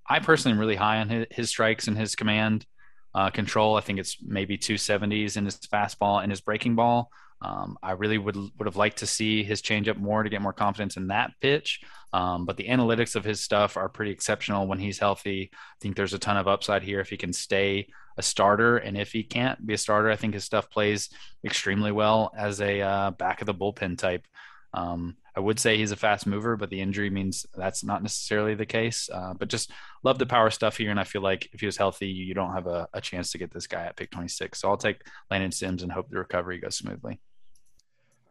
I 0.09 0.19
personally 0.19 0.53
am 0.53 0.59
really 0.59 0.75
high 0.75 0.99
on 0.99 1.09
his, 1.09 1.27
his 1.29 1.49
strikes 1.49 1.88
and 1.88 1.97
his 1.97 2.15
command 2.15 2.65
uh, 3.13 3.29
control. 3.29 3.75
I 3.75 3.81
think 3.81 3.99
it's 3.99 4.17
maybe 4.21 4.57
270s 4.57 5.38
in 5.38 5.45
his 5.45 5.57
fastball 5.57 6.21
and 6.21 6.31
his 6.31 6.41
breaking 6.41 6.75
ball. 6.75 7.11
Um, 7.43 7.77
I 7.81 7.93
really 7.93 8.19
would 8.19 8.35
would 8.35 8.65
have 8.65 8.75
liked 8.75 8.99
to 8.99 9.07
see 9.07 9.43
his 9.43 9.61
changeup 9.61 9.97
more 9.97 10.21
to 10.21 10.29
get 10.29 10.41
more 10.41 10.53
confidence 10.53 10.95
in 10.95 11.07
that 11.07 11.31
pitch. 11.41 11.81
Um, 12.13 12.45
but 12.45 12.57
the 12.57 12.67
analytics 12.67 13.15
of 13.15 13.23
his 13.23 13.41
stuff 13.41 13.77
are 13.77 13.89
pretty 13.89 14.11
exceptional 14.11 14.67
when 14.67 14.79
he's 14.79 14.99
healthy. 14.99 15.49
I 15.53 15.77
think 15.79 15.95
there's 15.95 16.13
a 16.13 16.19
ton 16.19 16.38
of 16.38 16.47
upside 16.47 16.83
here 16.83 16.99
if 16.99 17.09
he 17.09 17.17
can 17.17 17.33
stay 17.33 17.88
a 18.17 18.21
starter, 18.21 18.77
and 18.77 18.97
if 18.97 19.11
he 19.11 19.23
can't 19.23 19.65
be 19.65 19.73
a 19.73 19.77
starter, 19.77 20.11
I 20.11 20.17
think 20.17 20.33
his 20.33 20.43
stuff 20.43 20.69
plays 20.69 21.09
extremely 21.43 21.91
well 21.91 22.31
as 22.38 22.61
a 22.61 22.81
uh, 22.81 23.11
back 23.11 23.41
of 23.41 23.47
the 23.47 23.55
bullpen 23.55 23.97
type. 23.97 24.27
Um, 24.73 25.18
I 25.35 25.39
would 25.39 25.60
say 25.60 25.77
he's 25.77 25.91
a 25.91 25.98
fast 25.98 26.27
mover, 26.27 26.57
but 26.57 26.69
the 26.69 26.81
injury 26.81 27.10
means 27.10 27.45
that's 27.56 27.84
not 27.84 28.03
necessarily 28.03 28.56
the 28.56 28.65
case. 28.65 29.10
Uh, 29.11 29.34
but 29.34 29.48
just 29.48 29.72
love 30.03 30.19
the 30.19 30.26
power 30.26 30.49
stuff 30.49 30.77
here, 30.77 30.91
and 30.91 30.99
I 30.99 31.03
feel 31.03 31.22
like 31.22 31.49
if 31.53 31.60
he 31.61 31.65
was 31.65 31.77
healthy, 31.77 32.07
you 32.07 32.34
don't 32.34 32.53
have 32.53 32.68
a, 32.68 32.88
a 32.93 33.02
chance 33.02 33.31
to 33.31 33.38
get 33.38 33.52
this 33.52 33.68
guy 33.68 33.85
at 33.85 33.95
pick 33.95 34.11
26. 34.11 34.60
So 34.60 34.69
I'll 34.69 34.77
take 34.77 35.02
Landon 35.30 35.52
Sims 35.52 35.84
and 35.84 35.91
hope 35.91 36.10
the 36.10 36.19
recovery 36.19 36.60
goes 36.60 36.77
smoothly. 36.77 37.19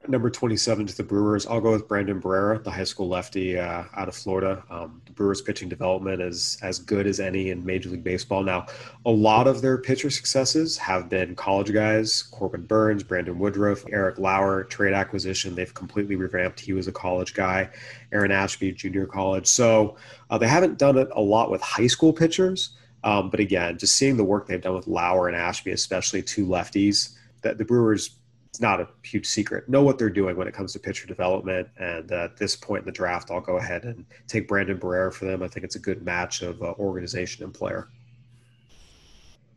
Number 0.09 0.31
27 0.31 0.87
to 0.87 0.97
the 0.97 1.03
Brewers, 1.03 1.47
I'll 1.47 1.61
go 1.61 1.73
with 1.73 1.87
Brandon 1.87 2.23
Barrera, 2.23 2.65
the 2.65 2.71
high 2.71 2.85
school 2.85 3.07
lefty 3.07 3.59
uh, 3.59 3.85
out 3.95 4.09
of 4.09 4.15
Florida. 4.15 4.65
Um, 4.71 5.03
the 5.05 5.13
Brewers' 5.13 5.43
pitching 5.43 5.69
development 5.69 6.23
is 6.23 6.57
as 6.63 6.79
good 6.79 7.07
as 7.07 7.21
any 7.21 7.51
in 7.51 7.65
Major 7.67 7.91
League 7.91 8.03
Baseball. 8.03 8.43
Now, 8.43 8.65
a 9.05 9.11
lot 9.11 9.47
of 9.47 9.61
their 9.61 9.77
pitcher 9.77 10.09
successes 10.09 10.79
have 10.79 11.11
been 11.11 11.37
college 11.37 11.71
guys 11.75 12.23
Corbin 12.23 12.65
Burnes, 12.65 13.03
Brandon 13.03 13.39
Woodruff, 13.39 13.85
Eric 13.93 14.19
Lauer, 14.19 14.65
trade 14.65 14.95
acquisition. 14.95 15.55
They've 15.55 15.75
completely 15.75 16.17
revamped. 16.17 16.61
He 16.61 16.73
was 16.73 16.89
a 16.89 16.93
college 16.93 17.35
guy. 17.35 17.69
Aaron 18.11 18.33
Ashby, 18.33 18.73
junior 18.73 19.05
college. 19.05 19.47
So 19.47 19.97
uh, 20.31 20.39
they 20.39 20.49
haven't 20.49 20.79
done 20.79 20.97
it 20.97 21.09
a 21.15 21.21
lot 21.21 21.51
with 21.51 21.61
high 21.61 21.89
school 21.89 22.15
pitchers. 22.15 22.71
Um, 23.05 23.29
but 23.29 23.39
again, 23.39 23.77
just 23.77 23.97
seeing 23.97 24.17
the 24.17 24.25
work 24.25 24.47
they've 24.47 24.61
done 24.61 24.75
with 24.75 24.87
Lauer 24.87 25.29
and 25.29 25.37
Ashby, 25.37 25.73
especially 25.73 26.23
two 26.23 26.47
lefties, 26.47 27.17
that 27.43 27.59
the 27.59 27.65
Brewers 27.65 28.17
it's 28.51 28.61
not 28.61 28.81
a 28.81 28.89
huge 29.05 29.27
secret. 29.27 29.69
Know 29.69 29.83
what 29.83 29.97
they're 29.97 30.11
doing 30.11 30.37
when 30.37 30.49
it 30.49 30.55
comes 30.55 30.73
to 30.73 30.81
pitcher 30.81 31.07
development. 31.07 31.69
And 31.79 32.11
uh, 32.11 32.25
at 32.25 32.37
this 32.37 32.57
point 32.57 32.81
in 32.81 32.87
the 32.87 32.93
draft, 32.93 33.31
I'll 33.31 33.41
go 33.41 33.59
ahead 33.59 33.85
and 33.85 34.05
take 34.27 34.49
Brandon 34.49 34.79
Barrera 34.79 35.15
for 35.15 35.25
them. 35.25 35.43
I 35.43 35.49
think 35.49 35.65
it's 35.65 35.77
a 35.77 35.81
good 35.81 36.03
match 36.03 36.43
of 36.43 36.61
uh, 36.61 36.75
organization 36.79 37.45
and 37.45 37.55
player. 37.55 37.89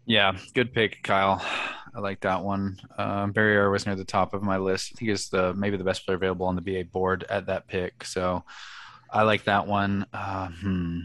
Yeah, 0.06 0.38
good 0.53 0.74
pick, 0.74 1.02
Kyle. 1.02 1.44
I 1.95 1.99
like 2.02 2.20
that 2.22 2.44
one. 2.44 2.80
Um, 2.98 3.34
Barrera 3.34 3.72
was 3.72 3.88
near 3.88 3.95
the 3.95 4.06
top 4.06 4.36
of 4.36 4.44
my 4.44 4.57
list. 4.57 4.91
I 4.94 4.99
think 4.99 5.10
he's 5.10 5.30
the 5.30 5.56
maybe 5.56 5.78
the 5.78 5.84
best 5.84 6.06
player 6.06 6.18
available 6.18 6.45
on 6.45 6.56
the 6.56 6.61
BA 6.61 6.86
board 6.86 7.26
at 7.30 7.48
that 7.48 7.68
pick. 7.68 8.03
So 8.03 8.44
I 9.10 9.24
like 9.24 9.45
that 9.45 9.65
one. 9.65 10.06
Uh, 10.14 10.49
hmm. 10.49 10.99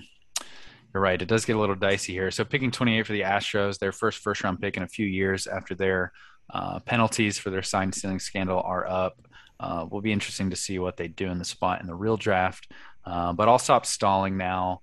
You're 0.92 1.02
right. 1.02 1.20
It 1.20 1.28
does 1.28 1.44
get 1.46 1.56
a 1.56 1.60
little 1.60 1.74
dicey 1.74 2.12
here. 2.12 2.30
So 2.30 2.44
picking 2.44 2.70
28 2.70 3.06
for 3.06 3.12
the 3.12 3.22
Astros, 3.22 3.78
their 3.78 3.92
first 3.92 4.18
first 4.18 4.44
round 4.44 4.60
pick 4.60 4.76
in 4.76 4.82
a 4.82 4.88
few 4.88 5.06
years 5.06 5.46
after 5.46 5.74
their 5.74 6.12
uh, 6.50 6.80
penalties 6.80 7.38
for 7.38 7.50
their 7.50 7.62
sign 7.62 7.92
stealing 7.92 8.20
scandal 8.20 8.60
are 8.60 8.86
up. 8.88 9.20
Uh, 9.60 9.84
will 9.90 10.00
be 10.00 10.12
interesting 10.12 10.50
to 10.50 10.56
see 10.56 10.78
what 10.78 10.96
they 10.96 11.08
do 11.08 11.28
in 11.28 11.38
the 11.38 11.44
spot 11.44 11.80
in 11.80 11.86
the 11.86 11.94
real 11.94 12.16
draft. 12.16 12.70
Uh, 13.04 13.32
but 13.32 13.48
I'll 13.48 13.58
stop 13.58 13.86
stalling 13.86 14.36
now. 14.36 14.82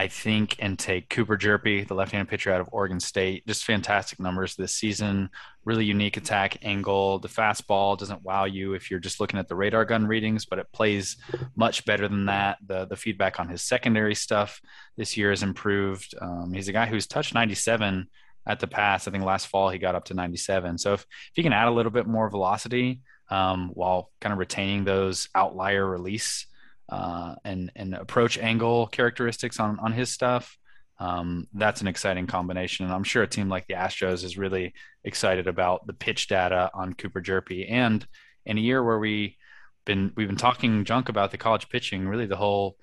I 0.00 0.06
think 0.06 0.54
and 0.60 0.78
take 0.78 1.10
Cooper 1.10 1.36
Hjerpe, 1.36 1.88
the 1.88 1.94
left-handed 1.94 2.30
pitcher 2.30 2.52
out 2.52 2.60
of 2.60 2.68
Oregon 2.70 3.00
State. 3.00 3.44
Just 3.48 3.64
fantastic 3.64 4.20
numbers 4.20 4.54
this 4.54 4.72
season. 4.72 5.28
Really 5.64 5.84
unique 5.84 6.16
attack 6.16 6.64
angle. 6.64 7.18
The 7.18 7.26
fastball 7.26 7.98
doesn't 7.98 8.22
wow 8.22 8.44
you 8.44 8.74
if 8.74 8.92
you're 8.92 9.00
just 9.00 9.18
looking 9.18 9.40
at 9.40 9.48
the 9.48 9.56
radar 9.56 9.84
gun 9.84 10.06
readings, 10.06 10.46
but 10.46 10.60
it 10.60 10.70
plays 10.72 11.16
much 11.56 11.84
better 11.84 12.06
than 12.06 12.26
that. 12.26 12.58
The 12.64 12.86
the 12.86 12.94
feedback 12.94 13.40
on 13.40 13.48
his 13.48 13.62
secondary 13.62 14.14
stuff 14.14 14.60
this 14.96 15.16
year 15.16 15.30
has 15.30 15.42
improved. 15.42 16.14
Um, 16.20 16.52
he's 16.52 16.68
a 16.68 16.72
guy 16.72 16.86
who's 16.86 17.08
touched 17.08 17.34
97 17.34 18.06
at 18.48 18.58
the 18.60 18.66
pass. 18.66 19.06
I 19.06 19.10
think 19.10 19.24
last 19.24 19.46
fall 19.46 19.68
he 19.68 19.78
got 19.78 19.94
up 19.94 20.06
to 20.06 20.14
97. 20.14 20.78
So 20.78 20.94
if, 20.94 21.02
if 21.02 21.36
you 21.36 21.42
can 21.42 21.52
add 21.52 21.68
a 21.68 21.72
little 21.72 21.92
bit 21.92 22.06
more 22.06 22.28
velocity 22.30 23.02
um, 23.30 23.70
while 23.74 24.10
kind 24.20 24.32
of 24.32 24.38
retaining 24.38 24.84
those 24.84 25.28
outlier 25.34 25.86
release 25.86 26.46
uh, 26.88 27.34
and 27.44 27.70
and 27.76 27.94
approach 27.94 28.38
angle 28.38 28.86
characteristics 28.86 29.60
on 29.60 29.78
on 29.78 29.92
his 29.92 30.10
stuff, 30.10 30.56
um, 30.98 31.46
that's 31.52 31.82
an 31.82 31.86
exciting 31.86 32.26
combination. 32.26 32.86
And 32.86 32.94
I'm 32.94 33.04
sure 33.04 33.22
a 33.22 33.26
team 33.26 33.50
like 33.50 33.66
the 33.66 33.74
Astros 33.74 34.24
is 34.24 34.38
really 34.38 34.72
excited 35.04 35.46
about 35.46 35.86
the 35.86 35.92
pitch 35.92 36.28
data 36.28 36.70
on 36.72 36.94
Cooper 36.94 37.20
Hjerpe. 37.20 37.70
And 37.70 38.04
in 38.46 38.56
a 38.56 38.62
year 38.62 38.82
where 38.82 38.98
we 38.98 39.36
been 39.84 40.12
we've 40.16 40.26
been 40.26 40.36
talking 40.36 40.84
junk 40.84 41.10
about 41.10 41.30
the 41.30 41.38
college 41.38 41.68
pitching, 41.68 42.08
really 42.08 42.26
the 42.26 42.36
whole 42.36 42.76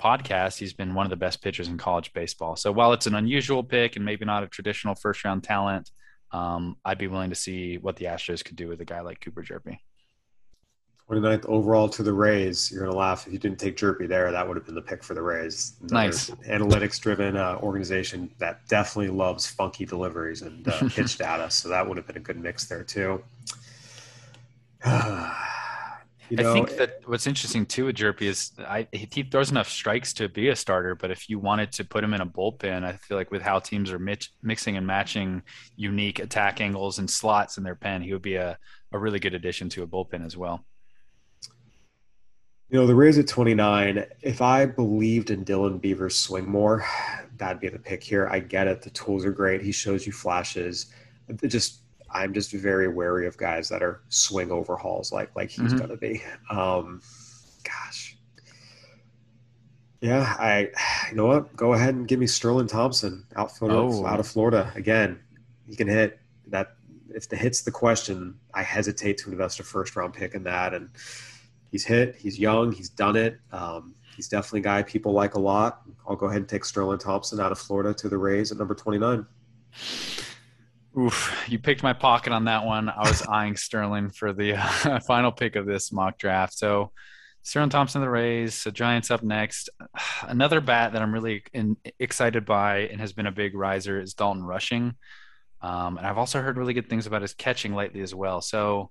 podcast, 0.00 0.58
he's 0.58 0.72
been 0.72 0.94
one 0.94 1.06
of 1.06 1.10
the 1.10 1.16
best 1.16 1.42
pitchers 1.42 1.68
in 1.68 1.78
college 1.78 2.12
baseball. 2.12 2.56
So 2.56 2.72
while 2.72 2.92
it's 2.92 3.06
an 3.06 3.14
unusual 3.14 3.62
pick 3.62 3.96
and 3.96 4.04
maybe 4.04 4.24
not 4.24 4.42
a 4.42 4.48
traditional 4.48 4.94
first 4.94 5.24
round 5.24 5.44
talent, 5.44 5.90
um, 6.32 6.76
I'd 6.84 6.98
be 6.98 7.08
willing 7.08 7.30
to 7.30 7.36
see 7.36 7.76
what 7.78 7.96
the 7.96 8.06
Astros 8.06 8.44
could 8.44 8.56
do 8.56 8.68
with 8.68 8.80
a 8.80 8.84
guy 8.84 9.00
like 9.00 9.20
Cooper 9.20 9.42
Hjerpe. 9.42 9.78
29th 11.10 11.44
overall 11.46 11.88
to 11.88 12.04
the 12.04 12.12
Rays. 12.12 12.70
You're 12.70 12.82
going 12.82 12.92
to 12.92 12.98
laugh 12.98 13.26
if 13.26 13.32
you 13.32 13.38
didn't 13.38 13.58
take 13.58 13.76
Hjerpe 13.76 14.08
there. 14.08 14.30
That 14.30 14.46
would 14.46 14.56
have 14.56 14.64
been 14.64 14.76
the 14.76 14.82
pick 14.82 15.02
for 15.02 15.14
the 15.14 15.22
Rays. 15.22 15.74
Another 15.80 15.94
nice. 15.94 16.30
Analytics 16.30 17.00
driven 17.00 17.36
uh, 17.36 17.58
organization 17.62 18.30
that 18.38 18.66
definitely 18.68 19.10
loves 19.10 19.46
funky 19.46 19.84
deliveries 19.84 20.42
and 20.42 20.66
uh, 20.68 20.88
pitch 20.88 21.18
data. 21.18 21.50
So 21.50 21.68
that 21.68 21.86
would 21.86 21.96
have 21.96 22.06
been 22.06 22.16
a 22.16 22.20
good 22.20 22.38
mix 22.38 22.66
there, 22.66 22.84
too. 22.84 23.22
You 26.30 26.36
know, 26.36 26.50
I 26.50 26.54
think 26.54 26.76
that 26.76 27.00
what's 27.06 27.26
interesting 27.26 27.66
too 27.66 27.86
with 27.86 27.96
Hjerpe 27.96 28.22
is 28.22 28.52
I, 28.58 28.86
he 28.92 29.24
throws 29.24 29.50
enough 29.50 29.68
strikes 29.68 30.12
to 30.14 30.28
be 30.28 30.48
a 30.48 30.56
starter, 30.56 30.94
but 30.94 31.10
if 31.10 31.28
you 31.28 31.40
wanted 31.40 31.72
to 31.72 31.84
put 31.84 32.04
him 32.04 32.14
in 32.14 32.20
a 32.20 32.26
bullpen, 32.26 32.84
I 32.84 32.92
feel 32.92 33.16
like 33.16 33.32
with 33.32 33.42
how 33.42 33.58
teams 33.58 33.90
are 33.90 33.98
mix, 33.98 34.28
mixing 34.40 34.76
and 34.76 34.86
matching 34.86 35.42
unique 35.74 36.20
attack 36.20 36.60
angles 36.60 37.00
and 37.00 37.10
slots 37.10 37.58
in 37.58 37.64
their 37.64 37.74
pen, 37.74 38.02
he 38.02 38.12
would 38.12 38.22
be 38.22 38.36
a, 38.36 38.56
a 38.92 38.98
really 38.98 39.18
good 39.18 39.34
addition 39.34 39.68
to 39.70 39.82
a 39.82 39.88
bullpen 39.88 40.24
as 40.24 40.36
well. 40.36 40.64
You 42.68 42.78
know, 42.78 42.86
the 42.86 42.94
Rays 42.94 43.18
at 43.18 43.26
29, 43.26 44.04
if 44.22 44.40
I 44.40 44.66
believed 44.66 45.30
in 45.30 45.44
Dylan 45.44 45.80
Beavers' 45.80 46.16
swing 46.16 46.48
more, 46.48 46.86
that'd 47.36 47.60
be 47.60 47.68
the 47.68 47.80
pick 47.80 48.04
here. 48.04 48.28
I 48.28 48.38
get 48.38 48.68
it. 48.68 48.82
The 48.82 48.90
tools 48.90 49.24
are 49.24 49.32
great. 49.32 49.62
He 49.62 49.72
shows 49.72 50.06
you 50.06 50.12
flashes. 50.12 50.92
It 51.26 51.48
just 51.48 51.80
I'm 52.12 52.34
just 52.34 52.52
very 52.52 52.88
wary 52.88 53.26
of 53.26 53.36
guys 53.36 53.68
that 53.68 53.82
are 53.82 54.02
swing 54.08 54.50
overhauls 54.50 55.12
like 55.12 55.30
like 55.36 55.50
he's 55.50 55.68
mm-hmm. 55.72 55.76
going 55.78 55.90
to 55.90 55.96
be. 55.96 56.22
Um, 56.50 57.00
gosh, 57.64 58.16
Yeah, 60.00 60.34
I. 60.38 60.70
You 61.10 61.16
know 61.16 61.26
what? 61.26 61.54
Go 61.56 61.74
ahead 61.74 61.94
and 61.94 62.08
give 62.08 62.18
me 62.18 62.26
Sterling 62.26 62.66
Thompson, 62.66 63.26
outfielder 63.36 63.74
Oh. 63.74 64.06
out 64.06 64.20
of 64.20 64.26
Florida. 64.26 64.72
Again, 64.74 65.20
he 65.66 65.76
can 65.76 65.88
hit. 65.88 66.18
That 66.46 66.76
if 67.14 67.28
the 67.28 67.36
hit's 67.36 67.62
the 67.62 67.70
question, 67.70 68.34
I 68.54 68.62
hesitate 68.62 69.18
to 69.18 69.30
invest 69.30 69.60
a 69.60 69.62
first 69.62 69.94
round 69.96 70.14
pick 70.14 70.34
in 70.34 70.42
that. 70.44 70.74
And 70.74 70.90
he's 71.70 71.84
hit. 71.84 72.16
He's 72.16 72.38
young. 72.38 72.72
He's 72.72 72.88
done 72.88 73.16
it. 73.16 73.38
Um, 73.52 73.94
he's 74.16 74.28
definitely 74.28 74.60
a 74.60 74.62
guy 74.64 74.82
people 74.82 75.12
like 75.12 75.34
a 75.34 75.40
lot. 75.40 75.82
I'll 76.08 76.16
go 76.16 76.26
ahead 76.26 76.38
and 76.38 76.48
take 76.48 76.64
Sterling 76.64 76.98
Thompson 76.98 77.38
out 77.40 77.52
of 77.52 77.58
Florida 77.58 77.94
to 77.94 78.08
the 78.08 78.18
Rays 78.18 78.50
at 78.50 78.58
number 78.58 78.74
twenty 78.74 78.98
nine. 78.98 79.26
Oof, 80.98 81.44
you 81.48 81.58
picked 81.58 81.82
my 81.82 81.92
pocket 81.92 82.32
on 82.32 82.44
that 82.46 82.64
one. 82.64 82.88
I 82.88 83.08
was 83.08 83.22
eyeing 83.22 83.56
Sterling 83.56 84.10
for 84.10 84.32
the 84.32 84.54
uh, 84.54 85.00
final 85.06 85.30
pick 85.30 85.54
of 85.54 85.64
this 85.64 85.92
mock 85.92 86.18
draft. 86.18 86.58
So 86.58 86.90
Sterling 87.42 87.70
Thompson, 87.70 88.00
the 88.00 88.10
Rays, 88.10 88.64
the 88.64 88.72
Giants 88.72 89.10
up 89.10 89.22
next. 89.22 89.70
Another 90.22 90.60
bat 90.60 90.92
that 90.92 91.02
I'm 91.02 91.14
really 91.14 91.44
in, 91.52 91.76
excited 91.98 92.44
by 92.44 92.88
and 92.88 93.00
has 93.00 93.12
been 93.12 93.26
a 93.26 93.32
big 93.32 93.54
riser 93.54 94.00
is 94.00 94.14
Dalton 94.14 94.42
Rushing. 94.42 94.94
Um, 95.62 95.96
and 95.96 96.06
I've 96.06 96.18
also 96.18 96.40
heard 96.40 96.56
really 96.56 96.74
good 96.74 96.88
things 96.88 97.06
about 97.06 97.22
his 97.22 97.34
catching 97.34 97.74
lately 97.74 98.00
as 98.00 98.14
well. 98.14 98.40
So 98.40 98.90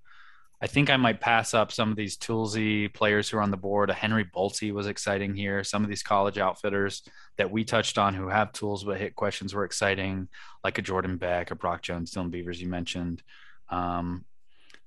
I 0.61 0.68
think 0.68 0.90
I 0.90 0.98
might 0.98 1.22
pass 1.22 1.53
up 1.53 1.72
some 1.72 1.90
of 1.90 1.95
these 1.95 2.18
toolsy 2.18 2.94
players 2.94 3.30
who 3.30 3.38
are 3.38 3.41
on 3.41 3.52
the 3.52 3.57
board. 3.57 3.90
A 3.90 3.94
Henry 3.94 4.26
Bolte 4.26 4.73
was 4.73 4.88
exciting 4.88 5.34
here. 5.34 5.64
Some 5.64 5.84
of 5.84 5.90
these 5.90 6.03
college 6.03 6.38
outfitters 6.38 7.03
that 7.38 7.49
we 7.49 7.64
touched 7.64 7.98
on 7.98 8.14
who 8.14 8.27
have 8.27 8.52
tools 8.52 8.84
but 8.84 8.99
hit 8.99 9.15
questions 9.15 9.53
were 9.53 9.64
exciting, 9.64 10.27
like 10.64 10.77
a 10.77 10.81
Jordan 10.81 11.15
Beck, 11.15 11.52
a 11.52 11.56
Brock 11.56 11.81
Jones, 11.81 12.11
Dylan 12.11 12.30
Beavers 12.30 12.61
you 12.61 12.68
mentioned. 12.68 13.23
Um, 13.69 14.26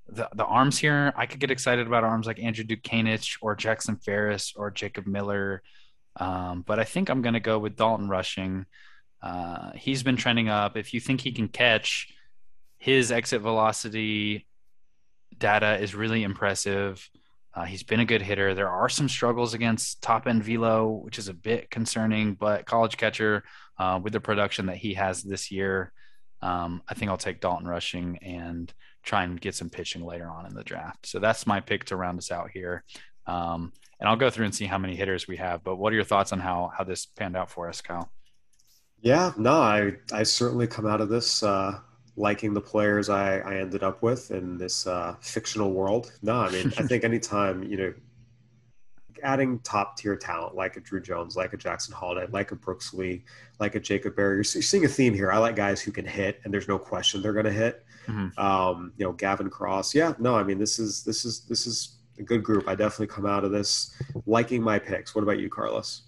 the, 0.08 0.28
the 0.34 0.44
arms 0.44 0.76
here, 0.78 1.14
I 1.16 1.24
could 1.24 1.40
get 1.40 1.50
excited 1.50 1.86
about 1.86 2.04
arms 2.04 2.26
like 2.26 2.38
Andrew 2.38 2.64
Dutkanych 2.64 3.38
or 3.40 3.56
Jackson 3.56 3.96
Ferris 3.96 4.52
or 4.54 4.70
Jacob 4.70 5.06
Miller. 5.06 5.62
Um, 6.16 6.62
but 6.66 6.80
I 6.80 6.84
think 6.84 7.08
I'm 7.08 7.22
going 7.22 7.32
to 7.32 7.40
go 7.40 7.58
with 7.58 7.76
Dalton 7.76 8.10
Rushing. 8.10 8.66
Uh, 9.22 9.70
he's 9.74 10.02
been 10.02 10.16
trending 10.16 10.50
up. 10.50 10.76
If 10.76 10.92
you 10.92 11.00
think 11.00 11.22
he 11.22 11.32
can 11.32 11.48
catch, 11.48 12.12
his 12.76 13.10
exit 13.10 13.40
velocity 13.40 14.46
data 15.42 15.76
is 15.82 15.94
really 15.94 16.22
impressive. 16.22 17.10
Uh, 17.52 17.64
he's 17.64 17.82
been 17.82 18.00
a 18.00 18.04
good 18.04 18.22
hitter. 18.22 18.54
There 18.54 18.70
are 18.70 18.88
some 18.88 19.08
struggles 19.08 19.54
against 19.54 20.00
top 20.00 20.26
end 20.28 20.44
velo, 20.44 20.88
which 20.88 21.18
is 21.18 21.28
a 21.28 21.34
bit 21.34 21.68
concerning, 21.68 22.34
but 22.34 22.64
college 22.64 22.96
catcher 22.96 23.42
uh, 23.76 23.98
with 24.02 24.12
the 24.12 24.20
production 24.20 24.66
that 24.66 24.76
he 24.76 24.94
has 24.94 25.22
this 25.22 25.50
year, 25.50 25.92
um, 26.42 26.80
I 26.88 26.94
think 26.94 27.10
I'll 27.10 27.18
take 27.18 27.40
Dalton 27.40 27.66
rushing 27.66 28.18
and 28.22 28.72
try 29.02 29.24
and 29.24 29.40
get 29.40 29.56
some 29.56 29.68
pitching 29.68 30.06
later 30.06 30.30
on 30.30 30.46
in 30.46 30.54
the 30.54 30.62
draft. 30.62 31.06
So 31.06 31.18
that's 31.18 31.44
my 31.46 31.60
pick 31.60 31.84
to 31.86 31.96
round 31.96 32.18
us 32.18 32.30
out 32.30 32.50
here. 32.50 32.84
Um, 33.26 33.72
and 33.98 34.08
I'll 34.08 34.16
go 34.16 34.30
through 34.30 34.46
and 34.46 34.54
see 34.54 34.66
how 34.66 34.78
many 34.78 34.94
hitters 34.94 35.26
we 35.26 35.36
have. 35.38 35.64
But 35.64 35.76
what 35.76 35.92
are 35.92 35.96
your 35.96 36.04
thoughts 36.04 36.32
on 36.32 36.38
how 36.38 36.70
how 36.76 36.84
this 36.84 37.06
panned 37.06 37.36
out 37.36 37.50
for 37.50 37.68
us, 37.68 37.80
Kyle? 37.80 38.10
Yeah, 39.00 39.32
no, 39.36 39.54
I 39.60 39.96
I 40.12 40.22
certainly 40.22 40.68
come 40.68 40.86
out 40.86 41.00
of 41.00 41.08
this 41.08 41.42
uh, 41.42 41.80
liking 42.16 42.52
the 42.52 42.60
players 42.60 43.08
I, 43.08 43.38
I 43.38 43.56
ended 43.56 43.82
up 43.82 44.02
with 44.02 44.30
in 44.30 44.58
this 44.58 44.86
uh, 44.86 45.16
fictional 45.20 45.72
world. 45.72 46.12
No, 46.22 46.36
I 46.40 46.50
mean 46.50 46.72
I 46.76 46.82
think 46.88 47.04
anytime 47.04 47.62
you 47.62 47.76
know 47.76 47.94
adding 49.22 49.60
top 49.60 49.96
tier 49.96 50.16
talent 50.16 50.54
like 50.54 50.76
a 50.76 50.80
Druw 50.80 51.02
Jones, 51.02 51.36
like 51.36 51.52
a 51.52 51.56
Jackson 51.56 51.94
Holliday, 51.94 52.26
like 52.32 52.50
a 52.50 52.56
Brooks 52.56 52.92
Lee, 52.92 53.24
like 53.60 53.74
a 53.74 53.80
Jacob 53.80 54.16
Berry, 54.16 54.36
you're 54.36 54.44
seeing 54.44 54.84
a 54.84 54.88
theme 54.88 55.14
here. 55.14 55.30
I 55.30 55.38
like 55.38 55.56
guys 55.56 55.80
who 55.80 55.92
can 55.92 56.04
hit, 56.04 56.40
and 56.44 56.52
there's 56.52 56.68
no 56.68 56.78
question 56.78 57.22
they're 57.22 57.32
going 57.32 57.46
to 57.46 57.52
hit. 57.52 57.84
Mhm. 58.06 58.36
Um, 58.38 58.92
you 58.96 59.06
know, 59.06 59.12
Gavin 59.12 59.48
Cross. 59.48 59.94
Yeah, 59.94 60.14
no, 60.18 60.34
I 60.34 60.42
mean 60.42 60.58
this 60.58 60.78
is 60.78 61.04
this 61.04 61.24
is 61.24 61.40
this 61.46 61.66
is 61.66 61.98
a 62.18 62.22
good 62.22 62.42
group. 62.42 62.68
I 62.68 62.74
definitely 62.74 63.08
come 63.08 63.26
out 63.26 63.44
of 63.44 63.52
this 63.52 63.94
liking 64.26 64.62
my 64.62 64.78
picks. 64.78 65.14
What 65.14 65.22
about 65.22 65.38
you, 65.38 65.48
Carlos? 65.48 66.02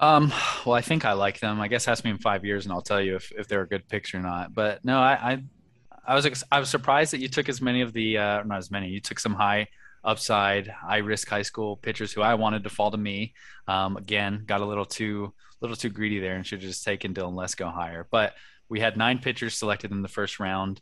Um, 0.00 0.32
well, 0.66 0.74
I 0.74 0.80
think 0.80 1.04
I 1.04 1.12
like 1.12 1.40
them. 1.40 1.60
I 1.60 1.68
guess 1.68 1.88
ask 1.88 2.04
me 2.04 2.10
in 2.10 2.18
five 2.18 2.44
years, 2.44 2.66
and 2.66 2.72
I'll 2.72 2.82
tell 2.82 3.00
you 3.00 3.16
if, 3.16 3.32
if 3.32 3.48
they're 3.48 3.62
a 3.62 3.68
good 3.68 3.88
picks 3.88 4.14
or 4.14 4.20
not. 4.20 4.54
But 4.54 4.84
no, 4.84 4.98
I, 4.98 5.12
I, 5.12 5.42
I 6.06 6.14
was 6.14 6.44
I 6.50 6.60
was 6.60 6.68
surprised 6.68 7.12
that 7.12 7.20
you 7.20 7.28
took 7.28 7.48
as 7.48 7.62
many 7.62 7.80
of 7.80 7.92
the 7.92 8.18
uh, 8.18 8.42
not 8.42 8.58
as 8.58 8.70
many. 8.70 8.88
You 8.88 9.00
took 9.00 9.20
some 9.20 9.34
high 9.34 9.68
upside, 10.02 10.66
high 10.66 10.98
risk 10.98 11.28
high 11.28 11.42
school 11.42 11.76
pitchers 11.76 12.12
who 12.12 12.22
I 12.22 12.34
wanted 12.34 12.64
to 12.64 12.70
fall 12.70 12.90
to 12.90 12.96
me. 12.96 13.34
Um, 13.66 13.96
again, 13.96 14.42
got 14.46 14.60
a 14.60 14.66
little 14.66 14.84
too 14.84 15.32
little 15.60 15.76
too 15.76 15.90
greedy 15.90 16.18
there, 16.18 16.34
and 16.34 16.46
should 16.46 16.60
have 16.60 16.68
just 16.70 16.84
taken 16.84 17.14
Dylan 17.14 17.34
Lesko 17.34 17.72
higher. 17.72 18.06
But 18.10 18.34
we 18.68 18.80
had 18.80 18.96
nine 18.96 19.18
pitchers 19.18 19.56
selected 19.56 19.92
in 19.92 20.02
the 20.02 20.08
first 20.08 20.40
round. 20.40 20.80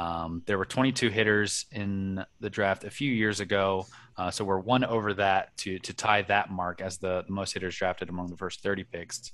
Um, 0.00 0.42
there 0.46 0.56
were 0.56 0.64
22 0.64 1.10
hitters 1.10 1.66
in 1.72 2.24
the 2.40 2.48
draft 2.48 2.84
a 2.84 2.90
few 2.90 3.12
years 3.12 3.40
ago, 3.40 3.86
uh, 4.16 4.30
so 4.30 4.46
we're 4.46 4.58
one 4.58 4.82
over 4.82 5.12
that 5.12 5.54
to 5.58 5.78
to 5.80 5.92
tie 5.92 6.22
that 6.22 6.50
mark 6.50 6.80
as 6.80 6.96
the, 6.96 7.22
the 7.26 7.32
most 7.32 7.52
hitters 7.52 7.76
drafted 7.76 8.08
among 8.08 8.28
the 8.28 8.36
first 8.38 8.62
30 8.62 8.84
picks. 8.84 9.30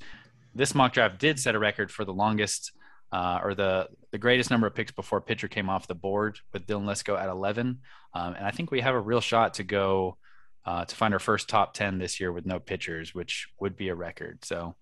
This 0.56 0.74
mock 0.74 0.92
draft 0.92 1.20
did 1.20 1.38
set 1.38 1.54
a 1.54 1.60
record 1.60 1.92
for 1.92 2.04
the 2.04 2.12
longest 2.12 2.72
uh, 3.12 3.38
or 3.44 3.54
the 3.54 3.86
the 4.10 4.18
greatest 4.18 4.50
number 4.50 4.66
of 4.66 4.74
picks 4.74 4.90
before 4.90 5.20
pitcher 5.20 5.46
came 5.46 5.70
off 5.70 5.86
the 5.86 5.94
board 5.94 6.40
with 6.52 6.66
Dylan 6.66 6.84
Lesko 6.84 7.16
at 7.16 7.28
11, 7.28 7.78
um, 8.14 8.34
and 8.34 8.44
I 8.44 8.50
think 8.50 8.72
we 8.72 8.80
have 8.80 8.96
a 8.96 9.00
real 9.00 9.20
shot 9.20 9.54
to 9.54 9.62
go 9.62 10.16
uh, 10.64 10.84
to 10.84 10.96
find 10.96 11.14
our 11.14 11.20
first 11.20 11.48
top 11.48 11.74
10 11.74 11.98
this 11.98 12.18
year 12.18 12.32
with 12.32 12.44
no 12.44 12.58
pitchers, 12.58 13.14
which 13.14 13.46
would 13.60 13.76
be 13.76 13.88
a 13.88 13.94
record. 13.94 14.44
So. 14.44 14.74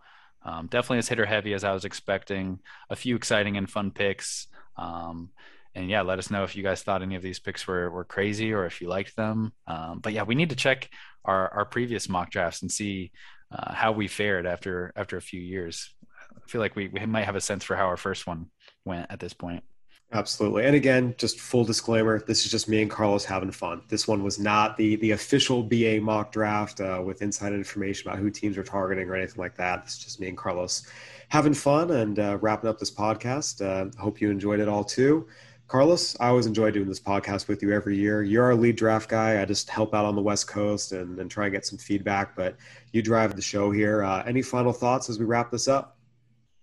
Um, 0.46 0.66
definitely 0.66 0.98
as 0.98 1.08
hitter 1.08 1.24
heavy 1.24 1.54
as 1.54 1.64
I 1.64 1.72
was 1.72 1.86
expecting. 1.86 2.58
A 2.90 2.96
few 2.96 3.16
exciting 3.16 3.56
and 3.56 3.70
fun 3.70 3.90
picks. 3.90 4.48
Um, 4.76 5.30
and 5.74 5.90
yeah, 5.90 6.02
let 6.02 6.18
us 6.18 6.30
know 6.30 6.44
if 6.44 6.54
you 6.54 6.62
guys 6.62 6.82
thought 6.82 7.02
any 7.02 7.16
of 7.16 7.22
these 7.22 7.40
picks 7.40 7.66
were, 7.66 7.90
were 7.90 8.04
crazy 8.04 8.52
or 8.52 8.64
if 8.64 8.80
you 8.80 8.88
liked 8.88 9.16
them. 9.16 9.52
Um, 9.66 9.98
but 10.00 10.12
yeah, 10.12 10.22
we 10.22 10.34
need 10.34 10.50
to 10.50 10.56
check 10.56 10.88
our, 11.24 11.48
our 11.48 11.64
previous 11.64 12.08
mock 12.08 12.30
drafts 12.30 12.62
and 12.62 12.70
see 12.70 13.10
uh, 13.50 13.72
how 13.72 13.92
we 13.92 14.08
fared 14.08 14.46
after 14.46 14.92
after 14.96 15.16
a 15.16 15.22
few 15.22 15.40
years. 15.40 15.92
I 16.36 16.48
feel 16.48 16.60
like 16.60 16.76
we, 16.76 16.88
we 16.88 17.04
might 17.06 17.24
have 17.24 17.36
a 17.36 17.40
sense 17.40 17.64
for 17.64 17.76
how 17.76 17.86
our 17.86 17.96
first 17.96 18.26
one 18.26 18.46
went 18.84 19.06
at 19.10 19.20
this 19.20 19.32
point. 19.32 19.64
Absolutely. 20.12 20.64
And 20.64 20.76
again, 20.76 21.14
just 21.18 21.40
full 21.40 21.64
disclaimer, 21.64 22.20
this 22.20 22.44
is 22.44 22.50
just 22.50 22.68
me 22.68 22.82
and 22.82 22.90
Carlos 22.90 23.24
having 23.24 23.50
fun. 23.50 23.82
This 23.88 24.06
one 24.06 24.22
was 24.22 24.38
not 24.38 24.76
the 24.76 24.96
the 24.96 25.10
official 25.10 25.62
BA 25.62 25.98
mock 26.00 26.30
draft 26.30 26.80
uh, 26.80 27.02
with 27.04 27.20
inside 27.20 27.52
information 27.52 28.08
about 28.08 28.20
who 28.20 28.30
teams 28.30 28.56
are 28.56 28.62
targeting 28.62 29.08
or 29.08 29.16
anything 29.16 29.40
like 29.40 29.56
that. 29.56 29.80
It's 29.84 29.98
just 29.98 30.20
me 30.20 30.28
and 30.28 30.36
Carlos 30.36 30.86
having 31.28 31.54
fun 31.54 31.90
and 31.90 32.18
uh, 32.18 32.38
wrapping 32.40 32.70
up 32.70 32.78
this 32.78 32.92
podcast. 32.92 33.60
Uh, 33.60 33.90
hope 34.00 34.20
you 34.20 34.30
enjoyed 34.30 34.60
it 34.60 34.68
all 34.68 34.84
too. 34.84 35.26
Carlos, 35.74 36.16
I 36.20 36.28
always 36.28 36.46
enjoy 36.46 36.70
doing 36.70 36.86
this 36.86 37.00
podcast 37.00 37.48
with 37.48 37.60
you 37.60 37.72
every 37.72 37.96
year. 37.96 38.22
You're 38.22 38.44
our 38.44 38.54
lead 38.54 38.76
draft 38.76 39.08
guy. 39.08 39.42
I 39.42 39.44
just 39.44 39.68
help 39.68 39.92
out 39.92 40.04
on 40.04 40.14
the 40.14 40.22
West 40.22 40.46
Coast 40.46 40.92
and, 40.92 41.18
and 41.18 41.28
try 41.28 41.46
and 41.46 41.52
get 41.52 41.66
some 41.66 41.78
feedback, 41.78 42.36
but 42.36 42.56
you 42.92 43.02
drive 43.02 43.34
the 43.34 43.42
show 43.42 43.72
here. 43.72 44.04
Uh, 44.04 44.22
any 44.24 44.40
final 44.40 44.72
thoughts 44.72 45.10
as 45.10 45.18
we 45.18 45.24
wrap 45.24 45.50
this 45.50 45.66
up? 45.66 45.98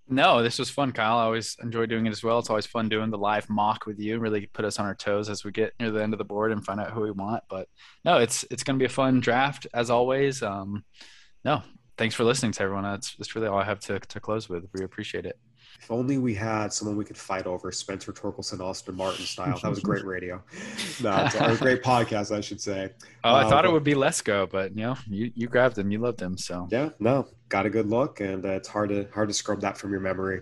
No, 0.08 0.42
this 0.42 0.58
was 0.58 0.70
fun, 0.70 0.94
Kyle. 0.94 1.18
I 1.18 1.24
always 1.24 1.58
enjoy 1.62 1.88
doing 1.88 2.06
it 2.06 2.12
as 2.12 2.24
well. 2.24 2.40
It's 2.40 2.50
always 2.50 2.66
fun 2.66 2.88
doing 2.88 3.10
the 3.10 3.18
live 3.18 3.50
mock 3.50 3.86
with 3.86 4.00
you. 4.00 4.18
Really 4.18 4.46
put 4.46 4.64
us 4.64 4.80
on 4.80 4.86
our 4.86 4.96
toes 4.96 5.28
as 5.28 5.44
we 5.44 5.52
get 5.52 5.74
near 5.78 5.92
the 5.92 6.02
end 6.02 6.14
of 6.14 6.18
the 6.18 6.24
board 6.24 6.54
and 6.54 6.64
find 6.64 6.80
out 6.80 6.92
who 6.92 7.02
we 7.02 7.12
want. 7.12 7.44
But 7.50 7.68
no, 8.06 8.20
it's 8.20 8.46
it's 8.50 8.64
going 8.64 8.80
to 8.80 8.82
be 8.82 8.86
a 8.86 8.96
fun 8.96 9.20
draft 9.20 9.68
as 9.74 9.90
always. 9.90 10.42
Um, 10.42 10.86
no, 11.44 11.64
thanks 11.98 12.16
for 12.16 12.24
listening 12.24 12.54
to 12.54 12.64
everyone. 12.64 12.86
That's 12.86 13.14
that's 13.18 13.36
really 13.36 13.48
all 13.48 13.60
I 13.60 13.66
have 13.66 13.82
to 13.82 14.00
to 14.00 14.20
close 14.22 14.48
with. 14.48 14.70
We 14.74 14.86
appreciate 14.86 15.26
it. 15.26 15.38
If 15.82 15.90
only 15.90 16.20
we 16.20 16.36
had 16.36 16.72
someone 16.72 16.95
we 16.95 17.03
could 17.06 17.18
fight 17.18 17.48
over, 17.48 17.72
Spencer 17.72 18.14
Torkelson, 18.14 18.60
Austin 18.60 18.95
Martin 18.95 19.26
style. 19.26 19.58
That 19.60 19.70
was 19.70 19.80
a 19.80 19.82
great 19.82 20.06
radio. 20.06 20.36
no, 21.02 21.24
it's 21.26 21.34
a 21.36 21.58
great 21.58 21.82
podcast, 21.82 22.36
I 22.36 22.40
should 22.40 22.62
say. 22.62 22.91
Oh, 23.24 23.30
I 23.34 23.44
Uh, 23.45 23.49
thought 23.49 23.66
it 23.66 23.72
would 23.72 23.84
be 23.84 23.95
Lesko, 23.95 24.48
but 24.48 24.76
you 24.78 24.84
know, 24.84 24.95
you, 25.10 25.32
you 25.34 25.48
grabbed 25.48 25.78
him, 25.80 25.90
you 25.90 25.98
loved 25.98 26.22
him, 26.22 26.38
so 26.38 26.68
Yeah, 26.70 26.90
no, 26.99 27.28
got 27.49 27.66
a 27.66 27.70
good 27.70 27.88
look, 27.88 28.20
and 28.20 28.45
uh, 28.45 28.49
it's 28.49 28.68
hard 28.68 28.90
to 28.90 29.08
hard 29.12 29.30
to 29.30 29.34
scrub 29.34 29.60
that 29.62 29.76
from 29.76 29.90
your 29.91 30.02
memory. 30.02 30.41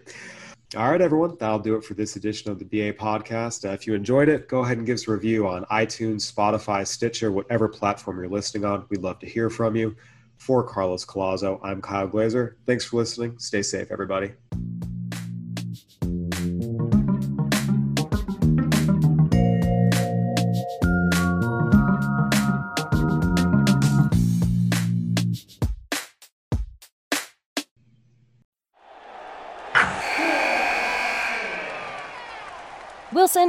All 0.75 0.91
right, 0.91 1.01
everyone, 1.01 1.35
that'll 1.39 1.57
do 1.59 1.75
it 1.77 1.83
for 1.85 1.93
this 1.95 2.15
edition 2.17 2.51
of 2.51 2.59
the 2.59 2.65
BA 2.65 2.93
podcast. 2.99 3.67
Uh, 3.67 3.71
if 3.71 3.87
you 3.87 3.95
enjoyed 3.95 4.27
it, 4.29 4.49
go 4.49 4.59
ahead 4.59 4.77
and 4.77 4.85
give 4.85 4.95
us 4.95 5.07
a 5.07 5.11
review 5.11 5.47
on 5.47 5.63
iTunes, 5.71 6.31
Spotify, 6.31 6.85
Stitcher, 6.85 7.31
whatever 7.31 7.67
platform 7.69 8.17
you're 8.17 8.27
listening 8.27 8.65
on. 8.65 8.85
We'd 8.89 9.01
love 9.01 9.19
to 9.19 9.25
hear 9.25 9.49
from 9.49 9.75
you. 9.75 9.95
For 10.37 10.63
Carlos 10.63 11.03
Collazo, 11.05 11.59
I'm 11.63 11.81
Kyle 11.81 12.07
Glaser. 12.07 12.55
Thanks 12.65 12.85
for 12.85 12.97
listening. 12.97 13.37
Stay 13.39 13.61
safe, 13.61 13.87
everybody. 13.91 14.31